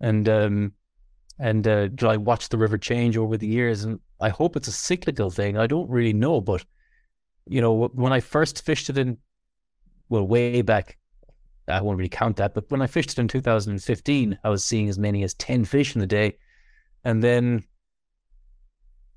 and 0.00 0.28
um, 0.28 0.72
and 1.38 1.66
uh, 1.66 1.88
I 2.02 2.16
watch 2.16 2.48
the 2.48 2.58
river 2.58 2.78
change 2.78 3.16
over 3.16 3.36
the 3.36 3.46
years, 3.46 3.84
and 3.84 4.00
I 4.20 4.28
hope 4.28 4.56
it's 4.56 4.68
a 4.68 4.72
cyclical 4.72 5.30
thing. 5.30 5.56
I 5.56 5.66
don't 5.66 5.88
really 5.88 6.12
know, 6.12 6.40
but 6.40 6.64
you 7.46 7.60
know, 7.60 7.88
when 7.94 8.12
I 8.12 8.20
first 8.20 8.64
fished 8.64 8.90
it 8.90 8.98
in, 8.98 9.18
well, 10.08 10.26
way 10.26 10.62
back, 10.62 10.98
I 11.66 11.80
won't 11.80 11.98
really 11.98 12.08
count 12.08 12.36
that, 12.36 12.54
but 12.54 12.70
when 12.70 12.82
I 12.82 12.86
fished 12.86 13.10
it 13.10 13.18
in 13.18 13.28
2015, 13.28 14.38
I 14.42 14.48
was 14.48 14.64
seeing 14.64 14.88
as 14.88 14.98
many 14.98 15.22
as 15.22 15.34
10 15.34 15.64
fish 15.64 15.94
in 15.94 16.00
the 16.00 16.06
day. 16.06 16.38
And 17.04 17.22
then 17.22 17.64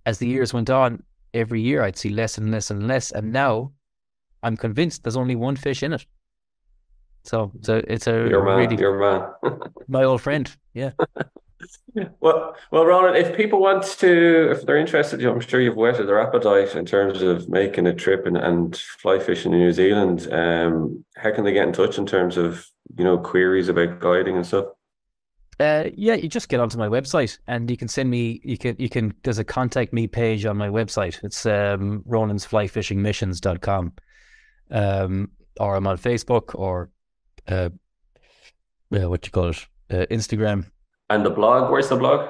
as 0.06 0.20
the 0.20 0.28
years 0.28 0.54
went 0.54 0.70
on, 0.70 1.04
every 1.34 1.62
year 1.62 1.84
I'd 1.84 1.98
see 1.98 2.10
less 2.10 2.38
and 2.38 2.52
less 2.52 2.70
and 2.70 2.88
less. 2.88 3.12
And 3.12 3.32
now 3.32 3.72
I'm 4.44 4.58
convinced 4.58 5.04
there's 5.04 5.18
only 5.18 5.36
one 5.36 5.56
fish 5.56 5.84
in 5.84 5.94
it. 5.94 6.06
So, 7.24 7.52
so 7.62 7.82
it's 7.88 8.08
a 8.08 8.28
your 8.30 8.44
man, 8.44 8.58
really, 8.58 8.78
your 8.78 9.00
man. 9.00 9.60
my 9.88 10.04
old 10.04 10.22
friend. 10.22 10.52
Yeah. 10.74 10.92
Well, 12.22 12.56
well, 12.72 12.86
Ronan, 12.86 13.16
if 13.16 13.36
people 13.36 13.60
want 13.60 13.84
to, 13.84 14.52
if 14.52 14.66
they're 14.66 14.78
interested, 14.78 15.24
I'm 15.26 15.40
sure 15.42 15.60
you've 15.60 15.76
whetted 15.76 16.08
their 16.08 16.22
appetite 16.22 16.76
in 16.76 16.86
terms 16.86 17.22
of 17.22 17.50
making 17.50 17.88
a 17.88 17.94
trip 17.94 18.26
and, 18.26 18.38
and 18.38 18.78
fly 18.78 19.20
fishing 19.20 19.54
in 19.54 19.60
New 19.60 19.72
Zealand. 19.72 20.32
Um, 20.32 21.04
how 21.18 21.34
can 21.34 21.44
they 21.44 21.52
get 21.52 21.68
in 21.68 21.74
touch 21.74 21.98
in 21.98 22.06
terms 22.06 22.38
of 22.38 22.66
you 22.98 23.04
know 23.04 23.18
queries 23.18 23.70
about 23.70 24.00
guiding 24.00 24.38
and 24.38 24.46
stuff? 24.46 24.68
Uh, 25.60 25.90
yeah, 25.94 26.16
you 26.16 26.28
just 26.28 26.50
get 26.50 26.60
onto 26.60 26.78
my 26.78 26.88
website 26.88 27.38
and 27.48 27.70
you 27.70 27.78
can 27.78 27.88
send 27.88 28.10
me. 28.10 28.40
You 28.44 28.58
can 28.58 28.76
you 28.80 28.90
can. 28.90 29.14
There's 29.24 29.40
a 29.40 29.44
contact 29.44 29.92
me 29.92 30.08
page 30.08 30.46
on 30.46 30.58
my 30.58 30.70
website. 30.70 31.24
It's 31.24 31.46
um, 31.46 32.04
Ronan'sFlyFishingMissions.com, 32.08 33.94
um, 34.72 35.32
or 35.60 35.76
I'm 35.76 35.88
on 35.88 35.98
Facebook 35.98 36.56
or 36.56 36.90
uh, 37.48 37.70
yeah, 38.92 39.06
what 39.06 39.26
you 39.26 39.32
call 39.32 39.50
it, 39.50 39.68
uh, 39.90 40.06
Instagram 40.12 40.72
and 41.12 41.26
the 41.26 41.30
blog, 41.30 41.72
where's 41.72 41.90
the 41.90 41.96
blog? 41.96 42.30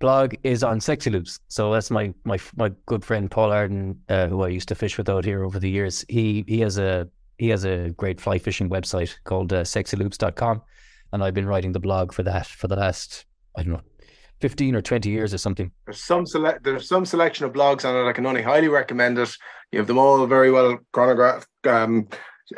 Blog 0.00 0.34
is 0.42 0.62
on 0.64 0.80
Sexy 0.80 1.10
Loops. 1.10 1.38
So 1.48 1.72
that's 1.72 1.90
my 1.90 2.12
my 2.24 2.38
my 2.56 2.70
good 2.86 3.04
friend 3.04 3.30
Paul 3.30 3.52
Arden, 3.52 3.98
uh, 4.08 4.26
who 4.26 4.42
I 4.42 4.48
used 4.48 4.68
to 4.68 4.74
fish 4.74 4.98
with 4.98 5.08
out 5.08 5.24
here 5.24 5.44
over 5.44 5.58
the 5.58 5.70
years. 5.70 6.04
He 6.08 6.44
he 6.48 6.60
has 6.60 6.78
a 6.78 7.08
he 7.38 7.48
has 7.48 7.64
a 7.64 7.90
great 7.90 8.20
fly 8.20 8.38
fishing 8.38 8.68
website 8.68 9.14
called 9.24 9.52
uh, 9.52 9.62
sexyloops.com. 9.62 10.62
And 11.12 11.22
I've 11.22 11.34
been 11.34 11.46
writing 11.46 11.72
the 11.72 11.80
blog 11.80 12.12
for 12.12 12.24
that 12.24 12.46
for 12.46 12.66
the 12.66 12.76
last, 12.76 13.24
I 13.56 13.62
don't 13.62 13.74
know, 13.74 13.80
15 14.40 14.74
or 14.74 14.82
20 14.82 15.08
years 15.08 15.32
or 15.32 15.38
something. 15.38 15.70
There's 15.86 16.02
some 16.02 16.26
select 16.26 16.64
there's 16.64 16.88
some 16.88 17.06
selection 17.06 17.46
of 17.46 17.52
blogs 17.52 17.84
on 17.84 17.96
it. 17.96 18.08
I 18.08 18.12
can 18.12 18.26
only 18.26 18.42
highly 18.42 18.68
recommend 18.68 19.18
it. 19.18 19.36
You 19.70 19.78
have 19.78 19.86
them 19.86 19.98
all 19.98 20.26
very 20.26 20.50
well 20.50 20.78
chronographed, 20.92 21.48
um, 21.66 22.08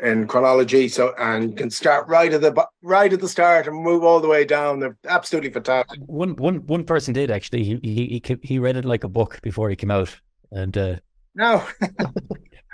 in 0.03 0.27
chronology. 0.27 0.89
So 0.89 1.15
and 1.19 1.57
can 1.57 1.71
start 1.71 2.09
right 2.09 2.33
at 2.33 2.41
the 2.41 2.67
right 2.83 3.13
at 3.13 3.21
the 3.21 3.29
start 3.29 3.67
and 3.67 3.77
move 3.77 4.05
all 4.05 4.21
the 4.21 4.29
way 4.29 4.45
down. 4.45 4.81
They're 4.81 4.97
absolutely 5.07 5.51
fantastic. 5.51 6.01
One 6.07 6.37
one 6.37 6.67
one 6.67 6.85
person 6.85 7.15
did 7.15 7.31
actually. 7.31 7.65
He 7.65 7.81
he 7.83 8.23
he, 8.25 8.37
he 8.43 8.59
read 8.59 8.77
it 8.77 8.85
like 8.85 9.05
a 9.05 9.09
book 9.09 9.41
before 9.43 9.71
he 9.71 9.77
came 9.77 9.91
out, 9.91 10.19
and 10.51 10.77
uh, 10.77 10.97
no, 11.35 11.67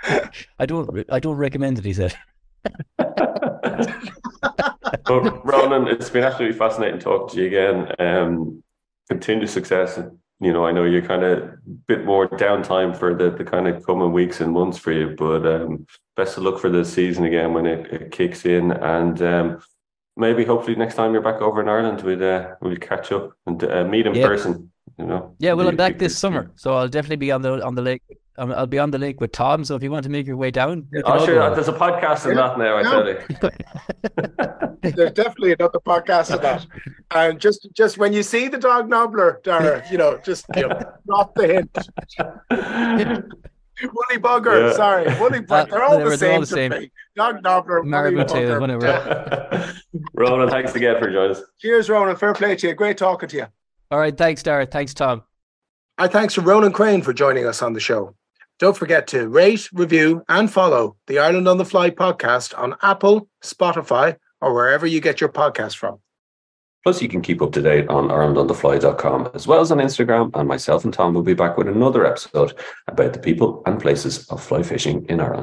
I 0.59 0.65
don't 0.65 1.05
I 1.09 1.19
don't 1.19 1.37
recommend 1.37 1.79
it. 1.79 1.85
He 1.85 1.93
said. 1.93 2.15
well, 5.09 5.41
Ronan, 5.43 5.87
it's 5.87 6.09
been 6.09 6.23
absolutely 6.23 6.57
fascinating 6.57 6.99
talking 6.99 7.35
to 7.35 7.41
you 7.41 7.47
again. 7.47 7.93
Um, 7.99 8.63
continued 9.09 9.49
success 9.49 9.99
you 10.39 10.51
know, 10.51 10.65
I 10.65 10.71
know 10.71 10.83
you're 10.83 11.01
kind 11.01 11.23
of 11.23 11.53
bit 11.87 12.05
more 12.05 12.27
downtime 12.27 12.95
for 12.97 13.13
the, 13.15 13.31
the 13.31 13.43
kind 13.45 13.67
of 13.67 13.85
coming 13.85 14.11
weeks 14.11 14.41
and 14.41 14.51
months 14.51 14.77
for 14.77 14.91
you, 14.91 15.15
but 15.17 15.45
um, 15.45 15.85
best 16.15 16.37
of 16.37 16.43
luck 16.43 16.59
for 16.59 16.69
the 16.69 16.83
season 16.83 17.25
again 17.25 17.53
when 17.53 17.65
it, 17.65 17.91
it 17.93 18.11
kicks 18.11 18.45
in. 18.45 18.71
And 18.71 19.21
um, 19.21 19.63
maybe 20.17 20.43
hopefully 20.45 20.75
next 20.75 20.95
time 20.95 21.13
you're 21.13 21.21
back 21.21 21.41
over 21.41 21.61
in 21.61 21.69
Ireland, 21.69 22.01
we'd 22.01 22.21
uh, 22.21 22.55
we'll 22.61 22.75
catch 22.77 23.11
up 23.11 23.33
and 23.45 23.63
uh, 23.63 23.83
meet 23.85 24.05
in 24.05 24.15
Yeah. 24.15 24.27
person. 24.27 24.71
You 24.99 25.05
know. 25.05 25.35
Yeah, 25.39 25.53
well, 25.53 25.67
I'm 25.69 25.75
back 25.75 25.97
this 25.97 26.17
summer, 26.17 26.51
so 26.55 26.75
I'll 26.75 26.87
definitely 26.87 27.15
be 27.15 27.31
on 27.31 27.41
the 27.41 27.65
on 27.65 27.73
the 27.73 27.81
lake. 27.81 28.03
I'll 28.37 28.65
be 28.65 28.79
on 28.79 28.89
the 28.91 28.97
lake 28.97 29.21
with 29.21 29.31
Tom. 29.31 29.63
So 29.63 29.75
if 29.75 29.83
you 29.83 29.91
want 29.91 30.03
to 30.05 30.09
make 30.09 30.25
your 30.25 30.37
way 30.37 30.49
down, 30.49 30.87
we 30.91 31.03
Oh, 31.03 31.23
sure. 31.25 31.53
There's 31.53 31.67
a 31.67 31.73
podcast 31.73 32.25
in 32.29 32.35
Yeah. 32.35 32.47
that 32.47 32.57
now. 32.57 32.77
I 32.77 32.81
Yeah. 32.81 32.91
tell 32.91 33.07
you. 33.07 34.81
There's 34.95 35.11
definitely 35.13 35.53
another 35.53 35.79
podcast 35.79 36.33
of 36.33 36.41
that. 36.41 36.65
And 37.11 37.39
just 37.39 37.67
just 37.73 37.97
when 37.99 38.11
you 38.11 38.23
see 38.23 38.47
the 38.47 38.57
dog 38.57 38.89
nobbler, 38.89 39.39
Dara, 39.43 39.83
you 39.91 39.97
know, 39.97 40.17
just 40.25 40.45
you 40.55 40.67
know, 40.67 40.79
drop 41.05 41.35
the 41.35 41.47
hint. 41.47 41.77
Woolly 43.81 44.21
bugger, 44.21 44.69
Yeah. 44.69 44.75
sorry, 44.75 45.03
woolly 45.19 45.39
Uh, 45.39 45.41
bugger. 45.41 45.69
They're 45.71 45.83
all 45.83 45.97
they're- 45.97 46.09
the 46.11 46.17
they're 46.17 46.33
all 46.33 46.45
same. 46.45 46.69
the 46.69 46.71
to 46.71 46.75
same. 46.77 46.81
me. 46.83 46.91
Dog 47.15 47.43
nobbler, 47.43 47.79
woolly 47.81 47.89
Marabou 47.91 48.23
tail, 48.27 48.59
whatever. 48.59 49.73
Ronan, 50.15 50.49
thanks 50.49 50.75
again 50.75 50.95
for 50.99 51.09
joining 51.11 51.31
us. 51.31 51.41
Cheers, 51.59 51.89
Ronan. 51.89 52.15
Fair 52.15 52.33
play 52.33 52.55
to 52.55 52.67
you. 52.67 52.73
Great 52.73 52.97
talking 52.97 53.29
to 53.29 53.37
you. 53.37 53.45
All 53.91 53.99
right, 53.99 54.15
thanks, 54.17 54.41
Dara. 54.43 54.65
Thanks, 54.65 54.93
Tom. 54.93 55.23
Our 55.97 56.07
thanks 56.07 56.33
to 56.35 56.41
Ronan 56.41 56.71
Creane 56.71 57.01
for 57.01 57.13
joining 57.13 57.45
us 57.45 57.61
on 57.61 57.73
the 57.73 57.79
show. 57.79 58.15
Don't 58.59 58.77
forget 58.77 59.07
to 59.07 59.27
rate, 59.27 59.69
review, 59.73 60.23
and 60.29 60.51
follow 60.51 60.95
the 61.07 61.19
Ireland 61.19 61.47
on 61.47 61.57
the 61.57 61.65
Fly 61.65 61.89
podcast 61.89 62.57
on 62.57 62.75
Apple, 62.81 63.27
Spotify, 63.43 64.17
or 64.41 64.53
wherever 64.53 64.85
you 64.85 65.01
get 65.01 65.19
your 65.19 65.29
podcast 65.29 65.77
from. 65.77 65.99
Plus, 66.83 67.01
you 67.01 67.07
can 67.07 67.21
keep 67.21 67.41
up 67.41 67.53
to 67.53 67.61
date 67.61 67.87
on 67.87 68.09
IrelandOnTheFly.com 68.09 69.31
as 69.33 69.47
well 69.47 69.61
as 69.61 69.71
on 69.71 69.77
Instagram. 69.77 70.31
And 70.33 70.47
myself 70.49 70.83
and 70.83 70.93
Tom 70.93 71.13
will 71.13 71.23
be 71.23 71.33
back 71.33 71.57
with 71.57 71.69
another 71.69 72.05
episode 72.05 72.53
about 72.87 73.13
the 73.13 73.19
people 73.19 73.63
and 73.65 73.81
places 73.81 74.27
of 74.27 74.43
fly 74.43 74.63
fishing 74.63 75.05
in 75.07 75.21
Ireland. 75.21 75.41